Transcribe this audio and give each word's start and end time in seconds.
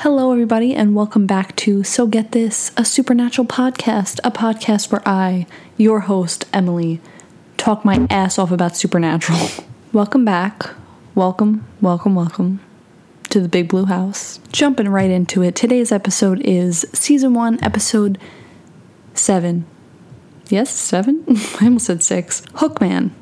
Hello, 0.00 0.30
everybody, 0.30 0.74
and 0.74 0.94
welcome 0.94 1.26
back 1.26 1.56
to 1.56 1.82
So 1.82 2.06
Get 2.06 2.32
This, 2.32 2.70
a 2.76 2.84
supernatural 2.84 3.46
podcast, 3.46 4.20
a 4.22 4.30
podcast 4.30 4.92
where 4.92 5.00
I, 5.08 5.46
your 5.78 6.00
host, 6.00 6.44
Emily, 6.52 7.00
talk 7.56 7.82
my 7.82 8.06
ass 8.10 8.38
off 8.38 8.50
about 8.50 8.76
supernatural. 8.76 9.48
welcome 9.94 10.22
back. 10.22 10.68
Welcome, 11.14 11.66
welcome, 11.80 12.14
welcome 12.14 12.60
to 13.30 13.40
the 13.40 13.48
Big 13.48 13.70
Blue 13.70 13.86
House. 13.86 14.38
Jumping 14.52 14.90
right 14.90 15.10
into 15.10 15.40
it, 15.40 15.56
today's 15.56 15.90
episode 15.90 16.42
is 16.42 16.84
season 16.92 17.32
one, 17.32 17.58
episode 17.64 18.18
seven. 19.14 19.64
Yes, 20.50 20.68
seven? 20.68 21.24
I 21.58 21.64
almost 21.64 21.86
said 21.86 22.02
six. 22.02 22.42
Hookman. 22.52 23.12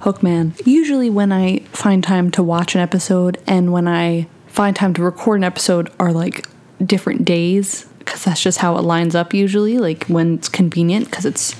Hookman. 0.00 0.60
Usually, 0.66 1.08
when 1.08 1.32
I 1.32 1.60
find 1.72 2.04
time 2.04 2.30
to 2.32 2.42
watch 2.42 2.74
an 2.74 2.82
episode 2.82 3.38
and 3.46 3.72
when 3.72 3.88
I 3.88 4.28
find 4.50 4.74
time 4.76 4.92
to 4.94 5.02
record 5.02 5.38
an 5.38 5.44
episode 5.44 5.90
are 5.98 6.12
like 6.12 6.46
different 6.84 7.24
days 7.24 7.86
because 8.00 8.24
that's 8.24 8.42
just 8.42 8.58
how 8.58 8.76
it 8.76 8.82
lines 8.82 9.14
up 9.14 9.32
usually, 9.32 9.78
like 9.78 10.04
when 10.06 10.34
it's 10.34 10.48
convenient 10.48 11.06
because 11.06 11.24
it's, 11.24 11.54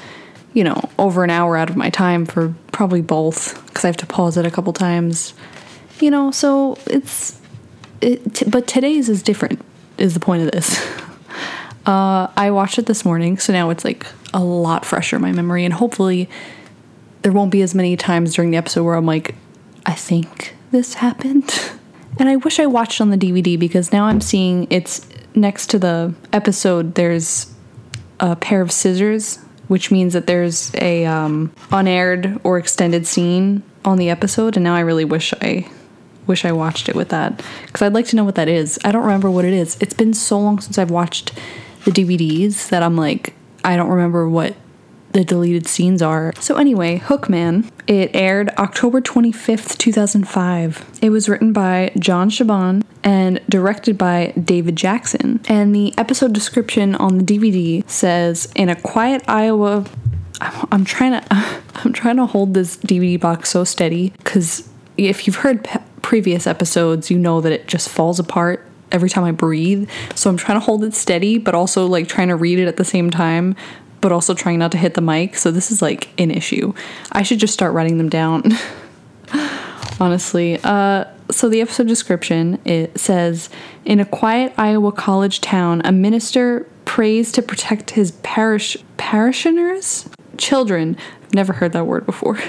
you 0.53 0.65
know, 0.65 0.89
over 0.99 1.23
an 1.23 1.31
hour 1.31 1.57
out 1.57 1.71
of 1.71 1.77
my 1.77 1.89
time 1.89 2.27
for 2.27 2.55
probably 2.73 3.01
both 3.01 3.65
because 3.67 3.85
I 3.85 3.89
have 3.89 3.97
to 3.99 4.07
pause 4.07 4.37
it 4.37 4.45
a 4.45 4.51
couple 4.51 4.73
times, 4.73 5.35
you 6.01 6.11
know, 6.11 6.31
so 6.31 6.77
it's, 6.87 7.41
it, 8.01 8.35
t- 8.35 8.51
but 8.51 8.67
today's 8.67 9.09
is 9.09 9.23
different, 9.23 9.65
is 9.97 10.15
the 10.15 10.21
point 10.21 10.43
of 10.43 10.51
this. 10.51 10.77
uh, 11.87 12.27
I 12.37 12.51
watched 12.51 12.79
it 12.79 12.87
this 12.87 13.05
morning, 13.05 13.39
so 13.39 13.53
now 13.53 13.71
it's 13.71 13.85
like 13.85 14.05
a 14.35 14.43
lot 14.43 14.85
fresher 14.85 15.17
in 15.17 15.23
my 15.23 15.33
memory, 15.33 15.65
and 15.65 15.75
hopefully 15.75 16.29
there 17.23 17.33
won't 17.33 17.53
be 17.53 17.63
as 17.63 17.75
many 17.75 17.97
times 17.97 18.35
during 18.35 18.51
the 18.51 18.57
episode 18.57 18.83
where 18.83 18.97
I'm 18.97 19.07
like, 19.07 19.37
I 19.87 19.93
think 19.93 20.57
this 20.73 20.95
happened. 20.95 21.71
And 22.21 22.29
I 22.29 22.37
wish 22.37 22.61
I 22.61 22.67
watched 22.67 23.01
on 23.01 23.09
the 23.09 23.17
DVD 23.17 23.59
because 23.59 23.93
now 23.93 24.05
I'm 24.05 24.21
seeing 24.21 24.67
it's 24.69 25.09
next 25.35 25.69
to 25.71 25.79
the 25.79 26.15
episode. 26.35 26.95
There's 26.95 27.51
a 28.21 28.37
pair 28.37 28.61
of 28.61 28.71
scissors, 28.71 29.39
which 29.69 29.91
means 29.91 30.13
that 30.13 30.27
there's 30.27 30.71
a 30.75 31.07
um, 31.07 31.51
unaired 31.73 32.39
or 32.45 32.59
extended 32.59 33.07
scene 33.07 33.63
on 33.87 33.97
the 33.97 34.11
episode. 34.11 34.59
And 34.59 34.65
now 34.65 34.75
I 34.75 34.81
really 34.81 35.07
wish 35.07 35.33
I 35.41 35.67
wish 36.27 36.45
I 36.45 36.53
watched 36.53 36.91
it 36.91 36.95
with 36.95 37.09
that 37.09 37.43
because 37.65 37.81
I'd 37.81 37.95
like 37.95 38.07
to 38.09 38.17
know 38.17 38.25
what 38.25 38.35
that 38.35 38.49
is. 38.49 38.79
I 38.85 38.93
don't 38.93 39.05
remember 39.05 39.31
what 39.31 39.47
it 39.47 39.55
is. 39.55 39.79
It's 39.81 39.95
been 39.95 40.13
so 40.13 40.39
long 40.39 40.61
since 40.61 40.77
I've 40.77 40.91
watched 40.91 41.33
the 41.87 41.91
DVDs 41.91 42.69
that 42.69 42.83
I'm 42.83 42.97
like 42.97 43.33
I 43.65 43.77
don't 43.77 43.89
remember 43.89 44.29
what 44.29 44.55
the 45.13 45.25
deleted 45.25 45.67
scenes 45.67 46.03
are. 46.03 46.33
So, 46.41 46.57
anyway, 46.57 46.99
Hookman, 46.99 47.71
it 47.87 48.11
aired 48.15 48.51
October 48.51 49.01
25th, 49.01 49.77
2005. 49.79 50.99
It 51.03 51.11
was 51.11 51.29
written 51.29 51.53
by 51.53 51.93
John 51.99 52.31
Shiban 52.31 52.85
and 53.03 53.41
directed 53.49 53.99
by 53.99 54.33
David 54.43 54.77
Jackson. 54.77 55.41
And 55.49 55.75
the 55.75 55.95
episode 55.99 56.33
description 56.33 56.95
on 56.95 57.19
the 57.19 57.25
DVD 57.25 57.89
says 57.89 58.51
In 58.55 58.69
a 58.69 58.77
quiet 58.77 59.23
Iowa. 59.27 59.85
I'm 60.73 60.85
trying 60.85 61.21
to 61.21 61.27
I'm 61.75 61.93
trying 61.93 62.17
to 62.17 62.27
hold 62.27 62.55
this 62.55 62.77
DVD 62.77 63.21
box 63.21 63.51
so 63.51 63.65
steady 63.65 64.13
cuz 64.25 64.69
if 64.97 65.27
you've 65.27 65.37
heard 65.37 65.69
previous 66.03 66.47
episodes, 66.47 67.11
you 67.11 67.19
know 67.19 67.41
that 67.41 67.53
it 67.53 67.69
just 67.69 67.89
falls 67.89 68.19
apart 68.19 68.67
every 68.93 69.09
time 69.09 69.25
I 69.25 69.31
breathe. 69.33 69.89
So 70.15 70.31
I'm 70.31 70.37
trying 70.37 70.59
to 70.59 70.65
hold 70.65 70.85
it 70.85 70.95
steady, 70.95 71.39
but 71.39 71.55
also 71.55 71.87
like 71.87 72.09
trying 72.09 72.29
to 72.29 72.37
read 72.37 72.59
it 72.59 72.67
at 72.67 72.77
the 72.77 72.85
same 72.85 73.11
time 73.11 73.57
but 74.01 74.13
also 74.13 74.35
trying 74.35 74.59
not 74.59 74.73
to 74.73 74.79
hit 74.79 74.95
the 74.95 75.01
mic. 75.01 75.37
So 75.37 75.51
this 75.51 75.71
is 75.71 75.83
like 75.83 76.09
an 76.19 76.31
issue. 76.31 76.73
I 77.13 77.23
should 77.23 77.39
just 77.39 77.55
start 77.55 77.75
writing 77.75 77.99
them 77.99 78.09
down. 78.09 78.53
Honestly. 80.01 80.59
Uh, 80.63 81.05
so 81.31 81.49
the 81.49 81.61
episode 81.61 81.87
description 81.87 82.59
it 82.65 82.99
says 82.99 83.51
in 83.85 84.01
a 84.01 84.05
quiet 84.05 84.53
Iowa 84.57 84.93
college 84.93 85.41
town, 85.41 85.83
a 85.85 85.93
minister 85.93 86.67
prays 86.85 87.31
to 87.33 87.43
protect 87.43 87.91
his 87.91 88.13
parish 88.23 88.77
parishioners, 88.97 90.09
children. 90.39 90.97
I've 91.23 91.35
never 91.35 91.53
heard 91.53 91.73
that 91.73 91.87
word 91.87 92.07
before. 92.07 92.39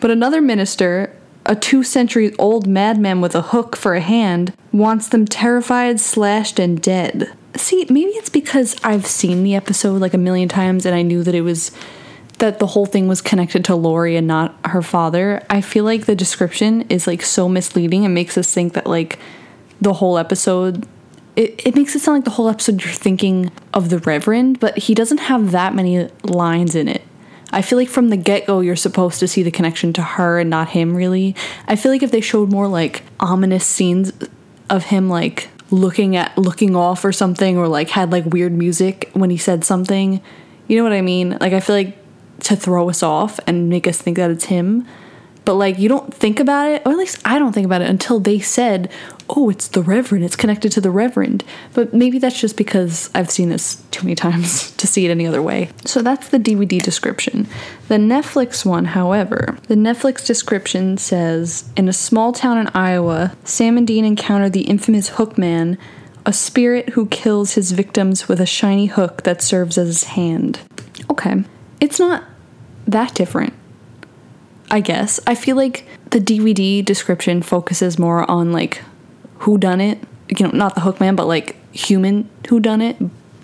But 0.00 0.10
another 0.10 0.40
minister, 0.40 1.16
a 1.46 1.54
two 1.54 1.84
century 1.84 2.34
old 2.36 2.66
madman 2.66 3.20
with 3.20 3.34
a 3.34 3.42
hook 3.42 3.76
for 3.76 3.94
a 3.94 4.00
hand, 4.00 4.52
wants 4.72 5.08
them 5.08 5.26
terrified, 5.26 6.00
slashed, 6.00 6.58
and 6.58 6.80
dead 6.80 7.32
see, 7.56 7.86
maybe 7.88 8.10
it's 8.12 8.28
because 8.28 8.76
I've 8.82 9.06
seen 9.06 9.42
the 9.42 9.54
episode 9.54 10.00
like 10.00 10.14
a 10.14 10.18
million 10.18 10.48
times 10.48 10.86
and 10.86 10.94
I 10.94 11.02
knew 11.02 11.22
that 11.22 11.34
it 11.34 11.42
was 11.42 11.72
that 12.38 12.58
the 12.58 12.66
whole 12.66 12.86
thing 12.86 13.06
was 13.06 13.20
connected 13.20 13.64
to 13.66 13.76
Lori 13.76 14.16
and 14.16 14.26
not 14.26 14.56
her 14.64 14.82
father. 14.82 15.44
I 15.48 15.60
feel 15.60 15.84
like 15.84 16.06
the 16.06 16.16
description 16.16 16.82
is 16.88 17.06
like 17.06 17.22
so 17.22 17.48
misleading 17.48 18.04
and 18.04 18.14
makes 18.14 18.36
us 18.36 18.52
think 18.52 18.72
that 18.72 18.86
like 18.86 19.18
the 19.80 19.92
whole 19.92 20.18
episode 20.18 20.86
it, 21.36 21.66
it 21.66 21.74
makes 21.74 21.94
it 21.94 22.00
sound 22.00 22.18
like 22.18 22.24
the 22.24 22.32
whole 22.32 22.48
episode 22.48 22.82
you're 22.84 22.92
thinking 22.92 23.50
of 23.72 23.88
the 23.88 23.98
Reverend, 23.98 24.60
but 24.60 24.76
he 24.76 24.94
doesn't 24.94 25.18
have 25.18 25.52
that 25.52 25.74
many 25.74 26.08
lines 26.24 26.74
in 26.74 26.88
it. 26.88 27.02
I 27.52 27.62
feel 27.62 27.78
like 27.78 27.88
from 27.88 28.08
the 28.08 28.16
get 28.16 28.46
go, 28.46 28.60
you're 28.60 28.76
supposed 28.76 29.20
to 29.20 29.28
see 29.28 29.42
the 29.42 29.50
connection 29.50 29.92
to 29.94 30.02
her 30.02 30.38
and 30.38 30.50
not 30.50 30.70
him, 30.70 30.96
really. 30.96 31.34
I 31.66 31.76
feel 31.76 31.92
like 31.92 32.02
if 32.02 32.10
they 32.10 32.20
showed 32.20 32.50
more 32.50 32.66
like 32.66 33.02
ominous 33.20 33.66
scenes 33.66 34.12
of 34.68 34.84
him, 34.84 35.08
like 35.08 35.48
looking 35.72 36.16
at 36.16 36.36
looking 36.36 36.76
off 36.76 37.04
or 37.04 37.12
something 37.12 37.56
or 37.56 37.66
like 37.66 37.90
had 37.90 38.12
like 38.12 38.26
weird 38.26 38.52
music 38.52 39.10
when 39.14 39.30
he 39.30 39.36
said 39.36 39.64
something. 39.64 40.20
You 40.68 40.76
know 40.76 40.84
what 40.84 40.92
I 40.92 41.00
mean? 41.00 41.38
Like 41.40 41.52
I 41.52 41.60
feel 41.60 41.76
like 41.76 41.98
to 42.40 42.56
throw 42.56 42.88
us 42.88 43.02
off 43.02 43.40
and 43.46 43.68
make 43.68 43.86
us 43.86 44.00
think 44.00 44.16
that 44.18 44.30
it's 44.30 44.44
him. 44.44 44.86
But 45.44 45.54
like 45.54 45.78
you 45.78 45.88
don't 45.88 46.14
think 46.14 46.38
about 46.38 46.70
it, 46.70 46.82
or 46.84 46.92
at 46.92 46.98
least 46.98 47.20
I 47.24 47.38
don't 47.38 47.52
think 47.52 47.66
about 47.66 47.82
it 47.82 47.90
until 47.90 48.20
they 48.20 48.38
said, 48.38 48.90
"Oh, 49.28 49.50
it's 49.50 49.68
the 49.68 49.82
Reverend. 49.82 50.24
It's 50.24 50.36
connected 50.36 50.70
to 50.72 50.80
the 50.80 50.90
Reverend." 50.90 51.42
But 51.74 51.92
maybe 51.92 52.18
that's 52.18 52.40
just 52.40 52.56
because 52.56 53.10
I've 53.14 53.30
seen 53.30 53.48
this 53.48 53.82
too 53.90 54.04
many 54.04 54.14
times 54.26 54.70
to 54.72 54.86
see 54.86 55.04
it 55.04 55.10
any 55.10 55.26
other 55.26 55.42
way. 55.42 55.70
So 55.84 56.00
that's 56.02 56.28
the 56.28 56.38
DVD 56.38 56.80
description. 56.80 57.48
The 57.88 57.96
Netflix 57.96 58.64
one, 58.64 58.86
however, 58.86 59.58
the 59.68 59.74
Netflix 59.74 60.24
description 60.24 60.96
says, 60.96 61.64
"In 61.76 61.88
a 61.88 61.92
small 61.92 62.32
town 62.32 62.58
in 62.58 62.68
Iowa, 62.68 63.36
Sam 63.44 63.76
and 63.76 63.86
Dean 63.86 64.04
encounter 64.04 64.48
the 64.48 64.62
infamous 64.62 65.10
Hookman." 65.10 65.76
A 66.24 66.32
spirit 66.32 66.90
who 66.90 67.06
kills 67.06 67.54
his 67.54 67.72
victims 67.72 68.28
with 68.28 68.40
a 68.40 68.46
shiny 68.46 68.86
hook 68.86 69.24
that 69.24 69.42
serves 69.42 69.76
as 69.76 69.88
his 69.88 70.04
hand. 70.04 70.60
Okay. 71.10 71.42
It's 71.80 71.98
not 71.98 72.22
that 72.86 73.12
different 73.16 73.54
I 74.72 74.80
guess. 74.80 75.20
I 75.26 75.34
feel 75.34 75.54
like 75.54 75.86
the 76.10 76.18
DVD 76.18 76.82
description 76.82 77.42
focuses 77.42 77.98
more 77.98 78.28
on 78.28 78.52
like 78.52 78.82
who 79.40 79.58
done 79.58 79.82
it, 79.82 79.98
you 80.28 80.46
know, 80.46 80.52
not 80.52 80.74
the 80.74 80.80
Hookman, 80.80 81.14
but 81.14 81.26
like 81.26 81.56
human 81.74 82.28
who 82.48 82.58
done 82.58 82.80
it, 82.80 82.96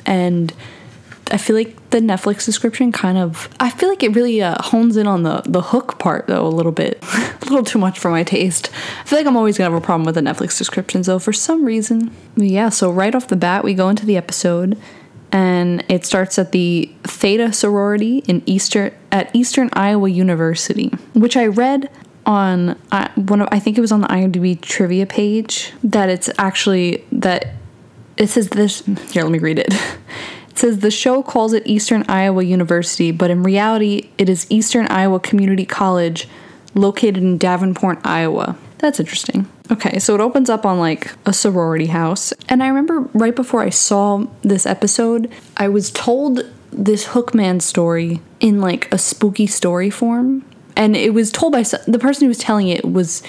and 0.06 0.54
I 1.30 1.36
feel 1.36 1.54
like 1.54 1.90
the 1.90 1.98
Netflix 1.98 2.46
description 2.46 2.92
kind 2.92 3.18
of 3.18 3.48
I 3.60 3.68
feel 3.68 3.90
like 3.90 4.02
it 4.02 4.14
really 4.14 4.42
uh, 4.42 4.60
hones 4.62 4.96
in 4.96 5.06
on 5.06 5.22
the 5.22 5.42
the 5.44 5.60
hook 5.60 5.98
part 5.98 6.26
though 6.28 6.46
a 6.46 6.48
little 6.48 6.72
bit, 6.72 6.98
a 7.12 7.44
little 7.44 7.62
too 7.62 7.78
much 7.78 7.98
for 7.98 8.10
my 8.10 8.24
taste. 8.24 8.70
I 9.00 9.04
feel 9.04 9.18
like 9.18 9.26
I'm 9.26 9.36
always 9.36 9.58
gonna 9.58 9.70
have 9.70 9.82
a 9.82 9.84
problem 9.84 10.06
with 10.06 10.14
the 10.14 10.22
Netflix 10.22 10.56
descriptions 10.56 11.06
though 11.08 11.18
for 11.18 11.34
some 11.34 11.62
reason. 11.64 12.10
Yeah, 12.36 12.70
so 12.70 12.90
right 12.90 13.14
off 13.14 13.28
the 13.28 13.36
bat 13.36 13.64
we 13.64 13.74
go 13.74 13.90
into 13.90 14.06
the 14.06 14.16
episode 14.16 14.80
and 15.32 15.84
it 15.88 16.06
starts 16.06 16.38
at 16.38 16.52
the 16.52 16.90
Theta 17.04 17.52
sorority 17.52 18.18
in 18.26 18.42
Eastern 18.46 18.92
at 19.12 19.34
Eastern 19.34 19.70
Iowa 19.72 20.08
University, 20.08 20.88
which 21.14 21.36
I 21.36 21.46
read 21.46 21.90
on 22.26 22.78
uh, 22.92 23.08
one 23.14 23.40
of 23.40 23.48
I 23.50 23.58
think 23.58 23.78
it 23.78 23.80
was 23.80 23.92
on 23.92 24.00
the 24.00 24.08
IMDb 24.08 24.60
trivia 24.60 25.06
page 25.06 25.72
that 25.82 26.08
it's 26.08 26.30
actually 26.38 27.04
that 27.12 27.54
it 28.16 28.28
says 28.28 28.50
this 28.50 28.84
here 29.10 29.22
let 29.22 29.32
me 29.32 29.38
read 29.38 29.58
it. 29.58 29.74
It 30.50 30.62
says 30.62 30.78
the 30.80 30.90
show 30.90 31.22
calls 31.22 31.52
it 31.52 31.64
Eastern 31.68 32.04
Iowa 32.08 32.42
University, 32.42 33.12
but 33.12 33.30
in 33.30 33.44
reality 33.44 34.10
it 34.18 34.28
is 34.28 34.44
Eastern 34.50 34.88
Iowa 34.88 35.20
Community 35.20 35.64
College 35.64 36.28
located 36.74 37.18
in 37.18 37.38
Davenport, 37.38 38.00
Iowa. 38.04 38.58
That's 38.78 38.98
interesting. 38.98 39.46
Okay, 39.70 39.98
so 39.98 40.14
it 40.14 40.20
opens 40.20 40.48
up 40.48 40.64
on 40.64 40.78
like 40.78 41.12
a 41.26 41.32
sorority 41.32 41.86
house. 41.86 42.32
And 42.48 42.62
I 42.62 42.68
remember 42.68 43.00
right 43.12 43.34
before 43.34 43.60
I 43.60 43.70
saw 43.70 44.26
this 44.42 44.64
episode, 44.64 45.30
I 45.56 45.68
was 45.68 45.90
told 45.90 46.40
this 46.72 47.08
Hookman 47.08 47.60
story 47.60 48.20
in 48.40 48.60
like 48.60 48.92
a 48.92 48.98
spooky 48.98 49.46
story 49.46 49.90
form. 49.90 50.44
And 50.76 50.96
it 50.96 51.12
was 51.12 51.30
told 51.30 51.52
by 51.52 51.62
the 51.62 51.98
person 51.98 52.24
who 52.24 52.28
was 52.28 52.38
telling 52.38 52.68
it 52.68 52.84
was 52.84 53.22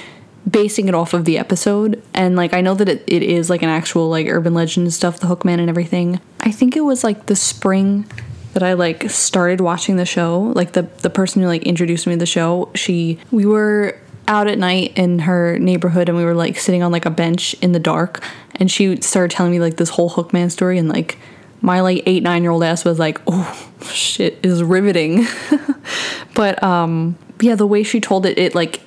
basing 0.50 0.88
it 0.88 0.96
off 0.96 1.14
of 1.14 1.26
the 1.26 1.38
episode. 1.38 2.02
And 2.14 2.36
like 2.36 2.54
I 2.54 2.62
know 2.62 2.76
that 2.76 2.88
it, 2.88 3.04
it 3.08 3.24
is 3.24 3.50
like 3.50 3.62
an 3.62 3.70
actual 3.70 4.10
like 4.10 4.28
urban 4.28 4.54
legend 4.54 4.94
stuff, 4.94 5.20
the 5.20 5.28
Hookman 5.28 5.60
and 5.60 5.70
everything. 5.70 6.22
I 6.40 6.52
think 6.52 6.76
it 6.76 6.82
was 6.82 7.04
like 7.04 7.26
the 7.26 7.36
spring 7.36 8.06
that 8.54 8.64
I 8.64 8.74
like 8.74 9.10
started 9.10 9.62
watching 9.62 9.98
the 9.98 10.06
show. 10.06 10.54
Like 10.56 10.72
the 10.72 10.84
the 10.84 11.10
person 11.10 11.42
who 11.42 11.48
like 11.48 11.64
introduced 11.64 12.08
me 12.08 12.14
to 12.14 12.20
the 12.20 12.26
show, 12.26 12.70
she 12.76 13.20
we 13.32 13.46
were 13.46 14.00
out 14.30 14.48
at 14.48 14.58
night 14.58 14.94
in 14.96 15.20
her 15.20 15.60
neighborhood 15.60 16.08
and 16.08 16.18
we 16.18 16.24
were 16.24 16.34
like 16.34 16.58
sitting 16.58 16.82
on 16.84 16.92
like 16.92 17.06
a 17.06 17.10
bench 17.10 17.54
in 17.56 17.74
the 17.74 17.80
dark 17.80 18.24
and 18.56 18.72
she 18.72 19.02
started 19.02 19.36
telling 19.36 19.52
me 19.52 19.60
like 19.60 19.76
this 19.76 19.90
whole 19.90 20.10
Hookman 20.10 20.52
story 20.52 20.78
and 20.78 20.88
like 20.88 21.18
my 21.62 21.82
like 21.82 22.04
eight 22.06 22.24
nine 22.24 22.44
year 22.44 22.52
old 22.52 22.64
ass 22.64 22.86
was 22.86 23.00
like 23.00 23.20
oh 23.28 23.70
shit 23.92 24.40
is 24.44 24.64
riveting 24.64 25.26
but 26.36 26.62
um 26.64 27.18
yeah 27.42 27.56
the 27.56 27.68
way 27.68 27.84
she 27.84 28.00
told 28.00 28.26
it 28.26 28.38
it 28.38 28.56
like 28.56 28.82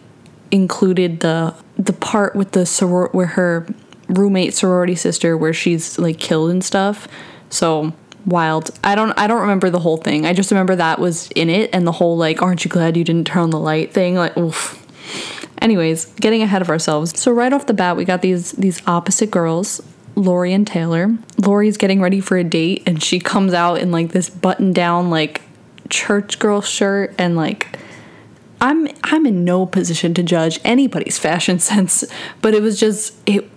included 0.51 1.21
the 1.21 1.55
the 1.77 1.93
part 1.93 2.37
with 2.37 2.53
the 2.53 2.61
soror 2.61 3.13
where 3.13 3.27
her 3.27 3.67
roommate 4.09 4.55
sorority 4.55 4.95
sister 4.95 5.37
where 5.37 5.53
she's 5.53 5.99
like 5.99 6.19
killed 6.19 6.51
and 6.51 6.63
stuff. 6.63 7.09
So 7.51 7.93
wild. 8.27 8.71
I 8.85 8.95
don't 8.95 9.13
I 9.19 9.27
don't 9.27 9.41
remember 9.41 9.71
the 9.71 9.81
whole 9.81 9.97
thing. 9.97 10.27
I 10.27 10.33
just 10.33 10.51
remember 10.51 10.77
that 10.77 10.99
was 10.99 11.31
in 11.33 11.51
it 11.51 11.71
and 11.73 11.87
the 11.87 11.93
whole 11.93 12.17
like 12.17 12.43
aren't 12.43 12.65
you 12.65 12.71
glad 12.71 12.97
you 12.97 13.05
didn't 13.05 13.27
turn 13.27 13.45
on 13.45 13.51
the 13.51 13.59
light 13.59 13.93
thing 13.93 14.15
like 14.15 14.37
oof. 14.37 14.79
Anyways, 15.61 16.07
getting 16.15 16.43
ahead 16.43 16.63
of 16.63 16.69
ourselves. 16.69 17.19
So 17.19 17.33
right 17.33 17.53
off 17.53 17.67
the 17.67 17.75
bat, 17.75 17.97
we 17.97 18.05
got 18.05 18.23
these 18.23 18.53
these 18.53 18.87
opposite 18.87 19.31
girls, 19.31 19.81
Lori 20.17 20.53
and 20.53 20.67
Taylor. 20.67 21.17
Lori's 21.39 21.77
getting 21.77 22.01
ready 22.01 22.21
for 22.21 22.37
a 22.37 22.45
date 22.45 22.83
and 22.87 23.03
she 23.03 23.19
comes 23.19 23.55
out 23.55 23.79
in 23.79 23.91
like 23.91 24.11
this 24.11 24.29
button 24.29 24.73
down 24.73 25.11
like 25.11 25.43
church 25.89 26.39
girl 26.39 26.61
shirt 26.61 27.15
and 27.19 27.37
like 27.37 27.79
I'm 28.61 28.89
I'm 29.05 29.27
in 29.27 29.45
no 29.45 29.67
position 29.67 30.15
to 30.15 30.23
judge 30.23 30.61
anybody's 30.65 31.19
fashion 31.19 31.59
sense, 31.71 32.05
but 32.41 32.55
it 32.55 32.63
was 32.63 32.79
just 32.79 33.15
it, 33.27 33.51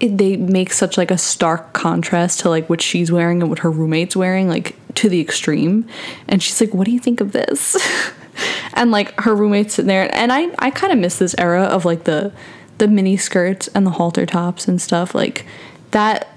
it 0.00 0.16
they 0.16 0.36
make 0.36 0.72
such 0.72 0.96
like 0.96 1.10
a 1.10 1.18
stark 1.18 1.72
contrast 1.72 2.40
to 2.40 2.50
like 2.50 2.68
what 2.68 2.80
she's 2.80 3.12
wearing 3.12 3.42
and 3.42 3.50
what 3.50 3.60
her 3.60 3.70
roommate's 3.70 4.16
wearing 4.16 4.48
like 4.48 4.74
to 4.94 5.08
the 5.08 5.20
extreme. 5.20 5.86
And 6.26 6.42
she's 6.42 6.60
like, 6.60 6.72
"What 6.72 6.86
do 6.86 6.92
you 6.92 6.98
think 6.98 7.20
of 7.20 7.32
this?" 7.32 7.76
and 8.74 8.90
like 8.90 9.18
her 9.20 9.34
roommate's 9.34 9.74
sitting 9.74 9.88
there 9.88 10.14
and 10.14 10.32
I 10.32 10.48
I 10.58 10.70
kind 10.70 10.92
of 10.92 10.98
miss 10.98 11.18
this 11.18 11.34
era 11.38 11.64
of 11.64 11.84
like 11.84 12.04
the 12.04 12.32
the 12.78 12.88
mini 12.88 13.16
skirts 13.16 13.68
and 13.68 13.86
the 13.86 13.90
halter 13.90 14.26
tops 14.26 14.68
and 14.68 14.80
stuff 14.80 15.14
like 15.14 15.44
that 15.90 16.28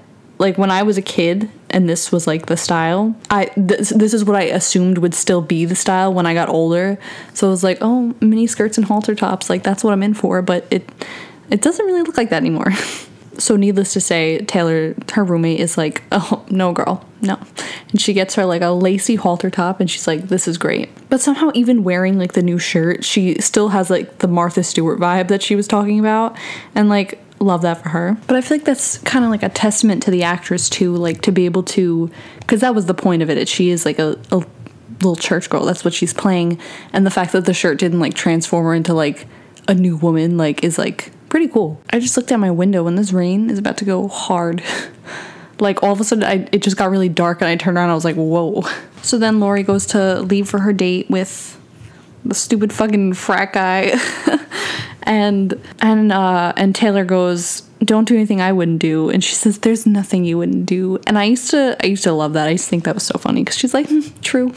like 0.41 0.57
when 0.57 0.71
I 0.71 0.81
was 0.81 0.97
a 0.97 1.03
kid 1.03 1.49
and 1.69 1.87
this 1.87 2.11
was 2.11 2.25
like 2.25 2.47
the 2.47 2.57
style, 2.57 3.15
I 3.29 3.51
this, 3.55 3.89
this 3.89 4.11
is 4.11 4.25
what 4.25 4.35
I 4.35 4.43
assumed 4.45 4.97
would 4.97 5.13
still 5.13 5.41
be 5.41 5.65
the 5.65 5.75
style 5.75 6.11
when 6.11 6.25
I 6.25 6.33
got 6.33 6.49
older. 6.49 6.97
So 7.35 7.47
it 7.47 7.51
was 7.51 7.63
like, 7.63 7.77
oh, 7.79 8.15
mini 8.19 8.47
skirts 8.47 8.77
and 8.77 8.87
halter 8.87 9.13
tops, 9.13 9.51
like 9.51 9.61
that's 9.61 9.83
what 9.83 9.93
I'm 9.93 10.01
in 10.01 10.15
for, 10.15 10.41
but 10.41 10.65
it 10.71 10.89
it 11.51 11.61
doesn't 11.61 11.85
really 11.85 12.01
look 12.01 12.17
like 12.17 12.31
that 12.31 12.37
anymore. 12.37 12.71
so 13.41 13.55
needless 13.55 13.93
to 13.93 14.01
say, 14.01 14.39
Taylor, 14.39 14.95
her 15.13 15.23
roommate 15.23 15.59
is 15.59 15.77
like, 15.77 16.03
"Oh, 16.11 16.45
no 16.49 16.71
girl. 16.71 17.05
No." 17.21 17.37
And 17.91 17.99
she 17.99 18.13
gets 18.13 18.35
her 18.35 18.45
like 18.45 18.61
a 18.61 18.69
lacy 18.69 19.15
halter 19.15 19.49
top 19.49 19.79
and 19.79 19.89
she's 19.89 20.07
like, 20.07 20.29
"This 20.29 20.47
is 20.47 20.57
great." 20.57 20.89
But 21.09 21.21
somehow 21.21 21.51
even 21.53 21.83
wearing 21.83 22.17
like 22.17 22.33
the 22.33 22.41
new 22.41 22.59
shirt, 22.59 23.03
she 23.03 23.39
still 23.41 23.69
has 23.69 23.89
like 23.89 24.19
the 24.19 24.27
Martha 24.27 24.63
Stewart 24.63 24.99
vibe 24.99 25.27
that 25.29 25.41
she 25.41 25.55
was 25.55 25.67
talking 25.67 25.99
about. 25.99 26.37
And 26.75 26.89
like 26.89 27.19
love 27.41 27.63
that 27.63 27.81
for 27.81 27.89
her. 27.89 28.17
But 28.27 28.37
I 28.37 28.41
feel 28.41 28.57
like 28.57 28.65
that's 28.65 28.99
kind 28.99 29.25
of 29.25 29.31
like 29.31 29.43
a 29.43 29.49
testament 29.49 30.03
to 30.03 30.11
the 30.11 30.23
actress 30.23 30.69
too, 30.69 30.95
like 30.95 31.21
to 31.21 31.31
be 31.31 31.45
able 31.45 31.63
to, 31.63 32.09
because 32.39 32.61
that 32.61 32.75
was 32.75 32.85
the 32.85 32.93
point 32.93 33.21
of 33.21 33.29
it. 33.29 33.49
She 33.49 33.69
is 33.69 33.85
like 33.85 33.99
a, 33.99 34.19
a 34.31 34.45
little 34.93 35.15
church 35.15 35.49
girl. 35.49 35.65
That's 35.65 35.83
what 35.83 35.93
she's 35.93 36.13
playing, 36.13 36.59
and 36.93 37.05
the 37.05 37.11
fact 37.11 37.31
that 37.33 37.45
the 37.45 37.53
shirt 37.53 37.79
didn't 37.79 37.99
like 37.99 38.13
transform 38.13 38.65
her 38.65 38.73
into 38.73 38.93
like 38.93 39.27
a 39.67 39.73
new 39.73 39.97
woman, 39.97 40.37
like 40.37 40.63
is 40.63 40.77
like 40.77 41.11
pretty 41.31 41.47
cool. 41.47 41.81
I 41.89 41.99
just 41.99 42.15
looked 42.17 42.31
out 42.31 42.39
my 42.39 42.51
window 42.51 42.85
and 42.85 42.97
this 42.97 43.13
rain 43.13 43.49
is 43.49 43.57
about 43.57 43.77
to 43.77 43.85
go 43.85 44.07
hard. 44.09 44.61
like 45.59 45.81
all 45.81 45.93
of 45.93 46.01
a 46.01 46.03
sudden, 46.03 46.25
I, 46.25 46.47
it 46.51 46.61
just 46.61 46.75
got 46.75 46.91
really 46.91 47.09
dark, 47.09 47.41
and 47.41 47.47
I 47.47 47.55
turned 47.55 47.77
around. 47.77 47.89
I 47.89 47.95
was 47.95 48.05
like, 48.05 48.15
whoa. 48.15 48.63
So 49.03 49.17
then 49.17 49.39
Lori 49.39 49.63
goes 49.63 49.87
to 49.87 50.21
leave 50.21 50.47
for 50.47 50.59
her 50.59 50.71
date 50.71 51.09
with 51.09 51.59
the 52.23 52.35
stupid 52.35 52.71
fucking 52.71 53.13
frat 53.13 53.51
guy. 53.51 53.99
and 55.01 55.59
and 55.81 56.11
uh 56.11 56.53
and 56.55 56.75
Taylor 56.75 57.03
goes, 57.03 57.61
"Don't 57.83 58.07
do 58.07 58.13
anything 58.13 58.41
I 58.41 58.51
wouldn't 58.51 58.77
do." 58.77 59.09
And 59.09 59.23
she 59.23 59.33
says, 59.33 59.57
"There's 59.57 59.87
nothing 59.87 60.23
you 60.23 60.37
wouldn't 60.37 60.67
do." 60.67 60.99
And 61.07 61.17
I 61.17 61.23
used 61.23 61.49
to 61.49 61.75
I 61.83 61.87
used 61.87 62.03
to 62.03 62.11
love 62.11 62.33
that. 62.33 62.47
I 62.47 62.51
used 62.51 62.65
to 62.65 62.69
think 62.69 62.83
that 62.83 62.93
was 62.93 63.01
so 63.01 63.17
funny 63.17 63.43
cuz 63.43 63.57
she's 63.57 63.73
like, 63.73 63.87
hmm, 63.89 64.01
"True." 64.21 64.53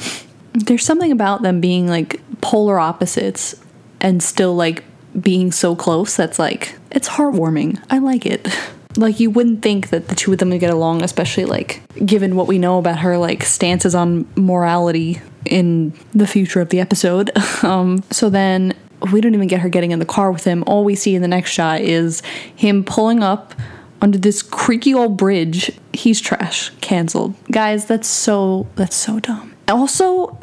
There's 0.52 0.84
something 0.84 1.10
about 1.10 1.40
them 1.40 1.62
being 1.62 1.88
like 1.88 2.20
polar 2.42 2.78
opposites 2.78 3.54
and 4.02 4.22
still 4.22 4.54
like 4.54 4.84
being 5.20 5.52
so 5.52 5.76
close 5.76 6.16
that's 6.16 6.38
like 6.38 6.76
it's 6.90 7.08
heartwarming. 7.08 7.82
I 7.90 7.98
like 7.98 8.26
it. 8.26 8.46
Like 8.96 9.18
you 9.18 9.28
wouldn't 9.28 9.60
think 9.60 9.90
that 9.90 10.06
the 10.06 10.14
two 10.14 10.32
of 10.32 10.38
them 10.38 10.50
would 10.50 10.60
get 10.60 10.70
along, 10.70 11.02
especially 11.02 11.46
like 11.46 11.82
given 12.06 12.36
what 12.36 12.46
we 12.46 12.58
know 12.58 12.78
about 12.78 13.00
her 13.00 13.18
like 13.18 13.42
stances 13.42 13.92
on 13.92 14.24
morality 14.36 15.20
in 15.44 15.92
the 16.14 16.28
future 16.28 16.60
of 16.60 16.68
the 16.68 16.78
episode. 16.78 17.32
Um, 17.64 18.04
so 18.12 18.30
then 18.30 18.72
we 19.10 19.20
don't 19.20 19.34
even 19.34 19.48
get 19.48 19.60
her 19.60 19.68
getting 19.68 19.90
in 19.90 19.98
the 19.98 20.04
car 20.04 20.30
with 20.30 20.44
him. 20.44 20.62
All 20.66 20.84
we 20.84 20.94
see 20.94 21.14
in 21.14 21.22
the 21.22 21.28
next 21.28 21.50
shot 21.50 21.80
is 21.80 22.22
him 22.54 22.84
pulling 22.84 23.22
up 23.22 23.54
under 24.00 24.18
this 24.18 24.42
creaky 24.42 24.94
old 24.94 25.16
bridge. 25.16 25.72
He's 25.92 26.20
trash. 26.20 26.70
Cancelled. 26.80 27.34
Guys, 27.50 27.86
that's 27.86 28.06
so 28.06 28.66
that's 28.76 28.94
so 28.94 29.18
dumb. 29.18 29.53
Also, 29.68 30.36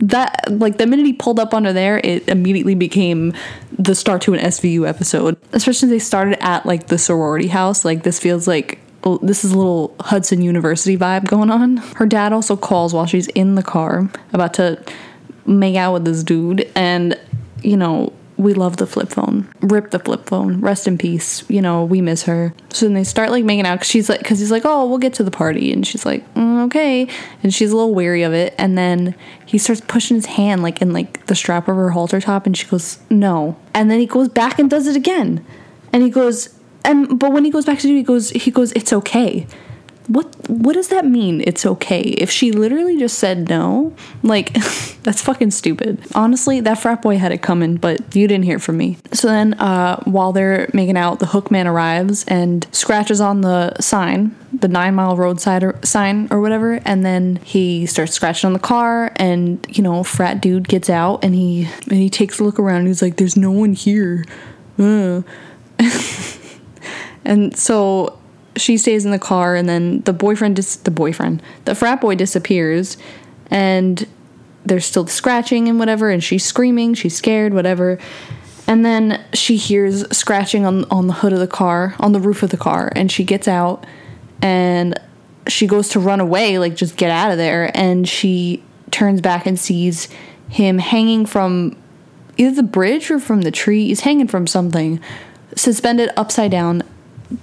that 0.00 0.44
like 0.50 0.78
the 0.78 0.86
minute 0.86 1.06
he 1.06 1.12
pulled 1.12 1.38
up 1.38 1.54
under 1.54 1.72
there, 1.72 2.00
it 2.02 2.28
immediately 2.28 2.74
became 2.74 3.32
the 3.78 3.94
start 3.94 4.22
to 4.22 4.34
an 4.34 4.40
SVU 4.40 4.88
episode. 4.88 5.36
Especially 5.52 5.88
they 5.88 5.98
started 5.98 6.42
at 6.44 6.66
like 6.66 6.88
the 6.88 6.98
sorority 6.98 7.48
house. 7.48 7.84
Like 7.84 8.02
this 8.02 8.18
feels 8.18 8.48
like 8.48 8.78
oh, 9.04 9.18
this 9.18 9.44
is 9.44 9.52
a 9.52 9.56
little 9.58 9.94
Hudson 10.00 10.42
University 10.42 10.96
vibe 10.96 11.26
going 11.28 11.50
on. 11.50 11.76
Her 11.76 12.06
dad 12.06 12.32
also 12.32 12.56
calls 12.56 12.92
while 12.92 13.06
she's 13.06 13.28
in 13.28 13.54
the 13.54 13.62
car 13.62 14.10
about 14.32 14.54
to 14.54 14.82
make 15.46 15.76
out 15.76 15.92
with 15.92 16.04
this 16.04 16.24
dude 16.24 16.70
and 16.74 17.18
you 17.62 17.76
know, 17.76 18.12
we 18.36 18.54
love 18.54 18.76
the 18.76 18.86
flip 18.86 19.08
phone. 19.08 19.48
Rip 19.60 19.90
the 19.90 19.98
flip 19.98 20.26
phone. 20.26 20.60
Rest 20.60 20.86
in 20.86 20.98
peace. 20.98 21.48
You 21.48 21.62
know, 21.62 21.84
we 21.84 22.00
miss 22.00 22.24
her. 22.24 22.54
So 22.70 22.86
then 22.86 22.94
they 22.94 23.04
start 23.04 23.30
like 23.30 23.44
making 23.44 23.66
out 23.66 23.76
because 23.76 23.88
she's 23.88 24.08
like, 24.08 24.20
because 24.20 24.38
he's 24.38 24.50
like, 24.50 24.64
oh, 24.64 24.86
we'll 24.86 24.98
get 24.98 25.14
to 25.14 25.24
the 25.24 25.30
party. 25.30 25.72
And 25.72 25.86
she's 25.86 26.04
like, 26.04 26.22
mm, 26.34 26.66
okay. 26.66 27.08
And 27.42 27.54
she's 27.54 27.72
a 27.72 27.76
little 27.76 27.94
wary 27.94 28.22
of 28.22 28.34
it. 28.34 28.54
And 28.58 28.76
then 28.76 29.14
he 29.46 29.58
starts 29.58 29.80
pushing 29.80 30.16
his 30.16 30.26
hand 30.26 30.62
like 30.62 30.82
in 30.82 30.92
like 30.92 31.26
the 31.26 31.34
strap 31.34 31.68
of 31.68 31.76
her 31.76 31.90
halter 31.90 32.20
top. 32.20 32.46
And 32.46 32.56
she 32.56 32.66
goes, 32.66 32.98
no. 33.08 33.56
And 33.74 33.90
then 33.90 34.00
he 34.00 34.06
goes 34.06 34.28
back 34.28 34.58
and 34.58 34.68
does 34.68 34.86
it 34.86 34.96
again. 34.96 35.44
And 35.92 36.02
he 36.02 36.10
goes, 36.10 36.54
and 36.84 37.18
but 37.18 37.32
when 37.32 37.44
he 37.44 37.50
goes 37.50 37.64
back 37.64 37.78
to 37.78 37.86
do, 37.86 37.94
he 37.94 38.02
goes, 38.02 38.30
he 38.30 38.50
goes, 38.50 38.72
it's 38.72 38.92
okay 38.92 39.46
what 40.08 40.26
what 40.48 40.74
does 40.74 40.88
that 40.88 41.04
mean? 41.04 41.42
It's 41.46 41.66
okay. 41.66 42.00
If 42.00 42.30
she 42.30 42.52
literally 42.52 42.98
just 42.98 43.18
said 43.18 43.48
no 43.48 43.94
like 44.22 44.52
that's 45.02 45.20
fucking 45.22 45.50
stupid. 45.50 46.00
Honestly 46.14 46.60
that 46.60 46.78
frat 46.78 47.02
boy 47.02 47.18
had 47.18 47.32
it 47.32 47.42
coming 47.42 47.76
but 47.76 48.14
you 48.14 48.28
didn't 48.28 48.44
hear 48.44 48.58
from 48.58 48.76
me. 48.76 48.98
So 49.12 49.28
then 49.28 49.54
uh, 49.54 50.02
while 50.04 50.32
they're 50.32 50.68
making 50.72 50.96
out 50.96 51.18
the 51.18 51.26
hook 51.26 51.50
man 51.50 51.66
arrives 51.66 52.24
and 52.24 52.66
scratches 52.72 53.20
on 53.20 53.40
the 53.40 53.74
sign 53.80 54.34
the 54.52 54.68
nine 54.68 54.94
mile 54.94 55.16
roadside 55.16 55.62
or, 55.62 55.78
sign 55.82 56.28
or 56.30 56.40
whatever 56.40 56.80
and 56.84 57.04
then 57.04 57.36
he 57.44 57.84
starts 57.84 58.12
scratching 58.12 58.46
on 58.46 58.52
the 58.52 58.58
car 58.58 59.12
and 59.16 59.66
you 59.68 59.82
know 59.82 60.02
frat 60.02 60.40
dude 60.40 60.68
gets 60.68 60.88
out 60.88 61.22
and 61.22 61.34
he 61.34 61.68
and 61.84 61.98
he 61.98 62.08
takes 62.10 62.38
a 62.38 62.44
look 62.44 62.58
around. 62.58 62.80
And 62.80 62.88
he's 62.88 63.02
like 63.02 63.16
there's 63.16 63.36
no 63.36 63.50
one 63.50 63.72
here. 63.72 64.24
Uh. 64.78 65.22
and 67.24 67.56
so 67.56 68.18
she 68.56 68.76
stays 68.76 69.04
in 69.04 69.10
the 69.10 69.18
car 69.18 69.54
and 69.54 69.68
then 69.68 70.00
the 70.02 70.12
boyfriend 70.12 70.56
dis- 70.56 70.76
the 70.76 70.90
boyfriend 70.90 71.42
the 71.64 71.74
frat 71.74 72.00
boy 72.00 72.14
disappears 72.14 72.96
and 73.50 74.06
there's 74.64 74.84
still 74.84 75.06
scratching 75.06 75.68
and 75.68 75.78
whatever 75.78 76.10
and 76.10 76.22
she's 76.22 76.44
screaming 76.44 76.94
she's 76.94 77.16
scared 77.16 77.54
whatever. 77.54 77.98
And 78.68 78.84
then 78.84 79.24
she 79.32 79.56
hears 79.56 80.04
scratching 80.16 80.66
on 80.66 80.84
on 80.86 81.06
the 81.06 81.12
hood 81.12 81.32
of 81.32 81.38
the 81.38 81.46
car 81.46 81.94
on 82.00 82.12
the 82.12 82.20
roof 82.20 82.42
of 82.42 82.50
the 82.50 82.56
car 82.56 82.92
and 82.96 83.12
she 83.12 83.22
gets 83.22 83.46
out 83.46 83.86
and 84.42 84.98
she 85.46 85.68
goes 85.68 85.88
to 85.90 86.00
run 86.00 86.18
away 86.18 86.58
like 86.58 86.74
just 86.74 86.96
get 86.96 87.10
out 87.10 87.30
of 87.30 87.38
there 87.38 87.70
and 87.74 88.08
she 88.08 88.62
turns 88.90 89.20
back 89.20 89.46
and 89.46 89.58
sees 89.58 90.08
him 90.48 90.78
hanging 90.78 91.26
from 91.26 91.76
either 92.36 92.54
the 92.54 92.62
bridge 92.62 93.10
or 93.10 93.20
from 93.20 93.42
the 93.42 93.50
tree 93.50 93.86
he's 93.86 94.00
hanging 94.00 94.26
from 94.26 94.46
something 94.46 95.00
suspended 95.54 96.10
upside 96.16 96.50
down 96.50 96.82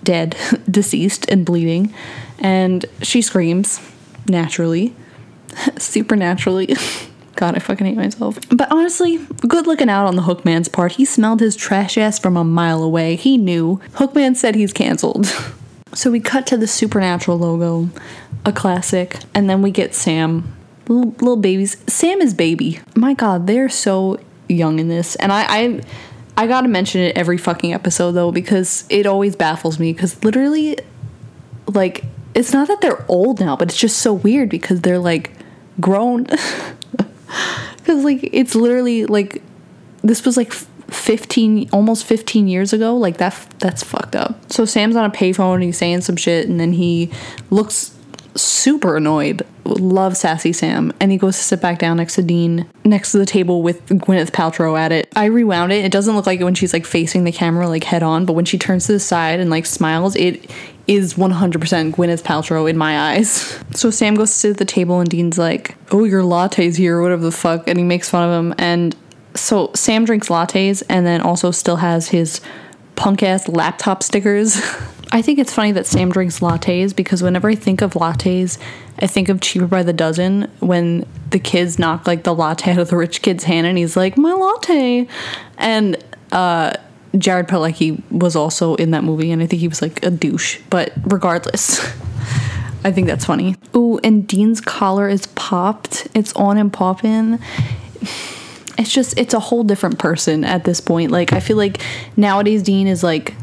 dead, 0.03 0.35
deceased, 0.69 1.29
and 1.29 1.45
bleeding. 1.45 1.93
And 2.39 2.85
she 3.01 3.21
screams, 3.21 3.79
naturally, 4.27 4.95
supernaturally. 5.77 6.75
God, 7.35 7.55
I 7.55 7.59
fucking 7.59 7.87
hate 7.87 7.95
myself. 7.95 8.37
But 8.51 8.71
honestly, 8.71 9.17
good 9.47 9.65
looking 9.65 9.89
out 9.89 10.05
on 10.05 10.15
the 10.15 10.21
Hookman's 10.21 10.69
part. 10.69 10.93
He 10.93 11.05
smelled 11.05 11.39
his 11.39 11.55
trash 11.55 11.97
ass 11.97 12.19
from 12.19 12.37
a 12.37 12.43
mile 12.43 12.83
away. 12.83 13.15
He 13.15 13.37
knew. 13.37 13.81
Hookman 13.93 14.35
said 14.35 14.53
he's 14.53 14.71
canceled. 14.71 15.25
so 15.93 16.11
we 16.11 16.19
cut 16.19 16.45
to 16.47 16.57
the 16.57 16.67
Supernatural 16.67 17.39
logo, 17.39 17.89
a 18.45 18.51
classic, 18.51 19.17
and 19.33 19.49
then 19.49 19.63
we 19.63 19.71
get 19.71 19.95
Sam. 19.95 20.55
Little, 20.87 21.11
little 21.11 21.37
babies. 21.37 21.77
Sam 21.87 22.21
is 22.21 22.33
baby. 22.33 22.79
My 22.95 23.13
God, 23.13 23.47
they're 23.47 23.69
so 23.69 24.19
young 24.47 24.79
in 24.79 24.89
this. 24.89 25.15
And 25.15 25.31
I, 25.31 25.45
I 25.47 25.81
I 26.35 26.47
gotta 26.47 26.67
mention 26.67 27.01
it 27.01 27.17
every 27.17 27.37
fucking 27.37 27.73
episode 27.73 28.13
though 28.13 28.31
because 28.31 28.85
it 28.89 29.05
always 29.05 29.35
baffles 29.35 29.79
me 29.79 29.93
because 29.93 30.23
literally, 30.23 30.77
like, 31.67 32.03
it's 32.33 32.53
not 32.53 32.67
that 32.67 32.81
they're 32.81 33.05
old 33.07 33.39
now, 33.39 33.55
but 33.55 33.69
it's 33.69 33.77
just 33.77 33.99
so 33.99 34.13
weird 34.13 34.49
because 34.49 34.81
they're 34.81 34.99
like 34.99 35.31
grown. 35.79 36.27
Because 37.77 38.05
like 38.05 38.29
it's 38.31 38.55
literally 38.55 39.05
like 39.05 39.41
this 40.03 40.23
was 40.23 40.37
like 40.37 40.53
15 40.53 41.69
almost 41.71 42.05
15 42.05 42.47
years 42.47 42.71
ago 42.71 42.95
like 42.95 43.17
that 43.17 43.35
that's 43.59 43.83
fucked 43.83 44.15
up 44.15 44.39
so 44.51 44.63
sam's 44.63 44.95
on 44.95 45.03
a 45.03 45.09
payphone 45.09 45.55
and 45.55 45.63
he's 45.63 45.77
saying 45.77 46.01
some 46.01 46.15
shit 46.15 46.47
and 46.47 46.59
then 46.59 46.73
he 46.73 47.11
looks 47.49 47.92
super 48.35 48.97
annoyed. 48.97 49.45
Love 49.65 50.17
sassy 50.17 50.51
Sam, 50.51 50.91
and 50.99 51.11
he 51.11 51.17
goes 51.17 51.37
to 51.37 51.43
sit 51.43 51.61
back 51.61 51.79
down 51.79 51.97
next 51.97 52.15
to 52.15 52.21
Dean, 52.21 52.69
next 52.83 53.11
to 53.13 53.17
the 53.17 53.25
table 53.25 53.61
with 53.63 53.85
Gwyneth 53.87 54.31
Paltrow 54.31 54.77
at 54.77 54.91
it. 54.91 55.07
I 55.15 55.25
rewound 55.25 55.71
it. 55.71 55.85
It 55.85 55.91
doesn't 55.91 56.15
look 56.15 56.25
like 56.25 56.41
it 56.41 56.43
when 56.43 56.55
she's 56.55 56.73
like 56.73 56.85
facing 56.85 57.23
the 57.23 57.31
camera 57.31 57.67
like 57.67 57.83
head 57.83 58.03
on, 58.03 58.25
but 58.25 58.33
when 58.33 58.45
she 58.45 58.57
turns 58.57 58.87
to 58.87 58.91
the 58.91 58.99
side 58.99 59.39
and 59.39 59.49
like 59.49 59.65
smiles, 59.65 60.15
it 60.15 60.51
is 60.87 61.13
100% 61.13 61.93
Gwyneth 61.93 62.23
Paltrow 62.23 62.69
in 62.69 62.77
my 62.77 63.11
eyes. 63.11 63.57
So 63.73 63.89
Sam 63.89 64.15
goes 64.15 64.29
to 64.29 64.35
sit 64.35 64.51
at 64.51 64.57
the 64.57 64.65
table 64.65 64.99
and 64.99 65.09
Dean's 65.09 65.37
like, 65.37 65.75
"Oh, 65.91 66.03
your 66.03 66.21
latte's 66.21 66.77
here, 66.77 67.01
whatever 67.01 67.23
the 67.23 67.31
fuck," 67.31 67.67
and 67.67 67.77
he 67.77 67.83
makes 67.83 68.07
fun 68.07 68.29
of 68.29 68.39
him. 68.39 68.53
And 68.59 68.95
so 69.35 69.71
Sam 69.73 70.05
drinks 70.05 70.29
lattes 70.29 70.83
and 70.89 71.05
then 71.05 71.21
also 71.21 71.51
still 71.51 71.77
has 71.77 72.09
his 72.09 72.39
punk 72.95 73.23
ass 73.23 73.47
laptop 73.47 74.03
stickers. 74.03 74.57
I 75.11 75.21
think 75.21 75.37
it's 75.37 75.53
funny 75.53 75.71
that 75.73 75.85
Sam 75.85 76.11
drinks 76.11 76.39
lattes 76.39 76.95
because 76.95 77.21
whenever 77.21 77.47
I 77.47 77.53
think 77.53 77.81
of 77.81 77.93
lattes, 77.93 78.57
I 78.97 79.05
think 79.05 79.29
of 79.29 79.41
cheaper 79.41 79.67
by 79.67 79.83
the 79.83 79.93
dozen 79.93 80.49
when 80.59 81.05
the 81.29 81.37
kids 81.37 81.77
knock 81.77 82.07
like 82.07 82.23
the 82.23 82.33
latte 82.33 82.71
out 82.71 82.79
of 82.79 82.89
the 82.89 82.97
rich 82.97 83.21
kid's 83.21 83.43
hand 83.43 83.67
and 83.67 83.77
he's 83.77 83.95
like, 83.95 84.17
My 84.17 84.33
latte. 84.33 85.07
And 85.57 86.03
uh 86.31 86.73
Jared 87.15 87.47
Padalecki 87.47 88.01
was 88.11 88.35
also 88.35 88.73
in 88.75 88.89
that 88.91 89.03
movie 89.03 89.31
and 89.31 89.43
I 89.43 89.45
think 89.45 89.59
he 89.59 89.67
was 89.67 89.83
like 89.83 90.03
a 90.03 90.09
douche. 90.09 90.59
But 90.69 90.93
regardless. 91.05 91.79
I 92.85 92.91
think 92.91 93.07
that's 93.07 93.23
funny. 93.23 93.55
Ooh, 93.75 93.97
and 94.03 94.27
Dean's 94.27 94.59
collar 94.59 95.07
is 95.07 95.27
popped. 95.27 96.07
It's 96.13 96.33
on 96.33 96.57
and 96.57 96.73
popping 96.73 97.39
it's 98.77 98.91
just 98.91 99.17
it's 99.17 99.33
a 99.33 99.39
whole 99.39 99.63
different 99.63 99.99
person 99.99 100.43
at 100.43 100.63
this 100.63 100.81
point. 100.81 101.11
Like 101.11 101.33
I 101.33 101.39
feel 101.39 101.57
like 101.57 101.81
nowadays 102.17 102.63
Dean 102.63 102.87
is 102.87 103.03
like 103.03 103.33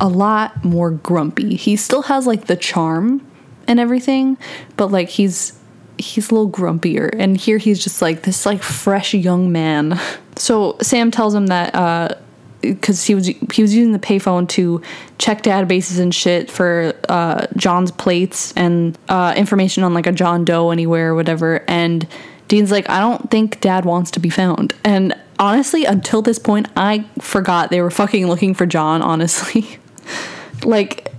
a 0.00 0.08
lot 0.08 0.64
more 0.64 0.90
grumpy. 0.90 1.56
He 1.56 1.76
still 1.76 2.02
has 2.02 2.26
like 2.26 2.46
the 2.46 2.56
charm 2.56 3.26
and 3.66 3.78
everything, 3.78 4.36
but 4.76 4.90
like 4.90 5.08
he's 5.08 5.58
he's 5.98 6.30
a 6.30 6.34
little 6.34 6.50
grumpier. 6.50 7.10
And 7.16 7.36
here 7.36 7.58
he's 7.58 7.82
just 7.82 8.02
like 8.02 8.22
this 8.22 8.44
like 8.46 8.62
fresh 8.62 9.14
young 9.14 9.52
man. 9.52 10.00
So 10.36 10.76
Sam 10.82 11.12
tells 11.12 11.32
him 11.32 11.46
that 11.46 11.76
uh 11.76 12.16
because 12.60 13.04
he 13.04 13.14
was 13.14 13.26
he 13.26 13.62
was 13.62 13.74
using 13.74 13.92
the 13.92 13.98
payphone 13.98 14.48
to 14.50 14.82
check 15.18 15.42
databases 15.42 16.00
and 16.00 16.14
shit 16.14 16.50
for 16.50 16.92
uh, 17.08 17.46
John's 17.56 17.90
plates 17.90 18.52
and 18.56 18.98
uh, 19.08 19.34
information 19.36 19.84
on 19.84 19.94
like 19.94 20.06
a 20.06 20.12
John 20.12 20.44
Doe 20.44 20.70
anywhere 20.70 21.10
or 21.10 21.14
whatever. 21.14 21.64
And 21.68 22.06
Dean's 22.48 22.70
like, 22.70 22.88
I 22.90 23.00
don't 23.00 23.30
think 23.30 23.60
Dad 23.60 23.84
wants 23.84 24.10
to 24.12 24.20
be 24.20 24.30
found. 24.30 24.74
And 24.84 25.14
honestly, 25.38 25.84
until 25.84 26.22
this 26.22 26.38
point, 26.38 26.68
I 26.76 27.06
forgot 27.18 27.70
they 27.70 27.80
were 27.80 27.90
fucking 27.90 28.26
looking 28.26 28.54
for 28.54 28.66
John. 28.66 29.02
Honestly, 29.02 29.78
like 30.64 31.12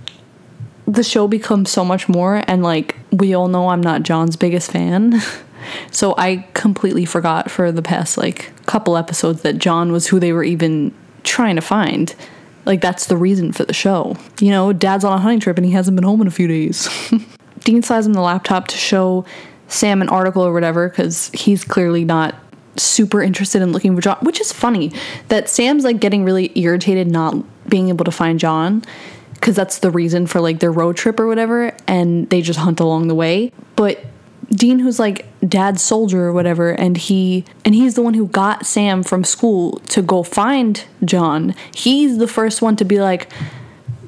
the 0.86 1.02
show 1.02 1.26
becomes 1.26 1.70
so 1.70 1.84
much 1.84 2.08
more, 2.08 2.42
and 2.46 2.62
like 2.62 2.96
we 3.10 3.34
all 3.34 3.48
know, 3.48 3.68
I'm 3.68 3.82
not 3.82 4.02
John's 4.02 4.36
biggest 4.36 4.70
fan. 4.70 5.20
So 5.90 6.14
I 6.16 6.46
completely 6.54 7.04
forgot 7.04 7.50
for 7.50 7.72
the 7.72 7.82
past 7.82 8.16
like 8.16 8.52
couple 8.66 8.96
episodes 8.96 9.42
that 9.42 9.58
John 9.58 9.92
was 9.92 10.06
who 10.06 10.20
they 10.20 10.32
were 10.32 10.44
even 10.44 10.94
trying 11.24 11.56
to 11.56 11.62
find. 11.62 12.14
Like 12.64 12.80
that's 12.80 13.06
the 13.06 13.16
reason 13.16 13.52
for 13.52 13.64
the 13.64 13.72
show. 13.72 14.16
You 14.40 14.50
know, 14.50 14.72
dad's 14.72 15.04
on 15.04 15.12
a 15.12 15.18
hunting 15.18 15.40
trip 15.40 15.56
and 15.56 15.66
he 15.66 15.72
hasn't 15.72 15.96
been 15.96 16.04
home 16.04 16.20
in 16.20 16.26
a 16.26 16.32
few 16.32 16.48
days. 16.48 16.88
Dean 17.60 17.82
slides 17.82 18.06
him 18.06 18.12
the 18.12 18.20
laptop 18.20 18.68
to 18.68 18.76
show 18.76 19.24
Sam 19.68 20.02
an 20.02 20.08
article 20.08 20.42
or 20.42 20.52
whatever 20.52 20.88
because 20.88 21.28
he's 21.34 21.64
clearly 21.64 22.04
not 22.04 22.34
super 22.76 23.22
interested 23.22 23.62
in 23.62 23.72
looking 23.72 23.94
for 23.94 24.02
John, 24.02 24.18
which 24.22 24.40
is 24.40 24.52
funny 24.52 24.92
that 25.28 25.48
Sam's 25.48 25.84
like 25.84 26.00
getting 26.00 26.24
really 26.24 26.52
irritated 26.58 27.08
not 27.10 27.36
being 27.68 27.88
able 27.88 28.04
to 28.04 28.10
find 28.10 28.38
John 28.38 28.84
because 29.34 29.56
that's 29.56 29.78
the 29.78 29.90
reason 29.90 30.26
for 30.26 30.40
like 30.40 30.60
their 30.60 30.72
road 30.72 30.96
trip 30.96 31.18
or 31.20 31.26
whatever 31.26 31.72
and 31.86 32.28
they 32.30 32.42
just 32.42 32.58
hunt 32.58 32.80
along 32.80 33.08
the 33.08 33.14
way. 33.14 33.52
But 33.76 34.04
Dean 34.50 34.78
who's 34.78 34.98
like 34.98 35.26
dad's 35.48 35.82
soldier 35.82 36.24
or 36.24 36.32
whatever 36.32 36.70
and 36.70 36.96
he 36.96 37.44
and 37.64 37.74
he's 37.74 37.94
the 37.94 38.02
one 38.02 38.14
who 38.14 38.28
got 38.28 38.64
Sam 38.64 39.02
from 39.02 39.24
school 39.24 39.80
to 39.88 40.02
go 40.02 40.22
find 40.22 40.84
John. 41.04 41.54
He's 41.74 42.18
the 42.18 42.28
first 42.28 42.62
one 42.62 42.76
to 42.76 42.84
be 42.84 43.00
like, 43.00 43.28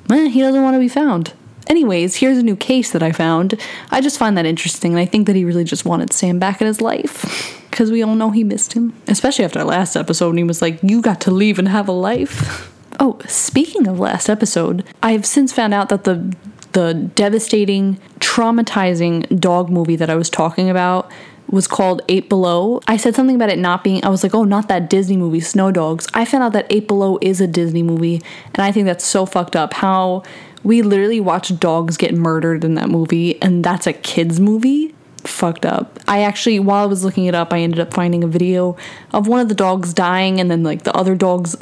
"Man, 0.09 0.27
he 0.27 0.41
doesn't 0.41 0.63
want 0.63 0.75
to 0.75 0.81
be 0.81 0.89
found." 0.89 1.33
Anyways, 1.69 2.17
here's 2.17 2.39
a 2.39 2.43
new 2.43 2.57
case 2.57 2.93
that 2.93 3.03
I 3.03 3.13
found. 3.13 3.61
I 3.91 4.01
just 4.01 4.19
find 4.19 4.37
that 4.39 4.47
interesting, 4.47 4.93
and 4.93 5.01
I 5.01 5.05
think 5.05 5.27
that 5.27 5.37
he 5.37 5.45
really 5.45 5.65
just 5.65 5.85
wanted 5.85 6.13
Sam 6.13 6.39
back 6.39 6.61
in 6.61 6.67
his 6.67 6.81
life. 6.81 7.55
Because 7.71 7.91
we 7.93 8.03
all 8.03 8.15
know 8.15 8.31
he 8.31 8.43
missed 8.43 8.73
him. 8.73 8.95
Especially 9.07 9.45
after 9.45 9.63
last 9.63 9.95
episode, 9.95 10.31
and 10.31 10.39
he 10.39 10.45
was 10.45 10.63
like, 10.63 10.81
You 10.83 11.03
got 11.03 11.21
to 11.23 11.31
leave 11.31 11.59
and 11.59 11.69
have 11.69 11.89
a 11.89 11.93
life. 11.93 12.67
Oh, 13.01 13.21
speaking 13.29 13.87
of 13.87 14.01
last 14.01 14.29
episode, 14.29 14.83
I 15.05 15.13
have 15.13 15.25
since 15.25 15.53
found 15.53 15.73
out 15.73 15.89
that 15.91 16.03
the 16.03 16.35
the 16.73 16.95
devastating, 17.15 18.01
traumatizing 18.19 19.39
dog 19.41 19.71
movie 19.71 19.95
that 19.95 20.11
I 20.11 20.17
was 20.17 20.29
talking 20.29 20.69
about 20.69 21.11
was 21.51 21.67
called 21.67 22.03
Eight 22.09 22.29
Below. 22.29 22.81
I 22.87 22.97
said 22.97 23.15
something 23.15 23.37
about 23.37 23.49
it 23.49 23.59
not 23.59 23.83
being, 23.83 24.05
I 24.05 24.09
was 24.09 24.23
like, 24.23 24.35
oh, 24.35 24.45
not 24.45 24.69
that 24.69 24.91
Disney 24.91 25.17
movie, 25.17 25.41
Snow 25.41 25.73
Dogs. 25.73 26.07
I 26.13 26.25
found 26.25 26.45
out 26.45 26.53
that 26.53 26.67
Eight 26.71 26.87
Below 26.87 27.19
is 27.23 27.41
a 27.41 27.47
Disney 27.47 27.83
movie, 27.83 28.21
and 28.55 28.63
I 28.63 28.71
think 28.71 28.87
that's 28.87 29.05
so 29.05 29.25
fucked 29.25 29.57
up. 29.57 29.75
How 29.75 30.23
we 30.63 30.83
literally 30.83 31.21
watched 31.21 31.59
dogs 31.61 31.97
get 31.97 32.15
murdered 32.15 32.65
in 32.65 32.75
that 32.75 32.89
movie, 32.89 33.41
and 33.43 33.65
that's 33.65 33.87
a 33.87 33.93
kid's 33.93 34.41
movie. 34.41 34.95
Fucked 35.25 35.67
up. 35.67 35.99
I 36.07 36.23
actually, 36.23 36.59
while 36.61 36.83
I 36.83 36.87
was 36.87 37.05
looking 37.05 37.27
it 37.27 37.35
up, 37.35 37.53
I 37.53 37.61
ended 37.61 37.81
up 37.81 37.93
finding 37.93 38.23
a 38.25 38.29
video 38.29 38.77
of 39.13 39.27
one 39.27 39.41
of 39.41 39.49
the 39.49 39.55
dogs 39.55 39.93
dying, 39.93 40.41
and 40.41 40.51
then 40.51 40.63
like 40.63 40.83
the 40.83 40.95
other 40.97 41.15
dogs 41.15 41.57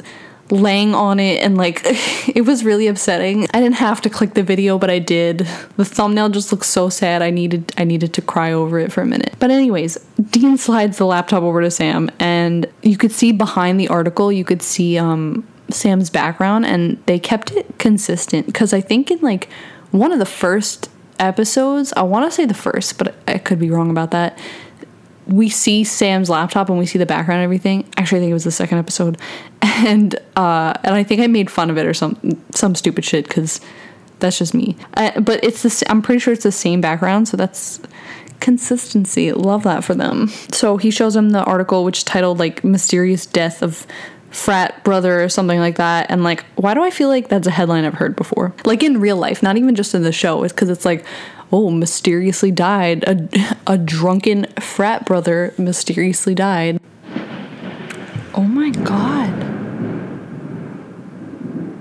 laying 0.51 0.95
on 0.95 1.19
it 1.19 1.43
and 1.43 1.57
like 1.57 1.81
it 2.35 2.45
was 2.45 2.63
really 2.63 2.87
upsetting. 2.87 3.47
I 3.53 3.59
didn't 3.59 3.75
have 3.75 4.01
to 4.01 4.09
click 4.09 4.33
the 4.33 4.43
video, 4.43 4.77
but 4.77 4.89
I 4.89 4.99
did. 4.99 5.39
The 5.77 5.85
thumbnail 5.85 6.29
just 6.29 6.51
looks 6.51 6.67
so 6.67 6.89
sad. 6.89 7.21
I 7.21 7.29
needed 7.29 7.73
I 7.77 7.83
needed 7.83 8.13
to 8.13 8.21
cry 8.21 8.51
over 8.51 8.79
it 8.79 8.91
for 8.91 9.01
a 9.01 9.05
minute. 9.05 9.35
But 9.39 9.51
anyways, 9.51 9.97
Dean 10.29 10.57
slides 10.57 10.97
the 10.97 11.05
laptop 11.05 11.43
over 11.43 11.61
to 11.61 11.71
Sam 11.71 12.09
and 12.19 12.67
you 12.81 12.97
could 12.97 13.11
see 13.11 13.31
behind 13.31 13.79
the 13.79 13.87
article, 13.89 14.31
you 14.31 14.45
could 14.45 14.61
see 14.61 14.97
um 14.97 15.45
Sam's 15.69 16.09
background 16.09 16.65
and 16.65 17.01
they 17.05 17.19
kept 17.19 17.51
it 17.51 17.77
consistent 17.77 18.53
cuz 18.53 18.73
I 18.73 18.81
think 18.81 19.11
in 19.11 19.19
like 19.19 19.49
one 19.91 20.11
of 20.11 20.19
the 20.19 20.25
first 20.25 20.89
episodes, 21.19 21.93
I 21.95 22.03
want 22.03 22.29
to 22.29 22.35
say 22.35 22.45
the 22.45 22.53
first, 22.53 22.97
but 22.97 23.15
I 23.27 23.37
could 23.37 23.59
be 23.59 23.69
wrong 23.69 23.89
about 23.89 24.11
that 24.11 24.37
we 25.27 25.49
see 25.49 25.83
Sam's 25.83 26.29
laptop 26.29 26.69
and 26.69 26.79
we 26.79 26.85
see 26.85 26.97
the 26.97 27.05
background 27.05 27.39
and 27.39 27.43
everything. 27.43 27.85
Actually, 27.97 28.19
I 28.19 28.21
think 28.21 28.31
it 28.31 28.35
was 28.35 28.43
the 28.43 28.51
second 28.51 28.77
episode, 28.77 29.17
and 29.61 30.15
uh, 30.35 30.73
and 30.83 30.95
I 30.95 31.03
think 31.03 31.21
I 31.21 31.27
made 31.27 31.51
fun 31.51 31.69
of 31.69 31.77
it 31.77 31.85
or 31.85 31.93
some 31.93 32.41
some 32.51 32.75
stupid 32.75 33.05
shit 33.05 33.27
because 33.27 33.59
that's 34.19 34.37
just 34.37 34.53
me. 34.53 34.77
But 34.95 35.43
it's 35.43 35.63
this. 35.63 35.83
I'm 35.89 36.01
pretty 36.01 36.19
sure 36.19 36.33
it's 36.33 36.43
the 36.43 36.51
same 36.51 36.81
background, 36.81 37.27
so 37.27 37.37
that's 37.37 37.79
consistency. 38.39 39.31
Love 39.33 39.63
that 39.63 39.83
for 39.83 39.95
them. 39.95 40.29
So 40.51 40.77
he 40.77 40.91
shows 40.91 41.15
him 41.15 41.31
the 41.31 41.43
article 41.43 41.83
which 41.83 42.05
titled 42.05 42.39
like 42.39 42.63
"Mysterious 42.63 43.25
Death 43.25 43.61
of." 43.61 43.85
Frat 44.37 44.83
brother 44.83 45.23
or 45.23 45.29
something 45.29 45.59
like 45.59 45.77
that 45.77 46.05
and 46.09 46.23
like 46.23 46.45
why 46.55 46.75
do 46.75 46.83
i 46.83 46.91
feel 46.91 47.07
like 47.07 47.27
that's 47.27 47.47
a 47.47 47.51
headline 47.51 47.83
i've 47.83 47.95
heard 47.95 48.15
before 48.15 48.53
like 48.65 48.83
in 48.83 48.99
real 48.99 49.17
life 49.17 49.41
not 49.41 49.57
even 49.57 49.73
just 49.73 49.95
in 49.95 50.03
the 50.03 50.11
show 50.11 50.43
it's 50.43 50.53
because 50.53 50.69
it's 50.69 50.85
like 50.85 51.03
oh, 51.51 51.69
mysteriously 51.69 52.51
died. 52.51 53.03
A, 53.03 53.57
a 53.73 53.77
drunken 53.77 54.45
frat 54.59 55.05
brother 55.05 55.53
mysteriously 55.57 56.35
died. 56.35 56.79
Oh 58.33 58.43
my 58.43 58.69
god. 58.69 59.33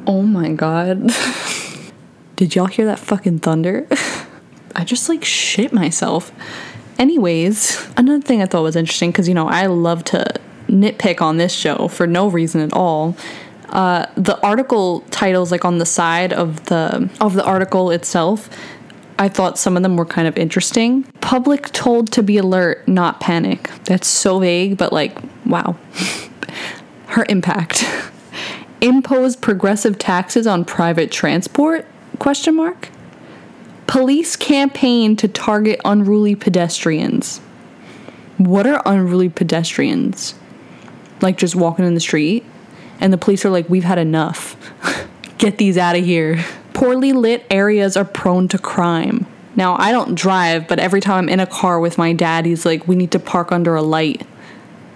Oh 0.07 0.23
my 0.23 0.53
god. 0.53 1.11
Did 2.37 2.55
y'all 2.55 2.67
hear 2.67 2.87
that 2.87 2.99
fucking 2.99 3.41
thunder? 3.41 3.87
I 4.77 4.85
just 4.85 5.09
like 5.09 5.25
shit 5.25 5.73
myself. 5.73 6.33
Anyways, 6.99 7.87
another 7.97 8.23
thing 8.23 8.43
I 8.43 8.47
thought 8.47 8.63
was 8.63 8.77
interesting 8.77 9.11
because 9.11 9.29
you 9.29 9.35
know 9.35 9.49
I 9.49 9.67
love 9.67 10.05
to 10.05 10.25
nitpick 10.69 11.21
on 11.21 11.37
this 11.37 11.53
show 11.53 11.89
for 11.89 12.07
no 12.07 12.29
reason 12.29 12.61
at 12.61 12.73
all. 12.73 13.17
Uh, 13.69 14.07
the 14.17 14.41
article 14.47 15.01
titles 15.11 15.51
like 15.51 15.65
on 15.65 15.79
the 15.79 15.87
side 15.87 16.33
of 16.33 16.67
the 16.67 17.11
of 17.21 17.35
the 17.35 17.45
article 17.45 17.91
itself 17.91 18.49
I 19.19 19.29
thought 19.29 19.59
some 19.59 19.77
of 19.77 19.83
them 19.83 19.97
were 19.97 20.05
kind 20.05 20.29
of 20.29 20.37
interesting. 20.37 21.05
Public 21.21 21.73
told 21.73 22.13
to 22.13 22.23
be 22.23 22.37
alert, 22.37 22.87
not 22.87 23.21
panic. 23.21 23.71
That's 23.85 24.07
so 24.07 24.39
vague, 24.41 24.77
but 24.77 24.93
like, 24.93 25.17
wow. 25.47 25.77
Her 27.07 27.25
impact. 27.29 27.85
Impose 28.81 29.37
progressive 29.37 29.99
taxes 29.99 30.47
on 30.47 30.65
private 30.65 31.11
transport? 31.11 31.87
Question 32.19 32.57
mark. 32.57 32.91
Police 33.87 34.37
campaign 34.37 35.17
to 35.17 35.29
target 35.29 35.81
unruly 35.85 36.35
pedestrians. 36.35 37.39
What 38.37 38.67
are 38.67 38.83
unruly 38.85 39.31
pedestrians? 39.31 40.35
Like 41.21 41.39
just 41.39 41.57
walking 41.57 41.85
in 41.85 41.95
the 41.95 42.01
street 42.01 42.45
and 43.01 43.13
the 43.13 43.19
police 43.19 43.45
are 43.45 43.51
like, 43.51 43.69
"We've 43.69 43.85
had 43.85 43.99
enough. 43.99 44.57
Get 45.39 45.59
these 45.59 45.79
out 45.79 45.97
of 45.97 46.05
here." 46.05 46.45
Poorly 46.73 47.13
lit 47.13 47.47
areas 47.51 47.97
are 47.97 48.05
prone 48.05 48.49
to 48.49 48.59
crime. 48.59 49.27
Now, 49.57 49.77
I 49.79 49.91
don't 49.91 50.15
drive, 50.15 50.69
but 50.69 50.79
every 50.79 51.01
time 51.01 51.25
I'm 51.25 51.29
in 51.31 51.41
a 51.41 51.47
car 51.47 51.81
with 51.81 51.97
my 51.97 52.13
dad, 52.13 52.45
he's 52.45 52.67
like, 52.67 52.87
we 52.87 52.95
need 52.95 53.11
to 53.13 53.19
park 53.19 53.51
under 53.51 53.75
a 53.75 53.81
light. 53.81 54.27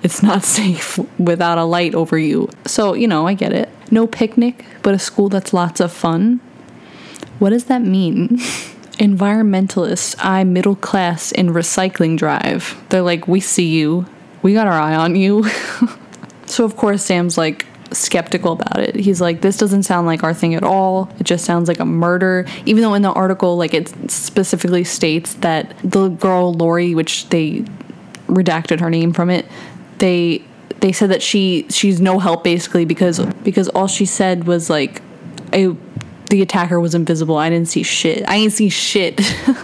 It's 0.03 0.23
not 0.23 0.45
safe 0.61 0.99
without 1.19 1.57
a 1.57 1.65
light 1.65 1.95
over 1.95 2.19
you. 2.19 2.51
So, 2.67 2.93
you 2.93 3.09
know, 3.09 3.27
I 3.27 3.33
get 3.33 3.53
it. 3.53 3.71
No 3.91 4.07
picnic, 4.07 4.67
but 4.83 4.95
a 4.95 4.99
school 4.99 5.31
that's 5.31 5.55
lots 5.55 5.81
of 5.81 5.91
fun. 5.91 6.41
What 7.39 7.51
does 7.51 7.65
that 7.65 7.81
mean? 7.81 8.29
environmentalists 8.99 10.15
eye 10.19 10.45
middle 10.45 10.77
class 10.77 11.33
in 11.33 11.49
recycling 11.49 12.19
drive. 12.19 12.77
They're 12.91 13.01
like, 13.01 13.27
we 13.27 13.41
see 13.41 13.67
you. 13.67 14.05
We 14.43 14.53
got 14.53 14.67
our 14.67 14.79
eye 14.79 14.95
on 14.95 15.17
you. 15.17 15.49
So, 16.51 16.65
of 16.65 16.77
course, 16.77 17.05
Sam's 17.05 17.39
like 17.39 17.67
skeptical 17.93 18.53
about 18.53 18.79
it. 18.79 18.95
He's 18.95 19.21
like, 19.21 19.41
this 19.41 19.57
doesn't 19.57 19.83
sound 19.83 20.07
like 20.07 20.23
our 20.23 20.35
thing 20.35 20.55
at 20.55 20.63
all. 20.63 21.11
It 21.19 21.25
just 21.25 21.45
sounds 21.45 21.69
like 21.69 21.81
a 21.81 21.85
murder. 21.85 22.47
Even 22.67 22.83
though 22.83 22.95
in 22.95 23.03
the 23.03 23.13
article, 23.13 23.57
like, 23.57 23.75
it 23.75 23.89
specifically 24.11 24.85
states 24.85 25.35
that 25.35 25.77
the 25.83 26.09
girl, 26.09 26.53
Lori, 26.53 26.95
which 26.95 27.29
they 27.31 27.65
redacted 28.27 28.81
her 28.81 28.91
name 28.91 29.13
from 29.13 29.31
it, 29.31 29.47
they 29.99 30.43
they 30.81 30.93
said 30.93 31.11
that 31.11 31.23
she 31.23 31.67
she's 31.69 32.01
no 32.01 32.19
help 32.19 32.43
basically 32.43 32.85
because 32.85 33.25
because 33.45 33.69
all 33.71 33.87
she 33.87 34.07
said 34.07 34.45
was 34.45 34.71
like 34.71 35.03
I 35.53 35.77
the 36.31 36.43
attacker 36.43 36.81
was 36.81 36.95
invisible. 36.95 37.37
I 37.37 37.51
didn't 37.51 37.69
see 37.69 37.83
shit. 37.83 38.27
I 38.29 38.39
didn't 38.39 38.55
see 38.55 38.69
shit. 38.69 39.21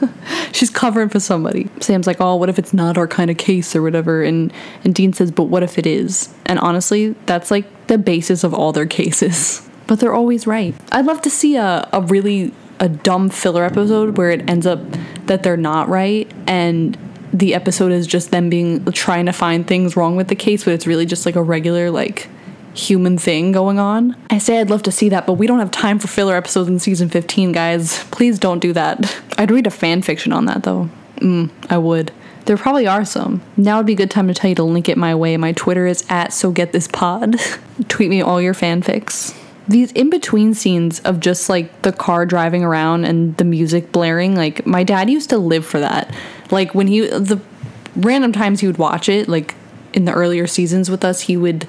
She's 0.53 0.69
covering 0.69 1.09
for 1.09 1.21
somebody. 1.21 1.71
Sam's 1.81 2.07
like, 2.07 2.21
"Oh, 2.21 2.37
what 2.37 2.49
if 2.49 2.59
it's 2.59 2.75
not 2.75 2.99
our 2.99 3.07
kind 3.07 3.31
of 3.31 3.39
case 3.39 3.75
or 3.75 3.83
whatever?" 3.83 4.23
And 4.23 4.53
and 4.85 4.95
Dean 4.95 5.13
says, 5.13 5.31
"But 5.31 5.45
what 5.45 5.63
if 5.63 5.79
it 5.79 5.87
is?" 5.87 6.35
And 6.45 6.59
honestly, 6.59 7.15
that's 7.27 7.51
like 7.51 7.87
the 7.87 7.99
basis 7.99 8.45
of 8.45 8.53
all 8.53 8.73
their 8.73 8.87
cases. 8.87 9.63
But 9.87 10.01
they're 10.01 10.15
always 10.15 10.49
right. 10.49 10.75
I'd 10.91 11.07
love 11.07 11.23
to 11.23 11.31
see 11.31 11.57
a 11.57 11.89
a 11.93 12.03
really 12.03 12.53
a 12.81 12.89
dumb 12.89 13.31
filler 13.31 13.65
episode 13.65 14.19
where 14.19 14.31
it 14.31 14.51
ends 14.51 14.67
up 14.67 14.81
that 15.27 15.43
they're 15.43 15.57
not 15.57 15.89
right 15.89 16.31
and 16.47 16.99
the 17.33 17.55
episode 17.55 17.91
is 17.93 18.07
just 18.07 18.31
them 18.31 18.51
being 18.51 18.85
trying 18.93 19.27
to 19.27 19.33
find 19.33 19.67
things 19.67 19.97
wrong 19.97 20.17
with 20.17 20.29
the 20.29 20.35
case, 20.35 20.65
but 20.65 20.73
it's 20.73 20.87
really 20.87 21.07
just 21.07 21.27
like 21.27 21.37
a 21.37 21.43
regular 21.43 21.91
like 21.91 22.29
human 22.77 23.19
thing 23.19 23.53
going 23.53 23.79
on. 23.79 24.17
I 24.31 24.39
say 24.39 24.61
I'd 24.61 24.71
love 24.71 24.83
to 24.85 24.93
see 24.93 25.09
that, 25.09 25.27
but 25.27 25.35
we 25.35 25.47
don't 25.47 25.59
have 25.59 25.71
time 25.71 25.99
for 25.99 26.09
filler 26.09 26.37
episodes 26.37 26.69
in 26.69 26.79
season 26.79 27.09
15, 27.09 27.53
guys. 27.53 28.05
Please 28.11 28.39
don't 28.39 28.61
do 28.61 28.73
that. 28.75 29.21
I'd 29.39 29.51
read 29.51 29.67
a 29.67 29.71
fan 29.71 30.03
fiction 30.03 30.33
on 30.33 30.45
that 30.47 30.63
though. 30.63 30.89
Mm, 31.17 31.51
I 31.71 31.79
would. 31.79 32.13
There 32.45 32.57
probably 32.57 32.87
are 32.87 33.05
some. 33.05 33.43
Now 33.57 33.79
would 33.79 33.87
be 33.87 33.95
a 33.95 33.97
good 33.97 34.11
time 34.11 34.29
to 34.29 34.35
tell 34.35 34.49
you 34.49 34.55
to 34.57 34.63
link 34.63 34.89
it 34.89 34.97
my 34.97 35.15
way. 35.15 35.37
My 35.37 35.53
Twitter 35.53 35.87
is 35.87 36.05
at 36.09 36.33
so 36.33 36.53
get 36.53 36.73
this 36.73 36.87
pod. 36.87 37.37
Tweet 37.89 38.09
me 38.09 38.21
all 38.21 38.41
your 38.41 38.55
fanfics. 38.55 39.37
These 39.67 39.91
in 39.93 40.11
between 40.11 40.55
scenes 40.55 41.01
of 41.01 41.19
just 41.19 41.49
like 41.49 41.83
the 41.83 41.93
car 41.93 42.25
driving 42.25 42.63
around 42.63 43.05
and 43.05 43.37
the 43.37 43.45
music 43.45 43.91
blaring, 43.91 44.37
like 44.37 44.65
my 44.65 44.85
dad 44.85 45.11
used 45.11 45.31
to 45.31 45.39
live 45.39 45.67
for 45.67 45.81
that. 45.81 46.15
Like 46.53 46.73
when 46.73 46.87
he 46.87 47.01
the 47.01 47.41
random 47.97 48.33
times 48.33 48.61
he 48.61 48.69
would 48.69 48.79
watch 48.79 49.09
it, 49.09 49.29
like 49.29 49.57
in 49.93 50.05
the 50.05 50.13
earlier 50.13 50.47
seasons 50.47 50.89
with 50.89 51.05
us, 51.05 51.23
he 51.23 51.37
would 51.37 51.67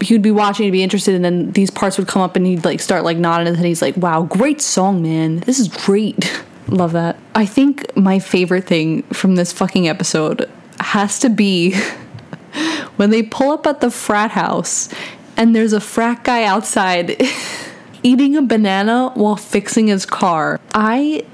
he 0.00 0.14
would 0.14 0.22
be 0.22 0.30
watching 0.30 0.64
he'd 0.64 0.70
be 0.70 0.82
interested 0.82 1.14
and 1.14 1.24
then 1.24 1.50
these 1.52 1.70
parts 1.70 1.98
would 1.98 2.08
come 2.08 2.22
up 2.22 2.36
and 2.36 2.46
he'd 2.46 2.64
like 2.64 2.80
start 2.80 3.04
like 3.04 3.16
nodding 3.16 3.48
and 3.48 3.58
he's 3.58 3.82
like 3.82 3.96
wow 3.96 4.22
great 4.22 4.60
song 4.60 5.02
man. 5.02 5.38
This 5.40 5.58
is 5.58 5.68
great. 5.68 6.42
Love 6.68 6.92
that. 6.92 7.18
I 7.34 7.46
think 7.46 7.96
my 7.96 8.18
favorite 8.18 8.64
thing 8.64 9.02
from 9.04 9.34
this 9.34 9.52
fucking 9.52 9.88
episode 9.88 10.48
has 10.78 11.18
to 11.20 11.28
be 11.28 11.74
when 12.96 13.10
they 13.10 13.22
pull 13.22 13.50
up 13.50 13.66
at 13.66 13.80
the 13.80 13.90
frat 13.90 14.30
house 14.32 14.88
and 15.36 15.54
there's 15.54 15.72
a 15.72 15.80
frat 15.80 16.22
guy 16.22 16.44
outside 16.44 17.20
eating 18.02 18.36
a 18.36 18.42
banana 18.42 19.10
while 19.14 19.36
fixing 19.36 19.88
his 19.88 20.06
car. 20.06 20.60
I 20.72 21.24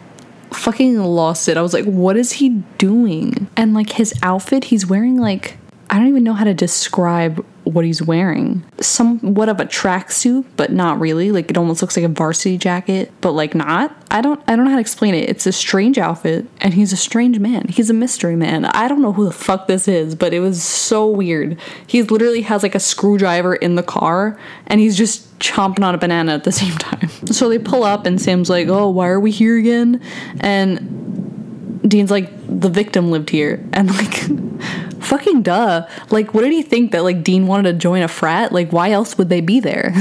fucking 0.53 0.99
lost 0.99 1.49
it. 1.49 1.57
I 1.57 1.63
was 1.63 1.75
like 1.75 1.85
what 1.85 2.17
is 2.17 2.33
he 2.33 2.51
doing? 2.79 3.49
And 3.57 3.75
like 3.75 3.91
his 3.91 4.15
outfit 4.23 4.65
he's 4.65 4.87
wearing 4.87 5.19
like 5.19 5.59
I 5.91 5.99
don't 5.99 6.09
even 6.09 6.25
know 6.25 6.35
how 6.35 6.45
to 6.45 6.55
describe 6.55 7.45
what 7.67 7.85
he's 7.85 8.01
wearing. 8.01 8.65
Somewhat 8.81 9.49
of 9.49 9.59
a 9.59 9.65
tracksuit, 9.65 10.45
but 10.57 10.71
not 10.71 11.01
really. 11.01 11.33
Like 11.33 11.51
it 11.51 11.59
almost 11.59 11.83
looks 11.83 11.97
like 11.97 12.05
a 12.05 12.09
varsity 12.09 12.57
jacket, 12.57 13.13
but 13.21 13.33
like 13.33 13.55
not. 13.55 13.95
I 14.11 14.21
don't 14.21 14.41
I 14.47 14.55
don't 14.55 14.65
know 14.65 14.71
how 14.71 14.77
to 14.77 14.81
explain 14.81 15.15
it. 15.15 15.29
It's 15.29 15.47
a 15.47 15.53
strange 15.53 15.99
outfit 15.99 16.47
and 16.61 16.75
he's 16.75 16.93
a 16.93 16.97
strange 16.97 17.41
man. 17.41 17.67
He's 17.69 17.91
a 17.91 17.95
mystery 17.95 18.37
man. 18.37 18.67
I 18.67 18.87
don't 18.87 19.03
know 19.03 19.13
who 19.13 19.25
the 19.25 19.33
fuck 19.33 19.67
this 19.67 19.89
is, 19.89 20.15
but 20.15 20.33
it 20.33 20.41
was 20.41 20.63
so 20.63 21.09
weird. 21.09 21.59
He 21.87 22.03
literally 22.03 22.43
has 22.43 22.63
like 22.63 22.77
a 22.77 22.81
screwdriver 22.81 23.57
in 23.57 23.75
the 23.75 23.83
car 23.83 24.39
and 24.69 24.81
he's 24.81 24.97
just 24.97 25.37
chomping 25.41 25.85
on 25.85 25.95
a 25.95 25.99
banana 25.99 26.35
at 26.35 26.45
the 26.45 26.53
same 26.53 26.77
time. 26.79 27.09
So 27.33 27.49
they 27.49 27.59
pull 27.59 27.83
up 27.83 28.07
and 28.07 28.21
Sam's 28.21 28.49
like, 28.49 28.69
"Oh, 28.69 28.89
why 28.91 29.09
are 29.09 29.21
we 29.21 29.33
here 29.33 29.59
again?" 29.59 30.01
And 30.39 31.36
Dean's 31.87 32.11
like, 32.11 32.31
"The 32.49 32.69
victim 32.69 33.11
lived 33.11 33.31
here." 33.31 33.65
And 33.73 33.91
like 33.97 34.15
fucking 35.03 35.43
duh. 35.43 35.87
Like, 36.11 36.35
what 36.35 36.43
did 36.43 36.53
he 36.53 36.63
think 36.63 36.93
that 36.93 37.05
like 37.05 37.23
Dean 37.23 37.47
wanted 37.47 37.73
to 37.73 37.79
join 37.79 38.03
a 38.03 38.09
frat? 38.09 38.53
Like, 38.53 38.73
why 38.73 38.91
else 38.91 39.17
would 39.19 39.29
they 39.29 39.41
be 39.41 39.61
there? 39.61 39.95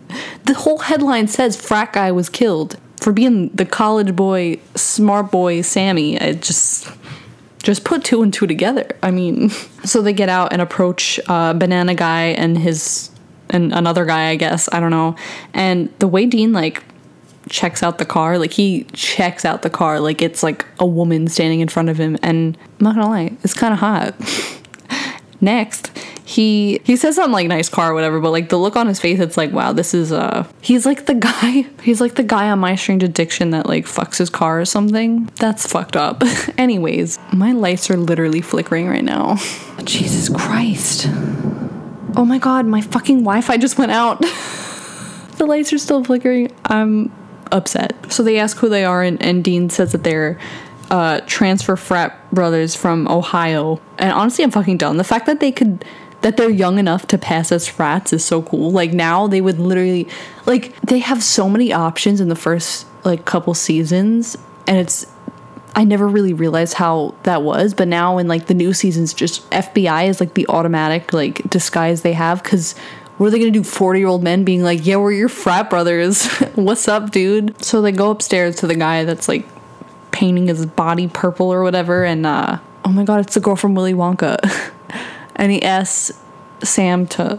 the 0.44 0.54
whole 0.54 0.78
headline 0.78 1.28
says 1.28 1.60
frat 1.60 1.92
guy 1.92 2.12
was 2.12 2.28
killed 2.28 2.78
for 2.96 3.12
being 3.12 3.48
the 3.50 3.64
college 3.64 4.14
boy, 4.14 4.58
smart 4.74 5.30
boy 5.30 5.62
Sammy. 5.62 6.20
I 6.20 6.34
just 6.34 6.88
just 7.62 7.84
put 7.84 8.04
two 8.04 8.22
and 8.22 8.32
two 8.32 8.46
together. 8.46 8.96
I 9.02 9.10
mean, 9.10 9.50
so 9.84 10.02
they 10.02 10.12
get 10.12 10.28
out 10.28 10.52
and 10.52 10.62
approach 10.62 11.20
uh, 11.28 11.54
Banana 11.54 11.94
Guy 11.94 12.26
and 12.26 12.58
his 12.58 13.10
and 13.50 13.72
another 13.72 14.04
guy, 14.06 14.28
I 14.28 14.36
guess. 14.36 14.68
I 14.72 14.80
don't 14.80 14.90
know. 14.90 15.14
And 15.52 15.92
the 15.98 16.08
way 16.08 16.26
Dean 16.26 16.52
like 16.52 16.82
checks 17.48 17.82
out 17.82 17.98
the 17.98 18.04
car, 18.04 18.38
like 18.38 18.52
he 18.52 18.84
checks 18.92 19.44
out 19.44 19.62
the 19.62 19.70
car 19.70 20.00
like 20.00 20.22
it's 20.22 20.42
like 20.42 20.64
a 20.78 20.86
woman 20.86 21.28
standing 21.28 21.60
in 21.60 21.68
front 21.68 21.88
of 21.88 21.98
him, 21.98 22.16
and 22.22 22.56
I'm 22.78 22.84
not 22.84 22.94
gonna 22.94 23.08
lie, 23.08 23.36
it's 23.42 23.54
kind 23.54 23.72
of 23.72 23.80
hot. 23.80 24.14
Next, 25.40 25.90
he 26.24 26.80
he 26.84 26.96
says 26.96 27.16
something 27.16 27.32
like 27.32 27.48
nice 27.48 27.68
car 27.68 27.90
or 27.90 27.94
whatever, 27.94 28.20
but 28.20 28.30
like 28.30 28.48
the 28.48 28.56
look 28.58 28.76
on 28.76 28.86
his 28.86 29.00
face, 29.00 29.18
it's 29.18 29.36
like 29.36 29.52
wow, 29.52 29.72
this 29.72 29.92
is 29.92 30.12
uh 30.12 30.46
he's 30.60 30.86
like 30.86 31.06
the 31.06 31.14
guy 31.32 31.66
he's 31.82 32.00
like 32.00 32.14
the 32.14 32.22
guy 32.22 32.48
on 32.48 32.60
My 32.60 32.76
Strange 32.76 33.02
Addiction 33.02 33.50
that 33.50 33.66
like 33.66 33.86
fucks 33.86 34.18
his 34.18 34.30
car 34.30 34.60
or 34.60 34.64
something. 34.64 35.26
That's 35.36 35.66
fucked 35.66 35.96
up. 35.96 36.22
Anyways, 36.58 37.18
my 37.32 37.52
lights 37.52 37.90
are 37.90 37.96
literally 37.96 38.40
flickering 38.40 38.88
right 38.88 39.04
now. 39.04 39.36
Jesus 39.84 40.28
Christ. 40.28 41.08
Oh 42.14 42.24
my 42.24 42.38
god, 42.38 42.66
my 42.66 42.80
fucking 42.80 43.20
Wi-Fi 43.20 43.56
just 43.56 43.78
went 43.78 43.90
out. 43.90 44.20
the 45.38 45.46
lights 45.46 45.72
are 45.72 45.78
still 45.78 46.04
flickering. 46.04 46.52
I'm 46.66 47.10
upset. 47.52 47.94
So 48.12 48.22
they 48.22 48.38
ask 48.38 48.56
who 48.56 48.68
they 48.68 48.84
are, 48.84 49.02
and, 49.02 49.22
and 49.22 49.44
Dean 49.44 49.70
says 49.70 49.92
that 49.92 50.02
they're 50.02 50.38
uh, 50.90 51.20
transfer 51.26 51.76
frat 51.76 52.18
brothers 52.32 52.74
from 52.74 53.08
Ohio. 53.08 53.80
And 53.98 54.12
honestly, 54.12 54.44
I'm 54.44 54.50
fucking 54.50 54.76
done. 54.76 54.96
The 54.96 55.04
fact 55.04 55.26
that 55.26 55.40
they 55.40 55.52
could 55.52 55.84
that 56.22 56.36
they're 56.36 56.50
young 56.50 56.78
enough 56.78 57.06
to 57.08 57.18
pass 57.18 57.50
as 57.50 57.66
frats 57.66 58.12
is 58.12 58.24
so 58.24 58.42
cool. 58.42 58.70
Like 58.70 58.92
now 58.92 59.26
they 59.26 59.40
would 59.40 59.58
literally 59.58 60.08
like 60.46 60.78
they 60.82 61.00
have 61.00 61.22
so 61.22 61.48
many 61.48 61.72
options 61.72 62.20
in 62.20 62.28
the 62.28 62.36
first 62.36 62.86
like 63.04 63.24
couple 63.24 63.54
seasons 63.54 64.36
and 64.66 64.78
it's 64.78 65.06
I 65.74 65.84
never 65.84 66.06
really 66.06 66.34
realized 66.34 66.74
how 66.74 67.14
that 67.22 67.42
was, 67.42 67.72
but 67.72 67.88
now 67.88 68.18
in 68.18 68.28
like 68.28 68.46
the 68.46 68.54
new 68.54 68.74
seasons 68.74 69.14
just 69.14 69.48
FBI 69.50 70.08
is 70.08 70.20
like 70.20 70.34
the 70.34 70.46
automatic 70.48 71.12
like 71.12 71.48
disguise 71.48 72.02
they 72.02 72.12
have 72.12 72.42
cuz 72.42 72.74
what 73.22 73.28
are 73.28 73.30
they 73.30 73.38
gonna 73.38 73.52
do 73.52 73.62
40 73.62 74.00
year 74.00 74.08
old 74.08 74.24
men 74.24 74.42
being 74.42 74.64
like 74.64 74.84
yeah 74.84 74.96
we're 74.96 75.12
your 75.12 75.28
frat 75.28 75.70
brothers. 75.70 76.26
What's 76.56 76.88
up 76.88 77.12
dude? 77.12 77.64
So 77.64 77.80
they 77.80 77.92
go 77.92 78.10
upstairs 78.10 78.56
to 78.56 78.66
the 78.66 78.74
guy 78.74 79.04
that's 79.04 79.28
like 79.28 79.46
painting 80.10 80.48
his 80.48 80.66
body 80.66 81.06
purple 81.06 81.52
or 81.52 81.62
whatever 81.62 82.04
and 82.04 82.26
uh 82.26 82.58
oh 82.84 82.88
my 82.88 83.04
god 83.04 83.20
it's 83.20 83.34
the 83.34 83.40
girl 83.40 83.54
from 83.54 83.76
willy 83.76 83.94
wonka. 83.94 84.38
And 85.36 85.50
he 85.50 85.62
asks 85.62 86.20
sam 86.64 87.06
to 87.08 87.38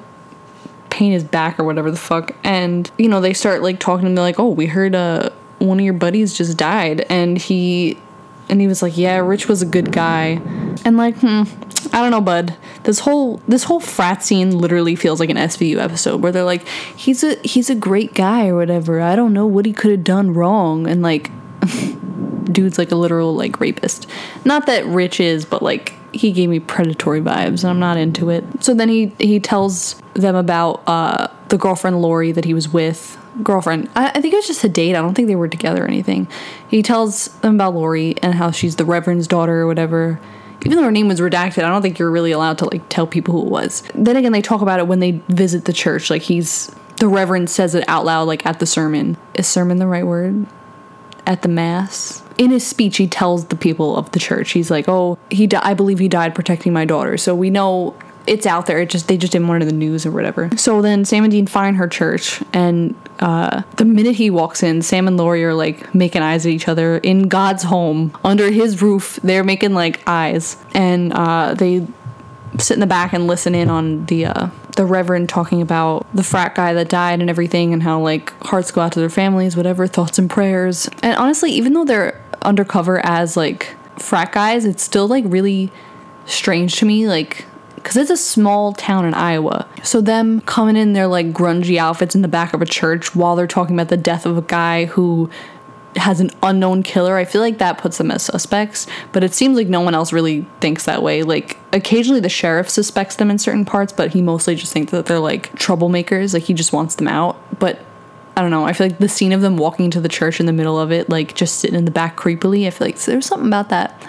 paint 0.89 1.13
his 1.13 1.23
back 1.23 1.59
or 1.59 1.65
whatever 1.65 1.91
the 1.91 1.97
fuck 1.97 2.31
and 2.45 2.89
you 2.97 3.09
know 3.09 3.19
they 3.19 3.33
start 3.33 3.61
like 3.61 3.79
talking 3.79 4.05
to 4.05 4.11
him. 4.11 4.15
Like 4.15 4.39
oh 4.39 4.49
we 4.49 4.67
heard 4.67 4.95
uh 4.95 5.31
one 5.59 5.79
of 5.79 5.85
your 5.85 5.93
buddies 5.93 6.33
just 6.33 6.57
died 6.57 7.05
and 7.09 7.37
he 7.37 7.97
and 8.49 8.61
he 8.61 8.67
was 8.67 8.81
like 8.81 8.97
yeah 8.97 9.17
rich 9.17 9.47
was 9.47 9.61
a 9.61 9.65
good 9.65 9.91
guy 9.91 10.41
and 10.85 10.97
like 10.97 11.15
hmm 11.17 11.43
I 11.91 12.01
don't 12.01 12.11
know, 12.11 12.21
bud. 12.21 12.55
This 12.83 12.99
whole 12.99 13.37
this 13.47 13.65
whole 13.65 13.79
frat 13.79 14.23
scene 14.23 14.57
literally 14.57 14.95
feels 14.95 15.19
like 15.19 15.29
an 15.29 15.37
SVU 15.37 15.77
episode 15.77 16.21
where 16.21 16.31
they're 16.31 16.43
like, 16.43 16.67
he's 16.95 17.23
a 17.23 17.35
he's 17.43 17.69
a 17.69 17.75
great 17.75 18.13
guy 18.15 18.47
or 18.47 18.55
whatever. 18.55 18.99
I 18.99 19.15
don't 19.15 19.31
know 19.31 19.45
what 19.45 19.65
he 19.65 19.73
could 19.73 19.91
have 19.91 20.03
done 20.03 20.33
wrong, 20.33 20.87
and 20.87 21.01
like, 21.03 21.29
dude's 22.51 22.77
like 22.77 22.91
a 22.91 22.95
literal 22.95 23.35
like 23.35 23.59
rapist. 23.59 24.07
Not 24.43 24.65
that 24.65 24.85
Rich 24.85 25.19
is, 25.19 25.45
but 25.45 25.61
like 25.61 25.93
he 26.13 26.31
gave 26.31 26.49
me 26.49 26.59
predatory 26.59 27.21
vibes, 27.21 27.63
and 27.63 27.69
I'm 27.69 27.79
not 27.79 27.97
into 27.97 28.29
it. 28.29 28.43
So 28.63 28.73
then 28.73 28.89
he 28.89 29.13
he 29.19 29.39
tells 29.39 30.01
them 30.13 30.35
about 30.35 30.81
uh, 30.87 31.27
the 31.49 31.57
girlfriend 31.57 32.01
Lori 32.01 32.31
that 32.31 32.45
he 32.45 32.53
was 32.53 32.69
with. 32.69 33.17
Girlfriend, 33.41 33.89
I, 33.95 34.09
I 34.09 34.21
think 34.21 34.33
it 34.33 34.37
was 34.37 34.47
just 34.47 34.63
a 34.63 34.69
date. 34.69 34.95
I 34.95 35.01
don't 35.01 35.13
think 35.13 35.27
they 35.27 35.35
were 35.35 35.47
together 35.47 35.83
or 35.83 35.87
anything. 35.87 36.27
He 36.67 36.83
tells 36.83 37.29
them 37.39 37.55
about 37.55 37.73
Lori 37.73 38.15
and 38.21 38.35
how 38.35 38.51
she's 38.51 38.75
the 38.75 38.85
Reverend's 38.85 39.27
daughter 39.27 39.61
or 39.61 39.67
whatever 39.67 40.19
even 40.65 40.77
though 40.77 40.83
her 40.83 40.91
name 40.91 41.07
was 41.07 41.19
redacted, 41.19 41.63
I 41.63 41.69
don't 41.69 41.81
think 41.81 41.99
you're 41.99 42.11
really 42.11 42.31
allowed 42.31 42.57
to 42.59 42.65
like 42.65 42.87
tell 42.89 43.05
people 43.05 43.33
who 43.33 43.45
it 43.45 43.49
was. 43.49 43.83
Then 43.95 44.15
again, 44.15 44.31
they 44.31 44.41
talk 44.41 44.61
about 44.61 44.79
it 44.79 44.87
when 44.87 44.99
they 44.99 45.11
visit 45.27 45.65
the 45.65 45.73
church. 45.73 46.09
Like 46.09 46.21
he's 46.21 46.73
the 46.97 47.07
reverend 47.07 47.49
says 47.49 47.75
it 47.75 47.83
out 47.87 48.05
loud, 48.05 48.23
like 48.27 48.45
at 48.45 48.59
the 48.59 48.65
sermon. 48.65 49.17
Is 49.33 49.47
sermon 49.47 49.77
the 49.77 49.87
right 49.87 50.05
word? 50.05 50.45
At 51.25 51.41
the 51.41 51.49
mass. 51.49 52.23
In 52.37 52.51
his 52.51 52.65
speech, 52.65 52.97
he 52.97 53.07
tells 53.07 53.45
the 53.45 53.55
people 53.55 53.95
of 53.95 54.11
the 54.11 54.19
church, 54.19 54.51
he's 54.51 54.71
like, 54.71 54.85
"Oh, 54.87 55.17
he, 55.29 55.47
di- 55.47 55.61
I 55.61 55.73
believe 55.73 55.99
he 55.99 56.07
died 56.07 56.33
protecting 56.33 56.73
my 56.73 56.85
daughter." 56.85 57.17
So 57.17 57.35
we 57.35 57.49
know 57.49 57.95
it's 58.25 58.45
out 58.45 58.65
there. 58.65 58.79
It 58.79 58.89
just 58.89 59.07
they 59.07 59.17
just 59.17 59.33
didn't 59.33 59.47
want 59.47 59.63
it 59.63 59.67
in 59.67 59.69
the 59.69 59.85
news 59.85 60.05
or 60.05 60.11
whatever. 60.11 60.49
So 60.57 60.81
then 60.81 61.05
Sam 61.05 61.23
and 61.23 61.31
Dean 61.31 61.47
find 61.47 61.77
her 61.77 61.87
church, 61.87 62.41
and 62.53 62.95
uh, 63.19 63.63
the 63.77 63.85
minute 63.85 64.15
he 64.15 64.29
walks 64.29 64.63
in, 64.63 64.81
Sam 64.81 65.07
and 65.07 65.17
Lori 65.17 65.43
are 65.43 65.53
like 65.53 65.93
making 65.93 66.21
eyes 66.21 66.45
at 66.45 66.51
each 66.51 66.67
other 66.67 66.97
in 66.97 67.27
God's 67.27 67.63
home 67.63 68.17
under 68.23 68.51
his 68.51 68.81
roof. 68.81 69.19
They're 69.23 69.43
making 69.43 69.73
like 69.73 70.01
eyes, 70.07 70.57
and 70.73 71.13
uh, 71.13 71.53
they 71.53 71.85
sit 72.59 72.75
in 72.75 72.79
the 72.79 72.87
back 72.87 73.13
and 73.13 73.27
listen 73.27 73.55
in 73.55 73.69
on 73.69 74.05
the 74.05 74.25
uh, 74.25 74.47
the 74.75 74.85
reverend 74.85 75.29
talking 75.29 75.61
about 75.61 76.07
the 76.15 76.23
frat 76.23 76.55
guy 76.55 76.73
that 76.73 76.89
died 76.89 77.19
and 77.19 77.29
everything, 77.29 77.73
and 77.73 77.83
how 77.83 77.99
like 77.99 78.31
hearts 78.43 78.71
go 78.71 78.81
out 78.81 78.93
to 78.93 78.99
their 78.99 79.09
families, 79.09 79.57
whatever 79.57 79.87
thoughts 79.87 80.17
and 80.17 80.29
prayers. 80.29 80.89
And 81.01 81.17
honestly, 81.17 81.51
even 81.51 81.73
though 81.73 81.85
they're 81.85 82.23
undercover 82.41 83.05
as 83.05 83.37
like 83.37 83.75
frat 83.97 84.31
guys, 84.31 84.65
it's 84.65 84.83
still 84.83 85.07
like 85.07 85.25
really 85.27 85.71
strange 86.25 86.77
to 86.77 86.85
me, 86.85 87.07
like 87.07 87.45
because 87.83 87.97
it's 87.97 88.09
a 88.09 88.17
small 88.17 88.71
town 88.71 89.05
in 89.05 89.13
Iowa. 89.13 89.67
So 89.83 89.99
them 89.99 90.39
coming 90.41 90.77
in 90.77 90.93
their 90.93 91.07
like 91.07 91.33
grungy 91.33 91.77
outfits 91.77 92.15
in 92.15 92.21
the 92.21 92.29
back 92.29 92.53
of 92.53 92.61
a 92.61 92.65
church 92.65 93.13
while 93.13 93.35
they're 93.35 93.45
talking 93.45 93.75
about 93.75 93.89
the 93.89 93.97
death 93.97 94.25
of 94.25 94.37
a 94.37 94.41
guy 94.41 94.85
who 94.85 95.29
has 95.97 96.19
an 96.19 96.31
unknown 96.41 96.81
killer, 96.81 97.17
I 97.17 97.25
feel 97.25 97.41
like 97.41 97.57
that 97.57 97.77
puts 97.77 97.97
them 97.97 98.09
as 98.09 98.23
suspects, 98.23 98.87
but 99.11 99.23
it 99.23 99.33
seems 99.33 99.57
like 99.57 99.67
no 99.67 99.81
one 99.81 99.93
else 99.93 100.13
really 100.13 100.47
thinks 100.59 100.85
that 100.85 101.03
way. 101.03 101.23
Like 101.23 101.57
occasionally 101.71 102.21
the 102.21 102.29
sheriff 102.29 102.69
suspects 102.69 103.17
them 103.17 103.29
in 103.29 103.37
certain 103.37 103.65
parts, 103.65 103.91
but 103.91 104.13
he 104.13 104.21
mostly 104.21 104.55
just 104.55 104.73
thinks 104.73 104.91
that 104.91 105.05
they're 105.05 105.19
like 105.19 105.53
troublemakers, 105.53 106.33
like 106.33 106.43
he 106.43 106.53
just 106.53 106.73
wants 106.73 106.95
them 106.95 107.09
out. 107.09 107.37
But 107.59 107.79
I 108.35 108.41
don't 108.41 108.49
know. 108.49 108.65
I 108.65 108.73
feel 108.73 108.87
like 108.87 108.97
the 108.97 109.09
scene 109.09 109.33
of 109.33 109.41
them 109.41 109.57
walking 109.57 109.85
into 109.85 110.01
the 110.01 110.09
church 110.09 110.39
in 110.39 110.45
the 110.45 110.53
middle 110.53 110.79
of 110.79 110.91
it, 110.91 111.09
like 111.09 111.35
just 111.35 111.59
sitting 111.59 111.77
in 111.77 111.85
the 111.85 111.91
back 111.91 112.17
creepily, 112.17 112.65
I 112.65 112.71
feel 112.71 112.87
like 112.87 112.97
there's 112.99 113.25
something 113.25 113.47
about 113.47 113.69
that. 113.69 114.01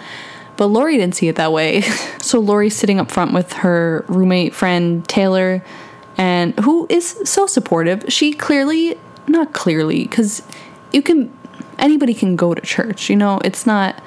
But 0.57 0.67
Lori 0.67 0.97
didn't 0.97 1.17
see 1.17 1.29
it 1.29 1.37
that 1.37 1.53
way. 1.53 1.81
so 2.21 2.39
Lori's 2.39 2.77
sitting 2.77 3.01
up 3.01 3.11
front 3.11 3.33
with 3.33 3.53
her 3.55 4.05
roommate 4.09 4.55
friend 4.55 5.07
Taylor, 5.09 5.65
and 6.17 6.59
who 6.61 6.87
is 6.89 7.21
so 7.25 7.47
supportive. 7.47 8.05
She 8.09 8.33
clearly, 8.33 8.97
not 9.27 9.53
clearly, 9.53 10.05
because 10.05 10.43
you 10.93 11.03
can, 11.03 11.37
anybody 11.79 12.15
can 12.15 12.37
go 12.37 12.55
to 12.55 12.61
church. 12.61 13.11
You 13.11 13.17
know, 13.17 13.41
it's 13.45 13.67
not 13.67 14.01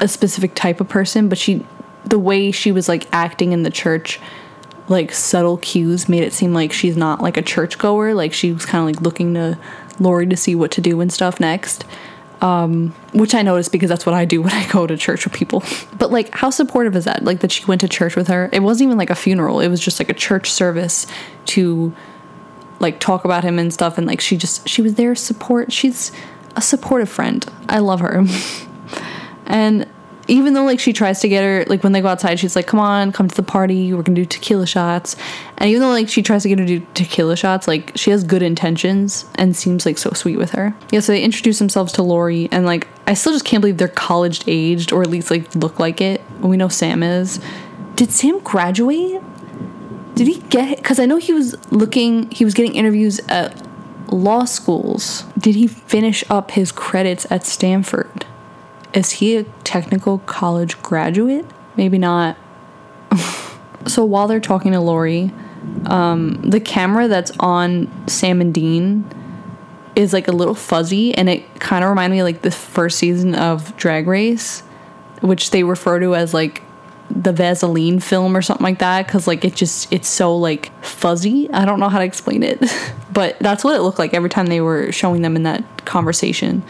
a 0.00 0.08
specific 0.08 0.54
type 0.54 0.80
of 0.80 0.88
person, 0.88 1.28
but 1.28 1.38
she, 1.38 1.66
the 2.04 2.18
way 2.18 2.50
she 2.50 2.72
was 2.72 2.88
like 2.88 3.06
acting 3.12 3.52
in 3.52 3.62
the 3.62 3.70
church, 3.70 4.18
like 4.88 5.12
subtle 5.12 5.58
cues 5.58 6.08
made 6.08 6.22
it 6.22 6.32
seem 6.32 6.54
like 6.54 6.72
she's 6.72 6.96
not 6.96 7.20
like 7.20 7.36
a 7.36 7.42
churchgoer. 7.42 8.14
Like 8.14 8.32
she 8.32 8.52
was 8.52 8.64
kind 8.64 8.80
of 8.80 8.86
like 8.86 9.02
looking 9.02 9.34
to 9.34 9.58
Lori 10.00 10.26
to 10.26 10.36
see 10.36 10.54
what 10.54 10.70
to 10.72 10.80
do 10.80 11.00
and 11.02 11.12
stuff 11.12 11.38
next 11.38 11.84
um, 12.42 12.88
which 13.14 13.34
I 13.34 13.42
noticed 13.42 13.70
because 13.70 13.88
that's 13.88 14.04
what 14.04 14.14
I 14.14 14.24
do 14.24 14.42
when 14.42 14.52
I 14.52 14.68
go 14.68 14.86
to 14.86 14.96
church 14.96 15.24
with 15.24 15.32
people. 15.32 15.62
But 15.96 16.10
like, 16.10 16.34
how 16.34 16.50
supportive 16.50 16.94
is 16.96 17.04
that? 17.04 17.24
Like 17.24 17.40
that 17.40 17.52
she 17.52 17.64
went 17.64 17.80
to 17.80 17.88
church 17.88 18.16
with 18.16 18.28
her. 18.28 18.50
It 18.52 18.60
wasn't 18.60 18.88
even 18.88 18.98
like 18.98 19.10
a 19.10 19.14
funeral. 19.14 19.60
It 19.60 19.68
was 19.68 19.80
just 19.80 19.98
like 20.00 20.10
a 20.10 20.14
church 20.14 20.50
service 20.50 21.06
to 21.46 21.94
like 22.80 22.98
talk 22.98 23.24
about 23.24 23.44
him 23.44 23.60
and 23.60 23.72
stuff. 23.72 23.96
And 23.96 24.06
like, 24.06 24.20
she 24.20 24.36
just 24.36 24.68
she 24.68 24.82
was 24.82 24.94
there 24.94 25.14
support. 25.14 25.72
She's 25.72 26.10
a 26.56 26.60
supportive 26.60 27.08
friend. 27.08 27.46
I 27.68 27.78
love 27.78 28.00
her. 28.00 28.24
and 29.46 29.88
even 30.28 30.54
though 30.54 30.64
like 30.64 30.80
she 30.80 30.92
tries 30.92 31.20
to 31.20 31.28
get 31.28 31.42
her 31.42 31.64
like 31.68 31.82
when 31.82 31.92
they 31.92 32.00
go 32.00 32.08
outside 32.08 32.38
she's 32.38 32.54
like 32.54 32.66
come 32.66 32.80
on 32.80 33.12
come 33.12 33.28
to 33.28 33.34
the 33.34 33.42
party. 33.42 33.92
We're 33.92 34.02
gonna 34.02 34.16
do 34.16 34.24
tequila 34.24 34.66
shots. 34.66 35.16
And 35.58 35.70
even 35.70 35.80
though 35.80 35.90
like 35.90 36.08
she 36.08 36.22
tries 36.22 36.42
to 36.44 36.48
get 36.48 36.58
her 36.58 36.66
to 36.66 36.78
do 36.78 36.86
tequila 36.94 37.36
shots 37.36 37.66
like 37.66 37.92
she 37.96 38.10
has 38.10 38.24
good 38.24 38.42
intentions 38.42 39.26
and 39.34 39.56
seems 39.56 39.84
like 39.84 39.98
so 39.98 40.10
sweet 40.10 40.36
with 40.36 40.52
her. 40.52 40.74
Yeah 40.90 41.00
so 41.00 41.12
they 41.12 41.22
introduce 41.22 41.58
themselves 41.58 41.92
to 41.94 42.02
lori 42.02 42.48
and 42.52 42.66
like 42.66 42.88
i 43.06 43.14
still 43.14 43.32
just 43.32 43.44
can't 43.44 43.60
believe 43.60 43.78
they're 43.78 43.88
college 43.88 44.42
aged 44.46 44.92
or 44.92 45.02
at 45.02 45.10
least 45.10 45.30
like 45.30 45.54
look 45.54 45.78
like 45.78 46.00
it. 46.00 46.22
We 46.40 46.56
know 46.56 46.68
sam 46.68 47.02
is. 47.02 47.40
Did 47.96 48.10
sam 48.10 48.40
graduate? 48.40 49.22
Did 50.14 50.26
he 50.26 50.40
get 50.48 50.76
because 50.76 50.98
i 50.98 51.06
know 51.06 51.16
he 51.16 51.32
was 51.32 51.56
looking 51.72 52.30
he 52.30 52.44
was 52.44 52.54
getting 52.54 52.74
interviews 52.74 53.20
at 53.28 53.66
law 54.12 54.44
schools. 54.44 55.24
Did 55.38 55.54
he 55.54 55.66
finish 55.66 56.22
up 56.30 56.52
his 56.52 56.70
credits 56.70 57.26
at 57.30 57.44
stanford 57.44 58.26
is 58.94 59.12
he 59.12 59.36
a 59.36 59.44
technical 59.64 60.18
college 60.18 60.80
graduate? 60.82 61.46
Maybe 61.76 61.98
not. 61.98 62.36
so 63.86 64.04
while 64.04 64.28
they're 64.28 64.40
talking 64.40 64.72
to 64.72 64.80
Lori, 64.80 65.32
um, 65.86 66.42
the 66.42 66.60
camera 66.60 67.08
that's 67.08 67.32
on 67.40 67.90
Sam 68.08 68.40
and 68.40 68.52
Dean 68.52 69.04
is 69.94 70.12
like 70.12 70.28
a 70.28 70.32
little 70.32 70.54
fuzzy, 70.54 71.14
and 71.14 71.28
it 71.28 71.60
kind 71.60 71.84
of 71.84 71.90
reminded 71.90 72.16
me 72.16 72.22
like 72.22 72.42
the 72.42 72.50
first 72.50 72.98
season 72.98 73.34
of 73.34 73.76
Drag 73.76 74.06
Race, 74.06 74.60
which 75.20 75.50
they 75.50 75.64
refer 75.64 76.00
to 76.00 76.14
as 76.14 76.32
like 76.32 76.62
the 77.10 77.32
Vaseline 77.32 78.00
film 78.00 78.36
or 78.36 78.40
something 78.40 78.64
like 78.64 78.78
that 78.78 79.06
because 79.06 79.26
like 79.26 79.44
it 79.44 79.54
just 79.54 79.92
it's 79.92 80.08
so 80.08 80.36
like 80.36 80.72
fuzzy. 80.82 81.50
I 81.50 81.64
don't 81.64 81.78
know 81.78 81.88
how 81.88 81.98
to 81.98 82.04
explain 82.04 82.42
it, 82.42 82.62
but 83.12 83.38
that's 83.38 83.64
what 83.64 83.76
it 83.76 83.82
looked 83.82 83.98
like 83.98 84.14
every 84.14 84.30
time 84.30 84.46
they 84.46 84.60
were 84.60 84.92
showing 84.92 85.22
them 85.22 85.36
in 85.36 85.42
that 85.42 85.84
conversation. 85.84 86.62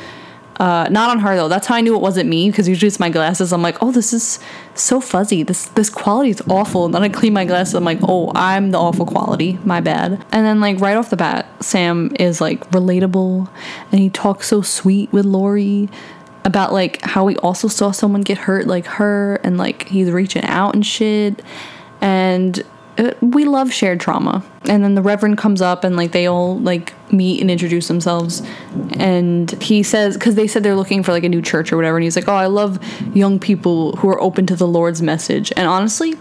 Uh, 0.62 0.87
not 0.90 1.11
on 1.11 1.18
her 1.18 1.35
though. 1.35 1.48
That's 1.48 1.66
how 1.66 1.75
I 1.75 1.81
knew 1.81 1.96
it 1.96 2.01
wasn't 2.01 2.29
me 2.29 2.48
because 2.48 2.68
usually 2.68 2.87
it's 2.87 3.01
my 3.01 3.11
glasses. 3.11 3.53
I'm 3.53 3.62
like, 3.62 3.83
oh, 3.83 3.90
this 3.90 4.12
is 4.12 4.38
so 4.77 5.01
fuzzy. 5.01 5.42
This 5.42 5.66
this 5.70 5.90
quality 5.90 6.31
is 6.31 6.40
awful. 6.48 6.85
And 6.85 6.94
then 6.94 7.03
I 7.03 7.09
clean 7.09 7.33
my 7.33 7.44
glasses. 7.44 7.75
I'm 7.75 7.83
like, 7.83 7.98
oh, 8.03 8.31
I'm 8.37 8.70
the 8.70 8.79
awful 8.79 9.05
quality. 9.05 9.59
My 9.64 9.81
bad. 9.81 10.25
And 10.31 10.46
then 10.46 10.61
like 10.61 10.79
right 10.79 10.96
off 10.96 11.11
the 11.11 11.16
bat, 11.16 11.48
Sam 11.61 12.12
is 12.20 12.40
like 12.40 12.70
relatable, 12.70 13.48
and 13.90 14.01
he 14.01 14.09
talks 14.09 14.46
so 14.46 14.62
sweet 14.62 15.12
with 15.12 15.25
Lori 15.25 15.88
about 16.44 16.72
like 16.72 17.03
how 17.03 17.27
he 17.27 17.37
also 17.38 17.66
saw 17.66 17.90
someone 17.90 18.20
get 18.20 18.38
hurt 18.38 18.68
like 18.68 18.87
her, 18.87 19.40
and 19.42 19.59
like 19.59 19.88
he's 19.88 20.12
reaching 20.12 20.44
out 20.44 20.77
and 20.77 20.87
shit. 20.87 21.42
And 22.01 22.62
Uh, 22.98 23.12
we 23.20 23.44
love 23.44 23.72
shared 23.72 24.00
trauma. 24.00 24.44
And 24.64 24.85
then 24.85 24.94
the 24.94 25.02
reverend 25.02 25.38
comes 25.38 25.62
up 25.62 25.83
and 25.83 25.96
like 25.96 26.12
they 26.12 26.26
all 26.26 26.59
like 26.59 26.92
meet 27.12 27.40
and 27.40 27.50
introduce 27.50 27.88
themselves. 27.88 28.42
And 28.98 29.50
he 29.62 29.83
says 29.83 30.16
because 30.16 30.35
they 30.35 30.46
said 30.46 30.62
they're 30.62 30.76
looking 30.76 31.02
for 31.02 31.12
like 31.12 31.24
a 31.24 31.28
new 31.28 31.42
church 31.42 31.72
or 31.72 31.76
whatever. 31.76 31.96
And 31.96 32.05
he's 32.05 32.16
like 32.16 32.28
oh 32.28 32.35
i 32.35 32.46
love 32.46 32.78
young 33.14 33.38
people 33.38 33.96
who 33.96 34.09
are 34.09 34.20
open 34.20 34.46
to 34.46 34.57
the 34.57 34.66
lord's 34.66 35.00
message. 35.00 35.52
And 35.57 35.66
honestly 35.66 36.14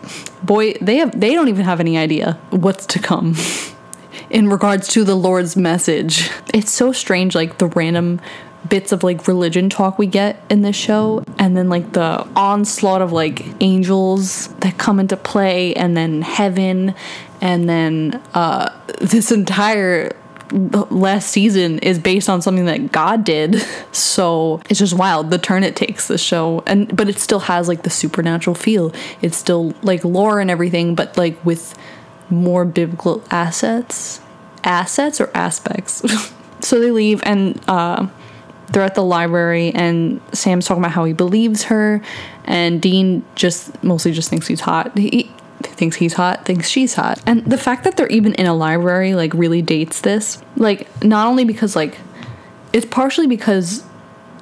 boy 0.44 0.74
they 0.82 0.98
have 0.98 1.20
they 1.20 1.34
don't 1.34 1.50
even 1.50 1.66
have 1.66 1.80
any 1.80 1.98
idea 1.98 2.40
what's 2.52 2.86
to 2.88 3.00
come 3.00 3.36
in 4.30 4.50
regards 4.50 4.88
to 4.90 5.04
the 5.04 5.16
lord's 5.16 5.58
message. 5.58 6.30
It's 6.54 6.72
so 6.72 6.92
strange 6.94 7.36
like 7.36 7.58
the 7.58 7.68
random 7.68 8.22
bits 8.70 8.92
of 8.92 9.04
like 9.04 9.28
religion 9.28 9.70
talk 9.70 9.98
we 9.98 10.06
get 10.06 10.42
in 10.50 10.62
this 10.62 10.76
show 10.76 11.24
and 11.40 11.58
then 11.58 11.68
like 11.68 11.94
the 11.94 12.28
onslaught 12.36 13.02
of 13.02 13.12
like 13.12 13.44
angels 13.60 14.48
that 14.60 14.78
come 14.78 15.00
into 15.00 15.18
play 15.18 15.74
and 15.74 15.98
then 15.98 16.22
heaven 16.22 16.94
and 17.42 17.68
then 17.68 18.22
uh 18.34 18.72
this 19.00 19.32
entire 19.32 20.16
last 20.52 21.30
season 21.30 21.80
is 21.80 21.98
based 22.00 22.30
on 22.30 22.42
something 22.42 22.66
that 22.66 22.92
God 22.92 23.24
did. 23.24 23.64
So 23.94 24.62
it's 24.70 24.80
just 24.80 24.94
wild 24.94 25.32
the 25.32 25.38
turn 25.38 25.64
it 25.64 25.76
takes 25.76 26.08
the 26.08 26.18
show. 26.18 26.64
And 26.66 26.96
but 26.96 27.10
it 27.10 27.20
still 27.20 27.40
has 27.40 27.68
like 27.68 27.84
the 27.84 27.90
supernatural 27.90 28.56
feel. 28.56 28.94
It's 29.22 29.38
still 29.38 29.74
like 29.82 30.04
lore 30.04 30.40
and 30.40 30.50
everything, 30.50 30.96
but 30.96 31.18
like 31.18 31.44
with 31.46 31.78
more 32.30 32.66
biblical 32.66 33.24
assets. 33.32 34.22
Assets 34.64 35.20
or 35.20 35.30
aspects. 35.36 36.02
so 36.62 36.80
they 36.80 36.92
leave 36.92 37.22
and 37.24 37.60
uh 37.68 38.08
they're 38.72 38.84
at 38.84 38.96
the 38.96 39.04
library 39.04 39.72
and 39.74 40.22
Sam's 40.34 40.66
talking 40.66 40.82
about 40.82 40.92
how 40.92 41.04
he 41.04 41.14
believes 41.14 41.64
her 41.64 42.02
and 42.46 42.82
Dean 42.82 43.24
just 43.36 43.84
mostly 43.84 44.12
just 44.12 44.30
thinks 44.30 44.48
he's 44.48 44.62
hot. 44.62 44.98
He, 44.98 45.32
thinks 45.62 45.96
he's 45.96 46.14
hot, 46.14 46.46
thinks 46.46 46.70
she's 46.70 46.94
hot. 46.96 47.22
And 47.26 47.46
the 47.46 47.58
fact 47.58 47.84
that 47.84 47.98
they're 47.98 48.08
even 48.08 48.34
in 48.36 48.46
a 48.46 48.54
library 48.54 49.14
like 49.14 49.34
really 49.34 49.62
dates 49.62 50.02
this. 50.02 50.42
Like 50.56 50.88
not 51.04 51.28
only 51.28 51.46
because 51.46 51.76
like 51.76 51.98
it's 52.74 52.86
partially 52.86 53.28
because 53.28 53.84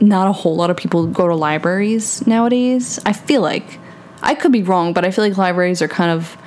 not 0.01 0.27
a 0.27 0.31
whole 0.31 0.55
lot 0.55 0.69
of 0.69 0.77
people 0.77 1.07
go 1.07 1.27
to 1.27 1.35
libraries 1.35 2.25
nowadays. 2.25 2.99
I 3.05 3.13
feel 3.13 3.41
like 3.41 3.79
I 4.21 4.35
could 4.35 4.51
be 4.51 4.63
wrong, 4.63 4.93
but 4.93 5.05
I 5.05 5.11
feel 5.11 5.25
like 5.25 5.37
libraries 5.37 5.81
are 5.81 5.87
kind 5.87 6.11
of 6.11 6.37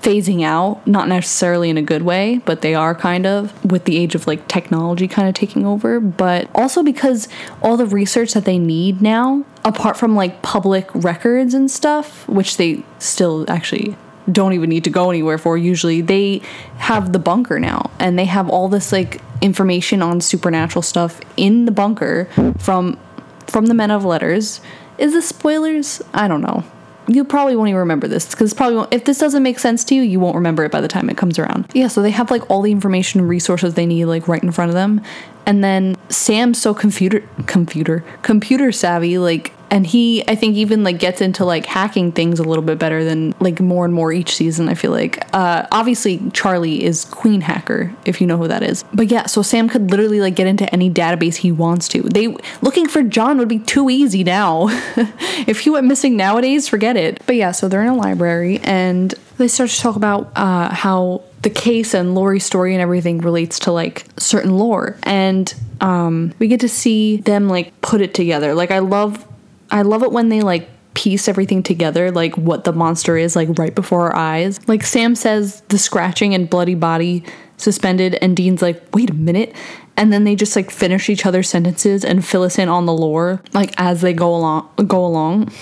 phasing 0.00 0.42
out, 0.42 0.86
not 0.86 1.08
necessarily 1.08 1.70
in 1.70 1.76
a 1.76 1.82
good 1.82 2.02
way, 2.02 2.40
but 2.44 2.62
they 2.62 2.74
are 2.74 2.94
kind 2.94 3.26
of 3.26 3.52
with 3.64 3.84
the 3.84 3.96
age 3.96 4.14
of 4.14 4.26
like 4.26 4.46
technology 4.48 5.08
kind 5.08 5.28
of 5.28 5.34
taking 5.34 5.66
over, 5.66 6.00
but 6.00 6.48
also 6.54 6.82
because 6.82 7.28
all 7.62 7.76
the 7.76 7.86
research 7.86 8.34
that 8.34 8.44
they 8.44 8.58
need 8.58 9.02
now, 9.02 9.44
apart 9.64 9.96
from 9.96 10.14
like 10.14 10.42
public 10.42 10.88
records 10.94 11.54
and 11.54 11.70
stuff, 11.70 12.28
which 12.28 12.56
they 12.56 12.84
still 12.98 13.44
actually 13.48 13.96
don't 14.30 14.52
even 14.52 14.68
need 14.68 14.84
to 14.84 14.90
go 14.90 15.10
anywhere 15.10 15.38
for 15.38 15.56
usually, 15.56 16.00
they 16.00 16.40
have 16.78 17.12
the 17.12 17.18
bunker 17.18 17.58
now 17.58 17.90
and 17.98 18.18
they 18.18 18.26
have 18.26 18.48
all 18.48 18.68
this 18.68 18.92
like 18.92 19.20
information 19.40 20.02
on 20.02 20.20
supernatural 20.20 20.82
stuff 20.82 21.20
in 21.36 21.64
the 21.64 21.72
bunker 21.72 22.28
from 22.58 22.98
from 23.46 23.66
the 23.66 23.74
men 23.74 23.90
of 23.90 24.04
letters. 24.04 24.60
Is 24.98 25.12
this 25.12 25.28
spoilers? 25.28 26.02
I 26.12 26.28
don't 26.28 26.42
know 26.42 26.64
you 27.08 27.24
probably 27.24 27.56
won't 27.56 27.68
even 27.68 27.78
remember 27.78 28.06
this 28.06 28.30
because 28.30 28.52
probably 28.54 28.86
if 28.90 29.04
this 29.04 29.18
doesn't 29.18 29.42
make 29.42 29.58
sense 29.58 29.82
to 29.84 29.94
you, 29.94 30.02
you 30.02 30.20
won't 30.20 30.34
remember 30.34 30.64
it 30.64 30.70
by 30.70 30.80
the 30.80 30.88
time 30.88 31.08
it 31.08 31.16
comes 31.16 31.38
around. 31.38 31.66
Yeah, 31.74 31.88
so 31.88 32.02
they 32.02 32.10
have 32.10 32.30
like 32.30 32.48
all 32.50 32.62
the 32.62 32.70
information 32.70 33.22
resources 33.26 33.74
they 33.74 33.86
need 33.86 34.04
like 34.04 34.28
right 34.28 34.42
in 34.42 34.52
front 34.52 34.68
of 34.68 34.74
them. 34.74 35.02
And 35.46 35.64
then 35.64 35.96
Sam's 36.10 36.60
so 36.60 36.74
computer 36.74 37.26
computer 37.46 38.04
computer 38.22 38.70
savvy, 38.70 39.18
like 39.18 39.52
and 39.70 39.86
he 39.86 40.24
i 40.28 40.34
think 40.34 40.56
even 40.56 40.84
like 40.84 40.98
gets 40.98 41.20
into 41.20 41.44
like 41.44 41.66
hacking 41.66 42.12
things 42.12 42.38
a 42.38 42.42
little 42.42 42.62
bit 42.62 42.78
better 42.78 43.04
than 43.04 43.34
like 43.40 43.60
more 43.60 43.84
and 43.84 43.94
more 43.94 44.12
each 44.12 44.34
season 44.34 44.68
i 44.68 44.74
feel 44.74 44.90
like. 44.90 45.18
Uh 45.32 45.66
obviously 45.72 46.20
charlie 46.32 46.82
is 46.82 47.04
queen 47.06 47.40
hacker 47.40 47.94
if 48.04 48.20
you 48.20 48.26
know 48.26 48.36
who 48.36 48.48
that 48.48 48.62
is. 48.62 48.84
But 48.94 49.08
yeah 49.08 49.26
so 49.26 49.42
sam 49.42 49.68
could 49.68 49.90
literally 49.90 50.20
like 50.20 50.34
get 50.34 50.46
into 50.46 50.70
any 50.72 50.90
database 50.90 51.36
he 51.36 51.52
wants 51.52 51.88
to. 51.88 52.02
They 52.02 52.36
looking 52.62 52.88
for 52.88 53.02
john 53.02 53.38
would 53.38 53.48
be 53.48 53.58
too 53.58 53.90
easy 53.90 54.24
now. 54.24 54.68
If 55.46 55.60
he 55.60 55.70
went 55.70 55.86
missing 55.86 56.16
nowadays 56.16 56.68
forget 56.68 56.96
it. 56.96 57.22
But 57.26 57.36
yeah 57.36 57.52
so 57.52 57.68
they're 57.68 57.82
in 57.82 57.88
a 57.88 57.96
library 57.96 58.58
and 58.60 59.14
they 59.38 59.48
start 59.48 59.70
to 59.70 59.80
talk 59.80 59.96
about 59.96 60.32
uh 60.36 60.74
how 60.74 61.22
the 61.42 61.50
case 61.50 61.94
and 61.94 62.14
Lori's 62.14 62.44
story 62.44 62.74
and 62.74 62.82
everything 62.82 63.18
relates 63.18 63.60
to 63.60 63.72
like 63.72 64.04
certain 64.18 64.56
lore. 64.56 64.96
And 65.04 65.52
um 65.80 66.32
we 66.38 66.48
get 66.48 66.60
to 66.60 66.68
see 66.68 67.18
them 67.18 67.48
like 67.48 67.80
put 67.80 68.00
it 68.00 68.14
together. 68.14 68.54
Like 68.54 68.70
i 68.70 68.80
love 68.80 69.24
I 69.70 69.82
love 69.82 70.02
it 70.02 70.12
when 70.12 70.28
they 70.28 70.40
like 70.42 70.68
piece 70.94 71.28
everything 71.28 71.62
together, 71.62 72.10
like 72.10 72.36
what 72.36 72.64
the 72.64 72.72
monster 72.72 73.16
is, 73.16 73.36
like 73.36 73.48
right 73.58 73.74
before 73.74 74.10
our 74.10 74.16
eyes. 74.16 74.66
Like 74.68 74.82
Sam 74.82 75.14
says, 75.14 75.60
the 75.68 75.78
scratching 75.78 76.34
and 76.34 76.50
bloody 76.50 76.74
body 76.74 77.24
suspended, 77.56 78.16
and 78.16 78.36
Dean's 78.36 78.62
like, 78.62 78.82
wait 78.94 79.10
a 79.10 79.14
minute. 79.14 79.54
And 79.96 80.12
then 80.12 80.24
they 80.24 80.36
just 80.36 80.54
like 80.54 80.70
finish 80.70 81.08
each 81.08 81.26
other's 81.26 81.48
sentences 81.48 82.04
and 82.04 82.24
fill 82.24 82.42
us 82.44 82.58
in 82.58 82.68
on 82.68 82.86
the 82.86 82.92
lore, 82.92 83.42
like 83.52 83.74
as 83.78 84.00
they 84.00 84.12
go 84.12 84.34
along. 84.34 84.68
Go 84.86 85.04
along, 85.04 85.52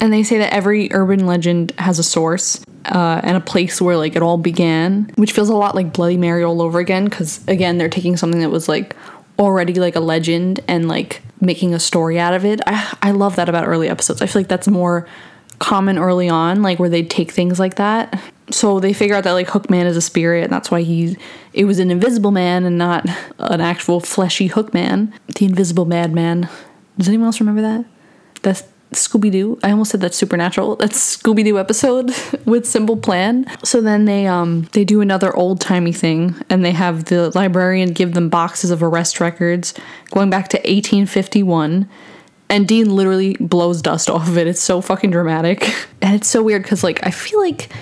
and 0.00 0.12
they 0.12 0.22
say 0.22 0.38
that 0.38 0.52
every 0.52 0.92
urban 0.92 1.26
legend 1.26 1.72
has 1.78 1.98
a 1.98 2.02
source, 2.02 2.62
uh, 2.86 3.20
and 3.24 3.36
a 3.36 3.40
place 3.40 3.80
where 3.80 3.96
like 3.96 4.14
it 4.14 4.22
all 4.22 4.36
began, 4.38 5.10
which 5.16 5.32
feels 5.32 5.48
a 5.48 5.54
lot 5.54 5.74
like 5.74 5.92
Bloody 5.92 6.18
Mary 6.18 6.44
all 6.44 6.60
over 6.60 6.78
again. 6.78 7.04
Because 7.04 7.46
again, 7.48 7.78
they're 7.78 7.88
taking 7.88 8.16
something 8.16 8.40
that 8.40 8.50
was 8.50 8.68
like 8.68 8.94
already 9.38 9.74
like 9.74 9.96
a 9.96 10.00
legend 10.00 10.60
and 10.68 10.88
like 10.88 11.22
making 11.40 11.74
a 11.74 11.80
story 11.80 12.18
out 12.18 12.34
of 12.34 12.44
it. 12.44 12.60
I, 12.66 12.96
I 13.02 13.10
love 13.10 13.36
that 13.36 13.48
about 13.48 13.66
early 13.66 13.88
episodes. 13.88 14.22
I 14.22 14.26
feel 14.26 14.40
like 14.40 14.48
that's 14.48 14.68
more 14.68 15.06
common 15.58 15.98
early 15.98 16.28
on, 16.28 16.62
like 16.62 16.78
where 16.78 16.88
they 16.88 17.02
take 17.02 17.30
things 17.30 17.58
like 17.58 17.76
that. 17.76 18.20
So 18.50 18.78
they 18.78 18.92
figure 18.92 19.16
out 19.16 19.24
that 19.24 19.32
like 19.32 19.48
Hookman 19.48 19.86
is 19.86 19.96
a 19.96 20.00
spirit, 20.00 20.44
and 20.44 20.52
that's 20.52 20.70
why 20.70 20.82
he 20.82 21.16
it 21.52 21.64
was 21.64 21.78
an 21.78 21.90
invisible 21.90 22.30
man 22.30 22.64
and 22.64 22.78
not 22.78 23.06
an 23.38 23.60
actual 23.60 24.00
fleshy 24.00 24.48
Hookman, 24.48 25.12
the 25.34 25.46
invisible 25.46 25.84
madman. 25.84 26.48
Does 26.96 27.08
anyone 27.08 27.26
else 27.26 27.40
remember 27.40 27.62
that? 27.62 27.84
That's 28.42 28.62
Scooby 28.92 29.30
Doo. 29.30 29.58
I 29.62 29.70
almost 29.70 29.90
said 29.90 30.00
that's 30.00 30.16
supernatural. 30.16 30.76
That's 30.76 31.16
Scooby 31.16 31.44
Doo 31.44 31.58
episode 31.58 32.12
with 32.44 32.66
Simple 32.66 32.96
Plan. 32.96 33.46
So 33.64 33.80
then 33.80 34.04
they 34.04 34.26
um 34.26 34.68
they 34.72 34.84
do 34.84 35.00
another 35.00 35.34
old 35.34 35.60
timey 35.60 35.92
thing, 35.92 36.34
and 36.48 36.64
they 36.64 36.72
have 36.72 37.06
the 37.06 37.30
librarian 37.30 37.92
give 37.92 38.14
them 38.14 38.28
boxes 38.28 38.70
of 38.70 38.82
arrest 38.82 39.20
records 39.20 39.74
going 40.10 40.30
back 40.30 40.48
to 40.48 40.56
1851. 40.58 41.88
And 42.48 42.68
Dean 42.68 42.94
literally 42.94 43.36
blows 43.40 43.82
dust 43.82 44.08
off 44.10 44.28
of 44.28 44.38
it. 44.38 44.46
It's 44.46 44.60
so 44.60 44.80
fucking 44.80 45.10
dramatic. 45.10 45.72
And 46.02 46.14
it's 46.14 46.28
so 46.28 46.40
weird 46.40 46.62
because, 46.62 46.84
like, 46.84 47.04
I 47.04 47.10
feel 47.10 47.40
like 47.40 47.72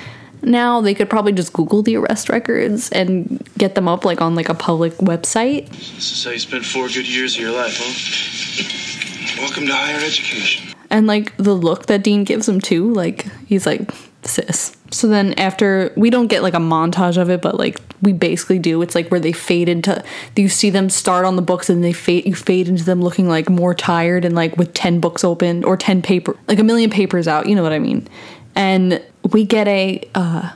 now 0.40 0.80
they 0.80 0.94
could 0.94 1.10
probably 1.10 1.32
just 1.32 1.52
Google 1.52 1.82
the 1.82 1.96
arrest 1.96 2.30
records 2.30 2.88
and 2.90 3.46
get 3.58 3.74
them 3.74 3.86
up, 3.86 4.06
like, 4.06 4.22
on, 4.22 4.34
like, 4.34 4.48
a 4.48 4.54
public 4.54 4.94
website. 4.94 5.68
This 5.68 6.12
is 6.12 6.24
how 6.24 6.30
you 6.30 6.38
spent 6.38 6.64
four 6.64 6.88
good 6.88 7.06
years 7.06 7.34
of 7.34 7.42
your 7.42 7.50
life, 7.50 7.76
huh? 7.76 9.42
Welcome 9.42 9.66
to 9.66 9.74
higher 9.74 9.96
education 9.96 10.63
and 10.94 11.08
like 11.08 11.36
the 11.38 11.54
look 11.54 11.86
that 11.86 12.04
Dean 12.04 12.22
gives 12.22 12.48
him 12.48 12.60
too, 12.60 12.92
like 12.94 13.26
he's 13.46 13.66
like 13.66 13.90
sis. 14.22 14.76
So 14.92 15.08
then 15.08 15.34
after 15.34 15.92
we 15.96 16.08
don't 16.08 16.28
get 16.28 16.44
like 16.44 16.54
a 16.54 16.58
montage 16.58 17.16
of 17.16 17.30
it, 17.30 17.42
but 17.42 17.56
like 17.56 17.80
we 18.00 18.12
basically 18.12 18.60
do. 18.60 18.80
It's 18.80 18.94
like 18.94 19.08
where 19.08 19.18
they 19.18 19.32
fade 19.32 19.68
into 19.68 20.04
you 20.36 20.48
see 20.48 20.70
them 20.70 20.88
start 20.88 21.24
on 21.24 21.34
the 21.34 21.42
books 21.42 21.68
and 21.68 21.82
they 21.82 21.92
fade 21.92 22.26
you 22.26 22.34
fade 22.36 22.68
into 22.68 22.84
them 22.84 23.02
looking 23.02 23.28
like 23.28 23.50
more 23.50 23.74
tired 23.74 24.24
and 24.24 24.36
like 24.36 24.56
with 24.56 24.72
10 24.72 25.00
books 25.00 25.24
open 25.24 25.64
or 25.64 25.76
10 25.76 26.00
paper 26.00 26.38
like 26.46 26.60
a 26.60 26.64
million 26.64 26.90
papers 26.90 27.26
out, 27.26 27.48
you 27.48 27.56
know 27.56 27.64
what 27.64 27.72
I 27.72 27.80
mean. 27.80 28.06
And 28.54 29.02
we 29.32 29.44
get 29.44 29.66
a 29.66 30.08
uh 30.14 30.52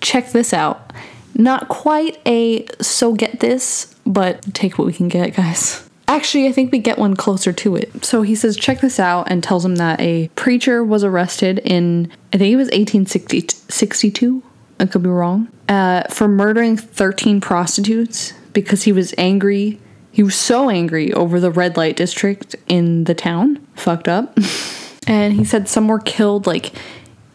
check 0.00 0.32
this 0.32 0.52
out. 0.52 0.92
Not 1.36 1.68
quite 1.68 2.18
a 2.26 2.66
so 2.80 3.14
get 3.14 3.38
this, 3.38 3.94
but 4.04 4.52
take 4.52 4.78
what 4.78 4.86
we 4.86 4.92
can 4.92 5.06
get, 5.06 5.36
guys. 5.36 5.85
Actually, 6.08 6.46
I 6.46 6.52
think 6.52 6.70
we 6.70 6.78
get 6.78 6.98
one 6.98 7.16
closer 7.16 7.52
to 7.52 7.74
it. 7.74 8.04
So 8.04 8.22
he 8.22 8.36
says, 8.36 8.56
check 8.56 8.80
this 8.80 9.00
out, 9.00 9.30
and 9.30 9.42
tells 9.42 9.64
him 9.64 9.76
that 9.76 10.00
a 10.00 10.28
preacher 10.36 10.84
was 10.84 11.02
arrested 11.02 11.58
in, 11.64 12.12
I 12.32 12.38
think 12.38 12.52
it 12.52 12.56
was 12.56 12.66
1862. 12.66 14.42
I 14.78 14.86
could 14.86 15.02
be 15.02 15.08
wrong. 15.08 15.48
Uh, 15.68 16.04
for 16.04 16.28
murdering 16.28 16.76
13 16.76 17.40
prostitutes 17.40 18.34
because 18.52 18.84
he 18.84 18.92
was 18.92 19.14
angry. 19.18 19.80
He 20.12 20.22
was 20.22 20.36
so 20.36 20.70
angry 20.70 21.12
over 21.12 21.40
the 21.40 21.50
red 21.50 21.76
light 21.76 21.96
district 21.96 22.54
in 22.68 23.04
the 23.04 23.14
town. 23.14 23.66
Fucked 23.74 24.06
up. 24.06 24.38
and 25.08 25.32
he 25.32 25.44
said 25.44 25.68
some 25.68 25.88
were 25.88 25.98
killed, 25.98 26.46
like, 26.46 26.72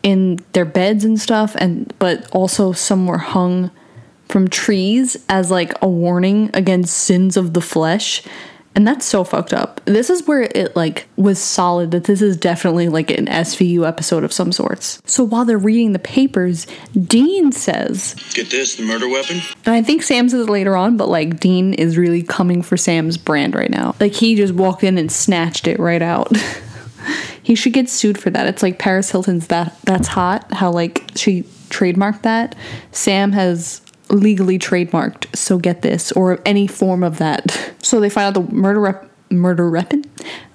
in 0.02 0.40
their 0.54 0.66
beds 0.66 1.04
and 1.04 1.20
stuff, 1.20 1.56
and 1.56 1.94
but 2.00 2.30
also 2.32 2.72
some 2.72 3.06
were 3.06 3.18
hung 3.18 3.70
from 4.28 4.48
trees 4.48 5.18
as 5.28 5.52
like 5.52 5.74
a 5.82 5.88
warning 5.88 6.50
against 6.54 6.98
sins 6.98 7.36
of 7.36 7.54
the 7.54 7.62
flesh 7.62 8.24
and 8.76 8.88
that's 8.88 9.06
so 9.06 9.24
fucked 9.24 9.54
up. 9.54 9.82
This 9.86 10.10
is 10.10 10.28
where 10.28 10.44
it 10.44 10.76
like 10.76 11.08
was 11.18 11.40
solid 11.40 11.92
that 11.92 12.06
this 12.06 12.22
is 12.22 12.38
definitely 12.38 12.88
like 12.88 13.12
an 13.12 13.26
SVU 13.26 13.86
episode 13.86 14.24
of 14.24 14.32
some 14.32 14.52
sorts. 14.52 15.02
So 15.06 15.24
while 15.24 15.44
they're 15.44 15.58
reading 15.58 15.92
the 15.92 16.00
papers, 16.00 16.68
Dean 16.94 17.52
says, 17.52 18.16
"Get 18.34 18.50
this, 18.50 18.76
the 18.76 18.84
murder 18.84 19.10
weapon." 19.10 19.42
And 19.66 19.76
I 19.76 19.82
think 19.82 20.04
Sam 20.04 20.30
says 20.30 20.48
later 20.48 20.78
on, 20.78 20.96
but 20.96 21.10
like 21.10 21.40
Dean 21.40 21.74
is 21.74 21.98
really 21.98 22.24
coming 22.24 22.62
for 22.62 22.78
Sam's 22.78 23.18
brand 23.18 23.56
right 23.56 23.70
now. 23.70 23.96
Like 24.00 24.14
he 24.14 24.36
just 24.36 24.54
walked 24.54 24.84
in 24.84 24.98
and 24.98 25.12
snatched 25.12 25.68
it 25.68 25.80
right 25.80 26.02
out. 26.02 26.36
he 27.44 27.56
should 27.56 27.74
get 27.74 27.90
sued 27.90 28.18
for 28.18 28.30
that. 28.30 28.48
It's 28.48 28.64
like 28.64 28.80
Paris 28.80 29.12
Hilton's 29.12 29.48
that 29.48 29.78
that's 29.84 30.08
hot. 30.08 30.52
How 30.54 30.72
like 30.72 31.04
she 31.16 31.44
trademarked 31.70 32.22
that. 32.22 32.56
Sam 32.92 33.34
has 33.34 33.82
legally 34.12 34.60
trademarked. 34.60 35.36
So 35.36 35.58
get 35.58 35.82
this, 35.82 36.12
or 36.12 36.40
any 36.46 36.68
form 36.68 37.04
of 37.04 37.18
that. 37.18 37.74
So 37.84 38.00
they 38.00 38.10
find 38.10 38.38
out 38.38 38.48
the 38.48 38.54
murder 38.54 38.80
rep- 38.80 39.10
murder 39.30 39.70
weapon. 39.70 40.06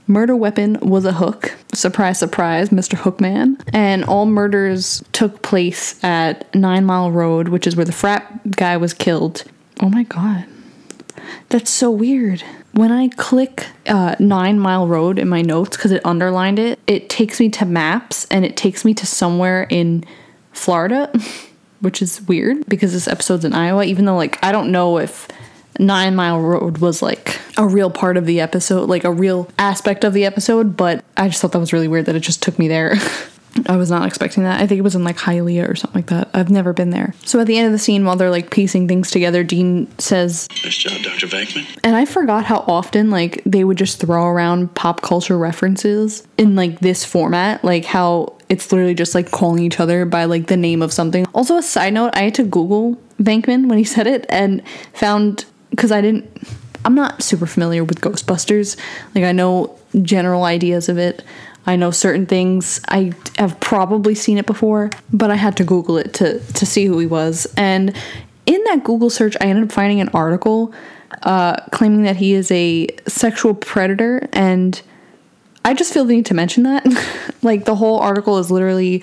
Murder 0.07 0.37
weapon 0.37 0.79
was 0.81 1.05
a 1.05 1.12
hook. 1.12 1.55
Surprise, 1.75 2.19
surprise, 2.19 2.71
Mr. 2.71 2.97
Hookman. 2.97 3.61
And 3.75 4.05
all 4.05 4.25
murders 4.27 5.03
took 5.12 5.42
place 5.42 6.03
at 6.05 6.55
Nine 6.55 6.85
Mile 6.85 7.11
Road, 7.11 7.49
which 7.49 7.66
is 7.66 7.77
where 7.77 7.85
the 7.85 7.92
frat 7.92 8.53
guy 8.53 8.77
was 8.77 8.95
killed. 8.95 9.42
Oh 9.81 9.90
my 9.90 10.05
god. 10.05 10.47
That's 11.49 11.71
so 11.71 11.90
weird. 11.90 12.42
When 12.73 12.92
I 12.92 13.09
click 13.09 13.66
uh, 13.87 14.14
Nine 14.21 14.59
Mile 14.61 14.87
Road 14.87 15.19
in 15.19 15.29
my 15.29 15.42
notes, 15.42 15.77
because 15.77 15.92
it 15.92 16.05
underlined 16.07 16.59
it, 16.59 16.79
it 16.87 17.09
takes 17.11 17.40
me 17.40 17.49
to 17.51 17.64
maps 17.64 18.27
and 18.31 18.45
it 18.45 18.57
takes 18.57 18.85
me 18.85 18.95
to 18.95 19.07
somewhere 19.07 19.66
in 19.69 20.05
Florida. 20.53 21.11
which 21.87 22.03
is 22.03 22.20
weird 22.22 22.66
because 22.66 22.92
this 22.92 23.07
episode's 23.07 23.44
in 23.44 23.53
Iowa, 23.53 23.85
even 23.85 24.07
though, 24.07 24.16
like, 24.16 24.44
I 24.44 24.51
don't 24.51 24.72
know 24.72 24.99
if 24.99 25.29
Nine 25.79 26.16
Mile 26.16 26.40
Road 26.40 26.79
was 26.79 27.01
like 27.01 27.38
a 27.57 27.64
real 27.64 27.90
part 27.90 28.16
of 28.16 28.27
the 28.27 28.40
episode, 28.40 28.88
like 28.88 29.05
a 29.05 29.12
real 29.12 29.49
aspect 29.57 30.03
of 30.03 30.12
the 30.12 30.25
episode, 30.25 30.77
but 30.77 31.05
I 31.16 31.29
just 31.29 31.40
thought 31.40 31.53
that 31.53 31.61
was 31.61 31.72
really 31.72 31.87
weird 31.87 32.07
that 32.07 32.16
it 32.16 32.25
just 32.25 32.42
took 32.42 32.59
me 32.59 32.66
there. 32.66 32.96
I 33.66 33.77
was 33.77 33.90
not 33.90 34.07
expecting 34.07 34.42
that. 34.45 34.61
I 34.61 34.66
think 34.66 34.79
it 34.79 34.83
was 34.83 34.95
in 34.95 35.05
like 35.05 35.16
Hialeah 35.16 35.69
or 35.69 35.75
something 35.75 35.99
like 35.99 36.07
that. 36.11 36.29
I've 36.35 36.51
never 36.51 36.73
been 36.73 36.90
there. 36.90 37.14
So 37.25 37.40
at 37.40 37.47
the 37.47 37.57
end 37.57 37.66
of 37.66 37.73
the 37.73 37.79
scene, 37.79 38.05
while 38.05 38.16
they're 38.16 38.31
like 38.31 38.51
piecing 38.51 38.88
things 38.88 39.11
together, 39.11 39.42
Dean 39.42 39.88
says, 39.99 40.49
Nice 40.62 40.77
job, 40.77 41.03
Dr. 41.03 41.27
Venkman. 41.27 41.66
And 41.83 41.97
I 41.97 42.05
forgot 42.05 42.45
how 42.45 42.64
often 42.66 43.11
like 43.11 43.42
they 43.47 43.64
would 43.64 43.79
just 43.79 44.01
throw 44.01 44.27
around 44.27 44.75
pop 44.75 45.03
culture 45.03 45.38
references 45.38 46.27
in 46.37 46.55
like 46.55 46.81
this 46.81 47.05
format, 47.05 47.64
like 47.64 47.85
how 47.85 48.37
it's 48.49 48.71
literally 48.71 48.95
just 48.95 49.14
like 49.14 49.31
calling 49.31 49.62
each 49.62 49.81
other 49.81 50.05
by 50.05 50.25
like 50.25 50.47
the 50.47 50.57
name 50.57 50.83
of 50.83 50.92
something. 50.92 51.27
Also, 51.35 51.57
a 51.57 51.62
side 51.62 51.95
note, 51.95 52.11
I 52.14 52.23
had 52.23 52.35
to 52.37 52.45
Google 52.45 52.97
Venkman 53.21 53.69
when 53.69 53.79
he 53.79 53.85
said 53.97 54.07
it 54.07 54.27
and 54.29 54.62
found 54.92 55.45
because 55.71 55.92
I 55.92 56.01
didn't. 56.01 56.31
I'm 56.85 56.95
not 56.95 57.21
super 57.21 57.47
familiar 57.47 57.83
with 57.83 58.01
Ghostbusters. 58.01 58.77
Like 59.14 59.25
I 59.25 59.33
know 59.33 59.77
general 60.03 60.45
ideas 60.45 60.88
of 60.88 60.99
it. 60.99 61.25
I 61.66 61.76
know 61.76 61.90
certain 61.90 62.26
things. 62.26 62.81
I 62.88 63.12
have 63.38 63.59
probably 63.61 64.14
seen 64.14 64.38
it 64.38 64.46
before, 64.46 64.90
but 65.12 65.31
I 65.31 65.35
had 65.35 65.57
to 65.57 65.64
Google 65.64 65.98
it 65.98 66.14
to 66.14 66.38
to 66.38 66.66
see 66.66 66.87
who 66.87 66.98
he 66.98 67.07
was. 67.07 67.46
And 67.57 67.94
in 68.46 68.62
that 68.64 68.85
Google 68.85 69.11
search, 69.11 69.37
I 69.40 69.46
ended 69.46 69.64
up 69.64 69.72
finding 69.72 70.00
an 70.00 70.09
article 70.11 70.72
uh, 71.22 71.57
claiming 71.72 72.02
that 72.02 72.16
he 72.16 72.35
is 72.35 72.50
a 72.50 72.87
sexual 73.07 73.55
predator, 73.55 74.29
and 74.33 74.81
I 75.64 75.74
just 75.74 75.92
feel 75.92 76.05
the 76.05 76.14
need 76.14 76.26
to 76.26 76.35
mention 76.35 76.62
that. 76.62 76.87
like 77.42 77.64
the 77.64 77.74
whole 77.74 77.98
article 77.98 78.38
is 78.38 78.50
literally 78.50 79.02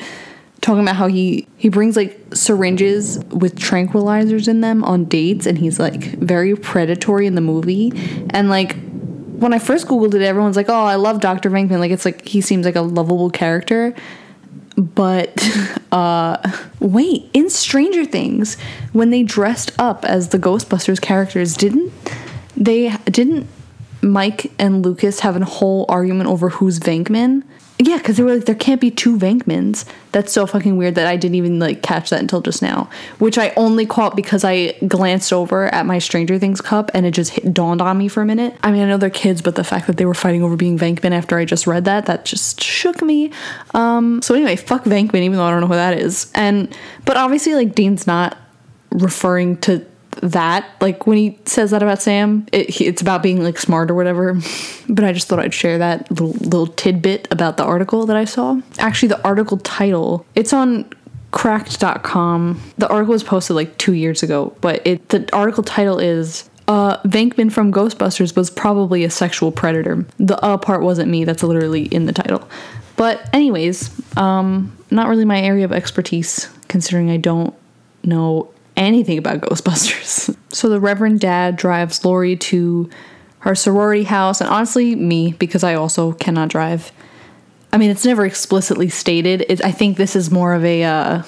talking 0.61 0.81
about 0.81 0.95
how 0.95 1.07
he 1.07 1.45
he 1.57 1.67
brings 1.67 1.97
like 1.97 2.17
syringes 2.33 3.19
with 3.25 3.55
tranquilizers 3.55 4.47
in 4.47 4.61
them 4.61 4.81
on 4.85 5.03
dates 5.03 5.45
and 5.45 5.57
he's 5.57 5.77
like 5.77 6.01
very 6.19 6.55
predatory 6.55 7.27
in 7.27 7.35
the 7.35 7.41
movie 7.41 7.91
and 8.29 8.49
like 8.49 8.77
when 9.39 9.53
I 9.53 9.59
first 9.59 9.87
googled 9.87 10.13
it 10.13 10.21
everyone's 10.21 10.55
like 10.55 10.69
oh 10.69 10.85
I 10.85 10.95
love 10.95 11.19
Dr. 11.19 11.49
Venkman 11.49 11.79
like 11.79 11.91
it's 11.91 12.05
like 12.05 12.27
he 12.27 12.41
seems 12.41 12.65
like 12.65 12.75
a 12.75 12.81
lovable 12.81 13.29
character 13.29 13.95
but 14.75 15.47
uh 15.91 16.37
wait 16.79 17.29
in 17.33 17.49
Stranger 17.49 18.05
Things 18.05 18.59
when 18.91 19.09
they 19.09 19.23
dressed 19.23 19.71
up 19.79 20.05
as 20.05 20.29
the 20.29 20.39
Ghostbusters 20.39 21.01
characters 21.01 21.55
didn't 21.55 21.91
they 22.55 22.95
didn't 23.05 23.47
Mike 24.03 24.51
and 24.59 24.85
Lucas 24.85 25.21
have 25.21 25.41
a 25.41 25.45
whole 25.45 25.85
argument 25.87 26.29
over 26.29 26.49
who's 26.49 26.77
Venkman. 26.79 27.43
Yeah, 27.79 27.97
because 27.97 28.17
they 28.17 28.23
were 28.23 28.35
like, 28.35 28.45
there 28.45 28.55
can't 28.55 28.79
be 28.79 28.91
two 28.91 29.17
Venkmans. 29.17 29.85
That's 30.11 30.31
so 30.31 30.45
fucking 30.45 30.77
weird 30.77 30.95
that 30.95 31.07
I 31.07 31.17
didn't 31.17 31.35
even 31.35 31.57
like 31.59 31.81
catch 31.81 32.11
that 32.11 32.19
until 32.19 32.39
just 32.39 32.61
now. 32.61 32.87
Which 33.17 33.37
I 33.37 33.51
only 33.57 33.87
caught 33.87 34.15
because 34.15 34.43
I 34.43 34.73
glanced 34.87 35.33
over 35.33 35.65
at 35.73 35.85
my 35.85 35.97
Stranger 35.97 36.37
Things 36.37 36.61
cup 36.61 36.91
and 36.93 37.05
it 37.05 37.11
just 37.11 37.31
hit, 37.31 37.51
dawned 37.51 37.81
on 37.81 37.97
me 37.97 38.07
for 38.07 38.21
a 38.21 38.25
minute. 38.25 38.55
I 38.61 38.71
mean, 38.71 38.83
I 38.83 38.85
know 38.85 38.97
they're 38.97 39.09
kids, 39.09 39.41
but 39.41 39.55
the 39.55 39.63
fact 39.63 39.87
that 39.87 39.97
they 39.97 40.05
were 40.05 40.13
fighting 40.13 40.43
over 40.43 40.55
being 40.55 40.77
Venkman 40.77 41.11
after 41.11 41.37
I 41.37 41.45
just 41.45 41.65
read 41.65 41.85
that, 41.85 42.05
that 42.05 42.25
just 42.25 42.61
shook 42.61 43.01
me. 43.01 43.31
Um, 43.73 44.21
so 44.21 44.35
anyway, 44.35 44.55
fuck 44.55 44.83
Venkman, 44.83 45.21
even 45.21 45.37
though 45.37 45.45
I 45.45 45.51
don't 45.51 45.61
know 45.61 45.67
who 45.67 45.73
that 45.73 45.97
is. 45.97 46.31
And 46.35 46.77
but 47.05 47.17
obviously, 47.17 47.55
like 47.55 47.73
Dean's 47.73 48.05
not 48.05 48.37
referring 48.91 49.57
to 49.61 49.83
that 50.21 50.65
like 50.81 51.05
when 51.07 51.17
he 51.17 51.37
says 51.45 51.71
that 51.71 51.81
about 51.83 52.01
sam 52.01 52.45
it, 52.51 52.69
he- 52.69 52.85
it's 52.85 53.01
about 53.01 53.21
being 53.23 53.43
like 53.43 53.57
smart 53.57 53.89
or 53.89 53.93
whatever 53.95 54.33
but 54.89 55.03
i 55.05 55.11
just 55.11 55.27
thought 55.27 55.39
i'd 55.39 55.53
share 55.53 55.77
that 55.77 56.09
little, 56.11 56.29
little 56.29 56.67
tidbit 56.67 57.27
about 57.31 57.57
the 57.57 57.63
article 57.63 58.05
that 58.05 58.15
i 58.15 58.25
saw 58.25 58.59
actually 58.79 59.07
the 59.09 59.23
article 59.23 59.57
title 59.57 60.25
it's 60.35 60.53
on 60.53 60.89
cracked.com 61.31 62.61
the 62.77 62.87
article 62.89 63.11
was 63.11 63.23
posted 63.23 63.55
like 63.55 63.77
two 63.77 63.93
years 63.93 64.23
ago 64.23 64.55
but 64.61 64.85
it 64.85 65.09
the 65.09 65.27
article 65.33 65.63
title 65.63 65.99
is 65.99 66.49
uh, 66.65 66.97
Venkman 67.01 67.51
from 67.51 67.73
Ghostbusters 67.73 68.37
was 68.37 68.49
probably 68.49 69.03
a 69.03 69.09
sexual 69.09 69.51
predator. 69.51 70.05
The 70.17 70.39
uh 70.41 70.55
part 70.55 70.81
wasn't 70.81 71.11
me. 71.11 71.25
That's 71.25 71.43
literally 71.43 71.83
in 71.87 72.05
the 72.05 72.13
title. 72.13 72.47
But 72.95 73.29
anyways, 73.33 73.91
um, 74.17 74.73
not 74.89 75.09
really 75.09 75.25
my 75.25 75.41
area 75.41 75.65
of 75.65 75.73
expertise, 75.73 76.49
considering 76.69 77.09
I 77.11 77.17
don't 77.17 77.53
know 78.05 78.49
anything 78.75 79.17
about 79.17 79.41
Ghostbusters. 79.41 80.35
so 80.49 80.69
the 80.69 80.79
Reverend 80.79 81.19
Dad 81.19 81.55
drives 81.55 82.03
Lori 82.03 82.35
to 82.37 82.89
her 83.39 83.55
sorority 83.55 84.03
house, 84.03 84.39
and 84.39 84.49
honestly, 84.49 84.95
me, 84.95 85.33
because 85.33 85.63
I 85.63 85.73
also 85.75 86.13
cannot 86.13 86.49
drive. 86.49 86.91
I 87.73 87.77
mean, 87.77 87.89
it's 87.89 88.05
never 88.05 88.25
explicitly 88.25 88.87
stated. 88.87 89.45
It, 89.49 89.63
I 89.65 89.71
think 89.71 89.97
this 89.97 90.15
is 90.15 90.31
more 90.31 90.53
of 90.53 90.63
a 90.63 90.83
uh, 90.83 91.23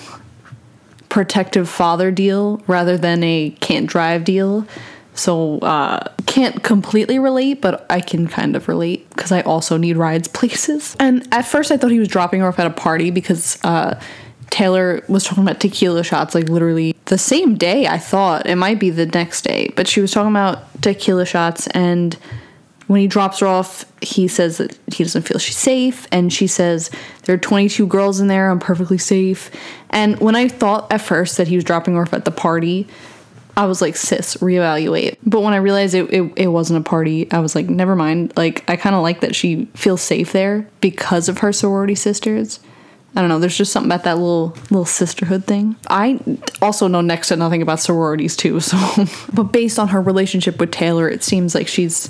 protective 1.10 1.68
father 1.68 2.12
deal 2.12 2.62
rather 2.68 2.98
than 2.98 3.24
a 3.24 3.50
can't 3.60 3.88
drive 3.88 4.24
deal. 4.24 4.68
So 5.14 5.60
uh, 5.60 6.12
can't 6.26 6.62
completely 6.62 7.20
relate, 7.20 7.62
but 7.62 7.86
I 7.90 8.02
can 8.02 8.28
kind 8.28 8.56
of 8.56 8.68
relate 8.68 9.10
because 9.10 9.32
I 9.32 9.42
also 9.42 9.78
need 9.78 9.98
rides 9.98 10.28
places. 10.40 10.96
And 11.00 11.28
at 11.34 11.44
first, 11.44 11.72
I 11.72 11.78
thought 11.78 11.92
he 11.92 12.00
was 12.00 12.10
dropping 12.10 12.42
her 12.42 12.48
off 12.48 12.60
at 12.60 12.68
a 12.68 12.72
party 12.72 13.12
because 13.12 13.58
uh, 13.64 14.00
Taylor 14.50 15.04
was 15.08 15.24
talking 15.24 15.44
about 15.44 15.60
tequila 15.60 16.04
shots 16.04 16.36
like 16.36 16.50
literally 16.50 16.96
the 17.06 17.18
same 17.18 17.56
day. 17.56 17.88
I 17.88 17.98
thought 17.98 18.46
it 18.46 18.56
might 18.56 18.80
be 18.80 18.90
the 18.90 19.06
next 19.06 19.44
day, 19.44 19.72
but 19.76 19.88
she 19.88 20.02
was 20.02 20.12
talking 20.12 20.32
about 20.32 20.82
tequila 20.82 21.26
shots 21.26 21.68
and 21.68 22.18
when 22.88 23.02
he 23.02 23.08
drops 23.08 23.40
her 23.40 23.48
off, 23.48 23.86
he 24.02 24.28
says 24.28 24.58
that 24.58 24.78
he 24.94 25.04
doesn't 25.04 25.24
feel 25.24 25.40
she's 25.40 25.58
safe, 25.58 26.08
and 26.12 26.32
she 26.32 26.46
says 26.46 26.92
there 27.24 27.36
are 27.36 27.40
22 27.40 27.88
girls 27.88 28.20
in 28.20 28.28
there. 28.28 28.50
I'm 28.50 28.60
perfectly 28.60 28.98
safe. 28.98 29.50
And 29.90 30.20
when 30.20 30.36
I 30.36 30.48
thought 30.48 30.92
at 30.92 31.02
first 31.02 31.38
that 31.38 31.48
he 31.48 31.56
was 31.56 31.64
dropping 31.64 31.96
her 31.96 32.04
off 32.04 32.14
at 32.14 32.26
the 32.26 32.32
party, 32.32 32.88
I 33.58 33.66
was 33.66 33.82
like, 33.82 33.96
sis, 33.96 34.36
reevaluate. 34.38 35.18
But 35.26 35.42
when 35.42 35.54
I 35.54 35.58
realized 35.58 35.96
it, 35.96 36.14
it, 36.14 36.34
it 36.36 36.48
wasn't 36.48 36.86
a 36.86 36.88
party, 36.88 37.32
I 37.32 37.40
was 37.40 37.56
like, 37.56 37.70
never 37.70 37.96
mind. 37.96 38.34
Like, 38.36 38.70
I 38.70 38.76
kind 38.76 38.96
of 38.96 39.02
like 39.02 39.22
that 39.22 39.36
she 39.36 39.66
feels 39.76 40.02
safe 40.02 40.32
there 40.32 40.68
because 40.82 41.30
of 41.30 41.40
her 41.40 41.54
sorority 41.54 41.96
sisters. 41.96 42.60
I 43.16 43.22
don't 43.22 43.30
know. 43.30 43.40
There's 43.40 43.58
just 43.58 43.72
something 43.72 43.90
about 43.90 44.04
that 44.04 44.18
little 44.18 44.50
little 44.70 44.86
sisterhood 44.86 45.46
thing. 45.46 45.78
I 45.90 46.20
also 46.62 46.88
know 46.88 47.02
next 47.02 47.30
to 47.30 47.38
nothing 47.38 47.62
about 47.62 47.80
sororities 47.80 48.36
too. 48.36 48.60
So, 48.66 49.06
but 49.34 49.52
based 49.52 49.80
on 49.80 49.90
her 49.90 50.02
relationship 50.02 50.60
with 50.60 50.72
Taylor, 50.72 51.08
it 51.08 51.24
seems 51.24 51.56
like 51.56 51.68
she's, 51.68 52.10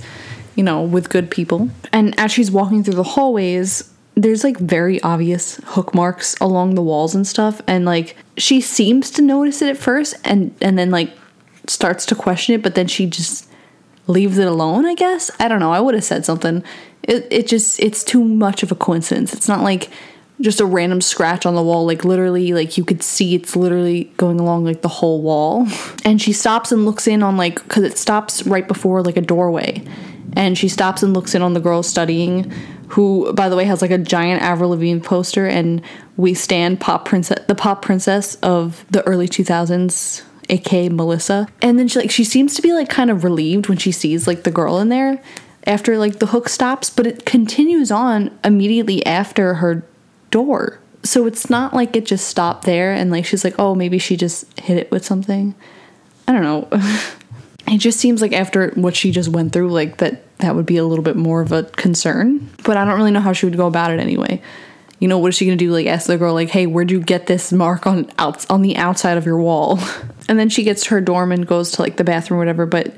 you 0.56 0.64
know, 0.64 0.82
with 0.82 1.10
good 1.10 1.30
people. 1.30 1.70
And 1.92 2.18
as 2.20 2.32
she's 2.32 2.50
walking 2.50 2.84
through 2.84 2.96
the 2.96 3.04
hallways, 3.04 3.92
there's 4.16 4.44
like 4.44 4.58
very 4.58 5.02
obvious 5.02 5.58
hook 5.66 5.94
marks 5.94 6.36
along 6.40 6.76
the 6.76 6.82
walls 6.82 7.14
and 7.14 7.28
stuff. 7.28 7.62
And 7.68 7.86
like 7.86 8.16
she 8.38 8.62
seems 8.62 9.12
to 9.12 9.22
notice 9.22 9.62
it 9.62 9.70
at 9.70 9.78
first, 9.78 10.16
and 10.24 10.56
and 10.62 10.78
then 10.78 10.90
like 10.90 11.14
starts 11.68 12.06
to 12.08 12.16
question 12.16 12.56
it, 12.56 12.64
but 12.64 12.76
then 12.76 12.88
she 12.88 13.06
just 13.06 13.48
leaves 14.08 14.38
it 14.38 14.48
alone. 14.48 14.86
I 14.86 14.96
guess 14.96 15.30
I 15.40 15.48
don't 15.48 15.60
know. 15.60 15.72
I 15.72 15.80
would 15.80 15.94
have 15.94 16.04
said 16.04 16.26
something. 16.26 16.64
It 17.04 17.28
it 17.30 17.48
just 17.48 17.80
it's 17.80 18.04
too 18.04 18.24
much 18.24 18.64
of 18.64 18.72
a 18.72 18.76
coincidence. 18.76 19.34
It's 19.34 19.48
not 19.48 19.62
like 19.62 19.90
just 20.42 20.60
a 20.60 20.66
random 20.66 21.02
scratch 21.02 21.46
on 21.46 21.56
the 21.56 21.64
wall 21.64 21.86
like 21.86 22.04
literally 22.04 22.54
like 22.54 22.78
you 22.78 22.84
could 22.84 23.02
see 23.02 23.36
it's 23.36 23.56
literally 23.56 24.06
going 24.18 24.40
along 24.40 24.66
like 24.66 24.82
the 24.82 24.90
whole 24.90 25.22
wall. 25.22 25.68
And 26.04 26.22
she 26.22 26.34
stops 26.34 26.72
and 26.72 26.86
looks 26.86 27.08
in 27.08 27.24
on 27.24 27.38
like 27.38 27.64
because 27.64 27.84
it 27.84 27.98
stops 27.98 28.46
right 28.46 28.68
before 28.68 29.02
like 29.02 29.18
a 29.18 29.22
doorway. 29.22 29.84
And 30.34 30.58
she 30.58 30.68
stops 30.68 31.02
and 31.02 31.14
looks 31.14 31.34
in 31.34 31.42
on 31.42 31.54
the 31.54 31.60
girl 31.62 31.84
studying 31.84 32.52
who 32.90 33.34
by 33.34 33.50
the 33.50 33.56
way 33.56 33.64
has 33.66 33.82
like 33.82 33.92
a 33.92 33.98
giant 33.98 34.42
avril 34.42 34.72
lavigne 34.72 35.00
poster. 35.00 35.48
And 35.48 35.82
we 36.18 36.34
stand 36.34 36.82
pop 36.82 37.06
princess 37.06 37.44
the 37.48 37.56
pop 37.56 37.82
princess 37.82 38.36
of 38.36 38.86
the 38.92 39.04
early 39.04 39.28
2000s 39.28 40.24
aka 40.50 40.90
melissa. 40.90 41.48
And 41.62 41.80
then 41.80 41.88
she 41.88 42.00
like 42.00 42.12
she 42.12 42.26
seems 42.26 42.56
to 42.56 42.62
be 42.62 42.74
like 42.74 42.90
kind 42.90 43.10
of 43.10 43.24
relieved 43.24 43.70
when 43.70 43.78
she 43.78 43.92
sees 43.92 44.28
like 44.28 44.44
the 44.44 44.52
girl 44.52 44.80
in 44.80 44.90
there 44.90 45.22
after 45.66 45.98
like 45.98 46.20
the 46.20 46.28
hook 46.28 46.50
stops. 46.50 46.90
But 46.90 47.08
it 47.08 47.26
continues 47.26 47.90
on 47.90 48.38
immediately 48.44 49.06
after 49.06 49.56
her 49.56 49.88
door. 50.36 50.80
So 51.04 51.28
it's 51.28 51.50
not 51.50 51.74
like 51.74 51.96
it 51.96 52.06
just 52.06 52.28
stopped 52.28 52.66
there 52.66 52.92
and 52.92 53.10
like 53.10 53.26
she's 53.26 53.46
like, 53.46 53.56
oh, 53.58 53.74
maybe 53.74 53.98
she 54.00 54.18
just 54.18 54.60
hit 54.60 54.78
it 54.78 54.92
with 54.92 55.06
something. 55.06 55.56
I 56.28 56.34
don't 56.34 56.44
know. 56.44 56.68
it 57.68 57.78
just 57.78 58.02
seems 58.02 58.22
like 58.22 58.34
after 58.34 58.72
what 58.72 58.98
she 58.98 59.12
just 59.12 59.30
went 59.30 59.54
through, 59.54 59.72
like 59.72 59.98
that 59.98 60.38
that 60.40 60.54
would 60.54 60.66
be 60.66 60.76
a 60.76 60.84
little 60.84 61.06
bit 61.06 61.16
more 61.16 61.40
of 61.40 61.54
a 61.54 61.64
concern. 61.64 62.50
But 62.66 62.76
I 62.76 62.84
don't 62.84 62.98
really 62.98 63.12
know 63.12 63.22
how 63.22 63.32
she 63.32 63.46
would 63.46 63.56
go 63.56 63.66
about 63.66 63.92
it 63.92 64.00
anyway. 64.02 64.42
You 65.00 65.08
know, 65.08 65.20
what 65.20 65.30
is 65.30 65.36
she 65.36 65.46
gonna 65.46 65.56
do? 65.56 65.72
Like 65.72 65.88
ask 65.88 66.08
the 66.08 66.18
girl, 66.18 66.34
like, 66.34 66.50
hey, 66.50 66.68
where'd 66.68 66.92
you 66.92 67.00
get 67.00 67.28
this 67.28 67.54
mark 67.54 67.88
on 67.88 68.12
out 68.20 68.46
on 68.52 68.62
the 68.62 68.76
outside 68.76 69.18
of 69.18 69.26
your 69.26 69.40
wall? 69.40 69.80
And 70.28 70.40
then 70.40 70.50
she 70.50 70.64
gets 70.64 70.88
her 70.88 71.02
dorm 71.02 71.32
and 71.32 71.46
goes 71.46 71.74
to 71.74 71.84
like 71.84 71.98
the 71.98 72.04
bathroom 72.04 72.40
whatever, 72.40 72.66
but 72.66 72.96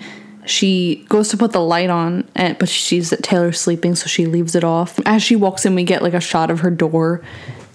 she 0.49 1.05
goes 1.09 1.29
to 1.29 1.37
put 1.37 1.51
the 1.51 1.61
light 1.61 1.89
on 1.89 2.27
and 2.35 2.57
but 2.57 2.69
she 2.69 2.81
sees 2.81 3.09
that 3.09 3.23
Taylor's 3.23 3.59
sleeping 3.59 3.95
so 3.95 4.07
she 4.07 4.25
leaves 4.25 4.55
it 4.55 4.63
off. 4.63 4.99
As 5.05 5.23
she 5.23 5.35
walks 5.35 5.65
in 5.65 5.75
we 5.75 5.83
get 5.83 6.01
like 6.01 6.13
a 6.13 6.21
shot 6.21 6.49
of 6.49 6.61
her 6.61 6.71
door 6.71 7.21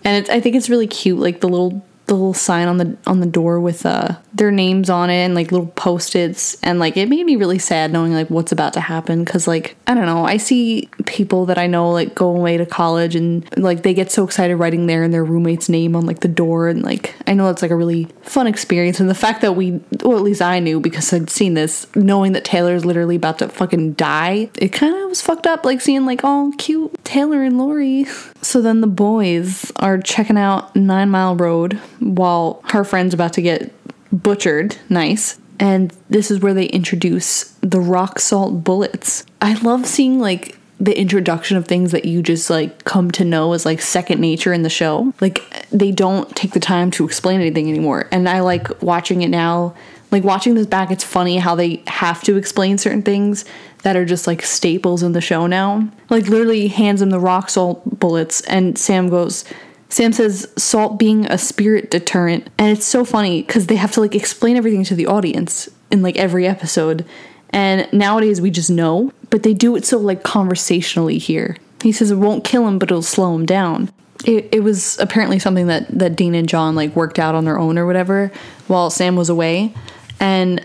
and 0.04 0.28
I 0.28 0.40
think 0.40 0.56
it's 0.56 0.68
really 0.68 0.86
cute 0.86 1.18
like 1.18 1.40
the 1.40 1.48
little 1.48 1.84
the 2.06 2.14
little 2.14 2.34
sign 2.34 2.68
on 2.68 2.78
the 2.78 2.96
on 3.06 3.20
the 3.20 3.26
door 3.26 3.60
with 3.60 3.86
uh 3.86 4.16
their 4.34 4.50
names 4.50 4.88
on 4.90 5.10
it 5.10 5.24
and 5.24 5.34
like 5.34 5.52
little 5.52 5.66
post-its. 5.68 6.56
And 6.62 6.78
like 6.78 6.96
it 6.96 7.08
made 7.08 7.24
me 7.24 7.36
really 7.36 7.58
sad 7.58 7.92
knowing 7.92 8.12
like 8.12 8.28
what's 8.28 8.52
about 8.52 8.72
to 8.74 8.80
happen 8.80 9.24
cuz 9.24 9.46
like 9.46 9.76
I 9.86 9.94
don't 9.94 10.06
know. 10.06 10.24
I 10.24 10.36
see 10.36 10.88
people 11.06 11.46
that 11.46 11.58
I 11.58 11.66
know 11.66 11.90
like 11.90 12.14
go 12.14 12.28
away 12.28 12.56
to 12.56 12.66
college 12.66 13.14
and 13.14 13.46
like 13.56 13.82
they 13.82 13.94
get 13.94 14.10
so 14.10 14.24
excited 14.24 14.56
writing 14.56 14.86
their 14.86 15.02
and 15.02 15.12
their 15.12 15.24
roommate's 15.24 15.68
name 15.68 15.94
on 15.94 16.06
like 16.06 16.20
the 16.20 16.28
door. 16.28 16.68
And 16.68 16.82
like 16.82 17.14
I 17.26 17.34
know 17.34 17.48
it's 17.50 17.62
like 17.62 17.70
a 17.70 17.76
really 17.76 18.08
fun 18.22 18.46
experience. 18.46 19.00
And 19.00 19.08
the 19.08 19.14
fact 19.14 19.40
that 19.42 19.52
we 19.52 19.80
well 20.02 20.16
at 20.16 20.22
least 20.22 20.42
I 20.42 20.58
knew 20.58 20.80
because 20.80 21.12
I'd 21.12 21.30
seen 21.30 21.54
this 21.54 21.86
knowing 21.94 22.32
that 22.32 22.44
Taylor's 22.44 22.84
literally 22.84 23.16
about 23.16 23.38
to 23.38 23.48
fucking 23.48 23.92
die 23.92 24.50
it 24.58 24.72
kind 24.72 24.94
of 24.94 25.08
was 25.08 25.22
fucked 25.22 25.46
up 25.46 25.64
like 25.64 25.80
seeing 25.80 26.06
like 26.06 26.20
oh 26.24 26.52
cute 26.58 26.92
Taylor 27.04 27.42
and 27.42 27.58
Lori. 27.58 28.06
So 28.42 28.60
then 28.60 28.80
the 28.80 28.88
boys 28.88 29.70
are 29.76 29.98
checking 29.98 30.36
out 30.36 30.74
Nine 30.74 31.10
Mile 31.10 31.36
Road 31.36 31.80
while 32.02 32.62
her 32.68 32.84
friend's 32.84 33.14
about 33.14 33.32
to 33.34 33.42
get 33.42 33.72
butchered. 34.12 34.76
Nice. 34.88 35.38
And 35.58 35.92
this 36.10 36.30
is 36.30 36.40
where 36.40 36.54
they 36.54 36.66
introduce 36.66 37.44
the 37.60 37.80
rock 37.80 38.18
salt 38.18 38.64
bullets. 38.64 39.24
I 39.40 39.54
love 39.54 39.86
seeing 39.86 40.18
like 40.18 40.58
the 40.80 40.98
introduction 40.98 41.56
of 41.56 41.66
things 41.66 41.92
that 41.92 42.04
you 42.04 42.22
just 42.22 42.50
like 42.50 42.82
come 42.84 43.12
to 43.12 43.24
know 43.24 43.52
as 43.52 43.64
like 43.64 43.80
second 43.80 44.20
nature 44.20 44.52
in 44.52 44.62
the 44.62 44.68
show. 44.68 45.14
Like 45.20 45.40
they 45.70 45.92
don't 45.92 46.34
take 46.34 46.52
the 46.52 46.60
time 46.60 46.90
to 46.92 47.04
explain 47.04 47.40
anything 47.40 47.68
anymore. 47.68 48.08
And 48.10 48.28
I 48.28 48.40
like 48.40 48.82
watching 48.82 49.22
it 49.22 49.28
now. 49.28 49.76
Like 50.10 50.24
watching 50.24 50.54
this 50.54 50.66
back, 50.66 50.90
it's 50.90 51.04
funny 51.04 51.38
how 51.38 51.54
they 51.54 51.82
have 51.86 52.22
to 52.24 52.36
explain 52.36 52.76
certain 52.78 53.02
things 53.02 53.44
that 53.84 53.96
are 53.96 54.04
just 54.04 54.26
like 54.26 54.42
staples 54.42 55.04
in 55.04 55.12
the 55.12 55.20
show 55.20 55.46
now. 55.46 55.88
Like 56.10 56.26
literally 56.26 56.66
hands 56.66 57.00
him 57.00 57.10
the 57.10 57.20
rock 57.20 57.48
salt 57.48 58.00
bullets 58.00 58.40
and 58.42 58.76
Sam 58.76 59.08
goes 59.08 59.44
Sam 59.92 60.14
says 60.14 60.50
salt 60.56 60.98
being 60.98 61.26
a 61.26 61.36
spirit 61.36 61.90
deterrent 61.90 62.48
and 62.56 62.70
it's 62.70 62.86
so 62.86 63.04
funny 63.04 63.42
cuz 63.42 63.66
they 63.66 63.76
have 63.76 63.92
to 63.92 64.00
like 64.00 64.14
explain 64.14 64.56
everything 64.56 64.84
to 64.84 64.94
the 64.94 65.06
audience 65.06 65.68
in 65.90 66.00
like 66.00 66.16
every 66.16 66.46
episode. 66.46 67.04
And 67.50 67.86
nowadays 67.92 68.40
we 68.40 68.50
just 68.50 68.70
know, 68.70 69.12
but 69.28 69.42
they 69.42 69.52
do 69.52 69.76
it 69.76 69.84
so 69.84 69.98
like 69.98 70.22
conversationally 70.22 71.18
here. 71.18 71.58
He 71.82 71.92
says 71.92 72.10
it 72.10 72.16
won't 72.16 72.42
kill 72.42 72.66
him, 72.66 72.78
but 72.78 72.90
it'll 72.90 73.02
slow 73.02 73.34
him 73.34 73.44
down. 73.44 73.90
It, 74.24 74.48
it 74.50 74.60
was 74.60 74.98
apparently 74.98 75.38
something 75.38 75.66
that, 75.66 75.86
that 75.98 76.16
Dean 76.16 76.34
and 76.34 76.48
John 76.48 76.74
like 76.74 76.96
worked 76.96 77.18
out 77.18 77.34
on 77.34 77.44
their 77.44 77.58
own 77.58 77.76
or 77.76 77.84
whatever 77.84 78.32
while 78.68 78.88
Sam 78.88 79.14
was 79.14 79.28
away. 79.28 79.74
And 80.18 80.64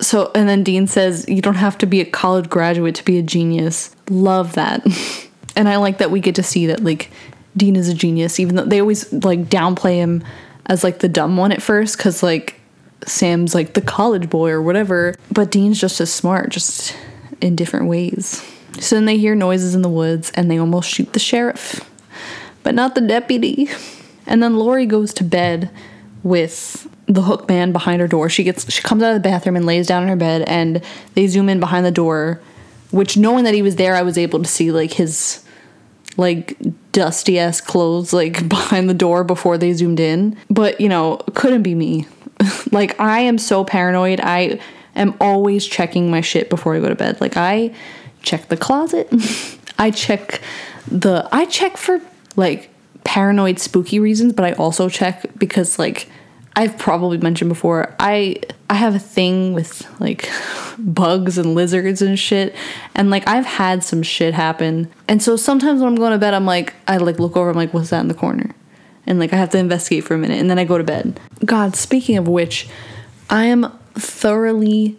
so 0.00 0.30
and 0.36 0.48
then 0.48 0.62
Dean 0.62 0.86
says 0.86 1.24
you 1.26 1.42
don't 1.42 1.56
have 1.56 1.78
to 1.78 1.86
be 1.86 2.00
a 2.00 2.04
college 2.04 2.48
graduate 2.48 2.94
to 2.94 3.04
be 3.04 3.18
a 3.18 3.22
genius. 3.22 3.96
Love 4.08 4.52
that. 4.52 4.86
and 5.56 5.68
I 5.68 5.78
like 5.78 5.98
that 5.98 6.12
we 6.12 6.20
get 6.20 6.36
to 6.36 6.44
see 6.44 6.66
that 6.66 6.84
like 6.84 7.10
Dean 7.56 7.76
is 7.76 7.88
a 7.88 7.94
genius 7.94 8.40
even 8.40 8.56
though 8.56 8.64
they 8.64 8.80
always 8.80 9.12
like 9.12 9.44
downplay 9.44 9.96
him 9.96 10.24
as 10.66 10.82
like 10.82 11.00
the 11.00 11.08
dumb 11.08 11.36
one 11.36 11.52
at 11.52 11.62
first 11.62 11.98
cuz 11.98 12.22
like 12.22 12.60
Sam's 13.06 13.54
like 13.54 13.74
the 13.74 13.80
college 13.80 14.30
boy 14.30 14.50
or 14.50 14.62
whatever, 14.62 15.14
but 15.30 15.50
Dean's 15.50 15.80
just 15.80 16.00
as 16.00 16.12
smart 16.12 16.50
just 16.50 16.96
in 17.40 17.56
different 17.56 17.88
ways. 17.88 18.44
So 18.80 18.96
then 18.96 19.04
they 19.04 19.18
hear 19.18 19.34
noises 19.34 19.74
in 19.74 19.82
the 19.82 19.88
woods 19.88 20.30
and 20.34 20.50
they 20.50 20.58
almost 20.58 20.88
shoot 20.88 21.12
the 21.12 21.18
sheriff, 21.18 21.88
but 22.62 22.74
not 22.74 22.94
the 22.94 23.00
deputy. 23.00 23.68
And 24.26 24.42
then 24.42 24.56
Lori 24.56 24.86
goes 24.86 25.12
to 25.14 25.24
bed 25.24 25.70
with 26.22 26.88
the 27.06 27.22
hook 27.22 27.48
man 27.48 27.72
behind 27.72 28.00
her 28.00 28.08
door. 28.08 28.28
She 28.28 28.44
gets 28.44 28.70
she 28.72 28.82
comes 28.82 29.02
out 29.02 29.14
of 29.14 29.22
the 29.22 29.28
bathroom 29.28 29.56
and 29.56 29.66
lays 29.66 29.86
down 29.86 30.04
in 30.04 30.08
her 30.08 30.16
bed 30.16 30.42
and 30.42 30.82
they 31.14 31.26
zoom 31.26 31.48
in 31.48 31.60
behind 31.60 31.84
the 31.84 31.90
door, 31.90 32.40
which 32.90 33.16
knowing 33.16 33.44
that 33.44 33.54
he 33.54 33.62
was 33.62 33.76
there, 33.76 33.94
I 33.94 34.02
was 34.02 34.16
able 34.16 34.42
to 34.42 34.48
see 34.48 34.70
like 34.70 34.92
his 34.92 35.44
like 36.16 36.56
dusty 36.92 37.38
ass 37.38 37.60
clothes 37.60 38.12
like 38.12 38.48
behind 38.48 38.88
the 38.88 38.94
door 38.94 39.24
before 39.24 39.58
they 39.58 39.72
zoomed 39.72 40.00
in. 40.00 40.36
But 40.50 40.80
you 40.80 40.88
know, 40.88 41.18
couldn't 41.34 41.62
be 41.62 41.74
me. 41.74 42.06
like 42.72 42.98
I 43.00 43.20
am 43.20 43.38
so 43.38 43.64
paranoid. 43.64 44.20
I 44.20 44.60
am 44.94 45.14
always 45.20 45.66
checking 45.66 46.10
my 46.10 46.20
shit 46.20 46.50
before 46.50 46.74
I 46.74 46.80
go 46.80 46.88
to 46.88 46.94
bed. 46.94 47.20
Like 47.20 47.36
I 47.36 47.74
check 48.22 48.48
the 48.48 48.56
closet. 48.56 49.12
I 49.78 49.90
check 49.90 50.40
the 50.86 51.28
I 51.32 51.46
check 51.46 51.76
for 51.76 52.00
like 52.36 52.70
paranoid 53.04 53.58
spooky 53.58 53.98
reasons, 53.98 54.32
but 54.32 54.44
I 54.44 54.52
also 54.52 54.88
check 54.88 55.24
because 55.36 55.78
like 55.78 56.08
I've 56.54 56.76
probably 56.78 57.18
mentioned 57.18 57.48
before, 57.48 57.94
I 57.98 58.36
I 58.68 58.74
have 58.74 58.94
a 58.94 58.98
thing 58.98 59.54
with 59.54 59.86
like 60.00 60.30
bugs 60.78 61.38
and 61.38 61.54
lizards 61.54 62.02
and 62.02 62.18
shit. 62.18 62.54
And 62.94 63.10
like 63.10 63.26
I've 63.26 63.46
had 63.46 63.82
some 63.82 64.02
shit 64.02 64.34
happen. 64.34 64.90
And 65.08 65.22
so 65.22 65.36
sometimes 65.36 65.80
when 65.80 65.88
I'm 65.88 65.96
going 65.96 66.12
to 66.12 66.18
bed, 66.18 66.34
I'm 66.34 66.46
like 66.46 66.74
I 66.86 66.98
like 66.98 67.18
look 67.18 67.36
over, 67.36 67.50
I'm 67.50 67.56
like, 67.56 67.72
what's 67.72 67.90
that 67.90 68.00
in 68.00 68.08
the 68.08 68.14
corner? 68.14 68.54
And 69.06 69.18
like 69.18 69.32
I 69.32 69.36
have 69.36 69.50
to 69.50 69.58
investigate 69.58 70.04
for 70.04 70.14
a 70.14 70.18
minute 70.18 70.38
and 70.38 70.50
then 70.50 70.58
I 70.58 70.64
go 70.64 70.78
to 70.78 70.84
bed. 70.84 71.18
God, 71.44 71.74
speaking 71.74 72.16
of 72.18 72.28
which, 72.28 72.68
I 73.30 73.46
am 73.46 73.72
thoroughly 73.94 74.98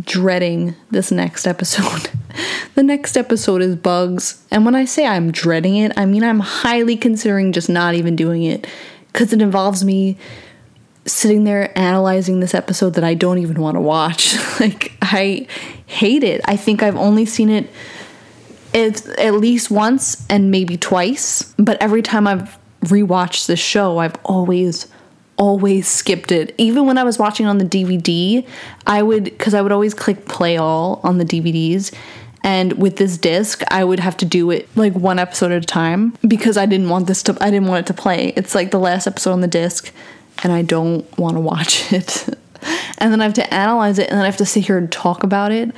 dreading 0.00 0.74
this 0.90 1.12
next 1.12 1.46
episode. 1.46 2.10
the 2.74 2.82
next 2.82 3.16
episode 3.16 3.62
is 3.62 3.76
bugs. 3.76 4.44
And 4.50 4.64
when 4.64 4.74
I 4.74 4.84
say 4.84 5.06
I'm 5.06 5.30
dreading 5.30 5.76
it, 5.76 5.92
I 5.96 6.04
mean 6.04 6.24
I'm 6.24 6.40
highly 6.40 6.96
considering 6.96 7.52
just 7.52 7.68
not 7.68 7.94
even 7.94 8.16
doing 8.16 8.42
it 8.42 8.66
because 9.12 9.32
it 9.32 9.40
involves 9.40 9.84
me 9.84 10.18
sitting 11.06 11.44
there 11.44 11.76
analyzing 11.78 12.40
this 12.40 12.54
episode 12.54 12.94
that 12.94 13.04
I 13.04 13.14
don't 13.14 13.38
even 13.38 13.60
want 13.60 13.76
to 13.76 13.80
watch. 13.80 14.36
like 14.60 14.92
I 15.02 15.46
hate 15.86 16.24
it. 16.24 16.40
I 16.44 16.56
think 16.56 16.82
I've 16.82 16.96
only 16.96 17.26
seen 17.26 17.50
it 17.50 17.68
at 18.72 19.34
least 19.34 19.70
once 19.70 20.26
and 20.28 20.50
maybe 20.50 20.76
twice, 20.76 21.54
but 21.58 21.80
every 21.80 22.02
time 22.02 22.26
I've 22.26 22.58
rewatched 22.80 23.46
this 23.46 23.60
show, 23.60 23.98
I've 23.98 24.16
always 24.24 24.88
always 25.36 25.88
skipped 25.88 26.30
it. 26.30 26.54
Even 26.58 26.86
when 26.86 26.96
I 26.96 27.02
was 27.02 27.18
watching 27.18 27.46
on 27.46 27.58
the 27.58 27.64
DVD, 27.64 28.46
I 28.86 29.02
would 29.02 29.36
cuz 29.38 29.54
I 29.54 29.62
would 29.62 29.72
always 29.72 29.94
click 29.94 30.26
play 30.26 30.56
all 30.56 31.00
on 31.02 31.18
the 31.18 31.24
DVDs 31.24 31.92
and 32.44 32.74
with 32.74 32.96
this 32.96 33.16
disc 33.16 33.62
i 33.70 33.82
would 33.82 33.98
have 33.98 34.16
to 34.16 34.26
do 34.26 34.50
it 34.50 34.68
like 34.76 34.92
one 34.92 35.18
episode 35.18 35.50
at 35.50 35.62
a 35.62 35.66
time 35.66 36.12
because 36.28 36.56
i 36.56 36.66
didn't 36.66 36.90
want 36.90 37.06
this 37.06 37.22
to 37.22 37.36
i 37.40 37.50
didn't 37.50 37.66
want 37.66 37.80
it 37.80 37.86
to 37.86 37.94
play 37.94 38.34
it's 38.36 38.54
like 38.54 38.70
the 38.70 38.78
last 38.78 39.06
episode 39.06 39.32
on 39.32 39.40
the 39.40 39.48
disc 39.48 39.92
and 40.42 40.52
I 40.52 40.62
don't 40.62 41.06
want 41.18 41.36
to 41.36 41.40
watch 41.40 41.92
it. 41.92 42.28
and 42.98 43.12
then 43.12 43.20
I 43.20 43.24
have 43.24 43.34
to 43.34 43.54
analyze 43.54 43.98
it 43.98 44.08
and 44.08 44.16
then 44.18 44.22
I 44.22 44.26
have 44.26 44.36
to 44.38 44.46
sit 44.46 44.64
here 44.66 44.78
and 44.78 44.90
talk 44.90 45.22
about 45.22 45.52
it. 45.52 45.74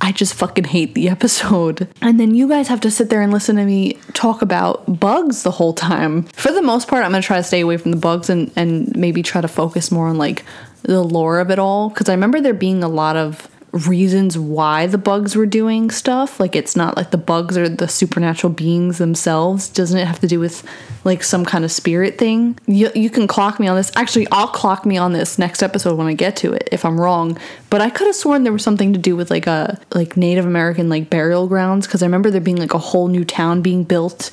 I 0.00 0.10
just 0.10 0.34
fucking 0.34 0.64
hate 0.64 0.94
the 0.94 1.08
episode. 1.08 1.86
And 2.00 2.18
then 2.18 2.34
you 2.34 2.48
guys 2.48 2.66
have 2.68 2.80
to 2.80 2.90
sit 2.90 3.08
there 3.08 3.22
and 3.22 3.32
listen 3.32 3.54
to 3.56 3.64
me 3.64 3.94
talk 4.14 4.42
about 4.42 4.98
bugs 4.98 5.44
the 5.44 5.52
whole 5.52 5.72
time. 5.72 6.24
For 6.34 6.50
the 6.52 6.62
most 6.62 6.88
part, 6.88 7.04
I'm 7.04 7.12
gonna 7.12 7.22
try 7.22 7.36
to 7.36 7.42
stay 7.44 7.60
away 7.60 7.76
from 7.76 7.92
the 7.92 7.96
bugs 7.96 8.28
and, 8.28 8.50
and 8.56 8.94
maybe 8.96 9.22
try 9.22 9.40
to 9.40 9.48
focus 9.48 9.92
more 9.92 10.08
on 10.08 10.18
like 10.18 10.44
the 10.82 11.02
lore 11.04 11.38
of 11.38 11.50
it 11.52 11.60
all. 11.60 11.90
Cause 11.90 12.08
I 12.08 12.14
remember 12.14 12.40
there 12.40 12.54
being 12.54 12.82
a 12.82 12.88
lot 12.88 13.14
of 13.16 13.48
reasons 13.72 14.36
why 14.36 14.86
the 14.86 14.98
bugs 14.98 15.34
were 15.34 15.46
doing 15.46 15.90
stuff. 15.90 16.38
Like 16.38 16.54
it's 16.54 16.76
not 16.76 16.96
like 16.96 17.10
the 17.10 17.18
bugs 17.18 17.56
are 17.56 17.68
the 17.68 17.88
supernatural 17.88 18.52
beings 18.52 18.98
themselves. 18.98 19.68
Doesn't 19.70 19.98
it 19.98 20.06
have 20.06 20.20
to 20.20 20.26
do 20.26 20.38
with 20.38 20.62
like 21.04 21.22
some 21.22 21.44
kind 21.44 21.64
of 21.64 21.72
spirit 21.72 22.18
thing? 22.18 22.58
You, 22.66 22.90
you 22.94 23.08
can 23.08 23.26
clock 23.26 23.58
me 23.58 23.68
on 23.68 23.76
this. 23.76 23.90
Actually, 23.96 24.28
I'll 24.30 24.48
clock 24.48 24.84
me 24.84 24.98
on 24.98 25.14
this 25.14 25.38
next 25.38 25.62
episode 25.62 25.96
when 25.96 26.06
I 26.06 26.12
get 26.12 26.36
to 26.36 26.52
it 26.52 26.68
if 26.70 26.84
I'm 26.84 27.00
wrong. 27.00 27.38
But 27.70 27.80
I 27.80 27.88
could 27.88 28.06
have 28.06 28.16
sworn 28.16 28.44
there 28.44 28.52
was 28.52 28.62
something 28.62 28.92
to 28.92 28.98
do 28.98 29.16
with 29.16 29.30
like 29.30 29.46
a 29.46 29.80
like 29.94 30.16
Native 30.18 30.44
American 30.44 30.90
like 30.90 31.08
burial 31.08 31.46
grounds 31.46 31.86
because 31.86 32.02
I 32.02 32.06
remember 32.06 32.30
there 32.30 32.42
being 32.42 32.58
like 32.58 32.74
a 32.74 32.78
whole 32.78 33.08
new 33.08 33.24
town 33.24 33.62
being 33.62 33.84
built, 33.84 34.30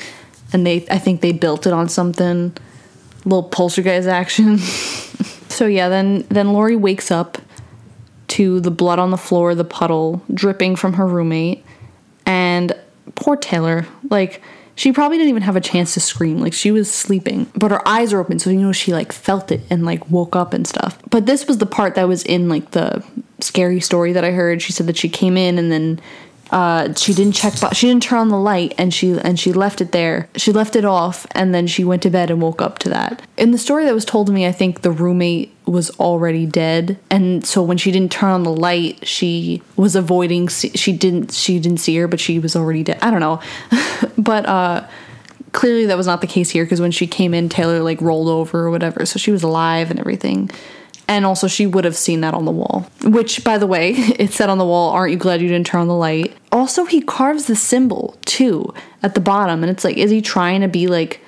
and 0.51 0.65
they 0.65 0.85
I 0.91 0.97
think 0.97 1.21
they 1.21 1.31
built 1.31 1.65
it 1.65 1.71
on 1.71 1.87
something. 1.87 2.55
Little 3.23 3.43
poltergeist 3.43 4.07
action. 4.07 4.57
so 5.47 5.65
yeah, 5.65 5.87
then 5.87 6.25
then 6.29 6.51
Lori 6.51 6.75
wakes 6.75 7.09
up 7.09 7.37
to 8.29 8.59
the 8.59 8.71
blood 8.71 8.99
on 8.99 9.11
the 9.11 9.17
floor, 9.17 9.55
the 9.55 9.63
puddle 9.63 10.21
dripping 10.33 10.75
from 10.75 10.93
her 10.93 11.07
roommate. 11.07 11.63
And 12.25 12.75
poor 13.15 13.35
Taylor, 13.35 13.85
like, 14.09 14.41
she 14.75 14.93
probably 14.93 15.17
didn't 15.17 15.29
even 15.29 15.43
have 15.43 15.55
a 15.55 15.61
chance 15.61 15.93
to 15.95 15.99
scream. 15.99 16.39
Like, 16.39 16.53
she 16.53 16.71
was 16.71 16.91
sleeping, 16.91 17.51
but 17.55 17.71
her 17.71 17.85
eyes 17.87 18.13
are 18.13 18.19
open. 18.19 18.39
So, 18.39 18.49
you 18.49 18.61
know, 18.61 18.71
she 18.71 18.93
like 18.93 19.11
felt 19.11 19.51
it 19.51 19.61
and 19.69 19.83
like 19.83 20.09
woke 20.09 20.35
up 20.35 20.53
and 20.53 20.65
stuff. 20.65 20.97
But 21.09 21.25
this 21.25 21.47
was 21.47 21.57
the 21.57 21.65
part 21.65 21.95
that 21.95 22.07
was 22.07 22.23
in 22.23 22.47
like 22.47 22.71
the 22.71 23.03
scary 23.39 23.81
story 23.81 24.13
that 24.13 24.23
I 24.23 24.31
heard. 24.31 24.61
She 24.61 24.71
said 24.71 24.87
that 24.87 24.97
she 24.97 25.09
came 25.09 25.35
in 25.35 25.57
and 25.57 25.71
then 25.71 25.99
uh, 26.51 26.93
she 26.93 27.13
didn't 27.13 27.33
check 27.33 27.53
she 27.73 27.87
didn't 27.87 28.03
turn 28.03 28.19
on 28.19 28.29
the 28.29 28.37
light 28.37 28.73
and 28.77 28.93
she 28.93 29.11
and 29.19 29.39
she 29.39 29.53
left 29.53 29.81
it 29.81 29.91
there 29.91 30.27
she 30.35 30.51
left 30.51 30.75
it 30.75 30.85
off 30.85 31.27
and 31.31 31.53
then 31.53 31.67
she 31.67 31.83
went 31.83 32.01
to 32.01 32.09
bed 32.09 32.31
and 32.31 32.41
woke 32.41 32.61
up 32.61 32.79
to 32.79 32.89
that 32.89 33.21
in 33.37 33.51
the 33.51 33.57
story 33.57 33.85
that 33.85 33.93
was 33.93 34.05
told 34.05 34.25
to 34.27 34.33
me 34.33 34.47
i 34.47 34.51
think 34.51 34.81
the 34.81 34.89
roommate 34.89 35.53
was 35.69 35.89
already 35.99 36.45
dead 36.45 36.97
and 37.09 37.45
so 37.45 37.61
when 37.61 37.77
she 37.77 37.91
didn't 37.91 38.11
turn 38.11 38.31
on 38.31 38.43
the 38.43 38.51
light 38.51 39.05
she 39.07 39.61
was 39.75 39.95
avoiding 39.95 40.47
she 40.47 40.91
didn't 40.91 41.31
she 41.31 41.59
didn't 41.59 41.79
see 41.79 41.95
her 41.95 42.07
but 42.07 42.19
she 42.19 42.39
was 42.39 42.55
already 42.55 42.83
dead 42.83 42.99
i 43.01 43.11
don't 43.11 43.19
know 43.19 43.39
but 44.17 44.45
uh 44.45 44.85
clearly 45.51 45.85
that 45.85 45.97
was 45.97 46.07
not 46.07 46.21
the 46.21 46.27
case 46.27 46.49
here 46.49 46.63
because 46.63 46.81
when 46.81 46.91
she 46.91 47.07
came 47.07 47.33
in 47.33 47.49
taylor 47.49 47.81
like 47.81 48.01
rolled 48.01 48.27
over 48.27 48.65
or 48.65 48.71
whatever 48.71 49.05
so 49.05 49.17
she 49.17 49.31
was 49.31 49.43
alive 49.43 49.89
and 49.89 49.99
everything 49.99 50.49
and 51.09 51.25
also, 51.25 51.47
she 51.47 51.65
would 51.65 51.85
have 51.85 51.95
seen 51.97 52.21
that 52.21 52.35
on 52.35 52.45
the 52.45 52.51
wall. 52.51 52.85
Which, 53.03 53.43
by 53.43 53.57
the 53.57 53.65
way, 53.65 53.89
it 53.95 54.31
said 54.31 54.47
on 54.47 54.59
the 54.59 54.65
wall, 54.65 54.91
Aren't 54.91 55.11
you 55.11 55.17
glad 55.17 55.41
you 55.41 55.47
didn't 55.47 55.65
turn 55.65 55.81
on 55.81 55.87
the 55.87 55.95
light? 55.95 56.37
Also, 56.51 56.85
he 56.85 57.01
carves 57.01 57.47
the 57.47 57.55
symbol 57.55 58.15
too 58.25 58.71
at 59.01 59.15
the 59.15 59.19
bottom. 59.19 59.63
And 59.63 59.71
it's 59.71 59.83
like, 59.83 59.97
is 59.97 60.11
he 60.11 60.21
trying 60.21 60.61
to 60.61 60.67
be 60.67 60.85
like 60.85 61.19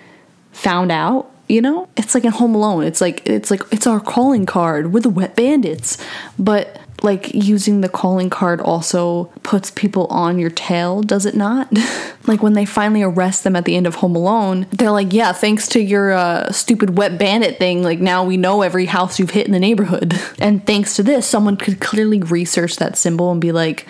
found 0.51 0.91
out? 0.91 1.30
You 1.51 1.61
know? 1.61 1.89
It's 1.97 2.15
like 2.15 2.23
in 2.23 2.31
Home 2.31 2.55
Alone. 2.55 2.83
It's 2.83 3.01
like, 3.01 3.27
it's 3.27 3.51
like, 3.51 3.61
it's 3.71 3.85
our 3.85 3.99
calling 3.99 4.45
card. 4.45 4.93
We're 4.93 5.01
the 5.01 5.09
wet 5.09 5.35
bandits. 5.35 5.97
But 6.39 6.79
like 7.03 7.33
using 7.33 7.81
the 7.81 7.89
calling 7.89 8.29
card 8.29 8.61
also 8.61 9.25
puts 9.43 9.69
people 9.69 10.05
on 10.07 10.39
your 10.39 10.49
tail, 10.49 11.01
does 11.01 11.25
it 11.25 11.35
not? 11.35 11.67
like 12.27 12.41
when 12.41 12.53
they 12.53 12.63
finally 12.63 13.01
arrest 13.01 13.43
them 13.43 13.57
at 13.57 13.65
the 13.65 13.75
end 13.75 13.85
of 13.85 13.95
Home 13.95 14.15
Alone, 14.15 14.65
they're 14.71 14.91
like, 14.91 15.11
yeah, 15.11 15.33
thanks 15.33 15.67
to 15.69 15.81
your 15.81 16.13
uh, 16.13 16.51
stupid 16.53 16.97
wet 16.97 17.17
bandit 17.17 17.57
thing, 17.57 17.83
like 17.83 17.99
now 17.99 18.23
we 18.23 18.37
know 18.37 18.61
every 18.61 18.85
house 18.85 19.19
you've 19.19 19.31
hit 19.31 19.45
in 19.45 19.51
the 19.51 19.59
neighborhood. 19.59 20.17
and 20.39 20.65
thanks 20.65 20.95
to 20.95 21.03
this, 21.03 21.27
someone 21.27 21.57
could 21.57 21.81
clearly 21.81 22.21
research 22.21 22.77
that 22.77 22.97
symbol 22.97 23.29
and 23.29 23.41
be 23.41 23.51
like, 23.51 23.85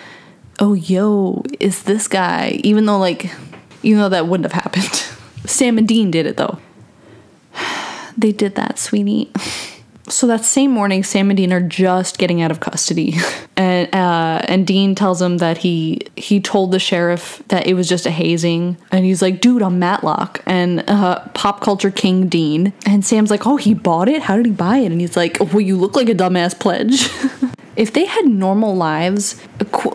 oh, 0.58 0.74
yo, 0.74 1.44
is 1.60 1.84
this 1.84 2.08
guy? 2.08 2.60
Even 2.64 2.86
though, 2.86 2.98
like, 2.98 3.30
even 3.84 4.00
though 4.00 4.08
that 4.08 4.26
wouldn't 4.26 4.52
have 4.52 4.62
happened. 4.62 5.04
Sam 5.48 5.78
and 5.78 5.86
Dean 5.86 6.10
did 6.10 6.26
it 6.26 6.36
though. 6.36 6.58
They 8.16 8.32
did 8.32 8.54
that, 8.56 8.78
sweetie. 8.78 9.30
So 10.08 10.26
that 10.26 10.44
same 10.44 10.72
morning, 10.72 11.04
Sam 11.04 11.30
and 11.30 11.36
Dean 11.36 11.52
are 11.52 11.60
just 11.60 12.18
getting 12.18 12.42
out 12.42 12.50
of 12.50 12.60
custody, 12.60 13.14
and 13.56 13.92
uh, 13.94 14.42
and 14.44 14.66
Dean 14.66 14.94
tells 14.94 15.22
him 15.22 15.38
that 15.38 15.58
he 15.58 16.00
he 16.16 16.40
told 16.40 16.72
the 16.72 16.80
sheriff 16.80 17.42
that 17.48 17.66
it 17.66 17.74
was 17.74 17.88
just 17.88 18.04
a 18.04 18.10
hazing, 18.10 18.76
and 18.90 19.04
he's 19.04 19.22
like, 19.22 19.40
"Dude, 19.40 19.62
I'm 19.62 19.78
Matlock," 19.78 20.42
and 20.44 20.84
uh, 20.88 21.20
pop 21.34 21.60
culture 21.60 21.90
king 21.90 22.28
Dean, 22.28 22.72
and 22.84 23.04
Sam's 23.04 23.30
like, 23.30 23.46
"Oh, 23.46 23.56
he 23.56 23.74
bought 23.74 24.08
it? 24.08 24.22
How 24.22 24.36
did 24.36 24.46
he 24.46 24.52
buy 24.52 24.78
it?" 24.78 24.90
And 24.90 25.00
he's 25.00 25.16
like, 25.16 25.38
"Well, 25.40 25.60
you 25.60 25.76
look 25.76 25.94
like 25.94 26.08
a 26.08 26.14
dumbass 26.14 26.58
pledge." 26.58 27.08
if 27.76 27.92
they 27.92 28.04
had 28.04 28.26
normal 28.26 28.74
lives, 28.74 29.40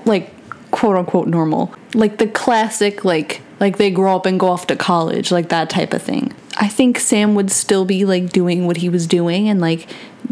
like 0.05 0.31
quote 0.71 0.95
unquote 0.95 1.27
normal, 1.27 1.73
like 1.93 2.17
the 2.17 2.27
classic 2.27 3.03
like 3.03 3.41
like 3.59 3.77
they 3.77 3.91
grow 3.91 4.15
up 4.15 4.25
and 4.25 4.39
go 4.39 4.47
off 4.47 4.67
to 4.67 4.75
college, 4.75 5.31
like 5.31 5.49
that 5.49 5.69
type 5.69 5.93
of 5.93 6.01
thing. 6.01 6.33
I 6.59 6.67
think 6.67 6.99
Sam 6.99 7.35
would 7.35 7.51
still 7.51 7.85
be 7.85 8.05
like 8.05 8.29
doing 8.29 8.65
what 8.65 8.77
he 8.77 8.89
was 8.89 9.05
doing 9.07 9.47
and 9.47 9.61
like 9.61 9.87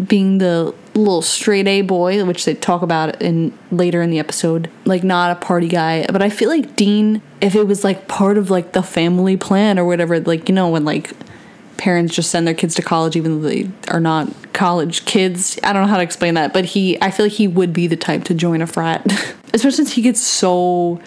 being 0.07 0.39
the 0.39 0.73
little 0.93 1.21
straight 1.21 1.67
A 1.67 1.81
boy, 1.81 2.23
which 2.25 2.45
they 2.45 2.55
talk 2.55 2.81
about 2.81 3.21
in 3.21 3.57
later 3.71 4.01
in 4.01 4.09
the 4.09 4.19
episode, 4.19 4.69
like 4.85 5.03
not 5.03 5.31
a 5.31 5.39
party 5.39 5.67
guy. 5.67 6.05
But 6.07 6.21
I 6.21 6.29
feel 6.29 6.49
like 6.49 6.75
Dean, 6.75 7.21
if 7.41 7.55
it 7.55 7.67
was 7.67 7.83
like 7.83 8.07
part 8.07 8.37
of 8.37 8.49
like 8.49 8.73
the 8.73 8.83
family 8.83 9.37
plan 9.37 9.77
or 9.77 9.85
whatever, 9.85 10.19
like 10.19 10.49
you 10.49 10.55
know 10.55 10.69
when 10.69 10.85
like 10.85 11.11
parents 11.77 12.15
just 12.15 12.31
send 12.31 12.47
their 12.47 12.53
kids 12.53 12.73
to 12.75 12.81
college 12.81 13.15
even 13.15 13.41
though 13.41 13.49
they 13.49 13.69
are 13.89 13.99
not 13.99 14.29
college 14.53 15.05
kids. 15.05 15.59
I 15.63 15.73
don't 15.73 15.83
know 15.83 15.89
how 15.89 15.97
to 15.97 16.03
explain 16.03 16.35
that, 16.35 16.53
but 16.53 16.65
he, 16.65 16.99
I 17.01 17.11
feel 17.11 17.25
like 17.25 17.33
he 17.33 17.47
would 17.47 17.73
be 17.73 17.87
the 17.87 17.97
type 17.97 18.23
to 18.25 18.33
join 18.33 18.61
a 18.61 18.67
frat, 18.67 19.05
especially 19.53 19.71
since 19.71 19.93
he 19.93 20.01
gets 20.01 20.21
so 20.21 21.01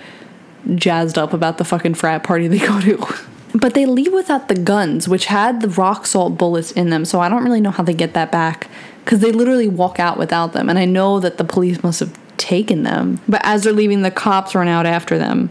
jazzed 0.75 1.19
up 1.19 1.33
about 1.33 1.59
the 1.59 1.65
fucking 1.65 1.95
frat 1.95 2.23
party 2.23 2.49
they 2.49 2.59
go 2.59 2.81
to. 2.81 3.07
But 3.55 3.75
they 3.75 3.87
leave 3.87 4.13
without 4.13 4.49
the 4.49 4.55
guns, 4.55 5.09
which 5.09 5.27
had 5.27 5.63
the 5.63 5.69
rock 5.69 6.07
salt 6.07 6.37
bullets 6.37 6.71
in 6.73 6.91
them, 6.91 7.05
so 7.05 7.21
I 7.21 7.29
don't 7.29 7.43
really 7.43 7.61
know 7.61 7.71
how 7.71 7.83
they 7.83 7.95
get 7.95 8.15
that 8.15 8.31
back 8.31 8.69
because 9.05 9.21
they 9.21 9.33
literally 9.33 9.69
walk 9.69 9.99
out 9.99 10.19
without 10.19 10.53
them. 10.53 10.69
And 10.69 10.79
I 10.79 10.85
know 10.85 11.19
that 11.21 11.39
the 11.39 11.45
police 11.45 11.83
must 11.83 12.01
have 12.01 12.17
taken 12.37 12.83
them. 12.83 13.21
But 13.27 13.41
as 13.43 13.65
they're 13.65 13.73
leaving, 13.73 14.03
the 14.03 14.11
cops 14.11 14.55
run 14.55 14.69
out 14.69 14.85
after 14.85 15.19
them. 15.19 15.51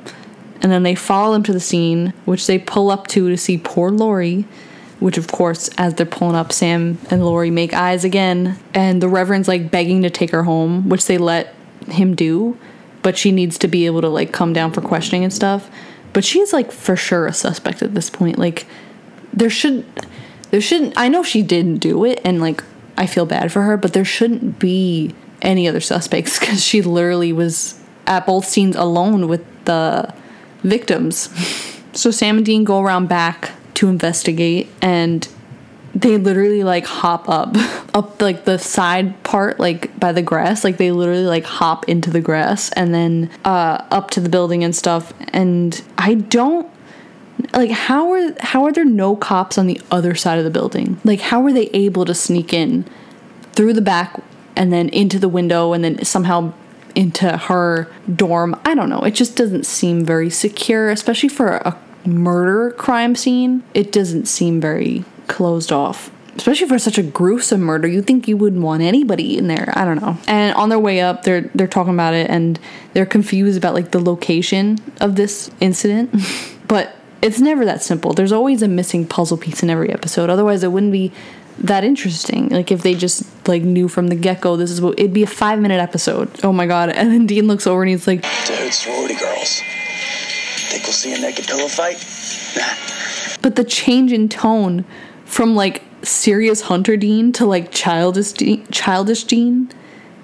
And 0.61 0.71
then 0.71 0.83
they 0.83 0.95
follow 0.95 1.33
them 1.33 1.43
to 1.43 1.53
the 1.53 1.59
scene, 1.59 2.13
which 2.25 2.45
they 2.45 2.59
pull 2.59 2.91
up 2.91 3.07
to 3.07 3.29
to 3.29 3.37
see 3.37 3.57
poor 3.57 3.89
Lori. 3.89 4.45
Which, 4.99 5.17
of 5.17 5.31
course, 5.31 5.69
as 5.77 5.93
they're 5.93 6.07
pulling 6.07 6.35
up, 6.35 6.51
Sam 6.51 6.97
and 7.11 7.23
Lori 7.23 7.51
make 7.51 7.73
eyes 7.73 8.03
again. 8.03 8.57
And 8.73 9.01
the 9.01 9.09
Reverend's 9.09 9.47
like 9.47 9.69
begging 9.71 10.01
to 10.03 10.09
take 10.09 10.31
her 10.31 10.43
home, 10.43 10.89
which 10.89 11.05
they 11.05 11.17
let 11.17 11.53
him 11.87 12.15
do. 12.15 12.57
But 13.07 13.17
she 13.17 13.31
needs 13.31 13.57
to 13.59 13.69
be 13.69 13.85
able 13.85 14.01
to 14.01 14.09
like 14.09 14.33
come 14.33 14.51
down 14.51 14.73
for 14.73 14.81
questioning 14.81 15.23
and 15.23 15.31
stuff. 15.31 15.69
But 16.11 16.25
she's 16.25 16.51
like 16.51 16.73
for 16.73 16.97
sure 16.97 17.25
a 17.25 17.31
suspect 17.31 17.81
at 17.81 17.93
this 17.93 18.09
point. 18.09 18.37
Like, 18.37 18.65
there 19.31 19.49
should 19.49 19.85
there 20.51 20.59
shouldn't 20.59 20.97
I 20.97 21.07
know 21.07 21.23
she 21.23 21.41
didn't 21.41 21.77
do 21.77 22.03
it 22.03 22.19
and 22.25 22.41
like 22.41 22.61
I 22.97 23.05
feel 23.05 23.25
bad 23.25 23.49
for 23.49 23.61
her, 23.61 23.77
but 23.77 23.93
there 23.93 24.03
shouldn't 24.03 24.59
be 24.59 25.15
any 25.41 25.69
other 25.69 25.79
suspects 25.79 26.37
because 26.41 26.61
she 26.61 26.81
literally 26.81 27.31
was 27.31 27.79
at 28.07 28.25
both 28.25 28.43
scenes 28.43 28.75
alone 28.75 29.29
with 29.29 29.45
the 29.63 30.13
victims. 30.63 31.29
So 31.93 32.11
Sam 32.11 32.35
and 32.35 32.45
Dean 32.45 32.65
go 32.65 32.81
around 32.81 33.07
back 33.07 33.51
to 33.75 33.87
investigate 33.87 34.67
and 34.81 35.25
they 35.97 36.17
literally 36.17 36.63
like 36.63 36.85
hop 36.85 37.27
up 37.27 37.55
up 37.95 38.21
like 38.21 38.45
the 38.45 38.59
side 38.59 39.23
part 39.23 39.59
like 39.59 39.99
by 39.99 40.11
the 40.11 40.21
grass. 40.21 40.63
Like 40.63 40.77
they 40.77 40.91
literally 40.91 41.25
like 41.25 41.43
hop 41.43 41.89
into 41.89 42.11
the 42.11 42.21
grass 42.21 42.71
and 42.73 42.93
then 42.93 43.31
uh 43.43 43.83
up 43.89 44.11
to 44.11 44.19
the 44.19 44.29
building 44.29 44.63
and 44.63 44.75
stuff. 44.75 45.11
And 45.33 45.81
i 45.97 46.13
don't 46.13 46.71
like 47.53 47.71
how 47.71 48.11
are 48.11 48.33
how 48.39 48.65
are 48.65 48.71
there 48.71 48.85
no 48.85 49.15
cops 49.15 49.57
on 49.57 49.65
the 49.65 49.81
other 49.89 50.13
side 50.13 50.37
of 50.37 50.43
the 50.43 50.51
building? 50.51 50.99
Like 51.03 51.19
how 51.19 51.41
were 51.41 51.53
they 51.53 51.67
able 51.73 52.05
to 52.05 52.13
sneak 52.13 52.53
in 52.53 52.85
through 53.53 53.73
the 53.73 53.81
back 53.81 54.21
and 54.55 54.71
then 54.71 54.89
into 54.89 55.17
the 55.17 55.29
window 55.29 55.73
and 55.73 55.83
then 55.83 56.05
somehow 56.05 56.53
into 56.93 57.35
her 57.35 57.91
dorm? 58.15 58.59
I 58.65 58.75
don't 58.75 58.89
know. 58.89 59.01
It 59.01 59.15
just 59.15 59.35
doesn't 59.35 59.65
seem 59.65 60.05
very 60.05 60.29
secure 60.29 60.91
especially 60.91 61.29
for 61.29 61.53
a 61.53 61.75
murder 62.05 62.69
crime 62.77 63.15
scene. 63.15 63.63
It 63.73 63.91
doesn't 63.91 64.27
seem 64.27 64.61
very 64.61 65.03
closed 65.27 65.71
off. 65.71 66.11
Especially 66.35 66.67
for 66.67 66.77
such 66.77 66.99
a 66.99 67.03
gruesome 67.03 67.61
murder 67.61 67.87
you 67.87 68.01
think 68.03 68.27
you 68.27 68.37
wouldn't 68.37 68.61
want 68.61 68.83
anybody 68.83 69.37
in 69.37 69.47
there. 69.47 69.73
I 69.75 69.85
don't 69.85 69.99
know. 69.99 70.17
And 70.27 70.53
on 70.55 70.69
their 70.69 70.79
way 70.79 71.01
up 71.01 71.23
they're 71.23 71.41
they're 71.55 71.67
talking 71.67 71.93
about 71.93 72.13
it 72.13 72.29
and 72.29 72.59
they're 72.93 73.07
confused 73.07 73.57
about 73.57 73.73
like 73.73 73.89
the 73.91 73.99
location 73.99 74.77
of 75.01 75.15
this 75.15 75.49
incident. 75.59 76.13
But 76.67 76.93
it's 77.21 77.39
never 77.39 77.63
that 77.63 77.81
simple. 77.81 78.11
There's 78.11 78.33
always 78.33 78.61
a 78.61 78.67
missing 78.67 79.07
puzzle 79.07 79.37
piece 79.37 79.63
in 79.63 79.69
every 79.69 79.89
episode. 79.89 80.29
Otherwise 80.29 80.63
it 80.63 80.67
wouldn't 80.73 80.91
be 80.91 81.13
that 81.59 81.85
interesting. 81.85 82.49
Like 82.49 82.73
if 82.73 82.83
they 82.83 82.93
just 82.93 83.23
like 83.47 83.63
knew 83.63 83.87
from 83.87 84.07
the 84.09 84.15
get-go 84.15 84.57
this 84.57 84.69
is 84.69 84.81
what 84.81 84.99
it'd 84.99 85.13
be 85.13 85.23
a 85.23 85.27
five 85.27 85.59
minute 85.59 85.79
episode. 85.79 86.29
Oh 86.43 86.51
my 86.51 86.67
god. 86.67 86.89
And 86.89 87.09
then 87.11 87.25
dean 87.25 87.47
looks 87.47 87.65
over 87.65 87.81
and 87.81 87.89
he's 87.89 88.05
like 88.05 88.21
Dude, 88.45 88.73
sorority 88.73 89.15
girls. 89.15 89.61
Think 90.69 90.83
we'll 90.83 90.91
see 90.91 91.15
a 91.15 91.19
naked 91.19 91.47
pillow 91.47 91.69
fight? 91.69 91.97
Nah. 92.57 93.37
but 93.41 93.55
the 93.55 93.63
change 93.63 94.11
in 94.11 94.27
tone 94.27 94.83
from 95.27 95.55
like 95.55 95.83
serious 96.03 96.61
hunter 96.61 96.97
dean 96.97 97.31
to 97.33 97.45
like 97.45 97.71
childish 97.71 98.31
dean, 98.31 98.65
childish 98.71 99.25
dean 99.25 99.69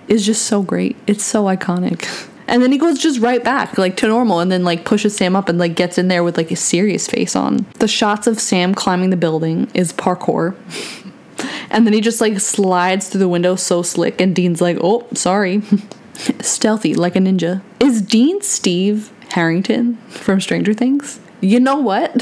is 0.08 0.26
just 0.26 0.46
so 0.46 0.64
great. 0.64 0.96
It's 1.08 1.24
so 1.24 1.44
iconic. 1.46 2.30
And 2.46 2.62
then 2.62 2.74
he 2.74 2.78
goes 2.78 3.00
just 3.00 3.22
right 3.22 3.42
back 3.42 3.78
like 3.78 3.96
to 3.98 4.08
normal 4.08 4.42
and 4.42 4.52
then 4.52 4.66
like 4.66 4.84
pushes 4.84 5.16
sam 5.16 5.34
up 5.34 5.48
and 5.48 5.58
like 5.58 5.76
gets 5.76 5.98
in 5.98 6.10
there 6.10 6.26
with 6.26 6.36
like 6.36 6.52
a 6.52 6.58
serious 6.58 7.08
face 7.08 7.38
on. 7.38 7.66
The 7.80 7.88
shots 7.88 8.28
of 8.28 8.38
sam 8.38 8.76
climbing 8.76 9.12
the 9.12 9.18
building 9.18 9.72
is 9.74 9.94
parkour. 9.94 10.56
And 11.72 11.88
then 11.88 11.94
he 11.94 12.02
just 12.02 12.22
like 12.22 12.40
slides 12.40 13.10
through 13.10 13.20
the 13.20 13.28
window 13.30 13.56
so 13.56 13.82
slick 13.82 14.20
and 14.22 14.36
dean's 14.36 14.60
like 14.60 14.78
oh 14.82 15.08
sorry. 15.14 15.62
Stealthy 16.42 16.94
like 16.94 17.16
a 17.16 17.20
ninja. 17.20 17.62
Is 17.80 18.02
dean 18.02 18.42
steve 18.42 19.10
harrington 19.30 19.96
from 20.10 20.42
stranger 20.42 20.74
things? 20.74 21.22
You 21.40 21.62
know 21.62 21.78
what 21.78 22.14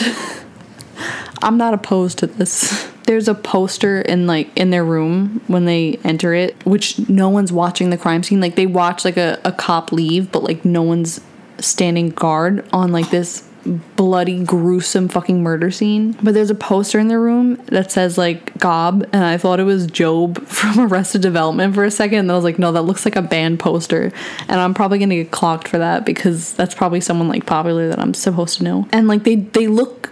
I'm 1.41 1.57
not 1.57 1.73
opposed 1.73 2.19
to 2.19 2.27
this. 2.27 2.89
There's 3.05 3.27
a 3.27 3.33
poster 3.33 4.01
in 4.01 4.27
like 4.27 4.55
in 4.57 4.69
their 4.69 4.85
room 4.85 5.41
when 5.47 5.65
they 5.65 5.99
enter 6.03 6.33
it, 6.33 6.55
which 6.65 7.09
no 7.09 7.29
one's 7.29 7.51
watching 7.51 7.89
the 7.89 7.97
crime 7.97 8.23
scene. 8.23 8.39
Like 8.39 8.55
they 8.55 8.67
watch 8.67 9.03
like 9.03 9.17
a, 9.17 9.39
a 9.43 9.51
cop 9.51 9.91
leave, 9.91 10.31
but 10.31 10.43
like 10.43 10.63
no 10.63 10.81
one's 10.81 11.19
standing 11.59 12.09
guard 12.09 12.65
on 12.71 12.91
like 12.91 13.09
this 13.09 13.47
bloody 13.95 14.43
gruesome 14.43 15.07
fucking 15.07 15.43
murder 15.43 15.71
scene. 15.71 16.13
But 16.23 16.33
there's 16.33 16.49
a 16.49 16.55
poster 16.55 16.99
in 16.99 17.07
their 17.07 17.19
room 17.19 17.55
that 17.67 17.91
says 17.91 18.17
like 18.17 18.57
Gob, 18.57 19.07
and 19.13 19.23
I 19.23 19.37
thought 19.37 19.59
it 19.59 19.63
was 19.63 19.87
Job 19.87 20.45
from 20.47 20.79
Arrested 20.79 21.21
Development 21.21 21.73
for 21.73 21.83
a 21.83 21.91
second. 21.91 22.19
And 22.19 22.31
I 22.31 22.35
was 22.35 22.43
like, 22.43 22.59
no, 22.59 22.71
that 22.71 22.83
looks 22.83 23.05
like 23.05 23.15
a 23.15 23.21
band 23.21 23.59
poster. 23.59 24.11
And 24.47 24.59
I'm 24.59 24.73
probably 24.73 24.99
gonna 24.99 25.15
get 25.15 25.31
clocked 25.31 25.67
for 25.67 25.77
that 25.77 26.05
because 26.05 26.53
that's 26.53 26.75
probably 26.75 27.01
someone 27.01 27.27
like 27.27 27.45
popular 27.45 27.89
that 27.89 27.99
I'm 27.99 28.13
supposed 28.13 28.57
to 28.59 28.63
know. 28.63 28.87
And 28.91 29.07
like 29.07 29.23
they 29.23 29.35
they 29.35 29.67
look 29.67 30.10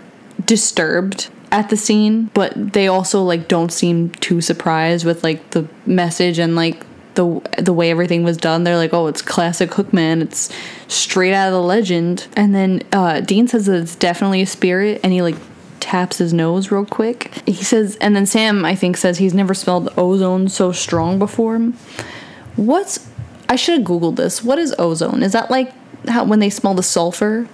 disturbed 0.50 1.30
at 1.52 1.70
the 1.70 1.78
scene, 1.78 2.32
but 2.34 2.74
they 2.74 2.88
also 2.88 3.22
like 3.22 3.48
don't 3.48 3.72
seem 3.72 4.10
too 4.10 4.42
surprised 4.42 5.06
with 5.06 5.24
like 5.24 5.52
the 5.52 5.68
message 5.86 6.40
and 6.40 6.56
like 6.56 6.84
the 7.14 7.40
the 7.60 7.72
way 7.72 7.92
everything 7.92 8.24
was 8.24 8.36
done. 8.36 8.64
They're 8.64 8.76
like, 8.76 8.92
"Oh, 8.92 9.06
it's 9.06 9.22
classic 9.22 9.70
Hookman. 9.70 10.24
It's 10.24 10.52
straight 10.88 11.36
out 11.36 11.50
of 11.50 11.54
the 11.54 11.62
legend." 11.62 12.28
And 12.36 12.56
then 12.56 12.82
uh, 12.92 13.20
Dean 13.22 13.48
says 13.48 13.68
that 13.68 13.80
it's 13.80 13.96
definitely 13.96 14.42
a 14.42 14.48
spirit, 14.48 15.00
and 15.04 15.14
he 15.14 15.22
like 15.22 15.36
taps 15.80 16.18
his 16.18 16.34
nose 16.34 16.72
real 16.72 16.86
quick. 16.86 17.32
He 17.46 17.54
says, 17.54 17.96
and 17.98 18.16
then 18.16 18.26
Sam 18.26 18.66
I 18.66 18.74
think 18.74 18.98
says 18.98 19.20
he's 19.20 19.36
never 19.36 19.54
smelled 19.54 19.94
ozone 19.98 20.50
so 20.50 20.72
strong 20.72 21.20
before. 21.20 21.60
What's 22.56 23.08
I 23.48 23.56
should 23.56 23.80
have 23.80 23.88
googled 23.88 24.16
this. 24.16 24.44
What 24.44 24.58
is 24.58 24.74
ozone? 24.80 25.22
Is 25.22 25.34
that 25.34 25.52
like 25.52 25.72
how 26.08 26.24
when 26.24 26.40
they 26.40 26.50
smell 26.50 26.74
the 26.74 26.84
sulfur 26.84 27.48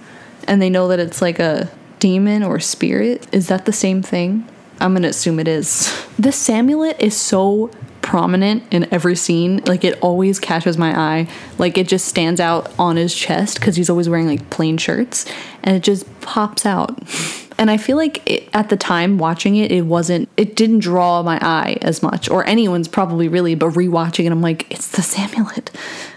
and 0.48 0.62
they 0.62 0.70
know 0.70 0.88
that 0.88 0.98
it's 0.98 1.20
like 1.20 1.38
a 1.38 1.70
demon 2.06 2.44
or 2.44 2.60
spirit? 2.60 3.26
Is 3.32 3.48
that 3.48 3.64
the 3.64 3.72
same 3.72 4.00
thing? 4.00 4.46
I'm 4.78 4.94
gonna 4.94 5.08
assume 5.08 5.40
it 5.40 5.48
is. 5.48 5.92
The 6.16 6.30
Samulet 6.30 7.00
is 7.00 7.16
so 7.16 7.68
prominent 8.00 8.62
in 8.70 8.86
every 8.94 9.16
scene. 9.16 9.60
Like 9.66 9.82
it 9.82 9.98
always 10.00 10.38
catches 10.38 10.78
my 10.78 10.96
eye. 10.96 11.28
Like 11.58 11.76
it 11.76 11.88
just 11.88 12.06
stands 12.06 12.38
out 12.38 12.72
on 12.78 12.94
his 12.94 13.12
chest 13.12 13.58
because 13.58 13.74
he's 13.74 13.90
always 13.90 14.08
wearing 14.08 14.28
like 14.28 14.50
plain 14.50 14.76
shirts 14.76 15.26
and 15.64 15.74
it 15.74 15.82
just 15.82 16.04
pops 16.20 16.64
out. 16.64 16.96
And 17.58 17.70
I 17.70 17.78
feel 17.78 17.96
like 17.96 18.22
it, 18.30 18.50
at 18.52 18.68
the 18.68 18.76
time 18.76 19.16
watching 19.16 19.56
it, 19.56 19.72
it 19.72 19.86
wasn't, 19.86 20.28
it 20.36 20.56
didn't 20.56 20.80
draw 20.80 21.22
my 21.22 21.38
eye 21.40 21.78
as 21.80 22.02
much, 22.02 22.28
or 22.28 22.46
anyone's 22.46 22.86
probably 22.86 23.28
really, 23.28 23.54
but 23.54 23.70
rewatching 23.70 24.26
it, 24.26 24.30
I'm 24.30 24.42
like, 24.42 24.70
it's 24.70 24.88
the 24.88 25.00
Samulet. 25.00 25.70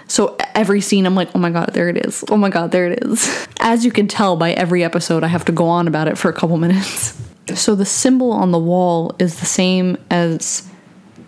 So 0.10 0.36
every 0.56 0.82
scene, 0.82 1.06
I'm 1.06 1.16
like, 1.16 1.30
oh 1.36 1.40
my 1.40 1.52
god, 1.52 1.72
there 1.74 1.88
it 1.88 2.06
is. 2.06 2.26
Oh 2.30 2.36
my 2.36 2.50
god, 2.50 2.72
there 2.72 2.92
it 2.92 3.04
is. 3.04 3.48
As 3.60 3.86
you 3.86 3.92
can 3.92 4.08
tell 4.08 4.36
by 4.36 4.52
every 4.52 4.84
episode, 4.84 5.24
I 5.24 5.28
have 5.28 5.46
to 5.46 5.52
go 5.52 5.68
on 5.68 5.88
about 5.88 6.08
it 6.08 6.18
for 6.18 6.30
a 6.30 6.34
couple 6.34 6.58
minutes. 6.58 7.18
So 7.56 7.74
the 7.74 7.84
symbol 7.84 8.32
on 8.32 8.52
the 8.52 8.60
wall 8.60 9.16
is 9.18 9.40
the 9.40 9.48
same 9.48 9.98
as 10.12 10.70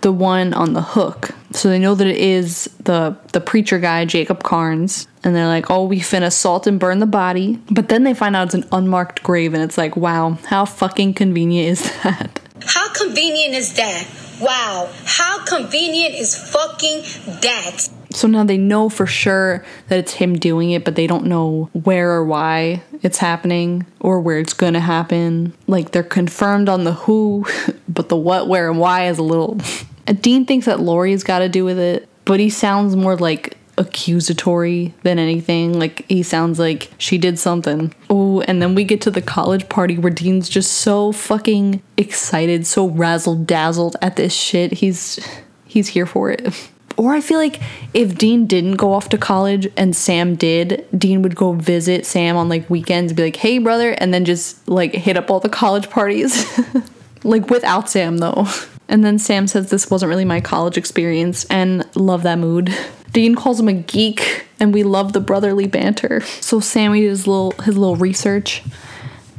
the 0.01 0.11
one 0.11 0.53
on 0.53 0.73
the 0.73 0.81
hook. 0.81 1.31
So 1.51 1.67
they 1.69 1.79
know 1.79 1.95
that 1.95 2.05
it 2.05 2.17
is 2.17 2.65
the 2.83 3.17
the 3.33 3.41
preacher 3.41 3.79
guy, 3.79 4.05
Jacob 4.05 4.43
Karns. 4.43 5.07
And 5.23 5.35
they're 5.35 5.47
like, 5.47 5.71
oh, 5.71 5.85
we 5.85 5.99
finna 5.99 6.31
salt 6.31 6.67
and 6.67 6.79
burn 6.79 6.99
the 6.99 7.07
body. 7.07 7.59
But 7.71 7.89
then 7.89 8.03
they 8.03 8.13
find 8.13 8.35
out 8.35 8.45
it's 8.45 8.53
an 8.53 8.65
unmarked 8.71 9.23
grave, 9.23 9.55
and 9.55 9.63
it's 9.63 9.79
like, 9.79 9.95
wow, 9.95 10.37
how 10.45 10.65
fucking 10.65 11.15
convenient 11.15 11.69
is 11.69 11.83
that? 12.03 12.39
How 12.65 12.93
convenient 12.93 13.55
is 13.55 13.73
that? 13.75 14.07
Wow, 14.39 14.91
how 15.05 15.43
convenient 15.45 16.15
is 16.15 16.35
fucking 16.35 17.01
that? 17.41 17.87
So 18.13 18.27
now 18.27 18.43
they 18.43 18.57
know 18.57 18.89
for 18.89 19.05
sure 19.05 19.65
that 19.87 19.99
it's 19.99 20.13
him 20.13 20.37
doing 20.37 20.71
it, 20.71 20.83
but 20.83 20.95
they 20.95 21.07
don't 21.07 21.25
know 21.25 21.69
where 21.73 22.11
or 22.11 22.25
why 22.25 22.83
it's 23.01 23.17
happening 23.17 23.85
or 23.99 24.19
where 24.19 24.39
it's 24.39 24.53
gonna 24.53 24.79
happen. 24.79 25.53
Like 25.67 25.91
they're 25.91 26.03
confirmed 26.03 26.69
on 26.69 26.83
the 26.83 26.93
who, 26.93 27.45
but 27.89 28.09
the 28.09 28.17
what, 28.17 28.47
where, 28.47 28.69
and 28.69 28.79
why 28.79 29.07
is 29.07 29.17
a 29.17 29.23
little. 29.23 29.59
Dean 30.21 30.45
thinks 30.45 30.65
that 30.65 30.79
Lori's 30.79 31.23
got 31.23 31.39
to 31.39 31.49
do 31.49 31.63
with 31.63 31.79
it, 31.79 32.09
but 32.25 32.39
he 32.39 32.49
sounds 32.49 32.95
more 32.95 33.15
like 33.15 33.57
accusatory 33.77 34.93
than 35.03 35.19
anything. 35.19 35.77
Like 35.77 36.05
he 36.07 36.23
sounds 36.23 36.59
like 36.59 36.91
she 36.97 37.17
did 37.17 37.39
something. 37.39 37.93
Oh, 38.09 38.41
and 38.41 38.61
then 38.61 38.75
we 38.75 38.83
get 38.83 39.01
to 39.01 39.11
the 39.11 39.21
college 39.21 39.69
party 39.69 39.97
where 39.97 40.11
Dean's 40.11 40.49
just 40.49 40.71
so 40.71 41.11
fucking 41.11 41.81
excited, 41.97 42.65
so 42.67 42.87
razzle 42.87 43.35
dazzled 43.35 43.95
at 44.01 44.15
this 44.15 44.33
shit. 44.33 44.73
He's 44.73 45.19
he's 45.65 45.89
here 45.89 46.05
for 46.05 46.31
it. 46.31 46.69
Or 47.01 47.13
I 47.13 47.19
feel 47.19 47.39
like 47.39 47.59
if 47.95 48.15
Dean 48.15 48.45
didn't 48.45 48.75
go 48.75 48.93
off 48.93 49.09
to 49.09 49.17
college 49.17 49.67
and 49.75 49.95
Sam 49.95 50.35
did, 50.35 50.85
Dean 50.95 51.23
would 51.23 51.35
go 51.35 51.53
visit 51.53 52.05
Sam 52.05 52.37
on 52.37 52.47
like 52.47 52.69
weekends 52.69 53.11
be 53.11 53.23
like, 53.23 53.37
hey, 53.37 53.57
brother, 53.57 53.95
and 53.97 54.13
then 54.13 54.23
just 54.23 54.69
like 54.69 54.93
hit 54.93 55.17
up 55.17 55.31
all 55.31 55.39
the 55.39 55.49
college 55.49 55.89
parties. 55.89 56.45
like 57.23 57.49
without 57.49 57.89
Sam, 57.89 58.19
though. 58.19 58.45
And 58.87 59.03
then 59.03 59.17
Sam 59.17 59.47
says 59.47 59.71
this 59.71 59.89
wasn't 59.89 60.09
really 60.09 60.25
my 60.25 60.41
college 60.41 60.77
experience 60.77 61.43
and 61.45 61.83
love 61.95 62.21
that 62.21 62.37
mood. 62.37 62.71
Dean 63.13 63.33
calls 63.33 63.59
him 63.59 63.67
a 63.67 63.73
geek 63.73 64.45
and 64.59 64.71
we 64.71 64.83
love 64.83 65.13
the 65.13 65.21
brotherly 65.21 65.65
banter. 65.65 66.21
So 66.21 66.59
Sammy 66.59 67.01
did 67.01 67.09
his 67.09 67.25
little 67.25 67.53
his 67.63 67.79
little 67.79 67.95
research 67.95 68.61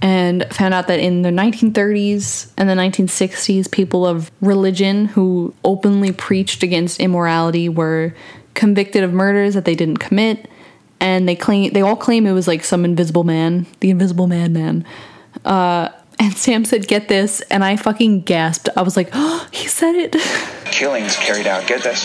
and 0.03 0.45
found 0.51 0.75
out 0.75 0.89
that 0.89 0.99
in 0.99 1.23
the 1.23 1.31
1930s 1.31 2.53
and 2.59 2.69
the 2.69 2.75
1960s, 2.75 3.71
people 3.71 4.05
of 4.05 4.33
religion 4.41 5.07
who 5.07 5.55
openly 5.65 6.11
preached 6.11 6.65
against 6.65 6.99
immorality 6.99 7.69
were 7.69 8.13
convicted 8.55 9.05
of 9.05 9.13
murders 9.13 9.55
that 9.55 9.65
they 9.65 9.77
didn't 9.77 9.99
commit, 9.99 10.51
and 11.01 11.29
they 11.29 11.37
claim 11.37 11.73
they 11.73 11.83
all 11.83 11.97
claim 11.97 12.27
it 12.27 12.33
was 12.33 12.49
like 12.49 12.65
some 12.65 12.85
invisible 12.85 13.23
man, 13.23 13.65
the 13.79 13.91
invisible 13.91 14.27
madman. 14.27 14.85
Uh, 15.45 15.89
and 16.19 16.33
Sam 16.37 16.65
said, 16.65 16.89
"Get 16.89 17.07
this," 17.09 17.41
and 17.43 17.65
I 17.65 17.77
fucking 17.77 18.23
gasped. 18.23 18.69
I 18.77 18.83
was 18.83 18.97
like, 18.97 19.11
"Oh, 19.13 19.47
he 19.53 19.69
said 19.69 19.95
it." 19.95 20.17
Killings 20.73 21.15
carried 21.17 21.47
out, 21.47 21.67
get 21.69 21.83
this, 21.83 22.03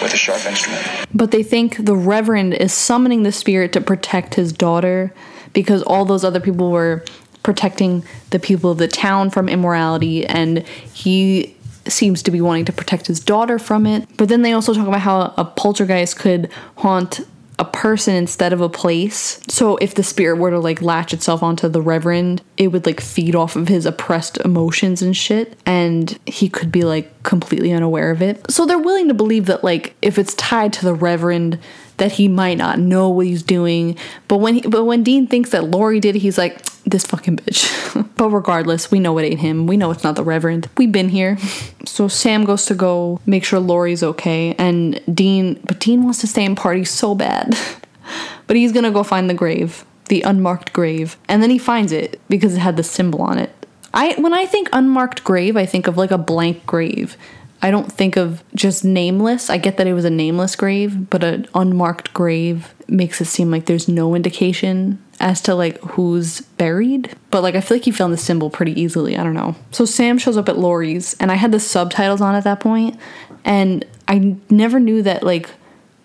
with 0.00 0.14
a 0.14 0.16
sharp 0.16 0.46
instrument. 0.46 0.86
But 1.12 1.32
they 1.32 1.42
think 1.42 1.84
the 1.84 1.96
Reverend 1.96 2.54
is 2.54 2.72
summoning 2.72 3.24
the 3.24 3.32
spirit 3.32 3.72
to 3.72 3.80
protect 3.80 4.34
his 4.34 4.52
daughter 4.52 5.12
because 5.52 5.82
all 5.82 6.04
those 6.04 6.24
other 6.24 6.40
people 6.40 6.70
were 6.70 7.04
protecting 7.42 8.04
the 8.30 8.38
people 8.38 8.70
of 8.70 8.78
the 8.78 8.88
town 8.88 9.30
from 9.30 9.48
immorality, 9.48 10.26
and 10.26 10.66
he 10.92 11.56
seems 11.86 12.22
to 12.22 12.30
be 12.30 12.40
wanting 12.40 12.64
to 12.66 12.72
protect 12.72 13.06
his 13.06 13.20
daughter 13.20 13.58
from 13.58 13.86
it. 13.86 14.06
But 14.16 14.28
then 14.28 14.42
they 14.42 14.52
also 14.52 14.74
talk 14.74 14.86
about 14.86 15.00
how 15.00 15.34
a 15.36 15.44
poltergeist 15.44 16.18
could 16.18 16.50
haunt 16.76 17.20
a 17.58 17.64
person 17.64 18.14
instead 18.14 18.52
of 18.52 18.60
a 18.60 18.68
place. 18.68 19.40
So 19.48 19.76
if 19.78 19.94
the 19.94 20.04
spirit 20.04 20.38
were 20.38 20.50
to 20.50 20.60
like 20.60 20.80
latch 20.80 21.12
itself 21.12 21.42
onto 21.42 21.68
the 21.68 21.82
reverend, 21.82 22.42
it 22.56 22.68
would 22.68 22.86
like 22.86 23.00
feed 23.00 23.34
off 23.34 23.56
of 23.56 23.66
his 23.66 23.84
oppressed 23.84 24.38
emotions 24.38 25.02
and 25.02 25.16
shit 25.16 25.58
and 25.66 26.16
he 26.24 26.48
could 26.48 26.70
be 26.70 26.84
like 26.84 27.22
completely 27.24 27.72
unaware 27.72 28.10
of 28.10 28.22
it. 28.22 28.48
So 28.50 28.64
they're 28.64 28.78
willing 28.78 29.08
to 29.08 29.14
believe 29.14 29.46
that 29.46 29.64
like 29.64 29.94
if 30.02 30.18
it's 30.18 30.34
tied 30.34 30.72
to 30.74 30.84
the 30.84 30.94
reverend 30.94 31.58
that 31.98 32.12
he 32.12 32.28
might 32.28 32.58
not 32.58 32.78
know 32.78 33.08
what 33.08 33.26
he's 33.26 33.42
doing. 33.42 33.96
But 34.26 34.38
when 34.38 34.54
he, 34.54 34.60
but 34.62 34.84
when 34.84 35.02
Dean 35.02 35.26
thinks 35.26 35.50
that 35.50 35.64
Lori 35.64 36.00
did 36.00 36.16
it, 36.16 36.20
he's 36.20 36.38
like 36.38 36.64
this 36.84 37.04
fucking 37.04 37.36
bitch. 37.36 38.08
but 38.16 38.30
regardless, 38.30 38.90
we 38.90 38.98
know 38.98 39.18
it 39.18 39.24
ain't 39.24 39.40
him. 39.40 39.66
We 39.66 39.76
know 39.76 39.90
it's 39.90 40.04
not 40.04 40.16
the 40.16 40.24
reverend. 40.24 40.68
We've 40.76 40.92
been 40.92 41.10
here. 41.10 41.38
So 41.84 42.06
Sam 42.06 42.44
goes 42.44 42.66
to 42.66 42.74
go 42.74 43.18
make 43.24 43.44
sure 43.44 43.58
Lori's 43.58 44.02
okay 44.04 44.54
and 44.58 45.00
Dean 45.12 45.54
but 45.64 45.80
Dean 45.80 46.04
wants 46.04 46.20
to 46.20 46.26
stay 46.26 46.44
and 46.44 46.56
party 46.56 46.84
so 46.84 47.14
bad. 47.14 47.58
but 48.46 48.56
he's 48.56 48.72
to 48.72 48.90
go 48.90 49.02
find 49.02 49.28
the 49.28 49.34
grave, 49.34 49.84
the 50.08 50.22
unmarked 50.22 50.72
grave. 50.72 51.16
And 51.28 51.42
then 51.42 51.50
he 51.50 51.58
finds 51.58 51.90
it 51.90 52.20
because 52.28 52.54
it 52.54 52.58
had 52.58 52.76
the 52.76 52.84
symbol 52.84 53.22
on 53.22 53.38
it. 53.38 53.52
I 53.94 54.14
when 54.20 54.34
I 54.34 54.44
think 54.46 54.68
unmarked 54.72 55.24
grave, 55.24 55.56
I 55.56 55.66
think 55.66 55.86
of 55.86 55.96
like 55.96 56.10
a 56.10 56.18
blank 56.18 56.66
grave. 56.66 57.16
I 57.60 57.70
don't 57.70 57.92
think 57.92 58.16
of 58.16 58.44
just 58.54 58.84
nameless. 58.84 59.50
I 59.50 59.58
get 59.58 59.76
that 59.78 59.86
it 59.86 59.94
was 59.94 60.04
a 60.04 60.10
nameless 60.10 60.54
grave, 60.54 61.10
but 61.10 61.24
an 61.24 61.48
unmarked 61.54 62.12
grave 62.14 62.74
makes 62.86 63.20
it 63.20 63.26
seem 63.26 63.50
like 63.50 63.66
there's 63.66 63.88
no 63.88 64.14
indication 64.14 65.02
as 65.20 65.40
to 65.42 65.54
like 65.54 65.78
who's 65.80 66.40
buried. 66.40 67.14
But 67.30 67.42
like 67.42 67.54
I 67.56 67.60
feel 67.60 67.76
like 67.76 67.84
he 67.84 67.90
found 67.90 68.12
the 68.12 68.18
symbol 68.18 68.50
pretty 68.50 68.80
easily. 68.80 69.16
I 69.16 69.24
don't 69.24 69.34
know. 69.34 69.56
So 69.72 69.84
Sam 69.84 70.18
shows 70.18 70.36
up 70.36 70.48
at 70.48 70.58
Lori's 70.58 71.14
and 71.14 71.32
I 71.32 71.34
had 71.34 71.52
the 71.52 71.60
subtitles 71.60 72.20
on 72.20 72.34
at 72.34 72.44
that 72.44 72.60
point 72.60 72.98
and 73.44 73.84
I 74.06 74.36
never 74.50 74.78
knew 74.78 75.02
that 75.02 75.22
like 75.22 75.50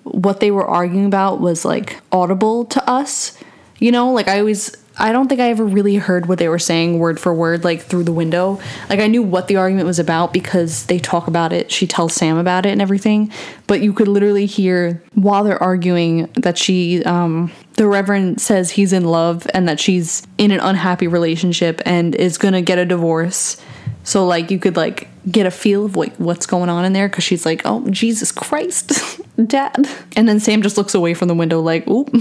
what 0.03 0.39
they 0.39 0.51
were 0.51 0.65
arguing 0.65 1.05
about 1.05 1.39
was 1.39 1.63
like 1.65 2.01
audible 2.11 2.65
to 2.65 2.89
us. 2.89 3.37
You 3.77 3.91
know, 3.91 4.11
like 4.11 4.27
I 4.27 4.39
always 4.39 4.75
I 4.97 5.11
don't 5.11 5.27
think 5.27 5.41
I 5.41 5.49
ever 5.49 5.65
really 5.65 5.95
heard 5.95 6.27
what 6.27 6.37
they 6.37 6.47
were 6.47 6.59
saying 6.59 6.99
word 6.99 7.19
for 7.19 7.33
word, 7.33 7.63
like 7.63 7.81
through 7.81 8.03
the 8.03 8.13
window. 8.13 8.59
Like 8.89 8.99
I 8.99 9.07
knew 9.07 9.23
what 9.23 9.47
the 9.47 9.55
argument 9.55 9.87
was 9.87 9.97
about 9.97 10.33
because 10.33 10.85
they 10.85 10.99
talk 10.99 11.27
about 11.27 11.51
it. 11.51 11.71
She 11.71 11.87
tells 11.87 12.13
Sam 12.13 12.37
about 12.37 12.65
it 12.65 12.69
and 12.69 12.81
everything. 12.81 13.31
But 13.65 13.81
you 13.81 13.91
could 13.91 14.07
literally 14.07 14.45
hear 14.45 15.01
while 15.13 15.43
they're 15.43 15.61
arguing 15.61 16.29
that 16.33 16.57
she, 16.57 17.03
um, 17.05 17.51
the 17.73 17.87
Reverend 17.87 18.39
says 18.39 18.71
he's 18.71 18.93
in 18.93 19.05
love 19.05 19.47
and 19.53 19.67
that 19.67 19.79
she's 19.79 20.27
in 20.37 20.51
an 20.51 20.59
unhappy 20.59 21.07
relationship 21.07 21.81
and 21.85 22.13
is 22.13 22.37
gonna 22.37 22.61
get 22.61 22.77
a 22.77 22.85
divorce. 22.85 23.57
So 24.03 24.25
like 24.27 24.51
you 24.51 24.59
could 24.59 24.75
like 24.75 25.07
get 25.31 25.47
a 25.47 25.51
feel 25.51 25.85
of 25.85 25.95
like 25.95 26.15
what's 26.17 26.45
going 26.45 26.69
on 26.69 26.85
in 26.85 26.93
there 26.93 27.09
because 27.09 27.23
she's 27.23 27.45
like, 27.45 27.63
oh 27.65 27.87
Jesus 27.89 28.31
Christ, 28.31 29.19
Dad. 29.47 29.89
And 30.15 30.27
then 30.27 30.39
Sam 30.39 30.61
just 30.61 30.77
looks 30.77 30.93
away 30.93 31.15
from 31.15 31.29
the 31.29 31.35
window 31.35 31.61
like, 31.61 31.87
oop. 31.87 32.13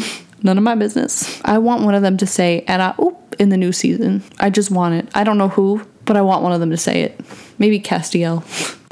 None 0.43 0.59
of 0.59 0.65
my 0.65 0.75
business. 0.75 1.41
I 1.45 1.59
want 1.59 1.85
one 1.85 1.95
of 1.95 2.03
them 2.03 2.17
to 2.19 2.27
say, 2.27 2.65
and 2.67 2.83
I, 2.83 2.95
oop, 3.01 3.17
in 3.39 3.49
the 3.49 3.57
new 3.57 3.73
season. 3.73 4.23
I 4.41 4.51
just 4.51 4.71
want 4.71 4.95
it. 4.95 5.09
I 5.15 5.25
don't 5.25 5.39
know 5.39 5.49
who, 5.49 5.87
but 6.05 6.17
I 6.17 6.23
want 6.23 6.43
one 6.43 6.53
of 6.53 6.61
them 6.61 6.71
to 6.71 6.77
say 6.77 7.03
it. 7.03 7.21
Maybe 7.59 7.81
Castiel. 7.81 8.45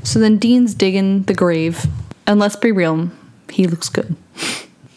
So 0.04 0.18
then 0.18 0.38
Dean's 0.38 0.74
digging 0.74 1.22
the 1.22 1.34
grave, 1.34 1.86
and 2.26 2.40
let's 2.40 2.56
be 2.56 2.72
real, 2.72 3.10
he 3.50 3.66
looks 3.66 3.88
good. 3.88 4.16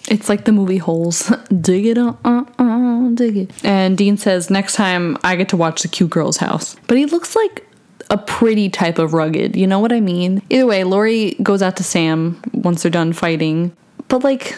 It's 0.10 0.30
like 0.30 0.46
the 0.46 0.52
movie 0.52 0.78
Holes. 0.78 1.32
dig 1.62 1.86
it, 1.86 1.98
uh, 1.98 2.14
uh, 2.24 2.44
uh, 2.60 3.10
dig 3.10 3.38
it. 3.38 3.66
And 3.66 3.98
Dean 3.98 4.18
says, 4.18 4.50
next 4.50 4.76
time 4.76 5.18
I 5.24 5.36
get 5.36 5.50
to 5.50 5.58
watch 5.58 5.82
the 5.82 5.88
cute 5.88 6.10
girl's 6.10 6.38
house. 6.38 6.76
But 6.88 6.98
he 6.98 7.06
looks 7.06 7.36
like 7.36 7.68
a 8.10 8.18
pretty 8.18 8.70
type 8.70 9.00
of 9.00 9.14
rugged, 9.14 9.56
you 9.56 9.66
know 9.66 9.80
what 9.80 9.92
I 9.92 10.00
mean? 10.00 10.42
Either 10.50 10.66
way, 10.66 10.84
Lori 10.84 11.32
goes 11.42 11.62
out 11.62 11.78
to 11.78 11.84
Sam 11.84 12.42
once 12.54 12.84
they're 12.84 12.92
done 12.92 13.14
fighting. 13.14 13.76
But 14.08 14.24
like, 14.24 14.56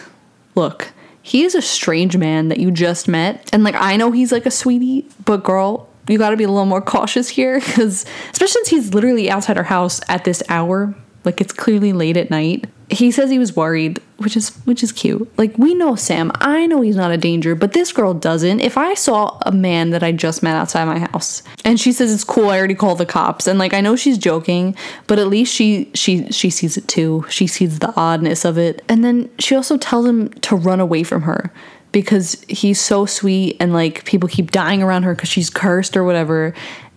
look, 0.54 0.92
he 1.26 1.42
is 1.42 1.56
a 1.56 1.60
strange 1.60 2.16
man 2.16 2.50
that 2.50 2.60
you 2.60 2.70
just 2.70 3.08
met. 3.08 3.50
And 3.52 3.64
like, 3.64 3.74
I 3.74 3.96
know 3.96 4.12
he's 4.12 4.30
like 4.30 4.46
a 4.46 4.50
sweetie, 4.50 5.08
but 5.24 5.42
girl, 5.42 5.88
you 6.08 6.18
gotta 6.18 6.36
be 6.36 6.44
a 6.44 6.48
little 6.48 6.66
more 6.66 6.80
cautious 6.80 7.28
here 7.28 7.58
because, 7.58 8.06
especially 8.30 8.52
since 8.52 8.68
he's 8.68 8.94
literally 8.94 9.28
outside 9.28 9.58
our 9.58 9.64
house 9.64 10.00
at 10.08 10.22
this 10.22 10.40
hour, 10.48 10.94
like 11.26 11.40
it's 11.40 11.52
clearly 11.52 11.92
late 11.92 12.16
at 12.16 12.30
night. 12.30 12.66
He 12.88 13.10
says 13.10 13.30
he 13.30 13.38
was 13.38 13.56
worried, 13.56 14.00
which 14.18 14.36
is 14.36 14.56
which 14.64 14.82
is 14.84 14.92
cute. 14.92 15.28
Like 15.36 15.58
we 15.58 15.74
know 15.74 15.96
Sam, 15.96 16.30
I 16.36 16.66
know 16.66 16.80
he's 16.80 16.96
not 16.96 17.10
a 17.10 17.16
danger, 17.16 17.56
but 17.56 17.72
this 17.72 17.92
girl 17.92 18.14
doesn't. 18.14 18.60
If 18.60 18.78
I 18.78 18.94
saw 18.94 19.38
a 19.42 19.50
man 19.50 19.90
that 19.90 20.04
I 20.04 20.12
just 20.12 20.42
met 20.42 20.54
outside 20.54 20.84
my 20.84 21.00
house 21.00 21.42
and 21.64 21.80
she 21.80 21.92
says 21.92 22.14
it's 22.14 22.22
cool, 22.22 22.48
I 22.48 22.58
already 22.58 22.76
called 22.76 22.98
the 22.98 23.06
cops, 23.06 23.48
and 23.48 23.58
like 23.58 23.74
I 23.74 23.80
know 23.80 23.96
she's 23.96 24.18
joking, 24.18 24.76
but 25.08 25.18
at 25.18 25.26
least 25.26 25.52
she 25.52 25.90
she 25.94 26.30
she 26.30 26.48
sees 26.48 26.76
it 26.76 26.86
too. 26.86 27.24
She 27.28 27.48
sees 27.48 27.80
the 27.80 27.92
oddness 27.96 28.44
of 28.44 28.56
it, 28.56 28.82
and 28.88 29.04
then 29.04 29.28
she 29.40 29.56
also 29.56 29.76
tells 29.76 30.06
him 30.06 30.28
to 30.28 30.54
run 30.54 30.78
away 30.78 31.02
from 31.02 31.22
her 31.22 31.52
because 31.96 32.44
he's 32.46 32.78
so 32.80 33.06
sweet 33.06 33.56
and 33.58 33.72
like 33.72 34.04
people 34.04 34.28
keep 34.28 34.50
dying 34.50 34.82
around 34.82 35.04
her 35.04 35.14
because 35.14 35.30
she's 35.30 35.48
cursed 35.48 35.96
or 35.96 36.04
whatever. 36.04 36.52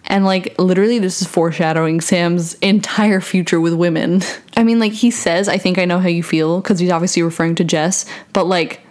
And 0.05 0.25
like 0.25 0.57
literally 0.57 0.99
this 0.99 1.21
is 1.21 1.27
foreshadowing 1.27 2.01
Sam's 2.01 2.55
entire 2.55 3.21
future 3.21 3.59
with 3.59 3.73
women. 3.73 4.21
I 4.57 4.63
mean 4.63 4.79
like 4.79 4.93
he 4.93 5.11
says, 5.11 5.47
I 5.47 5.57
think 5.57 5.77
I 5.77 5.85
know 5.85 5.99
how 5.99 6.07
you 6.07 6.23
feel 6.23 6.61
because 6.61 6.79
he's 6.79 6.91
obviously 6.91 7.23
referring 7.23 7.55
to 7.55 7.63
Jess, 7.63 8.05
but 8.33 8.45
like 8.45 8.81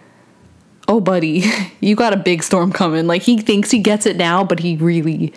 oh 0.87 0.99
buddy, 0.99 1.43
you 1.81 1.95
got 1.95 2.13
a 2.13 2.17
big 2.17 2.43
storm 2.43 2.71
coming. 2.71 3.07
Like 3.07 3.21
he 3.21 3.37
thinks 3.37 3.71
he 3.71 3.79
gets 3.79 4.05
it 4.05 4.17
now, 4.17 4.43
but 4.43 4.59
he 4.59 4.77
really 4.77 5.33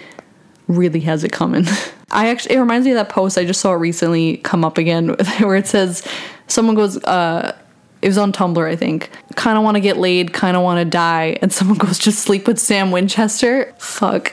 really 0.69 1.01
has 1.01 1.25
it 1.25 1.33
coming. 1.33 1.65
I 2.11 2.29
actually 2.29 2.57
it 2.57 2.61
reminds 2.61 2.85
me 2.85 2.93
of 2.93 2.97
that 2.97 3.09
post 3.09 3.39
I 3.39 3.45
just 3.45 3.61
saw 3.61 3.73
recently 3.73 4.37
come 4.39 4.65
up 4.65 4.79
again 4.79 5.09
where 5.39 5.57
it 5.57 5.67
says 5.67 6.07
someone 6.47 6.75
goes 6.75 7.03
uh 7.05 7.57
it 8.03 8.09
was 8.09 8.19
on 8.19 8.33
Tumblr, 8.33 8.69
I 8.69 8.75
think. 8.75 9.11
Kind 9.37 9.57
of 9.57 9.63
want 9.63 9.77
to 9.77 9.81
get 9.81 9.97
laid, 9.97 10.33
kind 10.33 10.57
of 10.57 10.65
want 10.65 10.81
to 10.81 10.85
die, 10.85 11.39
and 11.41 11.53
someone 11.53 11.79
goes 11.79 11.99
just 11.99 12.19
sleep 12.19 12.49
with 12.49 12.59
Sam 12.59 12.91
Winchester. 12.91 13.73
Fuck. 13.79 14.33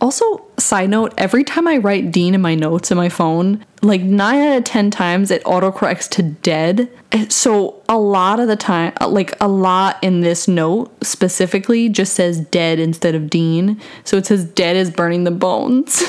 Also, 0.00 0.41
side 0.58 0.90
note, 0.90 1.14
every 1.16 1.44
time 1.44 1.66
I 1.66 1.78
write 1.78 2.10
Dean 2.10 2.34
in 2.34 2.40
my 2.40 2.54
notes 2.54 2.90
in 2.90 2.96
my 2.96 3.08
phone, 3.08 3.64
like 3.82 4.02
9 4.02 4.40
out 4.40 4.58
of 4.58 4.64
10 4.64 4.90
times 4.90 5.30
it 5.30 5.42
autocorrects 5.44 6.08
to 6.10 6.22
dead. 6.22 6.90
So, 7.28 7.82
a 7.88 7.98
lot 7.98 8.40
of 8.40 8.48
the 8.48 8.56
time, 8.56 8.92
like 9.06 9.34
a 9.40 9.48
lot 9.48 9.98
in 10.02 10.20
this 10.20 10.46
note 10.46 10.92
specifically 11.04 11.88
just 11.88 12.14
says 12.14 12.40
dead 12.40 12.78
instead 12.78 13.14
of 13.14 13.28
Dean. 13.28 13.80
So, 14.04 14.16
it 14.16 14.26
says 14.26 14.44
dead 14.44 14.76
is 14.76 14.90
burning 14.90 15.24
the 15.24 15.30
bones. 15.30 16.02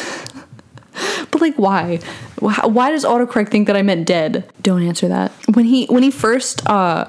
but 1.31 1.41
like 1.41 1.55
why? 1.55 1.97
Why 2.39 2.91
does 2.91 3.05
autocorrect 3.05 3.49
think 3.49 3.67
that 3.67 3.75
I 3.75 3.81
meant 3.81 4.05
dead? 4.05 4.49
Don't 4.61 4.83
answer 4.83 5.07
that. 5.07 5.31
When 5.53 5.65
he 5.65 5.85
when 5.87 6.03
he 6.03 6.11
first 6.11 6.67
uh 6.69 7.05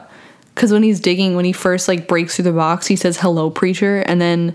cuz 0.55 0.73
when 0.73 0.83
he's 0.83 1.01
digging 1.01 1.37
when 1.37 1.45
he 1.45 1.53
first 1.53 1.89
like 1.89 2.09
breaks 2.09 2.37
through 2.37 2.45
the 2.45 2.53
box, 2.53 2.87
he 2.87 2.97
says 2.97 3.19
hello 3.19 3.51
preacher 3.51 3.99
and 4.07 4.21
then 4.21 4.55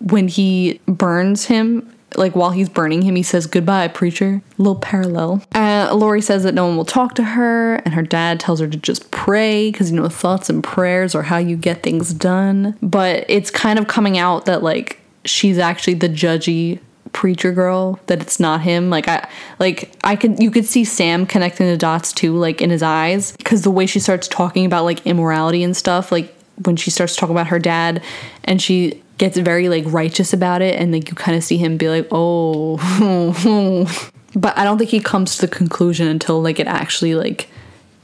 when 0.00 0.28
he 0.28 0.80
burns 0.86 1.46
him, 1.46 1.92
like 2.16 2.34
while 2.34 2.50
he's 2.50 2.68
burning 2.68 3.02
him, 3.02 3.16
he 3.16 3.22
says 3.22 3.46
goodbye, 3.46 3.88
preacher. 3.88 4.42
A 4.58 4.62
little 4.62 4.80
parallel. 4.80 5.42
Uh, 5.52 5.90
Lori 5.94 6.20
says 6.20 6.42
that 6.44 6.54
no 6.54 6.66
one 6.66 6.76
will 6.76 6.84
talk 6.84 7.14
to 7.16 7.24
her, 7.24 7.76
and 7.76 7.94
her 7.94 8.02
dad 8.02 8.40
tells 8.40 8.60
her 8.60 8.68
to 8.68 8.76
just 8.78 9.10
pray 9.10 9.70
because 9.70 9.90
you 9.90 9.96
know 9.96 10.08
thoughts 10.08 10.48
and 10.48 10.64
prayers 10.64 11.14
are 11.14 11.22
how 11.22 11.36
you 11.36 11.56
get 11.56 11.82
things 11.82 12.14
done. 12.14 12.76
But 12.82 13.24
it's 13.28 13.50
kind 13.50 13.78
of 13.78 13.88
coming 13.88 14.16
out 14.16 14.46
that 14.46 14.62
like 14.62 15.00
she's 15.24 15.58
actually 15.58 15.94
the 15.94 16.08
judgy 16.08 16.80
preacher 17.12 17.52
girl 17.52 17.98
that 18.06 18.20
it's 18.20 18.38
not 18.38 18.60
him 18.60 18.90
like 18.90 19.08
i 19.08 19.26
like 19.58 19.90
i 20.04 20.14
could 20.14 20.38
you 20.38 20.50
could 20.50 20.66
see 20.66 20.84
sam 20.84 21.24
connecting 21.24 21.66
the 21.66 21.76
dots 21.76 22.12
too 22.12 22.36
like 22.36 22.60
in 22.60 22.68
his 22.68 22.82
eyes 22.82 23.32
because 23.38 23.62
the 23.62 23.70
way 23.70 23.86
she 23.86 23.98
starts 23.98 24.28
talking 24.28 24.66
about 24.66 24.84
like 24.84 25.04
immorality 25.06 25.62
and 25.62 25.74
stuff 25.74 26.12
like 26.12 26.34
when 26.64 26.76
she 26.76 26.90
starts 26.90 27.16
talking 27.16 27.34
about 27.34 27.46
her 27.46 27.58
dad 27.58 28.02
and 28.44 28.60
she 28.60 29.02
gets 29.18 29.36
very 29.36 29.68
like 29.68 29.84
righteous 29.86 30.32
about 30.32 30.62
it 30.62 30.80
and 30.80 30.92
like 30.92 31.10
you 31.10 31.14
kind 31.14 31.36
of 31.36 31.44
see 31.44 31.56
him 31.58 31.76
be 31.76 31.88
like 31.88 32.06
oh. 32.10 32.78
But 34.34 34.56
i 34.56 34.64
don't 34.64 34.78
think 34.78 34.90
he 34.90 35.00
comes 35.00 35.36
to 35.36 35.46
the 35.46 35.54
conclusion 35.54 36.06
until 36.06 36.40
like 36.40 36.60
it 36.60 36.66
actually 36.66 37.14
like 37.14 37.48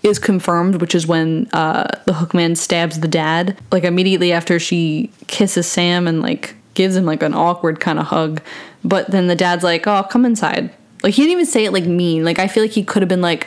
is 0.03 0.19
confirmed 0.19 0.81
which 0.81 0.95
is 0.95 1.07
when 1.07 1.49
uh 1.53 1.89
the 2.05 2.13
hookman 2.13 2.57
stabs 2.57 3.01
the 3.01 3.09
dad. 3.09 3.59
Like 3.71 3.85
immediately 3.85 4.33
after 4.33 4.59
she 4.59 5.11
kisses 5.29 5.67
sam 5.67 6.07
and 6.07 6.21
like 6.21 6.55
gives 6.75 6.97
him 6.97 7.07
like 7.07 7.23
an 7.23 7.35
awkward 7.35 7.81
kind 7.81 7.99
of 7.99 8.07
hug. 8.07 8.43
But 8.85 9.11
then 9.11 9.29
the 9.29 9.37
dad's 9.37 9.65
like 9.65 9.87
oh 9.87 10.03
come 10.11 10.25
inside. 10.25 10.71
Like 11.03 11.15
he 11.15 11.23
didn't 11.23 11.33
even 11.33 11.47
say 11.47 11.65
it 11.65 11.73
like 11.73 11.87
mean. 11.87 12.25
Like 12.25 12.39
i 12.39 12.49
feel 12.49 12.63
like 12.63 12.73
he 12.73 12.85
could 12.85 13.03
have 13.03 13.09
been 13.09 13.23
like 13.23 13.47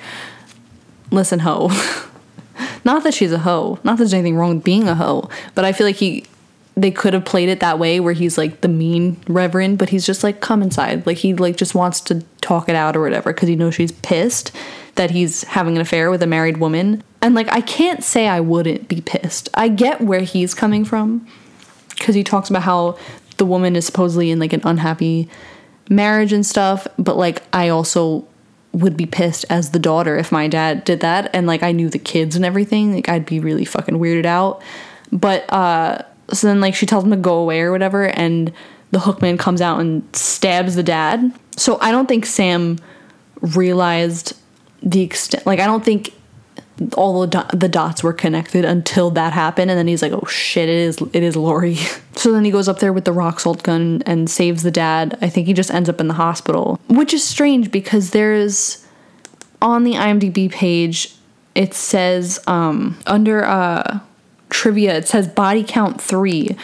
listen 1.11 1.39
ho 1.39 1.70
Not 2.84 3.03
that 3.03 3.13
she's 3.13 3.32
a 3.32 3.39
hoe. 3.39 3.80
Not 3.84 3.97
that 3.97 3.97
there's 3.97 4.13
anything 4.13 4.38
wrong 4.38 4.55
with 4.55 4.63
being 4.63 4.88
a 4.88 4.95
hoe, 4.95 5.30
but 5.53 5.65
I 5.65 5.74
feel 5.74 5.86
like 5.86 5.97
he 5.97 6.26
they 6.78 6.91
could 6.91 7.15
have 7.15 7.25
played 7.25 7.49
it 7.49 7.59
that 7.59 7.80
way 7.80 7.99
where 7.99 8.13
he's 8.13 8.38
like 8.38 8.61
the 8.61 8.67
mean 8.67 9.19
reverend, 9.28 9.80
but 9.80 9.89
he's 9.89 10.05
just 10.05 10.23
like 10.23 10.41
come 10.41 10.61
inside. 10.61 11.07
Like 11.07 11.17
he 11.17 11.34
like 11.34 11.57
just 11.57 11.73
wants 11.73 11.99
to 12.01 12.23
talk 12.41 12.69
it 12.69 12.75
out 12.75 12.95
or 12.95 13.01
whatever 13.01 13.34
because 13.34 13.49
he 13.49 13.55
knows 13.55 13.73
she's 13.73 13.91
pissed 13.91 14.51
that 14.93 15.09
he's 15.09 15.43
having 15.45 15.75
an 15.75 15.82
affair 15.82 16.11
with 16.11 16.21
a 16.21 16.28
married 16.28 16.57
woman. 16.57 17.03
And 17.19 17.34
like 17.34 17.51
I 17.51 17.61
can't 17.61 18.03
say 18.03 18.28
I 18.28 18.41
wouldn't 18.41 18.88
be 18.88 19.01
pissed. 19.01 19.49
I 19.55 19.69
get 19.69 20.01
where 20.01 20.21
he's 20.21 20.53
coming 20.53 20.86
from 20.86 21.28
because 21.89 22.13
he 22.13 22.23
talks 22.23 22.47
about 22.47 22.61
how 22.61 22.99
the 23.38 23.45
woman 23.45 23.75
is 23.75 23.88
supposedly 23.88 24.30
in 24.30 24.38
like 24.38 24.53
an 24.53 24.61
unhappy 24.63 25.28
marriage 25.89 26.32
and 26.32 26.45
stuff, 26.45 26.86
but 26.99 27.17
like 27.17 27.41
I 27.53 27.69
also 27.69 28.28
would 28.73 28.95
be 28.95 29.07
pissed 29.07 29.45
as 29.49 29.71
the 29.71 29.80
daughter 29.80 30.15
if 30.15 30.32
my 30.32 30.47
dad 30.47 30.84
did 30.84 30.99
that 30.99 31.32
and 31.34 31.47
like 31.47 31.63
I 31.63 31.71
knew 31.71 31.89
the 31.89 31.97
kids 31.97 32.36
and 32.36 32.45
everything, 32.45 32.93
like 32.93 33.09
I'd 33.09 33.25
be 33.25 33.39
really 33.39 33.65
fucking 33.65 33.95
weirded 33.95 34.25
out. 34.28 34.61
But 35.11 35.51
uh 35.51 36.03
so 36.32 36.47
then 36.47 36.61
like 36.61 36.75
she 36.75 36.86
tells 36.86 37.03
him 37.03 37.11
to 37.11 37.17
go 37.17 37.36
away 37.36 37.61
or 37.61 37.71
whatever 37.71 38.05
and 38.05 38.51
the 38.91 38.99
hookman 38.99 39.38
comes 39.38 39.61
out 39.61 39.80
and 39.80 40.03
stabs 40.15 40.75
the 40.75 40.84
dad. 40.84 41.32
So 41.57 41.78
I 41.82 41.91
don't 41.91 42.07
think 42.07 42.25
Sam 42.25 42.78
realized 43.41 44.34
the 44.82 45.01
extent 45.01 45.45
like 45.45 45.59
I 45.59 45.65
don't 45.65 45.84
think 45.84 46.13
all 46.95 47.21
the, 47.21 47.28
do- 47.28 47.57
the 47.57 47.67
dots 47.67 48.03
were 48.03 48.13
connected 48.13 48.63
until 48.63 49.09
that 49.11 49.34
happened 49.34 49.71
and 49.71 49.78
then 49.78 49.88
he's 49.88 50.03
like 50.03 50.11
oh 50.11 50.25
shit 50.28 50.69
it 50.69 50.75
is 50.75 50.97
it 51.13 51.23
is 51.23 51.36
Lori. 51.36 51.75
so 52.15 52.32
then 52.32 52.45
he 52.45 52.51
goes 52.51 52.67
up 52.67 52.80
there 52.80 52.93
with 52.93 53.05
the 53.05 53.13
rock 53.13 53.39
salt 53.39 53.63
gun 53.63 54.03
and 54.05 54.30
saves 54.30 54.63
the 54.63 54.71
dad. 54.71 55.17
I 55.21 55.30
think 55.30 55.47
he 55.47 55.53
just 55.53 55.71
ends 55.71 55.89
up 55.89 55.99
in 55.99 56.07
the 56.07 56.13
hospital, 56.13 56.80
which 56.88 57.13
is 57.13 57.23
strange 57.23 57.71
because 57.71 58.11
there's 58.11 58.86
on 59.61 59.84
the 59.84 59.93
IMDb 59.93 60.51
page 60.51 61.13
it 61.55 61.73
says 61.73 62.39
um 62.47 62.97
under 63.07 63.43
uh 63.43 63.99
trivia 64.57 64.97
it 64.97 65.07
says 65.07 65.27
body 65.27 65.63
count 65.63 66.01
3 66.01 66.57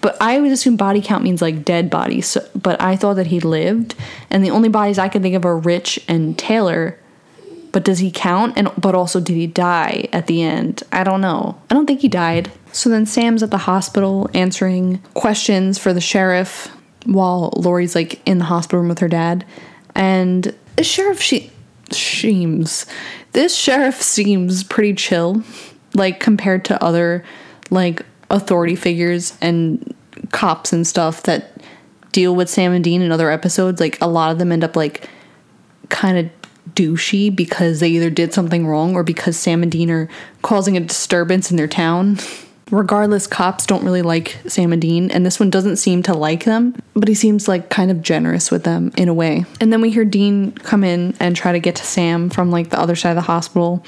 but 0.00 0.16
I 0.20 0.38
would 0.38 0.52
assume 0.52 0.76
body 0.76 1.00
count 1.02 1.24
means 1.24 1.42
like 1.42 1.64
dead 1.64 1.90
bodies. 1.90 2.26
So, 2.28 2.46
but 2.54 2.80
I 2.80 2.96
thought 2.96 3.14
that 3.14 3.28
he 3.28 3.40
lived, 3.40 3.94
and 4.30 4.44
the 4.44 4.50
only 4.50 4.68
bodies 4.68 4.98
I 4.98 5.08
can 5.08 5.22
think 5.22 5.34
of 5.34 5.44
are 5.44 5.58
Rich 5.58 6.04
and 6.08 6.38
Taylor. 6.38 6.98
But 7.72 7.84
does 7.84 7.98
he 7.98 8.10
count? 8.10 8.56
And 8.56 8.70
but 8.78 8.94
also 8.94 9.20
did 9.20 9.34
he 9.34 9.46
die 9.46 10.08
at 10.12 10.26
the 10.26 10.42
end? 10.42 10.82
I 10.92 11.04
don't 11.04 11.20
know. 11.20 11.60
I 11.68 11.74
don't 11.74 11.86
think 11.86 12.00
he 12.00 12.08
died. 12.08 12.50
So 12.72 12.88
then 12.88 13.06
Sam's 13.06 13.42
at 13.42 13.50
the 13.50 13.58
hospital 13.58 14.30
answering 14.34 15.02
questions 15.14 15.78
for 15.78 15.92
the 15.92 16.00
sheriff 16.00 16.74
while 17.04 17.52
Lori's 17.56 17.94
like 17.94 18.20
in 18.26 18.38
the 18.38 18.44
hospital 18.44 18.80
room 18.80 18.88
with 18.88 19.00
her 19.00 19.08
dad. 19.08 19.44
And 19.94 20.54
the 20.76 20.84
sheriff 20.84 21.20
she 21.20 21.50
seems 21.90 22.86
this 23.32 23.54
sheriff 23.54 24.00
seems 24.02 24.64
pretty 24.64 24.94
chill, 24.94 25.42
like 25.94 26.20
compared 26.20 26.64
to 26.66 26.82
other 26.82 27.24
like 27.70 28.04
authority 28.30 28.76
figures 28.76 29.36
and 29.40 29.94
cops 30.32 30.72
and 30.72 30.86
stuff 30.86 31.22
that 31.24 31.60
deal 32.12 32.34
with 32.34 32.48
Sam 32.48 32.72
and 32.72 32.82
Dean 32.82 33.02
in 33.02 33.12
other 33.12 33.30
episodes. 33.30 33.80
Like 33.80 34.00
a 34.00 34.08
lot 34.08 34.32
of 34.32 34.38
them 34.38 34.52
end 34.52 34.64
up 34.64 34.76
like 34.76 35.08
kind 35.88 36.18
of 36.18 36.30
douchey 36.74 37.34
because 37.34 37.80
they 37.80 37.88
either 37.88 38.10
did 38.10 38.32
something 38.32 38.66
wrong 38.66 38.94
or 38.94 39.02
because 39.02 39.36
Sam 39.36 39.62
and 39.62 39.72
Dean 39.72 39.90
are 39.90 40.08
causing 40.42 40.76
a 40.76 40.80
disturbance 40.80 41.50
in 41.50 41.56
their 41.56 41.68
town. 41.68 42.18
Regardless, 42.70 43.26
cops 43.26 43.64
don't 43.64 43.82
really 43.82 44.02
like 44.02 44.36
Sam 44.46 44.74
and 44.74 44.82
Dean, 44.82 45.10
and 45.10 45.24
this 45.24 45.40
one 45.40 45.48
doesn't 45.48 45.76
seem 45.76 46.02
to 46.02 46.12
like 46.12 46.44
them, 46.44 46.74
but 46.92 47.08
he 47.08 47.14
seems 47.14 47.48
like 47.48 47.70
kind 47.70 47.90
of 47.90 48.02
generous 48.02 48.50
with 48.50 48.64
them 48.64 48.92
in 48.94 49.08
a 49.08 49.14
way. 49.14 49.46
And 49.58 49.72
then 49.72 49.80
we 49.80 49.90
hear 49.90 50.04
Dean 50.04 50.52
come 50.52 50.84
in 50.84 51.16
and 51.18 51.34
try 51.34 51.52
to 51.52 51.60
get 51.60 51.76
to 51.76 51.84
Sam 51.86 52.28
from 52.28 52.50
like 52.50 52.68
the 52.68 52.78
other 52.78 52.94
side 52.94 53.12
of 53.12 53.16
the 53.16 53.22
hospital. 53.22 53.82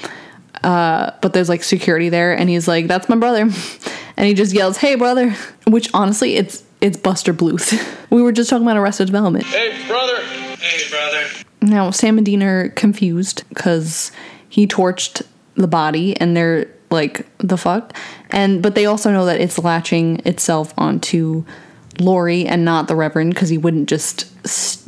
Uh, 0.63 1.11
but 1.21 1.33
there's 1.33 1.49
like 1.49 1.63
security 1.63 2.09
there, 2.09 2.37
and 2.37 2.49
he's 2.49 2.67
like, 2.67 2.87
"That's 2.87 3.09
my 3.09 3.15
brother," 3.15 3.41
and 4.17 4.27
he 4.27 4.33
just 4.33 4.53
yells, 4.53 4.77
"Hey, 4.77 4.95
brother!" 4.95 5.31
Which 5.67 5.89
honestly, 5.93 6.35
it's 6.35 6.63
it's 6.81 6.97
Buster 6.97 7.33
Bluth. 7.33 7.73
we 8.09 8.21
were 8.21 8.31
just 8.31 8.49
talking 8.49 8.65
about 8.65 8.77
Arrested 8.77 9.05
Development. 9.05 9.45
Hey, 9.45 9.87
brother. 9.87 10.21
Hey, 10.21 10.89
brother. 10.89 11.27
Now, 11.61 11.91
Sam 11.91 12.17
and 12.17 12.25
Dean 12.25 12.41
are 12.41 12.69
confused 12.69 13.43
because 13.49 14.11
he 14.49 14.67
torched 14.67 15.21
the 15.55 15.67
body 15.67 16.17
and 16.17 16.35
they're 16.35 16.67
like, 16.89 17.25
the 17.37 17.57
fuck? 17.57 17.95
And 18.31 18.61
but 18.61 18.75
they 18.75 18.85
also 18.85 19.11
know 19.11 19.25
that 19.25 19.39
it's 19.39 19.57
latching 19.57 20.21
itself 20.25 20.73
onto 20.77 21.45
Lori 21.99 22.45
and 22.45 22.65
not 22.65 22.87
the 22.87 22.95
Reverend 22.95 23.33
because 23.33 23.49
he 23.49 23.57
wouldn't 23.57 23.89
just 23.89 24.27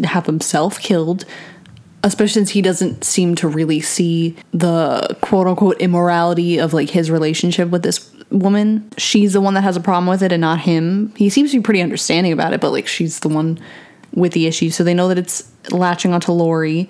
have 0.03 0.25
himself 0.25 0.79
killed. 0.79 1.25
Especially 2.03 2.33
since 2.33 2.49
he 2.49 2.61
doesn't 2.61 3.03
seem 3.03 3.35
to 3.35 3.47
really 3.47 3.79
see 3.79 4.35
the 4.51 5.17
quote 5.21 5.47
unquote 5.47 5.79
immorality 5.79 6.59
of 6.59 6.73
like 6.73 6.89
his 6.89 7.09
relationship 7.09 7.69
with 7.69 7.83
this 7.83 8.13
woman. 8.29 8.89
She's 8.97 9.33
the 9.33 9.41
one 9.41 9.53
that 9.53 9.63
has 9.63 9.77
a 9.77 9.81
problem 9.81 10.07
with 10.07 10.21
it 10.21 10.31
and 10.31 10.41
not 10.41 10.59
him. 10.59 11.13
He 11.15 11.29
seems 11.29 11.51
to 11.51 11.59
be 11.59 11.63
pretty 11.63 11.81
understanding 11.81 12.33
about 12.33 12.53
it, 12.53 12.59
but 12.59 12.71
like 12.71 12.87
she's 12.87 13.21
the 13.21 13.29
one 13.29 13.59
with 14.13 14.33
the 14.33 14.47
issue. 14.47 14.69
So 14.69 14.83
they 14.83 14.93
know 14.93 15.07
that 15.07 15.17
it's 15.17 15.49
latching 15.71 16.13
onto 16.13 16.31
Lori 16.31 16.89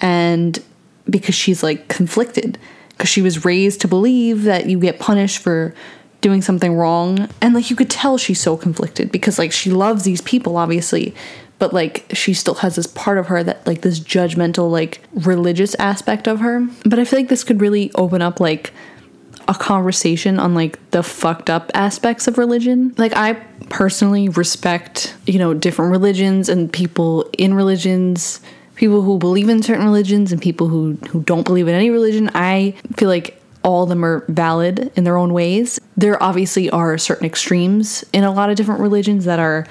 and 0.00 0.62
because 1.08 1.34
she's 1.34 1.62
like 1.62 1.88
conflicted 1.88 2.58
because 2.90 3.08
she 3.08 3.22
was 3.22 3.44
raised 3.44 3.80
to 3.80 3.88
believe 3.88 4.44
that 4.44 4.66
you 4.66 4.78
get 4.78 4.98
punished 4.98 5.38
for 5.38 5.74
doing 6.20 6.40
something 6.40 6.74
wrong 6.74 7.28
and 7.42 7.54
like 7.54 7.68
you 7.68 7.76
could 7.76 7.90
tell 7.90 8.16
she's 8.16 8.40
so 8.40 8.56
conflicted 8.56 9.12
because 9.12 9.38
like 9.38 9.52
she 9.52 9.70
loves 9.70 10.04
these 10.04 10.22
people 10.22 10.56
obviously 10.56 11.14
but 11.64 11.72
like 11.72 12.04
she 12.12 12.34
still 12.34 12.56
has 12.56 12.76
this 12.76 12.86
part 12.86 13.16
of 13.16 13.28
her 13.28 13.42
that 13.42 13.66
like 13.66 13.80
this 13.80 13.98
judgmental 13.98 14.70
like 14.70 15.00
religious 15.14 15.74
aspect 15.76 16.28
of 16.28 16.40
her 16.40 16.68
but 16.84 16.98
i 16.98 17.06
feel 17.06 17.18
like 17.18 17.30
this 17.30 17.42
could 17.42 17.62
really 17.62 17.90
open 17.94 18.20
up 18.20 18.38
like 18.38 18.74
a 19.48 19.54
conversation 19.54 20.38
on 20.38 20.54
like 20.54 20.78
the 20.90 21.02
fucked 21.02 21.48
up 21.50 21.70
aspects 21.74 22.26
of 22.26 22.38
religion. 22.38 22.94
Like 22.96 23.14
I 23.14 23.34
personally 23.68 24.30
respect, 24.30 25.14
you 25.26 25.38
know, 25.38 25.52
different 25.52 25.90
religions 25.90 26.48
and 26.48 26.72
people 26.72 27.28
in 27.36 27.52
religions, 27.52 28.40
people 28.74 29.02
who 29.02 29.18
believe 29.18 29.50
in 29.50 29.62
certain 29.62 29.84
religions 29.84 30.32
and 30.32 30.40
people 30.40 30.68
who 30.68 30.94
who 31.10 31.22
don't 31.24 31.44
believe 31.44 31.68
in 31.68 31.74
any 31.74 31.90
religion. 31.90 32.30
I 32.34 32.74
feel 32.96 33.10
like 33.10 33.38
all 33.62 33.82
of 33.82 33.90
them 33.90 34.02
are 34.02 34.24
valid 34.28 34.90
in 34.96 35.04
their 35.04 35.18
own 35.18 35.34
ways. 35.34 35.78
There 35.94 36.22
obviously 36.22 36.70
are 36.70 36.96
certain 36.96 37.26
extremes 37.26 38.02
in 38.14 38.24
a 38.24 38.32
lot 38.32 38.48
of 38.48 38.56
different 38.56 38.80
religions 38.80 39.26
that 39.26 39.38
are 39.38 39.66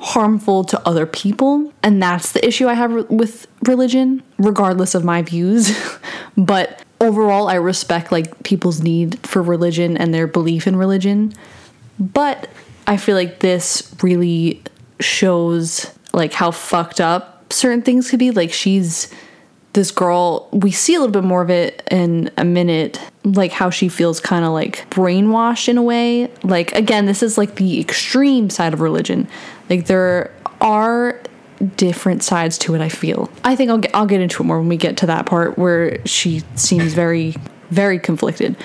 harmful 0.00 0.64
to 0.64 0.88
other 0.88 1.04
people, 1.04 1.72
and 1.82 2.02
that's 2.02 2.32
the 2.32 2.44
issue 2.46 2.68
I 2.68 2.74
have 2.74 3.10
with 3.10 3.46
religion, 3.64 4.22
regardless 4.38 4.94
of 4.94 5.04
my 5.04 5.22
views. 5.22 5.78
but 6.36 6.82
overall 7.00 7.48
I 7.48 7.54
respect 7.54 8.10
like 8.10 8.42
people's 8.42 8.82
need 8.82 9.18
for 9.26 9.42
religion 9.42 9.96
and 9.96 10.12
their 10.12 10.26
belief 10.26 10.66
in 10.66 10.76
religion. 10.76 11.34
But 11.98 12.48
I 12.86 12.96
feel 12.96 13.14
like 13.14 13.40
this 13.40 13.94
really 14.02 14.62
shows 15.00 15.90
like 16.12 16.32
how 16.32 16.50
fucked 16.50 17.00
up 17.00 17.52
certain 17.52 17.82
things 17.82 18.10
could 18.10 18.18
be. 18.18 18.30
Like 18.30 18.52
she's 18.52 19.12
this 19.72 19.90
girl, 19.90 20.48
we 20.52 20.72
see 20.72 20.94
a 20.94 20.98
little 20.98 21.12
bit 21.12 21.24
more 21.24 21.42
of 21.42 21.50
it 21.50 21.86
in 21.90 22.30
a 22.36 22.44
minute, 22.44 23.00
like 23.24 23.52
how 23.52 23.70
she 23.70 23.88
feels 23.88 24.18
kind 24.18 24.44
of 24.44 24.52
like 24.52 24.88
brainwashed 24.90 25.68
in 25.68 25.78
a 25.78 25.82
way. 25.82 26.30
Like, 26.42 26.72
again, 26.72 27.06
this 27.06 27.22
is 27.22 27.38
like 27.38 27.54
the 27.54 27.80
extreme 27.80 28.50
side 28.50 28.72
of 28.74 28.80
religion. 28.80 29.28
Like, 29.68 29.86
there 29.86 30.34
are 30.60 31.20
different 31.76 32.22
sides 32.24 32.58
to 32.58 32.74
it, 32.74 32.80
I 32.80 32.88
feel. 32.88 33.30
I 33.44 33.54
think 33.54 33.70
I'll 33.70 33.78
get, 33.78 33.94
I'll 33.94 34.06
get 34.06 34.20
into 34.20 34.42
it 34.42 34.46
more 34.46 34.58
when 34.58 34.68
we 34.68 34.76
get 34.76 34.96
to 34.98 35.06
that 35.06 35.26
part 35.26 35.56
where 35.56 36.04
she 36.04 36.42
seems 36.56 36.92
very, 36.94 37.36
very 37.70 37.98
conflicted. 37.98 38.56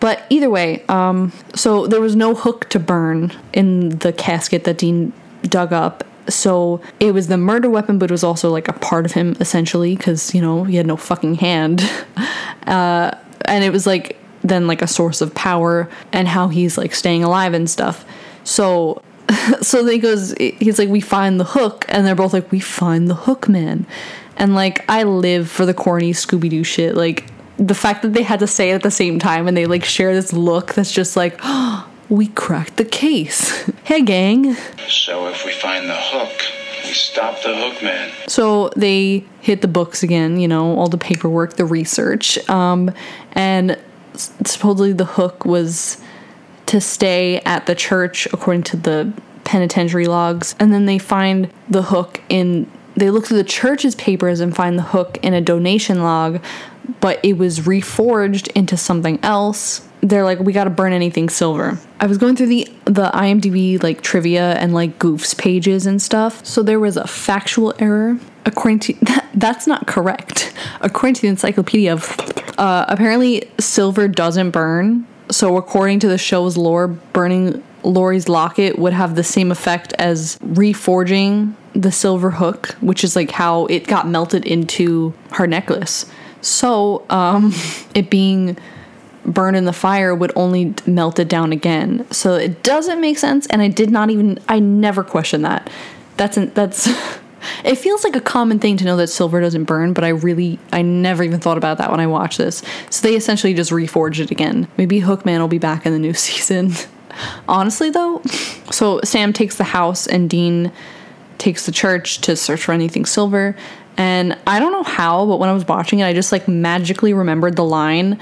But 0.00 0.24
either 0.30 0.50
way, 0.50 0.84
um, 0.88 1.32
so 1.54 1.86
there 1.86 2.00
was 2.00 2.16
no 2.16 2.34
hook 2.34 2.68
to 2.70 2.78
burn 2.78 3.32
in 3.52 3.90
the 3.98 4.12
casket 4.12 4.64
that 4.64 4.78
Dean 4.78 5.12
dug 5.42 5.72
up 5.72 6.04
so 6.28 6.80
it 7.00 7.12
was 7.12 7.28
the 7.28 7.36
murder 7.36 7.68
weapon, 7.68 7.98
but 7.98 8.10
it 8.10 8.12
was 8.12 8.24
also 8.24 8.50
like 8.50 8.68
a 8.68 8.72
part 8.72 9.04
of 9.04 9.12
him 9.12 9.36
essentially, 9.40 9.96
because 9.96 10.34
you 10.34 10.40
know 10.40 10.64
he 10.64 10.76
had 10.76 10.86
no 10.86 10.96
fucking 10.96 11.36
hand, 11.36 11.82
uh, 12.66 13.12
and 13.44 13.64
it 13.64 13.70
was 13.70 13.86
like 13.86 14.18
then 14.42 14.66
like 14.66 14.82
a 14.82 14.86
source 14.86 15.20
of 15.20 15.34
power 15.34 15.88
and 16.12 16.28
how 16.28 16.48
he's 16.48 16.76
like 16.76 16.94
staying 16.94 17.24
alive 17.24 17.54
and 17.54 17.68
stuff. 17.68 18.04
So, 18.44 19.02
so 19.62 19.82
then 19.82 19.94
he 19.94 19.98
goes, 19.98 20.34
he's 20.38 20.78
like, 20.78 20.88
we 20.88 21.00
find 21.00 21.40
the 21.40 21.44
hook, 21.44 21.84
and 21.88 22.06
they're 22.06 22.14
both 22.14 22.32
like, 22.32 22.50
we 22.52 22.60
find 22.60 23.08
the 23.08 23.14
hook, 23.14 23.48
man, 23.48 23.86
and 24.36 24.54
like 24.54 24.88
I 24.88 25.04
live 25.04 25.50
for 25.50 25.66
the 25.66 25.74
corny 25.74 26.12
Scooby 26.12 26.50
Doo 26.50 26.64
shit, 26.64 26.94
like 26.94 27.26
the 27.56 27.74
fact 27.74 28.02
that 28.02 28.14
they 28.14 28.22
had 28.22 28.40
to 28.40 28.46
say 28.46 28.70
it 28.70 28.74
at 28.74 28.82
the 28.82 28.90
same 28.90 29.18
time 29.18 29.46
and 29.46 29.56
they 29.56 29.66
like 29.66 29.84
share 29.84 30.12
this 30.12 30.32
look 30.32 30.74
that's 30.74 30.92
just 30.92 31.16
like. 31.16 31.38
We 32.08 32.28
cracked 32.28 32.76
the 32.76 32.84
case. 32.84 33.70
hey, 33.84 34.02
gang. 34.02 34.54
So 34.88 35.28
if 35.28 35.44
we 35.44 35.52
find 35.52 35.88
the 35.88 35.96
hook, 35.96 36.32
we 36.84 36.92
stop 36.92 37.42
the 37.42 37.56
hook 37.56 37.82
man. 37.82 38.10
So 38.28 38.70
they 38.76 39.24
hit 39.40 39.62
the 39.62 39.68
books 39.68 40.02
again, 40.02 40.38
you 40.38 40.48
know, 40.48 40.78
all 40.78 40.88
the 40.88 40.98
paperwork, 40.98 41.54
the 41.54 41.64
research. 41.64 42.38
Um, 42.48 42.92
and 43.32 43.78
supposedly 44.14 44.92
the 44.92 45.04
hook 45.04 45.44
was 45.44 46.00
to 46.66 46.80
stay 46.80 47.40
at 47.40 47.66
the 47.66 47.74
church, 47.74 48.26
according 48.32 48.62
to 48.64 48.76
the 48.76 49.12
penitentiary 49.44 50.06
logs. 50.06 50.54
And 50.58 50.72
then 50.72 50.86
they 50.86 50.98
find 50.98 51.52
the 51.68 51.82
hook 51.82 52.20
in, 52.28 52.70
they 52.96 53.10
look 53.10 53.26
through 53.26 53.38
the 53.38 53.44
church's 53.44 53.94
papers 53.94 54.40
and 54.40 54.54
find 54.54 54.78
the 54.78 54.82
hook 54.82 55.18
in 55.22 55.34
a 55.34 55.40
donation 55.40 56.02
log, 56.02 56.42
but 57.00 57.20
it 57.22 57.38
was 57.38 57.60
reforged 57.60 58.50
into 58.54 58.76
something 58.76 59.18
else 59.22 59.86
they're 60.04 60.24
like 60.24 60.38
we 60.38 60.52
got 60.52 60.64
to 60.64 60.70
burn 60.70 60.92
anything 60.92 61.28
silver. 61.28 61.78
I 61.98 62.06
was 62.06 62.18
going 62.18 62.36
through 62.36 62.48
the 62.48 62.68
the 62.84 63.10
IMDb 63.14 63.82
like 63.82 64.02
trivia 64.02 64.52
and 64.54 64.74
like 64.74 64.98
goofs 64.98 65.36
pages 65.36 65.86
and 65.86 66.00
stuff. 66.00 66.44
So 66.44 66.62
there 66.62 66.78
was 66.78 66.96
a 66.96 67.06
factual 67.06 67.74
error. 67.78 68.18
According 68.44 68.80
to 68.80 68.92
that, 69.02 69.30
that's 69.34 69.66
not 69.66 69.86
correct. 69.86 70.52
According 70.82 71.14
to 71.14 71.22
the 71.22 71.28
encyclopedia, 71.28 71.96
uh, 72.58 72.84
apparently 72.88 73.50
silver 73.58 74.06
doesn't 74.06 74.50
burn. 74.50 75.06
So 75.30 75.56
according 75.56 76.00
to 76.00 76.08
the 76.08 76.18
show's 76.18 76.58
lore, 76.58 76.88
burning 76.88 77.62
Lori's 77.82 78.28
locket 78.28 78.78
would 78.78 78.92
have 78.92 79.14
the 79.14 79.24
same 79.24 79.50
effect 79.50 79.94
as 79.98 80.38
reforging 80.40 81.54
the 81.72 81.90
silver 81.90 82.30
hook, 82.30 82.68
which 82.80 83.04
is 83.04 83.16
like 83.16 83.30
how 83.30 83.66
it 83.66 83.86
got 83.86 84.06
melted 84.06 84.44
into 84.44 85.14
her 85.32 85.46
necklace. 85.46 86.06
So, 86.42 87.06
um, 87.08 87.54
it 87.94 88.10
being 88.10 88.58
burned 89.24 89.56
in 89.56 89.64
the 89.64 89.72
fire 89.72 90.14
would 90.14 90.32
only 90.36 90.74
melt 90.86 91.18
it 91.18 91.28
down 91.28 91.52
again. 91.52 92.06
So 92.10 92.34
it 92.34 92.62
doesn't 92.62 93.00
make 93.00 93.18
sense, 93.18 93.46
and 93.46 93.62
I 93.62 93.68
did 93.68 93.90
not 93.90 94.10
even 94.10 94.38
I 94.48 94.58
never 94.58 95.02
questioned 95.02 95.44
that. 95.44 95.70
That's 96.16 96.36
an, 96.36 96.52
that's 96.54 96.86
it 97.64 97.76
feels 97.76 98.04
like 98.04 98.16
a 98.16 98.20
common 98.20 98.58
thing 98.58 98.76
to 98.78 98.84
know 98.84 98.96
that 98.96 99.08
silver 99.08 99.40
doesn't 99.40 99.64
burn, 99.64 99.92
but 99.92 100.04
I 100.04 100.08
really 100.08 100.58
I 100.72 100.82
never 100.82 101.22
even 101.22 101.40
thought 101.40 101.58
about 101.58 101.78
that 101.78 101.90
when 101.90 102.00
I 102.00 102.06
watched 102.06 102.38
this. 102.38 102.62
So 102.90 103.06
they 103.06 103.16
essentially 103.16 103.54
just 103.54 103.70
reforged 103.70 104.20
it 104.20 104.30
again. 104.30 104.68
Maybe 104.76 105.00
Hookman 105.00 105.38
will 105.38 105.48
be 105.48 105.58
back 105.58 105.86
in 105.86 105.92
the 105.92 105.98
new 105.98 106.14
season. 106.14 106.72
Honestly 107.48 107.90
though, 107.90 108.22
so 108.70 109.00
Sam 109.04 109.32
takes 109.32 109.56
the 109.56 109.64
house 109.64 110.06
and 110.06 110.28
Dean 110.28 110.72
takes 111.38 111.66
the 111.66 111.72
church 111.72 112.20
to 112.22 112.36
search 112.36 112.64
for 112.64 112.72
anything 112.72 113.04
silver. 113.04 113.56
And 113.96 114.36
I 114.46 114.58
don't 114.58 114.72
know 114.72 114.82
how, 114.82 115.24
but 115.26 115.38
when 115.38 115.48
I 115.48 115.52
was 115.52 115.66
watching 115.66 116.00
it, 116.00 116.04
I 116.04 116.12
just 116.12 116.32
like 116.32 116.48
magically 116.48 117.14
remembered 117.14 117.54
the 117.54 117.64
line, 117.64 118.18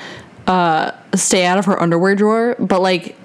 uh, 0.47 0.93
stay 1.14 1.45
out 1.45 1.59
of 1.59 1.66
her 1.66 1.80
underwear 1.80 2.14
drawer. 2.14 2.57
But 2.59 2.80
like, 2.80 3.16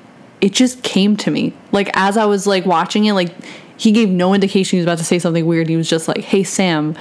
it 0.41 0.53
just 0.53 0.83
came 0.83 1.17
to 1.17 1.31
me. 1.31 1.53
Like, 1.71 1.89
as 1.93 2.17
I 2.17 2.25
was 2.25 2.47
like 2.47 2.65
watching 2.65 3.05
it, 3.05 3.13
like, 3.13 3.33
he 3.77 3.91
gave 3.91 4.09
no 4.09 4.33
indication 4.33 4.77
he 4.77 4.79
was 4.79 4.85
about 4.85 4.97
to 4.97 5.03
say 5.03 5.19
something 5.19 5.45
weird. 5.45 5.69
He 5.69 5.77
was 5.77 5.89
just 5.89 6.07
like, 6.07 6.19
hey, 6.19 6.43
Sam. 6.43 6.95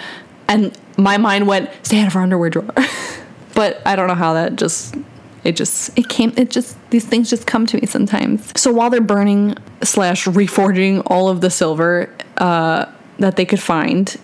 And 0.49 0.79
my 0.99 1.17
mind 1.17 1.47
went, 1.47 1.71
stay 1.83 2.01
out 2.01 2.09
of 2.09 2.13
her 2.13 2.21
underwear 2.21 2.51
drawer. 2.51 2.71
but 3.55 3.81
I 3.87 3.97
don't 3.97 4.09
know 4.09 4.15
how 4.15 4.35
that 4.35 4.57
just 4.57 4.95
it 5.47 5.55
just 5.55 5.97
it 5.97 6.09
came 6.09 6.33
it 6.37 6.51
just 6.51 6.77
these 6.91 7.05
things 7.07 7.31
just 7.31 7.47
come 7.47 7.67
to 7.67 7.81
me 7.81 7.87
sometimes 7.87 8.53
so 8.61 8.73
while 8.73 8.91
they're 8.91 9.01
burning 9.01 9.57
slash 9.83 10.27
reforging 10.27 11.03
all 11.07 11.29
of 11.29 11.41
the 11.41 11.51
silver 11.51 12.13
uh, 12.39 12.87
that 13.19 13.37
they 13.37 13.45
could 13.45 13.61
find 13.61 14.17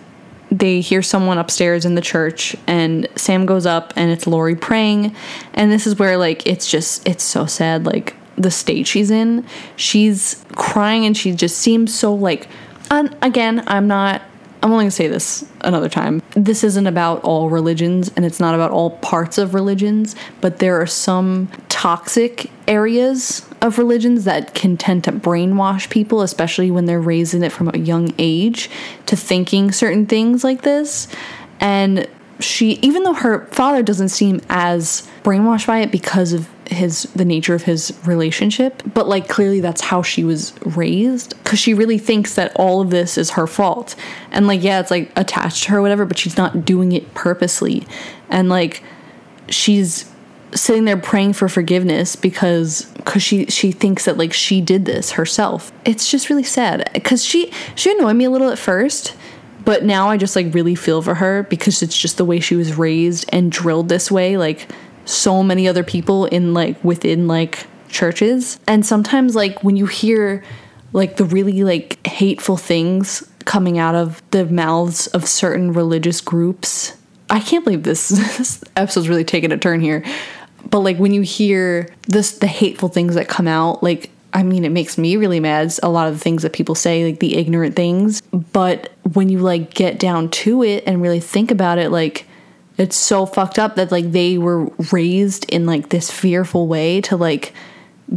they 0.59 0.81
hear 0.81 1.01
someone 1.01 1.37
upstairs 1.37 1.83
in 1.83 1.95
the 1.95 2.01
church 2.01 2.55
and 2.67 3.07
sam 3.15 3.45
goes 3.45 3.65
up 3.65 3.91
and 3.95 4.11
it's 4.11 4.27
lori 4.27 4.55
praying 4.55 5.15
and 5.53 5.71
this 5.71 5.87
is 5.87 5.97
where 5.97 6.17
like 6.17 6.45
it's 6.45 6.69
just 6.69 7.07
it's 7.07 7.23
so 7.23 7.45
sad 7.45 7.85
like 7.85 8.15
the 8.37 8.51
state 8.51 8.85
she's 8.85 9.09
in 9.09 9.45
she's 9.75 10.43
crying 10.55 11.05
and 11.05 11.17
she 11.17 11.31
just 11.31 11.57
seems 11.57 11.93
so 11.93 12.13
like 12.13 12.47
and 12.91 13.15
again 13.21 13.63
i'm 13.67 13.87
not 13.87 14.21
I'm 14.61 14.71
only 14.71 14.83
gonna 14.85 14.91
say 14.91 15.09
this 15.09 15.43
another 15.59 15.89
time. 15.89 16.21
This 16.35 16.63
isn't 16.63 16.87
about 16.87 17.21
all 17.25 17.49
religions 17.49 18.09
and 18.15 18.23
it's 18.23 18.39
not 18.39 18.55
about 18.55 18.71
all 18.71 18.91
parts 18.91 19.37
of 19.37 19.53
religions, 19.53 20.15
but 20.39 20.59
there 20.59 20.79
are 20.79 20.87
some 20.87 21.49
toxic 21.67 22.49
areas 22.65 23.45
of 23.63 23.77
religions 23.77 24.25
that 24.25 24.53
can 24.53 24.75
tend 24.75 25.05
to 25.05 25.11
brainwash 25.11 25.89
people, 25.89 26.21
especially 26.21 26.69
when 26.69 26.85
they're 26.85 27.01
raised 27.01 27.33
in 27.33 27.43
it 27.43 27.51
from 27.51 27.71
a 27.73 27.77
young 27.77 28.13
age, 28.19 28.69
to 29.05 29.15
thinking 29.15 29.71
certain 29.71 30.05
things 30.05 30.43
like 30.43 30.63
this. 30.63 31.07
And 31.61 32.05
she, 32.41 32.73
even 32.81 33.03
though 33.03 33.13
her 33.13 33.45
father 33.47 33.81
doesn't 33.81 34.09
seem 34.09 34.41
as 34.49 35.07
brainwashed 35.23 35.65
by 35.65 35.79
it 35.79 35.91
because 35.91 36.33
of 36.33 36.49
his 36.67 37.03
the 37.15 37.25
nature 37.25 37.53
of 37.53 37.63
his 37.63 37.93
relationship 38.05 38.81
but 38.93 39.07
like 39.07 39.27
clearly 39.27 39.59
that's 39.59 39.81
how 39.81 40.01
she 40.01 40.23
was 40.23 40.53
raised 40.65 41.37
because 41.43 41.59
she 41.59 41.73
really 41.73 41.97
thinks 41.97 42.35
that 42.35 42.53
all 42.55 42.81
of 42.81 42.89
this 42.89 43.17
is 43.17 43.31
her 43.31 43.45
fault 43.45 43.95
and 44.31 44.47
like 44.47 44.63
yeah 44.63 44.79
it's 44.79 44.89
like 44.89 45.11
attached 45.17 45.63
to 45.63 45.71
her 45.71 45.81
whatever 45.81 46.05
but 46.05 46.17
she's 46.17 46.37
not 46.37 46.63
doing 46.63 46.93
it 46.93 47.13
purposely 47.13 47.85
and 48.29 48.47
like 48.47 48.81
she's 49.49 50.09
sitting 50.55 50.85
there 50.85 50.97
praying 50.97 51.33
for 51.33 51.47
forgiveness 51.49 52.15
because 52.15 52.85
because 52.95 53.23
she 53.23 53.45
she 53.47 53.71
thinks 53.71 54.05
that 54.05 54.17
like 54.17 54.33
she 54.33 54.61
did 54.61 54.85
this 54.85 55.11
herself. 55.11 55.71
It's 55.85 56.09
just 56.09 56.29
really 56.29 56.43
sad 56.43 56.89
because 56.93 57.23
she 57.23 57.51
she 57.75 57.91
annoyed 57.91 58.15
me 58.15 58.25
a 58.25 58.29
little 58.29 58.49
at 58.49 58.59
first 58.59 59.15
but 59.65 59.81
now 59.81 60.09
i 60.09 60.17
just 60.17 60.35
like 60.35 60.53
really 60.53 60.75
feel 60.75 61.01
for 61.01 61.15
her 61.15 61.43
because 61.43 61.81
it's 61.81 61.97
just 61.97 62.17
the 62.17 62.25
way 62.25 62.37
she 62.37 62.53
was 62.53 62.77
raised 62.77 63.23
and 63.31 63.49
drilled 63.49 63.87
this 63.87 64.11
way 64.11 64.35
like 64.35 64.67
so 65.05 65.43
many 65.43 65.67
other 65.67 65.83
people 65.83 66.25
in 66.25 66.53
like 66.53 66.81
within 66.83 67.27
like 67.27 67.65
churches. 67.89 68.59
And 68.67 68.85
sometimes 68.85 69.35
like 69.35 69.63
when 69.63 69.75
you 69.75 69.85
hear 69.85 70.43
like 70.91 71.17
the 71.17 71.25
really 71.25 71.63
like 71.63 72.05
hateful 72.05 72.57
things 72.57 73.27
coming 73.45 73.77
out 73.77 73.95
of 73.95 74.21
the 74.31 74.45
mouths 74.45 75.07
of 75.07 75.27
certain 75.27 75.73
religious 75.73 76.21
groups 76.21 76.95
i 77.29 77.41
can't 77.41 77.65
believe 77.65 77.83
this 77.83 78.07
this 78.37 78.63
episode's 78.77 79.09
really 79.09 79.25
taking 79.25 79.51
a 79.51 79.57
turn 79.57 79.81
here 79.81 80.01
but 80.69 80.79
like 80.79 80.97
when 80.97 81.13
you 81.13 81.21
hear 81.21 81.87
this 82.07 82.37
the 82.37 82.47
hateful 82.47 82.89
things 82.89 83.15
that 83.15 83.27
come 83.27 83.47
out 83.47 83.83
like 83.83 84.09
I 84.35 84.41
mean, 84.41 84.65
it 84.65 84.71
makes 84.71 84.97
me 84.97 85.15
really 85.15 85.39
mad. 85.39 85.73
A 85.83 85.89
lot 85.89 86.07
of 86.07 86.15
the 86.15 86.19
things 86.19 86.41
that 86.41 86.53
people 86.53 86.73
say, 86.73 87.05
like 87.05 87.19
the 87.19 87.37
ignorant 87.37 87.75
things. 87.75 88.21
But 88.21 88.91
when 89.13 89.29
you 89.29 89.39
like 89.39 89.73
get 89.73 89.99
down 89.99 90.29
to 90.29 90.63
it 90.63 90.83
and 90.87 91.01
really 91.01 91.19
think 91.19 91.51
about 91.51 91.77
it, 91.77 91.91
like 91.91 92.25
it's 92.77 92.95
so 92.95 93.25
fucked 93.25 93.59
up 93.59 93.75
that 93.75 93.91
like 93.91 94.11
they 94.11 94.39
were 94.39 94.65
raised 94.91 95.45
in 95.49 95.65
like 95.65 95.89
this 95.89 96.09
fearful 96.09 96.67
way 96.67 96.99
to 97.01 97.15
like 97.15 97.53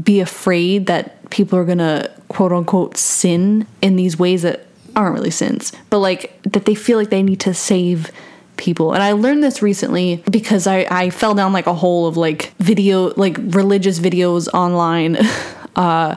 be 0.03 0.20
afraid 0.20 0.86
that 0.86 1.28
people 1.30 1.59
are 1.59 1.64
gonna 1.64 2.11
quote 2.28 2.53
unquote 2.53 2.97
sin 2.97 3.66
in 3.82 3.97
these 3.97 4.18
ways 4.18 4.42
that 4.42 4.66
aren't 4.94 5.14
really 5.14 5.30
sins, 5.30 5.72
but 5.90 5.99
like 5.99 6.40
that 6.44 6.64
they 6.64 6.74
feel 6.74 6.97
like 6.97 7.11
they 7.11 7.22
need 7.22 7.40
to 7.40 7.53
save 7.53 8.11
people. 8.57 8.93
And 8.93 9.03
I 9.03 9.13
learned 9.13 9.43
this 9.43 9.63
recently 9.63 10.23
because 10.31 10.67
I, 10.67 10.87
I 10.91 11.11
fell 11.11 11.35
down 11.35 11.53
like 11.53 11.67
a 11.67 11.75
hole 11.75 12.07
of 12.07 12.17
like 12.17 12.53
video, 12.59 13.13
like 13.15 13.37
religious 13.39 13.99
videos 13.99 14.49
online, 14.53 15.17
uh, 15.77 16.17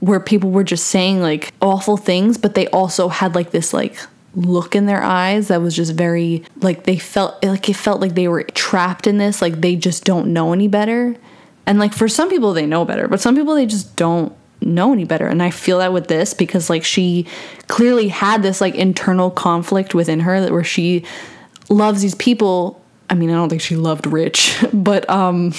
where 0.00 0.20
people 0.20 0.50
were 0.50 0.64
just 0.64 0.86
saying 0.86 1.20
like 1.20 1.52
awful 1.60 1.96
things, 1.96 2.38
but 2.38 2.54
they 2.54 2.68
also 2.68 3.08
had 3.08 3.34
like 3.34 3.50
this 3.50 3.72
like 3.72 3.96
look 4.34 4.76
in 4.76 4.86
their 4.86 5.02
eyes 5.02 5.48
that 5.48 5.60
was 5.60 5.74
just 5.74 5.94
very 5.94 6.44
like 6.60 6.84
they 6.84 6.96
felt 6.96 7.42
like 7.44 7.68
it 7.68 7.74
felt 7.74 8.00
like 8.00 8.14
they 8.14 8.28
were 8.28 8.42
trapped 8.42 9.06
in 9.06 9.18
this 9.18 9.40
like 9.42 9.60
they 9.60 9.74
just 9.74 10.04
don't 10.04 10.32
know 10.32 10.52
any 10.52 10.68
better 10.68 11.16
and 11.66 11.78
like 11.78 11.92
for 11.92 12.08
some 12.08 12.28
people 12.28 12.52
they 12.52 12.66
know 12.66 12.84
better 12.84 13.08
but 13.08 13.20
some 13.20 13.34
people 13.34 13.54
they 13.54 13.66
just 13.66 13.96
don't 13.96 14.32
know 14.60 14.92
any 14.92 15.04
better 15.04 15.26
and 15.26 15.42
i 15.42 15.50
feel 15.50 15.78
that 15.78 15.92
with 15.92 16.08
this 16.08 16.34
because 16.34 16.68
like 16.68 16.84
she 16.84 17.26
clearly 17.68 18.08
had 18.08 18.42
this 18.42 18.60
like 18.60 18.74
internal 18.74 19.30
conflict 19.30 19.94
within 19.94 20.20
her 20.20 20.40
that 20.40 20.52
where 20.52 20.64
she 20.64 21.04
loves 21.68 22.02
these 22.02 22.14
people. 22.14 22.82
I 23.10 23.14
mean 23.14 23.30
i 23.30 23.34
don't 23.34 23.48
think 23.48 23.62
she 23.62 23.76
loved 23.76 24.06
rich 24.06 24.54
but 24.72 25.08
um 25.08 25.54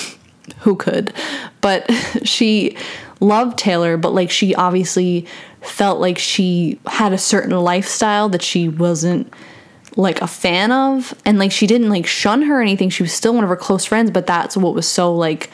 who 0.60 0.76
could? 0.76 1.14
But 1.62 1.90
she 2.24 2.78
loved 3.20 3.58
taylor 3.58 3.98
but 3.98 4.14
like 4.14 4.32
she 4.32 4.56
obviously 4.56 5.26
felt 5.62 6.00
like 6.00 6.18
she 6.18 6.80
had 6.86 7.12
a 7.12 7.18
certain 7.18 7.52
lifestyle 7.52 8.30
that 8.30 8.42
she 8.42 8.70
wasn't 8.70 9.34
like 9.96 10.22
a 10.22 10.28
fan 10.28 10.72
of. 10.72 11.14
And 11.26 11.38
like 11.40 11.52
she 11.52 11.68
didn't 11.68 11.90
like 11.90 12.08
shun 12.08 12.44
her 12.44 12.60
or 12.60 12.62
anything. 12.62 12.90
She 12.90 13.04
was 13.04 13.14
still 13.14 13.34
one 13.34 13.44
of 13.44 13.50
her 13.50 13.56
close 13.56 13.86
friends 13.86 14.12
but 14.12 14.26
that's 14.28 14.56
what 14.58 14.74
was 14.74 14.88
so 14.88 15.14
like 15.14 15.50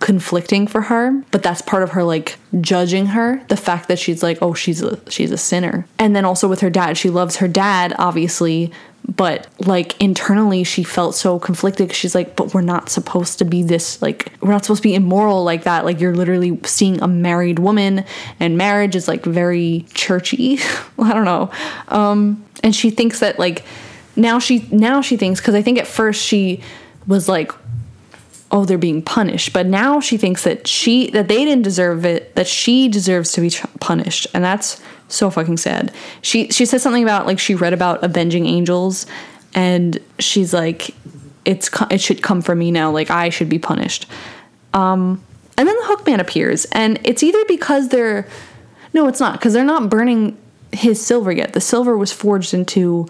conflicting 0.00 0.66
for 0.66 0.82
her. 0.82 1.22
But 1.30 1.42
that's 1.42 1.62
part 1.62 1.82
of 1.82 1.90
her 1.90 2.04
like 2.04 2.36
judging 2.60 3.06
her 3.06 3.42
the 3.48 3.56
fact 3.56 3.88
that 3.88 3.98
she's 3.98 4.22
like 4.22 4.38
oh 4.42 4.54
she's 4.54 4.82
a 4.82 4.98
she's 5.10 5.30
a 5.30 5.38
sinner. 5.38 5.86
And 5.98 6.14
then 6.14 6.24
also 6.24 6.48
with 6.48 6.60
her 6.60 6.70
dad 6.70 6.96
she 6.96 7.10
loves 7.10 7.36
her 7.36 7.48
dad 7.48 7.94
obviously 7.98 8.72
but 9.06 9.46
like 9.66 10.00
internally 10.00 10.64
she 10.64 10.82
felt 10.82 11.14
so 11.14 11.38
conflicted 11.38 11.92
she's 11.92 12.14
like 12.14 12.36
but 12.36 12.54
we're 12.54 12.62
not 12.62 12.88
supposed 12.88 13.38
to 13.38 13.44
be 13.44 13.62
this 13.62 14.00
like 14.00 14.32
we're 14.40 14.50
not 14.50 14.64
supposed 14.64 14.82
to 14.82 14.88
be 14.88 14.94
immoral 14.94 15.44
like 15.44 15.64
that. 15.64 15.84
Like 15.84 16.00
you're 16.00 16.14
literally 16.14 16.58
seeing 16.64 17.02
a 17.02 17.08
married 17.08 17.58
woman 17.58 18.04
and 18.40 18.56
marriage 18.56 18.96
is 18.96 19.08
like 19.08 19.24
very 19.24 19.86
churchy. 19.94 20.58
I 20.98 21.12
don't 21.12 21.24
know. 21.24 21.50
Um 21.88 22.44
and 22.62 22.74
she 22.74 22.90
thinks 22.90 23.20
that 23.20 23.38
like 23.38 23.64
now 24.16 24.38
she 24.38 24.66
now 24.70 25.00
she 25.00 25.16
thinks 25.16 25.40
because 25.40 25.54
i 25.54 25.60
think 25.60 25.76
at 25.78 25.86
first 25.86 26.22
she 26.22 26.62
was 27.06 27.28
like 27.28 27.52
oh 28.54 28.64
they're 28.64 28.78
being 28.78 29.02
punished. 29.02 29.52
But 29.52 29.66
now 29.66 30.00
she 30.00 30.16
thinks 30.16 30.44
that 30.44 30.66
she 30.66 31.10
that 31.10 31.28
they 31.28 31.44
didn't 31.44 31.62
deserve 31.62 32.06
it 32.06 32.34
that 32.36 32.46
she 32.46 32.88
deserves 32.88 33.32
to 33.32 33.40
be 33.40 33.50
punished. 33.80 34.28
And 34.32 34.44
that's 34.44 34.80
so 35.08 35.30
fucking 35.30 35.56
sad. 35.56 35.92
She 36.22 36.48
she 36.50 36.66
says 36.66 36.82
something 36.82 37.02
about 37.02 37.26
like 37.26 37.38
she 37.38 37.54
read 37.54 37.72
about 37.72 38.02
avenging 38.02 38.46
angels, 38.46 39.06
and 39.54 39.98
she's 40.18 40.52
like, 40.52 40.94
it's 41.44 41.70
it 41.90 42.00
should 42.00 42.22
come 42.22 42.42
from 42.42 42.58
me 42.58 42.70
now. 42.70 42.90
Like 42.90 43.10
I 43.10 43.28
should 43.28 43.48
be 43.48 43.58
punished. 43.58 44.06
Um, 44.72 45.22
and 45.56 45.68
then 45.68 45.76
the 45.76 45.96
Hookman 45.96 46.18
appears, 46.18 46.64
and 46.66 46.98
it's 47.04 47.22
either 47.22 47.44
because 47.46 47.88
they're 47.88 48.26
no, 48.92 49.08
it's 49.08 49.20
not 49.20 49.34
because 49.34 49.52
they're 49.52 49.64
not 49.64 49.90
burning 49.90 50.36
his 50.72 51.04
silver 51.04 51.32
yet. 51.32 51.52
The 51.52 51.60
silver 51.60 51.96
was 51.96 52.12
forged 52.12 52.54
into 52.54 53.08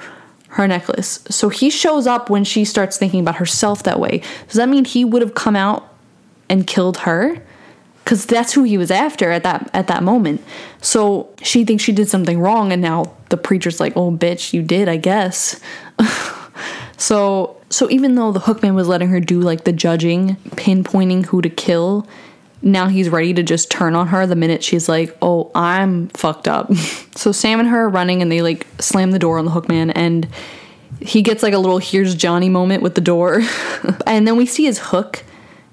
her 0.48 0.68
necklace. 0.68 1.24
So 1.30 1.48
he 1.48 1.68
shows 1.68 2.06
up 2.06 2.30
when 2.30 2.44
she 2.44 2.64
starts 2.64 2.96
thinking 2.96 3.20
about 3.20 3.36
herself 3.36 3.82
that 3.84 3.98
way. 3.98 4.22
Does 4.46 4.56
that 4.56 4.68
mean 4.68 4.84
he 4.84 5.04
would 5.04 5.20
have 5.20 5.34
come 5.34 5.56
out 5.56 5.92
and 6.48 6.66
killed 6.66 6.98
her? 6.98 7.42
Because 8.04 8.26
that's 8.26 8.52
who 8.52 8.64
he 8.64 8.76
was 8.76 8.90
after 8.90 9.30
at 9.30 9.42
that 9.42 9.70
at 9.72 9.86
that 9.86 10.02
moment. 10.02 10.44
So 10.80 11.28
she 11.42 11.64
thinks 11.64 11.82
she 11.82 11.92
did 11.92 12.08
something 12.08 12.38
wrong, 12.38 12.72
and 12.72 12.82
now 12.82 13.14
the 13.30 13.36
preacher's 13.36 13.80
like, 13.80 13.96
"Oh, 13.96 14.12
bitch, 14.12 14.52
you 14.52 14.62
did, 14.62 14.88
I 14.88 14.96
guess." 14.96 15.58
so 16.96 17.56
so 17.70 17.90
even 17.90 18.14
though 18.14 18.30
the 18.30 18.40
hookman 18.40 18.74
was 18.74 18.88
letting 18.88 19.08
her 19.08 19.20
do 19.20 19.40
like 19.40 19.64
the 19.64 19.72
judging, 19.72 20.36
pinpointing 20.50 21.26
who 21.26 21.40
to 21.40 21.48
kill, 21.48 22.06
now 22.62 22.88
he's 22.88 23.08
ready 23.08 23.32
to 23.34 23.42
just 23.42 23.70
turn 23.70 23.94
on 23.94 24.08
her 24.08 24.26
the 24.26 24.36
minute 24.36 24.62
she's 24.62 24.88
like, 24.88 25.16
"Oh, 25.22 25.50
I'm 25.54 26.08
fucked 26.08 26.46
up." 26.46 26.72
so 27.16 27.32
Sam 27.32 27.58
and 27.58 27.68
her 27.68 27.84
are 27.84 27.88
running, 27.88 28.20
and 28.20 28.30
they 28.30 28.42
like 28.42 28.66
slam 28.80 29.12
the 29.12 29.18
door 29.18 29.38
on 29.38 29.46
the 29.46 29.50
hookman, 29.50 29.92
and 29.94 30.28
he 31.00 31.22
gets 31.22 31.42
like 31.42 31.54
a 31.54 31.58
little 31.58 31.78
"Here's 31.78 32.14
Johnny" 32.14 32.50
moment 32.50 32.82
with 32.82 32.96
the 32.96 33.00
door, 33.00 33.42
and 34.06 34.28
then 34.28 34.36
we 34.36 34.44
see 34.44 34.64
his 34.64 34.78
hook 34.78 35.24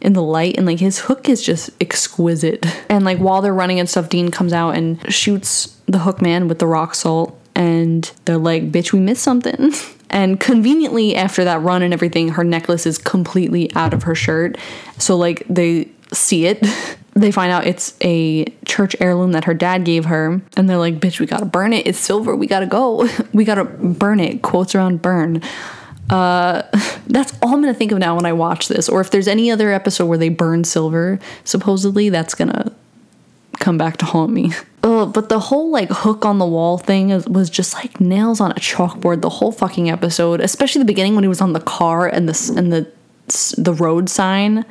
in 0.01 0.13
the 0.13 0.23
light 0.23 0.57
and 0.57 0.65
like 0.65 0.79
his 0.79 0.99
hook 0.99 1.29
is 1.29 1.41
just 1.41 1.69
exquisite. 1.79 2.65
And 2.91 3.05
like 3.05 3.19
while 3.19 3.41
they're 3.41 3.53
running 3.53 3.79
and 3.79 3.89
stuff 3.89 4.09
dean 4.09 4.31
comes 4.31 4.51
out 4.51 4.75
and 4.75 4.99
shoots 5.13 5.77
the 5.85 5.99
hook 5.99 6.21
man 6.21 6.49
with 6.49 6.59
the 6.59 6.67
rock 6.67 6.93
salt 6.93 7.39
and 7.55 8.11
they're 8.25 8.37
like 8.37 8.69
bitch 8.69 8.91
we 8.91 8.99
missed 8.99 9.23
something. 9.23 9.71
And 10.13 10.41
conveniently 10.41 11.15
after 11.15 11.45
that 11.45 11.61
run 11.61 11.83
and 11.83 11.93
everything 11.93 12.27
her 12.29 12.43
necklace 12.43 12.85
is 12.85 12.97
completely 12.97 13.73
out 13.75 13.93
of 13.93 14.03
her 14.03 14.13
shirt. 14.13 14.57
So 14.97 15.15
like 15.15 15.45
they 15.49 15.89
see 16.11 16.45
it. 16.45 16.65
They 17.13 17.29
find 17.29 17.51
out 17.51 17.67
it's 17.67 17.93
a 18.01 18.45
church 18.65 18.95
heirloom 19.01 19.33
that 19.33 19.43
her 19.43 19.53
dad 19.53 19.83
gave 19.83 20.05
her 20.05 20.41
and 20.55 20.69
they're 20.69 20.77
like 20.77 21.01
bitch 21.01 21.19
we 21.19 21.25
gotta 21.25 21.45
burn 21.45 21.73
it. 21.73 21.85
It's 21.85 21.99
silver. 21.99 22.35
We 22.37 22.47
gotta 22.47 22.67
go. 22.67 23.09
We 23.33 23.43
gotta 23.43 23.65
burn 23.65 24.21
it. 24.21 24.41
Quotes 24.41 24.75
around 24.75 25.01
burn 25.01 25.41
uh, 26.09 26.63
that's 27.07 27.37
all 27.41 27.53
I'm 27.53 27.61
gonna 27.61 27.73
think 27.73 27.91
of 27.91 27.99
now 27.99 28.15
when 28.15 28.25
I 28.25 28.33
watch 28.33 28.67
this. 28.67 28.89
Or 28.89 29.01
if 29.01 29.11
there's 29.11 29.27
any 29.27 29.51
other 29.51 29.71
episode 29.71 30.05
where 30.05 30.17
they 30.17 30.29
burn 30.29 30.63
silver, 30.63 31.19
supposedly 31.43 32.09
that's 32.09 32.35
gonna 32.35 32.71
come 33.59 33.77
back 33.77 33.97
to 33.97 34.05
haunt 34.05 34.31
me. 34.31 34.51
Uh, 34.83 35.05
but 35.05 35.29
the 35.29 35.39
whole 35.39 35.69
like 35.69 35.89
hook 35.91 36.25
on 36.25 36.39
the 36.39 36.45
wall 36.45 36.79
thing 36.79 37.11
is, 37.11 37.27
was 37.27 37.51
just 37.51 37.75
like 37.75 38.01
nails 38.01 38.41
on 38.41 38.49
a 38.49 38.55
chalkboard 38.55 39.21
the 39.21 39.29
whole 39.29 39.51
fucking 39.51 39.91
episode, 39.91 40.41
especially 40.41 40.79
the 40.79 40.85
beginning 40.85 41.13
when 41.13 41.23
he 41.23 41.27
was 41.27 41.39
on 41.39 41.53
the 41.53 41.59
car 41.59 42.07
and 42.07 42.27
the 42.27 42.53
and 42.57 42.73
the 42.73 42.91
the 43.61 43.75
road 43.75 44.09
sign. 44.09 44.65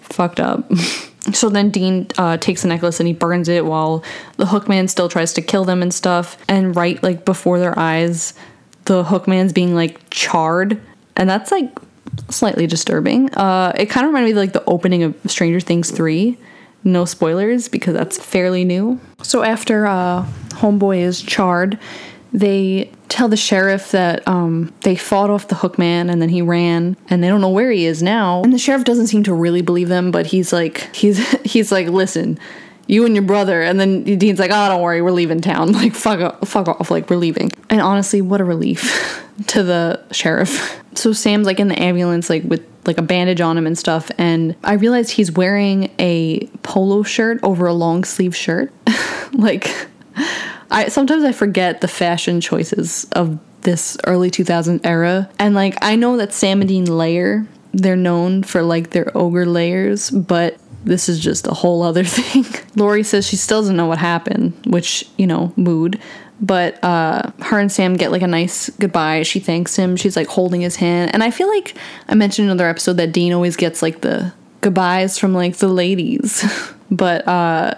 Fucked 0.00 0.40
up. 0.40 0.64
so 1.34 1.50
then 1.50 1.68
Dean 1.68 2.06
uh, 2.16 2.38
takes 2.38 2.62
the 2.62 2.68
necklace 2.68 3.00
and 3.00 3.06
he 3.06 3.12
burns 3.12 3.48
it 3.48 3.66
while 3.66 4.02
the 4.38 4.46
hookman 4.46 4.88
still 4.88 5.10
tries 5.10 5.34
to 5.34 5.42
kill 5.42 5.66
them 5.66 5.82
and 5.82 5.92
stuff. 5.92 6.38
And 6.48 6.74
right 6.74 7.02
like 7.02 7.26
before 7.26 7.58
their 7.58 7.78
eyes, 7.78 8.32
the 8.84 9.04
hookman's 9.04 9.52
being 9.52 9.74
like 9.74 10.08
charred, 10.10 10.80
and 11.16 11.28
that's 11.28 11.50
like 11.50 11.70
slightly 12.28 12.66
disturbing. 12.66 13.32
Uh, 13.34 13.72
it 13.76 13.86
kind 13.86 14.06
of 14.06 14.12
reminded 14.12 14.26
me 14.26 14.32
of 14.32 14.36
like 14.38 14.52
the 14.52 14.64
opening 14.64 15.02
of 15.02 15.16
Stranger 15.26 15.60
Things 15.60 15.90
3. 15.90 16.36
No 16.82 17.04
spoilers 17.04 17.68
because 17.68 17.94
that's 17.94 18.18
fairly 18.18 18.64
new. 18.64 18.98
So 19.22 19.42
after 19.42 19.86
uh, 19.86 20.24
Homeboy 20.48 20.98
is 20.98 21.20
charred, 21.20 21.78
they 22.32 22.90
tell 23.08 23.28
the 23.28 23.36
sheriff 23.36 23.90
that 23.90 24.26
um, 24.26 24.72
they 24.82 24.96
fought 24.96 25.30
off 25.30 25.48
the 25.48 25.56
hookman 25.56 26.10
and 26.10 26.22
then 26.22 26.28
he 26.28 26.40
ran 26.40 26.96
and 27.08 27.22
they 27.22 27.28
don't 27.28 27.40
know 27.40 27.50
where 27.50 27.70
he 27.70 27.84
is 27.84 28.02
now. 28.02 28.42
And 28.42 28.52
the 28.52 28.58
sheriff 28.58 28.84
doesn't 28.84 29.08
seem 29.08 29.24
to 29.24 29.34
really 29.34 29.62
believe 29.62 29.88
them, 29.88 30.10
but 30.10 30.26
he's 30.26 30.52
like 30.52 30.94
he's 30.94 31.28
he's 31.42 31.70
like, 31.70 31.88
listen, 31.88 32.38
you 32.90 33.06
and 33.06 33.14
your 33.14 33.22
brother. 33.22 33.62
And 33.62 33.78
then 33.78 34.02
Dean's 34.02 34.40
like, 34.40 34.50
oh, 34.52 34.68
don't 34.68 34.82
worry, 34.82 35.00
we're 35.00 35.12
leaving 35.12 35.40
town. 35.40 35.72
Like, 35.80 35.94
fuck 35.94 36.20
off, 36.20 36.48
fuck 36.48 36.68
off. 36.68 36.90
Like, 36.90 37.08
we're 37.08 37.16
leaving. 37.16 37.50
And 37.70 37.80
honestly, 37.80 38.20
what 38.20 38.40
a 38.40 38.44
relief 38.44 39.24
to 39.46 39.62
the 39.62 40.04
sheriff. 40.10 40.78
So 40.94 41.12
Sam's 41.12 41.46
like 41.46 41.58
in 41.58 41.68
the 41.68 41.80
ambulance, 41.80 42.28
like 42.28 42.42
with 42.44 42.66
like 42.84 42.98
a 42.98 43.02
bandage 43.02 43.40
on 43.40 43.56
him 43.56 43.66
and 43.66 43.78
stuff. 43.78 44.10
And 44.18 44.56
I 44.64 44.74
realized 44.74 45.12
he's 45.12 45.32
wearing 45.32 45.90
a 45.98 46.46
polo 46.62 47.02
shirt 47.02 47.40
over 47.42 47.66
a 47.66 47.72
long 47.72 48.04
sleeve 48.04 48.36
shirt. 48.36 48.72
like, 49.32 49.70
I 50.70 50.88
sometimes 50.88 51.24
I 51.24 51.32
forget 51.32 51.80
the 51.80 51.88
fashion 51.88 52.40
choices 52.40 53.06
of 53.12 53.38
this 53.62 53.96
early 54.06 54.30
2000 54.30 54.84
era. 54.84 55.30
And 55.38 55.54
like, 55.54 55.76
I 55.80 55.96
know 55.96 56.16
that 56.18 56.32
Sam 56.34 56.60
and 56.60 56.68
Dean 56.68 56.84
layer, 56.84 57.46
they're 57.72 57.96
known 57.96 58.42
for 58.42 58.62
like 58.62 58.90
their 58.90 59.16
ogre 59.16 59.46
layers, 59.46 60.10
but 60.10 60.59
this 60.84 61.08
is 61.08 61.20
just 61.20 61.46
a 61.46 61.54
whole 61.54 61.82
other 61.82 62.04
thing. 62.04 62.44
Lori 62.76 63.02
says 63.02 63.26
she 63.26 63.36
still 63.36 63.60
doesn't 63.60 63.76
know 63.76 63.86
what 63.86 63.98
happened, 63.98 64.54
which, 64.66 65.08
you 65.16 65.26
know, 65.26 65.52
mood. 65.56 66.00
But 66.40 66.82
uh, 66.82 67.32
her 67.40 67.58
and 67.58 67.70
Sam 67.70 67.96
get 67.96 68.12
like 68.12 68.22
a 68.22 68.26
nice 68.26 68.70
goodbye. 68.70 69.24
She 69.24 69.40
thanks 69.40 69.76
him. 69.76 69.96
She's 69.96 70.16
like 70.16 70.26
holding 70.26 70.62
his 70.62 70.76
hand. 70.76 71.12
And 71.12 71.22
I 71.22 71.30
feel 71.30 71.48
like 71.48 71.76
I 72.08 72.14
mentioned 72.14 72.46
in 72.46 72.50
another 72.50 72.68
episode 72.68 72.94
that 72.94 73.12
Dean 73.12 73.32
always 73.32 73.56
gets 73.56 73.82
like 73.82 74.00
the 74.00 74.32
goodbyes 74.62 75.18
from 75.18 75.34
like 75.34 75.56
the 75.56 75.68
ladies. 75.68 76.44
but 76.90 77.28
uh, 77.28 77.74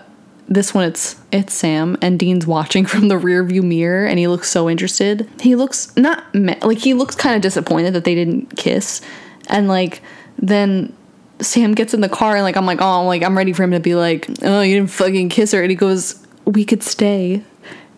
this 0.48 0.74
one 0.74 0.84
it's 0.84 1.16
it's 1.32 1.54
Sam 1.54 1.96
and 2.02 2.18
Dean's 2.18 2.46
watching 2.46 2.86
from 2.86 3.08
the 3.08 3.18
rear 3.18 3.42
view 3.42 3.62
mirror 3.62 4.06
and 4.06 4.18
he 4.18 4.28
looks 4.28 4.48
so 4.48 4.70
interested. 4.70 5.28
He 5.40 5.56
looks 5.56 5.94
not 5.96 6.24
like 6.34 6.78
he 6.78 6.94
looks 6.94 7.16
kind 7.16 7.34
of 7.34 7.42
disappointed 7.42 7.94
that 7.94 8.04
they 8.04 8.14
didn't 8.14 8.56
kiss. 8.56 9.00
And 9.48 9.66
like 9.66 10.02
then 10.38 10.94
Sam 11.42 11.74
gets 11.74 11.94
in 11.94 12.00
the 12.00 12.08
car 12.08 12.36
and 12.36 12.44
like 12.44 12.56
I'm 12.56 12.66
like, 12.66 12.80
oh, 12.80 13.00
I'm 13.00 13.06
like 13.06 13.22
I'm 13.22 13.36
ready 13.36 13.52
for 13.52 13.62
him 13.62 13.72
to 13.72 13.80
be 13.80 13.94
like, 13.94 14.28
oh, 14.42 14.62
you 14.62 14.74
didn't 14.74 14.90
fucking 14.90 15.28
kiss 15.28 15.52
her, 15.52 15.62
and 15.62 15.70
he 15.70 15.76
goes, 15.76 16.24
we 16.44 16.64
could 16.64 16.82
stay, 16.82 17.42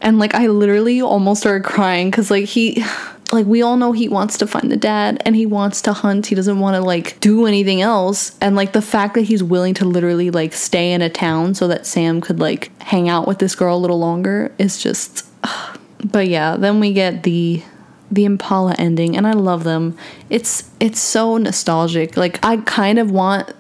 and 0.00 0.18
like 0.18 0.34
I 0.34 0.46
literally 0.46 1.00
almost 1.00 1.40
started 1.40 1.64
crying 1.64 2.10
because 2.10 2.30
like 2.30 2.44
he. 2.44 2.84
Like 3.32 3.46
we 3.46 3.62
all 3.62 3.78
know 3.78 3.90
he 3.90 4.08
wants 4.08 4.38
to 4.38 4.46
find 4.46 4.70
the 4.70 4.76
dad 4.76 5.20
and 5.24 5.34
he 5.34 5.44
wants 5.44 5.82
to 5.82 5.92
hunt. 5.92 6.26
He 6.26 6.36
doesn't 6.36 6.60
want 6.60 6.76
to 6.76 6.82
like 6.82 7.18
do 7.18 7.46
anything 7.46 7.80
else. 7.80 8.36
And 8.40 8.54
like 8.54 8.74
the 8.74 8.82
fact 8.82 9.14
that 9.14 9.22
he's 9.22 9.42
willing 9.42 9.74
to 9.74 9.86
literally 9.86 10.30
like 10.30 10.52
stay 10.52 10.92
in 10.92 11.02
a 11.02 11.08
town 11.08 11.54
so 11.54 11.66
that 11.66 11.84
Sam 11.84 12.20
could 12.20 12.38
like 12.38 12.70
hang 12.80 13.08
out 13.08 13.26
with 13.26 13.38
this 13.40 13.56
girl 13.56 13.76
a 13.76 13.80
little 13.80 13.98
longer 13.98 14.52
is 14.58 14.80
just 14.80 15.26
but 16.04 16.28
yeah, 16.28 16.56
then 16.56 16.78
we 16.78 16.92
get 16.92 17.22
the 17.22 17.62
the 18.10 18.24
Impala 18.24 18.74
ending 18.78 19.16
and 19.16 19.26
I 19.26 19.32
love 19.32 19.64
them. 19.64 19.96
It's 20.30 20.70
it's 20.80 21.00
so 21.00 21.36
nostalgic. 21.36 22.16
Like 22.16 22.44
I 22.44 22.58
kind 22.58 22.98
of 22.98 23.10
want 23.10 23.52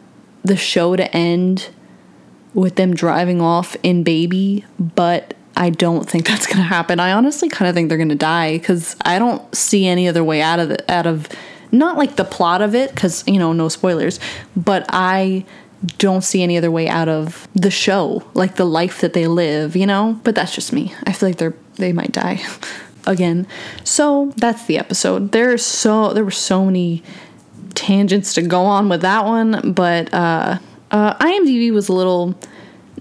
the 0.44 0.56
show 0.56 0.96
to 0.96 1.16
end 1.16 1.70
with 2.52 2.76
them 2.76 2.94
driving 2.94 3.40
off 3.40 3.76
in 3.82 4.04
baby, 4.04 4.64
but 4.78 5.34
I 5.56 5.70
don't 5.70 6.08
think 6.08 6.26
that's 6.28 6.46
going 6.46 6.58
to 6.58 6.62
happen. 6.62 7.00
I 7.00 7.12
honestly 7.12 7.48
kind 7.48 7.68
of 7.68 7.74
think 7.74 7.88
they're 7.88 7.98
going 7.98 8.08
to 8.10 8.14
die 8.14 8.58
cuz 8.58 8.96
I 9.04 9.18
don't 9.18 9.54
see 9.54 9.86
any 9.86 10.08
other 10.08 10.24
way 10.24 10.42
out 10.42 10.60
of 10.60 10.70
it 10.70 10.84
out 10.88 11.06
of 11.06 11.28
not 11.72 11.98
like 11.98 12.16
the 12.16 12.24
plot 12.24 12.62
of 12.62 12.74
it 12.74 12.94
cuz 12.94 13.24
you 13.26 13.38
know 13.38 13.52
no 13.52 13.68
spoilers, 13.68 14.20
but 14.56 14.84
I 14.90 15.44
don't 15.98 16.24
see 16.24 16.42
any 16.42 16.56
other 16.56 16.70
way 16.70 16.88
out 16.88 17.08
of 17.08 17.46
the 17.54 17.70
show, 17.70 18.22
like 18.32 18.56
the 18.56 18.64
life 18.64 19.00
that 19.00 19.12
they 19.12 19.26
live, 19.26 19.76
you 19.76 19.86
know? 19.86 20.18
But 20.24 20.34
that's 20.34 20.54
just 20.54 20.72
me. 20.72 20.94
I 21.06 21.12
feel 21.12 21.28
like 21.28 21.36
they're 21.36 21.54
they 21.76 21.92
might 21.92 22.12
die. 22.12 22.40
again. 23.06 23.46
So 23.84 24.32
that's 24.36 24.66
the 24.66 24.78
episode. 24.78 25.32
There's 25.32 25.64
so 25.64 26.12
there 26.12 26.24
were 26.24 26.30
so 26.30 26.64
many 26.64 27.02
tangents 27.74 28.34
to 28.34 28.42
go 28.42 28.62
on 28.62 28.88
with 28.88 29.02
that 29.02 29.24
one, 29.24 29.72
but 29.72 30.12
uh, 30.12 30.58
uh, 30.90 31.14
IMDb 31.14 31.72
was 31.72 31.88
a 31.88 31.92
little 31.92 32.34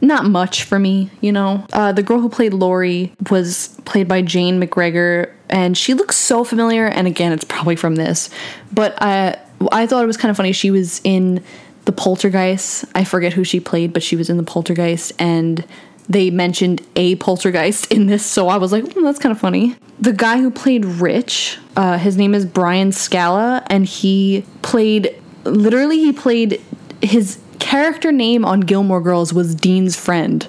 not 0.02 0.26
much 0.26 0.64
for 0.64 0.78
me, 0.80 1.10
you 1.22 1.32
know. 1.32 1.66
Uh, 1.72 1.92
the 1.92 2.04
girl 2.04 2.20
who 2.20 2.30
played 2.30 2.54
Lori 2.54 3.14
was 3.30 3.70
played 3.86 4.08
by 4.08 4.22
Jane 4.22 4.62
McGregor, 4.62 5.32
and 5.50 5.78
she 5.78 5.94
looks 5.94 6.18
so 6.18 6.44
familiar. 6.44 6.88
And 6.88 7.08
again, 7.08 7.32
it's 7.32 7.46
probably 7.46 7.76
from 7.76 7.96
this, 7.96 8.30
but 8.72 9.02
I 9.02 9.40
I 9.72 9.88
thought 9.88 10.04
it 10.04 10.08
was 10.08 10.18
kind 10.18 10.30
of 10.30 10.38
funny. 10.38 10.52
She 10.52 10.72
was 10.72 11.00
in 11.04 11.44
the 11.86 11.92
Poltergeist. 11.92 12.86
I 12.96 13.04
forget 13.04 13.34
who 13.34 13.44
she 13.44 13.60
played, 13.60 13.94
but 13.94 14.04
she 14.04 14.16
was 14.16 14.30
in 14.30 14.38
the 14.38 14.44
Poltergeist, 14.44 15.14
and 15.20 15.66
they 16.10 16.30
mentioned 16.30 16.82
a 16.96 17.16
poltergeist 17.16 17.92
in 17.92 18.08
this, 18.08 18.26
so 18.26 18.48
I 18.48 18.58
was 18.58 18.72
like, 18.72 18.84
mm, 18.84 19.04
that's 19.04 19.20
kind 19.20 19.32
of 19.32 19.40
funny. 19.40 19.76
The 20.00 20.14
guy 20.14 20.38
who 20.38 20.52
played 20.52 20.86
Rich, 20.86 21.60
uh, 21.78 21.98
his 21.98 22.18
name 22.18 22.34
is 22.34 22.46
Brian 22.46 22.92
Skala, 22.92 23.66
and 23.68 23.86
he 23.86 24.46
played 24.62 25.16
literally 25.46 26.00
he 26.00 26.14
played 26.14 26.62
his 27.02 27.40
character 27.60 28.12
name 28.12 28.46
on 28.46 28.62
Gilmore 28.62 29.02
Girls 29.02 29.34
was 29.34 29.56
Dean's 29.56 29.96
friend 29.96 30.48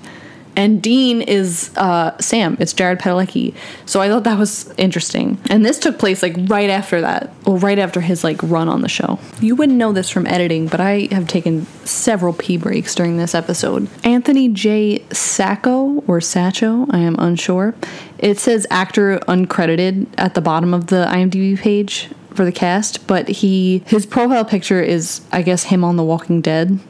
and 0.56 0.82
Dean 0.82 1.22
is 1.22 1.70
uh, 1.76 2.16
Sam. 2.18 2.56
It's 2.60 2.72
Jared 2.72 2.98
Padalecki. 2.98 3.54
So 3.86 4.00
I 4.00 4.08
thought 4.08 4.24
that 4.24 4.38
was 4.38 4.72
interesting. 4.76 5.38
And 5.50 5.64
this 5.64 5.78
took 5.78 5.98
place 5.98 6.22
like 6.22 6.34
right 6.46 6.70
after 6.70 7.00
that, 7.00 7.32
or 7.44 7.56
right 7.56 7.78
after 7.78 8.00
his 8.00 8.24
like 8.24 8.42
run 8.42 8.68
on 8.68 8.82
the 8.82 8.88
show. 8.88 9.18
You 9.40 9.56
wouldn't 9.56 9.78
know 9.78 9.92
this 9.92 10.10
from 10.10 10.26
editing, 10.26 10.68
but 10.68 10.80
I 10.80 11.08
have 11.10 11.26
taken 11.28 11.66
several 11.84 12.32
pee 12.32 12.56
breaks 12.56 12.94
during 12.94 13.16
this 13.16 13.34
episode. 13.34 13.88
Anthony 14.04 14.48
J. 14.48 15.04
Sacco 15.12 16.02
or 16.06 16.20
Sacho, 16.20 16.86
I 16.90 16.98
am 16.98 17.16
unsure. 17.18 17.74
It 18.18 18.38
says 18.38 18.66
actor 18.70 19.18
uncredited 19.28 20.06
at 20.16 20.34
the 20.34 20.40
bottom 20.40 20.72
of 20.72 20.86
the 20.86 21.06
IMDb 21.08 21.58
page 21.58 22.08
for 22.34 22.44
the 22.44 22.52
cast, 22.52 23.06
but 23.06 23.28
he 23.28 23.82
his 23.86 24.06
profile 24.06 24.44
picture 24.44 24.80
is 24.80 25.20
I 25.32 25.42
guess 25.42 25.64
him 25.64 25.84
on 25.84 25.96
The 25.96 26.04
Walking 26.04 26.40
Dead 26.40 26.80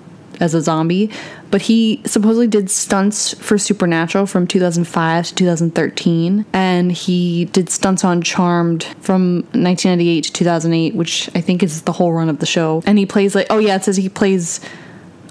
as 0.41 0.55
a 0.55 0.61
zombie, 0.61 1.11
but 1.51 1.63
he 1.63 2.01
supposedly 2.05 2.47
did 2.47 2.71
stunts 2.71 3.35
for 3.35 3.59
Supernatural 3.59 4.27
from 4.27 4.47
2005 4.47 5.27
to 5.27 5.35
2013, 5.35 6.45
and 6.53 6.93
he 6.93 7.47
did 7.47 7.71
stunts 7.71 8.05
on 8.05 8.23
Charmed 8.23 8.85
from 9.01 9.37
1998 9.53 10.25
to 10.25 10.33
2008, 10.33 10.95
which 10.95 11.31
I 11.35 11.41
think 11.41 11.63
is 11.63 11.83
the 11.83 11.93
whole 11.93 12.13
run 12.13 12.29
of 12.29 12.39
the 12.39 12.47
show. 12.47 12.83
And 12.87 12.99
he 12.99 13.07
plays 13.07 13.35
like, 13.35 13.47
oh 13.51 13.59
yeah, 13.59 13.77
it 13.77 13.85
says 13.85 13.97
he 13.97 14.09
plays 14.09 14.61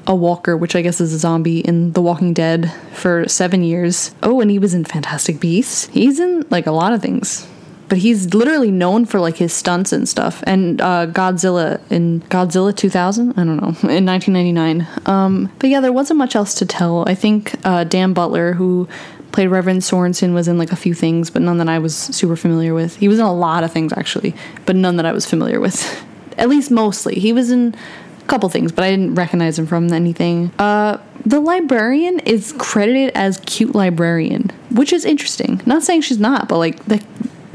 a 0.08 0.16
walker, 0.16 0.58
which 0.58 0.76
I 0.76 0.82
guess 0.82 1.00
is 1.00 1.14
a 1.14 1.18
zombie 1.18 1.60
in 1.60 1.94
The 1.94 2.02
Walking 2.02 2.34
Dead 2.34 2.72
for 2.94 3.28
seven 3.28 3.64
years. 3.64 4.14
Oh, 4.22 4.42
and 4.42 4.52
he 4.52 4.60
was 4.60 4.74
in 4.74 4.84
Fantastic 4.86 5.40
Beasts. 5.40 5.88
He's 5.88 6.20
in 6.20 6.46
like 6.50 6.68
a 6.68 6.72
lot 6.72 6.94
of 6.94 7.02
things. 7.02 7.48
But 7.90 8.00
he's 8.00 8.34
literally 8.34 8.72
known 8.72 9.06
for 9.06 9.20
like 9.20 9.38
his 9.38 9.54
stunts 9.54 9.92
and 9.92 10.08
stuff. 10.08 10.44
And 10.48 10.82
uh, 10.82 11.08
Godzilla 11.08 11.80
in 11.92 12.22
Godzilla 12.22 12.76
2000, 12.76 13.32
I 13.32 13.36
don't 13.44 13.58
know, 13.58 13.68
in 13.90 14.06
1999. 14.06 14.88
Um, 15.06 15.52
but 15.60 15.70
yeah, 15.70 15.80
there 15.80 15.94
wasn't 15.94 16.18
much 16.18 16.36
else 16.36 16.56
to 16.56 16.66
tell. 16.66 17.08
I 17.08 17.16
think 17.16 17.56
uh, 17.66 17.84
Dan 17.84 18.14
Butler, 18.14 18.54
who 18.54 18.88
played 19.32 19.48
Reverend 19.48 19.82
Sorensen, 19.82 20.34
was 20.34 20.48
in 20.48 20.58
like 20.58 20.72
a 20.72 20.76
few 20.76 20.94
things, 20.94 21.30
but 21.30 21.42
none 21.42 21.58
that 21.58 21.70
I 21.70 21.80
was 21.80 21.96
super 21.96 22.36
familiar 22.36 22.74
with. 22.74 22.96
He 22.96 23.08
was 23.08 23.20
in 23.20 23.26
a 23.26 23.34
lot 23.34 23.64
of 23.64 23.72
things 23.72 23.94
actually, 23.94 24.36
but 24.66 24.76
none 24.76 24.96
that 24.98 25.06
I 25.06 25.12
was 25.12 25.26
familiar 25.26 25.60
with. 25.60 26.04
At 26.38 26.50
least 26.50 26.72
mostly. 26.72 27.16
He 27.20 27.32
was 27.32 27.52
in 27.52 27.76
a 28.22 28.26
couple 28.26 28.50
things, 28.50 28.72
but 28.72 28.84
I 28.84 28.90
didn't 28.90 29.16
recognize 29.16 29.60
him 29.60 29.68
from 29.68 29.92
anything. 29.94 30.52
Uh, 30.58 30.98
the 31.26 31.40
librarian 31.40 32.20
is 32.20 32.54
credited 32.58 33.12
as 33.16 33.38
cute 33.46 33.76
librarian, 33.76 34.52
which 34.72 34.92
is 34.92 35.06
interesting. 35.06 35.62
Not 35.66 35.84
saying 35.84 36.02
she's 36.02 36.20
not, 36.20 36.48
but 36.48 36.58
like 36.58 36.84
that 36.86 37.04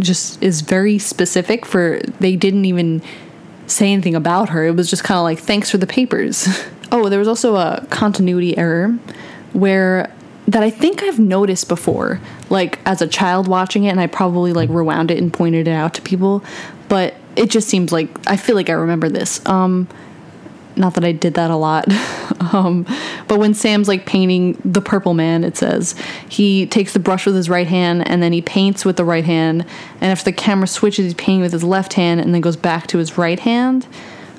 just 0.00 0.42
is 0.42 0.60
very 0.60 0.98
specific 0.98 1.66
for 1.66 2.00
they 2.20 2.36
didn't 2.36 2.64
even 2.64 3.02
say 3.66 3.92
anything 3.92 4.14
about 4.14 4.50
her. 4.50 4.66
It 4.66 4.76
was 4.76 4.90
just 4.90 5.04
kind 5.04 5.18
of 5.18 5.24
like 5.24 5.38
thanks 5.38 5.70
for 5.70 5.78
the 5.78 5.86
papers. 5.86 6.48
oh, 6.92 7.08
there 7.08 7.18
was 7.18 7.28
also 7.28 7.56
a 7.56 7.86
continuity 7.90 8.56
error 8.56 8.98
where 9.52 10.12
that 10.46 10.62
I 10.62 10.70
think 10.70 11.02
I've 11.02 11.18
noticed 11.18 11.68
before, 11.68 12.20
like 12.48 12.78
as 12.86 13.02
a 13.02 13.06
child 13.06 13.48
watching 13.48 13.84
it, 13.84 13.90
and 13.90 14.00
I 14.00 14.06
probably 14.06 14.52
like 14.52 14.70
rewound 14.70 15.10
it 15.10 15.18
and 15.18 15.32
pointed 15.32 15.68
it 15.68 15.72
out 15.72 15.94
to 15.94 16.02
people, 16.02 16.42
but 16.88 17.14
it 17.36 17.50
just 17.50 17.68
seems 17.68 17.92
like 17.92 18.08
I 18.26 18.36
feel 18.36 18.56
like 18.56 18.70
I 18.70 18.74
remember 18.74 19.08
this. 19.08 19.44
Um, 19.46 19.88
not 20.78 20.94
that 20.94 21.04
I 21.04 21.12
did 21.12 21.34
that 21.34 21.50
a 21.50 21.56
lot. 21.56 21.86
um, 22.52 22.86
but 23.26 23.38
when 23.38 23.54
Sam's 23.54 23.88
like 23.88 24.06
painting 24.06 24.60
the 24.64 24.80
purple 24.80 25.14
man, 25.14 25.44
it 25.44 25.56
says 25.56 25.94
he 26.28 26.66
takes 26.66 26.92
the 26.92 26.98
brush 26.98 27.26
with 27.26 27.34
his 27.34 27.50
right 27.50 27.66
hand 27.66 28.08
and 28.08 28.22
then 28.22 28.32
he 28.32 28.40
paints 28.40 28.84
with 28.84 28.96
the 28.96 29.04
right 29.04 29.24
hand. 29.24 29.66
And 30.00 30.12
if 30.12 30.24
the 30.24 30.32
camera 30.32 30.66
switches, 30.66 31.04
he's 31.04 31.14
painting 31.14 31.42
with 31.42 31.52
his 31.52 31.64
left 31.64 31.94
hand 31.94 32.20
and 32.20 32.32
then 32.32 32.40
goes 32.40 32.56
back 32.56 32.86
to 32.88 32.98
his 32.98 33.18
right 33.18 33.40
hand. 33.40 33.86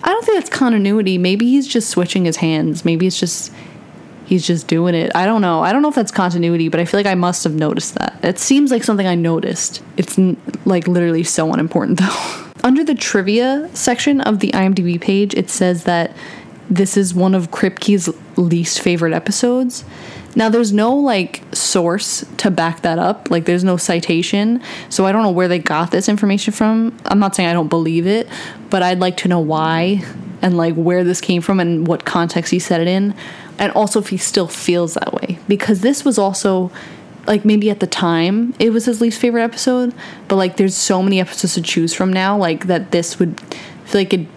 I 0.03 0.09
don't 0.09 0.25
think 0.25 0.37
that's 0.37 0.49
continuity. 0.49 1.17
Maybe 1.17 1.49
he's 1.49 1.67
just 1.67 1.89
switching 1.89 2.25
his 2.25 2.37
hands. 2.37 2.85
Maybe 2.85 3.05
it's 3.05 3.19
just 3.19 3.51
he's 4.25 4.45
just 4.47 4.67
doing 4.67 4.95
it. 4.95 5.11
I 5.15 5.25
don't 5.25 5.41
know. 5.41 5.61
I 5.61 5.73
don't 5.73 5.81
know 5.81 5.89
if 5.89 5.95
that's 5.95 6.11
continuity, 6.11 6.69
but 6.69 6.79
I 6.79 6.85
feel 6.85 6.99
like 6.99 7.07
I 7.07 7.15
must 7.15 7.43
have 7.43 7.55
noticed 7.55 7.95
that. 7.95 8.17
It 8.23 8.39
seems 8.39 8.71
like 8.71 8.83
something 8.83 9.07
I 9.07 9.15
noticed. 9.15 9.83
It's 9.97 10.17
like 10.65 10.87
literally 10.87 11.23
so 11.23 11.51
unimportant 11.51 11.99
though. 11.99 12.48
Under 12.63 12.83
the 12.83 12.95
trivia 12.95 13.69
section 13.73 14.21
of 14.21 14.39
the 14.39 14.49
IMDb 14.49 14.99
page, 14.99 15.33
it 15.33 15.49
says 15.49 15.85
that 15.85 16.15
this 16.69 16.97
is 16.97 17.13
one 17.13 17.33
of 17.33 17.51
Kripke's 17.51 18.09
least 18.37 18.81
favorite 18.81 19.13
episodes. 19.13 19.83
Now, 20.35 20.49
there's 20.49 20.71
no 20.71 20.95
like 20.95 21.41
source 21.53 22.23
to 22.37 22.51
back 22.51 22.81
that 22.81 22.99
up. 22.99 23.31
Like, 23.31 23.45
there's 23.45 23.63
no 23.63 23.77
citation. 23.77 24.61
So, 24.89 25.05
I 25.05 25.11
don't 25.11 25.23
know 25.23 25.31
where 25.31 25.47
they 25.47 25.59
got 25.59 25.91
this 25.91 26.07
information 26.07 26.53
from. 26.53 26.95
I'm 27.05 27.19
not 27.19 27.35
saying 27.35 27.49
I 27.49 27.53
don't 27.53 27.69
believe 27.69 28.05
it, 28.05 28.27
but 28.69 28.83
I'd 28.83 28.99
like 28.99 29.17
to 29.17 29.27
know 29.27 29.39
why 29.39 30.03
and 30.41 30.55
like 30.55 30.75
where 30.75 31.03
this 31.03 31.21
came 31.21 31.41
from 31.41 31.59
and 31.59 31.87
what 31.87 32.05
context 32.05 32.51
he 32.51 32.59
said 32.59 32.81
it 32.81 32.87
in. 32.87 33.15
And 33.57 33.71
also 33.73 33.99
if 33.99 34.09
he 34.09 34.17
still 34.17 34.47
feels 34.47 34.93
that 34.93 35.13
way. 35.13 35.39
Because 35.47 35.81
this 35.81 36.05
was 36.05 36.17
also 36.17 36.71
like 37.29 37.45
maybe 37.45 37.69
at 37.69 37.79
the 37.79 37.87
time 37.87 38.55
it 38.59 38.71
was 38.71 38.85
his 38.85 38.99
least 38.99 39.21
favorite 39.21 39.43
episode, 39.43 39.93
but 40.27 40.35
like 40.35 40.57
there's 40.57 40.75
so 40.75 41.01
many 41.01 41.21
episodes 41.21 41.53
to 41.53 41.61
choose 41.61 41.93
from 41.93 42.11
now, 42.11 42.35
like 42.35 42.65
that 42.65 42.91
this 42.91 43.19
would 43.19 43.39
feel 43.85 44.01
like 44.01 44.11
it'd 44.11 44.27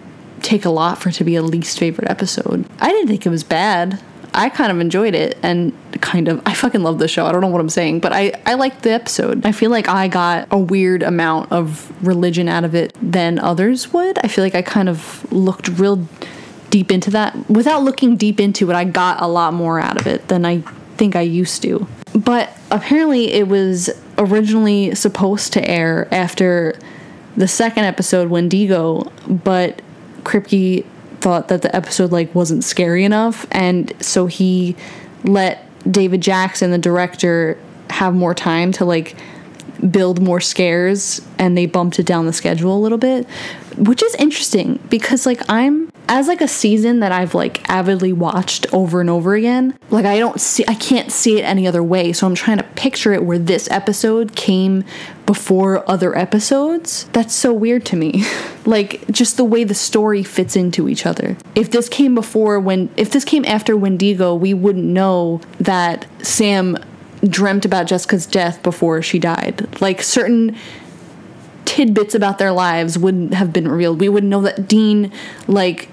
take 0.43 0.63
a 0.63 0.69
lot 0.69 1.01
for 1.01 1.09
it 1.09 1.13
to 1.13 1.23
be 1.23 1.35
a 1.35 1.41
least 1.41 1.79
favorite 1.79 2.09
episode. 2.09 2.65
I 2.79 2.89
didn't 2.89 3.07
think 3.07 3.25
it 3.25 3.29
was 3.29 3.43
bad. 3.43 3.99
I 4.35 4.49
kind 4.49 4.71
of 4.71 4.79
enjoyed 4.79 5.15
it 5.15 5.37
and 5.43 5.73
kind 6.01 6.27
of 6.27 6.41
I 6.45 6.53
fucking 6.53 6.83
love 6.83 6.99
the 6.99 7.07
show. 7.07 7.25
I 7.25 7.31
don't 7.31 7.41
know 7.41 7.47
what 7.47 7.61
I'm 7.61 7.69
saying, 7.69 7.99
but 7.99 8.13
I 8.13 8.33
I 8.45 8.53
liked 8.53 8.83
the 8.83 8.91
episode. 8.91 9.43
I 9.43 9.51
feel 9.51 9.71
like 9.71 9.89
I 9.89 10.07
got 10.07 10.47
a 10.51 10.57
weird 10.57 11.01
amount 11.01 11.51
of 11.51 11.91
religion 12.05 12.47
out 12.47 12.63
of 12.63 12.75
it 12.75 12.95
than 13.01 13.39
others 13.39 13.91
would. 13.91 14.19
I 14.23 14.27
feel 14.27 14.43
like 14.43 14.55
I 14.55 14.61
kind 14.61 14.87
of 14.87 15.31
looked 15.31 15.67
real 15.79 16.07
deep 16.69 16.91
into 16.91 17.09
that. 17.11 17.49
Without 17.49 17.83
looking 17.83 18.17
deep 18.17 18.39
into 18.39 18.69
it, 18.69 18.75
I 18.75 18.83
got 18.83 19.19
a 19.19 19.27
lot 19.27 19.53
more 19.53 19.79
out 19.79 19.99
of 19.99 20.05
it 20.05 20.27
than 20.27 20.45
I 20.45 20.63
think 21.03 21.17
I 21.17 21.21
used 21.21 21.61
to. 21.63 21.85
But 22.15 22.49
apparently, 22.71 23.33
it 23.33 23.49
was 23.49 23.89
originally 24.17 24.95
supposed 24.95 25.51
to 25.51 25.69
air 25.69 26.07
after 26.13 26.79
the 27.35 27.45
second 27.45 27.83
episode, 27.83 28.29
Wendigo, 28.29 29.11
but 29.27 29.81
Kripke 30.21 30.85
thought 31.19 31.49
that 31.49 31.61
the 31.61 31.75
episode 31.75 32.13
like 32.13 32.33
wasn't 32.33 32.63
scary 32.63 33.03
enough, 33.03 33.45
and 33.51 33.91
so 33.99 34.27
he 34.27 34.77
let 35.25 35.67
David 35.91 36.21
Jackson, 36.21 36.71
the 36.71 36.77
director, 36.77 37.57
have 37.89 38.15
more 38.15 38.33
time 38.33 38.71
to 38.71 38.85
like 38.85 39.17
build 39.91 40.21
more 40.21 40.39
scares 40.39 41.21
and 41.37 41.57
they 41.57 41.65
bumped 41.65 41.99
it 41.99 42.05
down 42.05 42.25
the 42.25 42.33
schedule 42.33 42.75
a 42.75 42.79
little 42.79 42.97
bit 42.97 43.27
which 43.77 44.03
is 44.03 44.15
interesting 44.15 44.79
because 44.89 45.25
like 45.25 45.41
i'm 45.49 45.91
as 46.07 46.27
like 46.27 46.41
a 46.41 46.47
season 46.47 46.99
that 46.99 47.11
i've 47.11 47.33
like 47.33 47.67
avidly 47.69 48.13
watched 48.13 48.71
over 48.73 49.01
and 49.01 49.09
over 49.09 49.35
again 49.35 49.77
like 49.89 50.05
i 50.05 50.19
don't 50.19 50.39
see 50.39 50.63
i 50.67 50.75
can't 50.75 51.11
see 51.11 51.39
it 51.39 51.43
any 51.43 51.67
other 51.67 51.83
way. 51.83 52.11
So 52.13 52.27
i'm 52.27 52.35
trying 52.35 52.57
to 52.57 52.63
picture 52.63 53.13
it 53.13 53.23
where 53.23 53.39
this 53.39 53.69
episode 53.71 54.35
came 54.35 54.83
before 55.25 55.89
other 55.89 56.17
episodes. 56.17 57.05
That's 57.13 57.33
so 57.33 57.53
weird 57.53 57.85
to 57.87 57.95
me. 57.95 58.25
Like 58.65 59.05
just 59.11 59.35
the 59.35 59.43
way 59.43 59.65
the 59.65 59.73
story 59.73 60.23
fits 60.23 60.55
into 60.55 60.87
each 60.87 61.05
other. 61.05 61.35
If 61.53 61.71
this 61.71 61.89
came 61.89 62.15
before 62.15 62.61
when 62.61 62.89
if 62.95 63.11
this 63.11 63.25
came 63.25 63.43
after 63.43 63.75
wendigo 63.75 64.33
we 64.35 64.53
wouldn't 64.53 64.85
know 64.85 65.41
that 65.59 66.07
sam 66.25 66.77
dreamt 67.29 67.65
about 67.65 67.87
Jessica's 67.87 68.25
death 68.25 68.61
before 68.63 69.01
she 69.01 69.19
died. 69.19 69.81
Like 69.81 70.01
certain 70.01 70.55
tidbits 71.65 72.13
about 72.13 72.37
their 72.37 72.51
lives 72.51 72.97
wouldn't 72.97 73.33
have 73.33 73.53
been 73.53 73.67
revealed. 73.67 73.99
We 73.99 74.09
would 74.09 74.23
know 74.23 74.41
that 74.41 74.67
Dean 74.67 75.11
like 75.47 75.89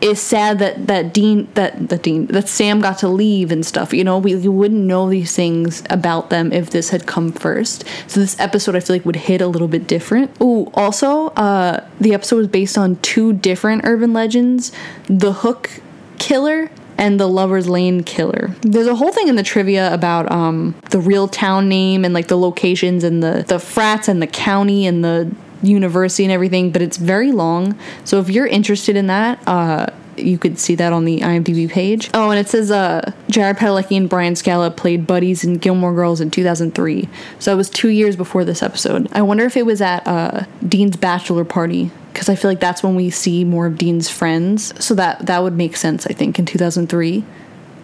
is 0.00 0.20
sad 0.20 0.58
that 0.58 0.86
that 0.86 1.14
Dean 1.14 1.48
that 1.54 1.88
that 1.88 2.02
Dean 2.02 2.26
that 2.26 2.48
Sam 2.48 2.80
got 2.80 2.98
to 2.98 3.08
leave 3.08 3.50
and 3.50 3.64
stuff. 3.64 3.94
You 3.94 4.04
know, 4.04 4.18
we, 4.18 4.34
we 4.36 4.48
wouldn't 4.48 4.82
know 4.82 5.08
these 5.08 5.34
things 5.34 5.82
about 5.88 6.30
them 6.30 6.52
if 6.52 6.70
this 6.70 6.90
had 6.90 7.06
come 7.06 7.32
first. 7.32 7.84
So 8.06 8.20
this 8.20 8.38
episode 8.38 8.76
I 8.76 8.80
feel 8.80 8.96
like 8.96 9.06
would 9.06 9.16
hit 9.16 9.40
a 9.40 9.46
little 9.46 9.68
bit 9.68 9.86
different. 9.86 10.30
Oh, 10.40 10.70
also, 10.74 11.28
uh, 11.28 11.88
the 12.00 12.12
episode 12.12 12.36
was 12.36 12.48
based 12.48 12.76
on 12.76 12.96
two 12.96 13.32
different 13.32 13.82
urban 13.84 14.12
legends: 14.12 14.72
the 15.06 15.32
Hook 15.32 15.70
Killer 16.18 16.70
and 16.98 17.18
the 17.18 17.26
Lover's 17.26 17.68
Lane 17.68 18.04
Killer. 18.04 18.50
There's 18.62 18.86
a 18.86 18.94
whole 18.94 19.12
thing 19.12 19.28
in 19.28 19.36
the 19.36 19.42
trivia 19.42 19.92
about 19.92 20.30
um, 20.30 20.74
the 20.90 21.00
real 21.00 21.28
town 21.28 21.68
name 21.68 22.04
and 22.04 22.14
like 22.14 22.28
the 22.28 22.38
locations 22.38 23.04
and 23.04 23.22
the 23.22 23.44
the 23.46 23.58
frats 23.58 24.08
and 24.08 24.22
the 24.22 24.26
county 24.26 24.86
and 24.86 25.04
the 25.04 25.30
university 25.62 26.24
and 26.24 26.32
everything, 26.32 26.70
but 26.70 26.82
it's 26.82 26.96
very 26.96 27.32
long. 27.32 27.78
So 28.04 28.20
if 28.20 28.28
you're 28.28 28.46
interested 28.46 28.96
in 28.96 29.06
that, 29.06 29.46
uh, 29.46 29.86
you 30.18 30.38
could 30.38 30.58
see 30.58 30.74
that 30.76 30.92
on 30.92 31.04
the 31.04 31.20
IMDb 31.20 31.68
page. 31.70 32.10
Oh, 32.14 32.30
and 32.30 32.38
it 32.38 32.48
says 32.48 32.70
uh, 32.70 33.12
Jared 33.28 33.56
Padalecki 33.56 33.96
and 33.96 34.08
Brian 34.08 34.34
Skala 34.34 34.74
played 34.74 35.06
buddies 35.06 35.44
in 35.44 35.58
Gilmore 35.58 35.94
Girls 35.94 36.20
in 36.20 36.30
2003. 36.30 37.08
So 37.38 37.52
it 37.52 37.56
was 37.56 37.70
two 37.70 37.88
years 37.88 38.16
before 38.16 38.44
this 38.44 38.62
episode. 38.62 39.08
I 39.12 39.22
wonder 39.22 39.44
if 39.44 39.56
it 39.56 39.66
was 39.66 39.80
at 39.80 40.06
uh, 40.06 40.44
Dean's 40.66 40.96
bachelor 40.96 41.44
party 41.44 41.90
because 42.12 42.28
I 42.28 42.36
feel 42.36 42.50
like 42.50 42.60
that's 42.60 42.82
when 42.82 42.94
we 42.94 43.10
see 43.10 43.44
more 43.44 43.66
of 43.66 43.76
Dean's 43.76 44.08
friends. 44.08 44.72
So 44.82 44.94
that 44.94 45.26
that 45.26 45.42
would 45.42 45.54
make 45.54 45.76
sense, 45.76 46.06
I 46.06 46.12
think, 46.12 46.38
in 46.38 46.46
2003. 46.46 47.24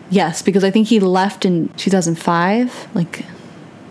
Yes, 0.09 0.43
because 0.43 0.65
I 0.65 0.71
think 0.71 0.89
he 0.89 1.01
left 1.01 1.45
in 1.45 1.69
2005, 1.71 2.89
like 2.95 3.25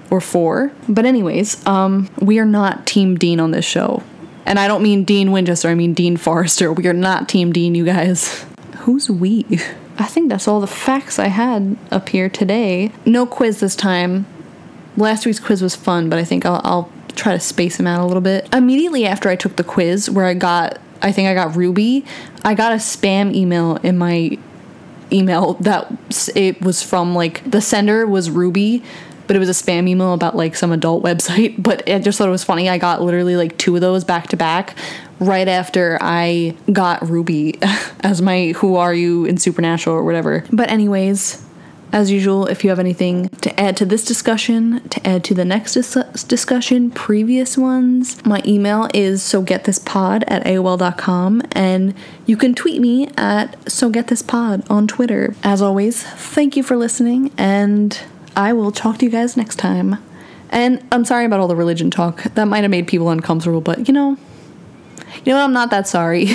or 0.10 0.22
4. 0.22 0.72
But 0.88 1.06
anyways, 1.06 1.66
um 1.68 2.10
we 2.20 2.40
are 2.40 2.46
not 2.46 2.88
team 2.88 3.18
Dean 3.18 3.40
on 3.40 3.52
this 3.52 3.66
show. 3.66 4.04
And 4.50 4.58
I 4.58 4.68
don't 4.68 4.82
mean 4.82 5.04
Dean 5.04 5.32
Winchester, 5.32 5.68
I 5.68 5.76
mean 5.76 5.94
Dean 5.94 6.18
Forrester. 6.18 6.74
We 6.74 6.88
are 6.88 6.94
not 6.94 7.30
team 7.30 7.54
Dean, 7.54 7.76
you 7.76 7.86
guys. 7.86 8.46
Who's 8.80 9.08
we? 9.08 9.46
I 10.00 10.06
think 10.06 10.30
that's 10.30 10.48
all 10.48 10.60
the 10.60 10.66
facts 10.66 11.20
I 11.20 11.28
had 11.28 11.78
up 11.92 12.10
here 12.10 12.30
today. 12.30 12.92
No 13.06 13.28
quiz 13.28 13.60
this 13.60 13.76
time. 13.76 14.26
Last 14.98 15.28
week's 15.28 15.40
quiz 15.40 15.62
was 15.62 15.76
fun, 15.76 16.10
but 16.10 16.18
I 16.18 16.24
think 16.24 16.48
I'll, 16.48 16.62
I'll 16.64 16.92
try 17.10 17.34
to 17.34 17.40
space 17.40 17.78
them 17.78 17.86
out 17.86 18.02
a 18.02 18.08
little 18.08 18.22
bit. 18.22 18.50
Immediately 18.52 19.06
after 19.06 19.30
I 19.30 19.36
took 19.36 19.56
the 19.56 19.64
quiz, 19.64 20.10
where 20.10 20.26
I 20.26 20.34
got, 20.34 20.80
I 21.04 21.12
think 21.12 21.28
I 21.28 21.36
got 21.36 21.56
Ruby, 21.56 22.04
I 22.44 22.56
got 22.56 22.72
a 22.72 22.78
spam 22.78 23.36
email 23.36 23.76
in 23.78 24.00
my 24.00 24.36
email 25.12 25.54
that 25.56 25.92
it 26.36 26.60
was 26.62 26.82
from 26.82 27.14
like 27.14 27.50
the 27.50 27.62
sender 27.62 28.08
was 28.08 28.32
Ruby, 28.32 28.82
but 29.30 29.36
it 29.36 29.40
was 29.40 29.48
a 29.48 29.52
spam 29.52 29.88
email 29.88 30.16
about 30.16 30.36
like 30.36 30.56
some 30.56 30.72
adult 30.72 31.04
website. 31.10 31.62
But 31.62 31.88
I 31.88 32.00
just 32.00 32.18
thought 32.18 32.28
it 32.28 32.32
was 32.32 32.44
funny. 32.44 32.68
I 32.68 32.80
got 32.80 33.00
literally 33.04 33.36
like 33.36 33.56
two 33.60 33.76
of 33.76 33.82
those 33.82 34.04
back 34.04 34.28
to 34.30 34.38
back 34.38 34.76
right 35.20 35.48
after 35.48 36.00
I 36.02 36.56
got 36.74 37.08
Ruby 37.08 37.60
as 38.02 38.24
my 38.24 38.54
Who 38.58 38.76
Are 38.76 38.92
You 38.94 39.26
in 39.26 39.38
Supernatural 39.38 39.96
or 39.96 40.04
whatever. 40.04 40.46
But, 40.52 40.72
anyways, 40.72 41.46
As 41.92 42.12
usual, 42.12 42.46
if 42.46 42.64
you 42.64 42.70
have 42.70 42.80
anything 42.80 43.30
to 43.42 43.60
add 43.60 43.76
to 43.78 43.86
this 43.86 44.06
discussion, 44.06 44.88
to 44.90 45.08
add 45.08 45.24
to 45.26 45.34
the 45.34 45.44
next 45.46 45.74
dis- 45.74 46.24
discussion, 46.28 46.92
previous 46.92 47.58
ones, 47.58 48.24
my 48.26 48.44
email 48.46 48.88
is 48.94 49.24
so 49.24 49.42
get 49.42 49.64
this 49.64 49.80
pod 49.80 50.24
at 50.28 50.44
AOL.com 50.46 51.42
and 51.54 51.96
you 52.28 52.38
can 52.38 52.54
tweet 52.54 52.80
me 52.80 53.08
at 53.18 53.56
so 53.70 53.90
get 53.90 54.08
this 54.08 54.22
pod 54.22 54.64
on 54.70 54.88
Twitter. 54.88 55.34
As 55.44 55.62
always, 55.64 56.04
thank 56.04 56.56
you 56.56 56.62
for 56.62 56.78
listening 56.78 57.32
and 57.40 58.00
I 58.36 58.54
will 58.54 58.72
talk 58.72 58.98
to 59.00 59.06
you 59.06 59.12
guys 59.12 59.36
next 59.36 59.58
time. 59.58 59.98
And 60.50 60.86
I'm 60.92 61.06
sorry 61.06 61.26
about 61.26 61.40
all 61.40 61.48
the 61.48 61.56
religion 61.56 61.92
talk. 61.92 62.24
That 62.24 62.46
might 62.46 62.62
have 62.62 62.72
made 62.72 62.88
people 62.88 63.10
uncomfortable, 63.10 63.62
but 63.62 63.88
you 63.88 63.94
know, 63.94 64.18
you 65.26 65.34
know? 65.34 65.44
I'm 65.44 65.54
not 65.54 65.70
that 65.72 65.88
sorry. 65.88 66.30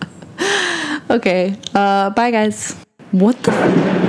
okay. 1.10 1.56
Uh, 1.74 2.10
bye, 2.10 2.30
guys. 2.30 2.76
What 3.10 3.42
the? 3.42 4.07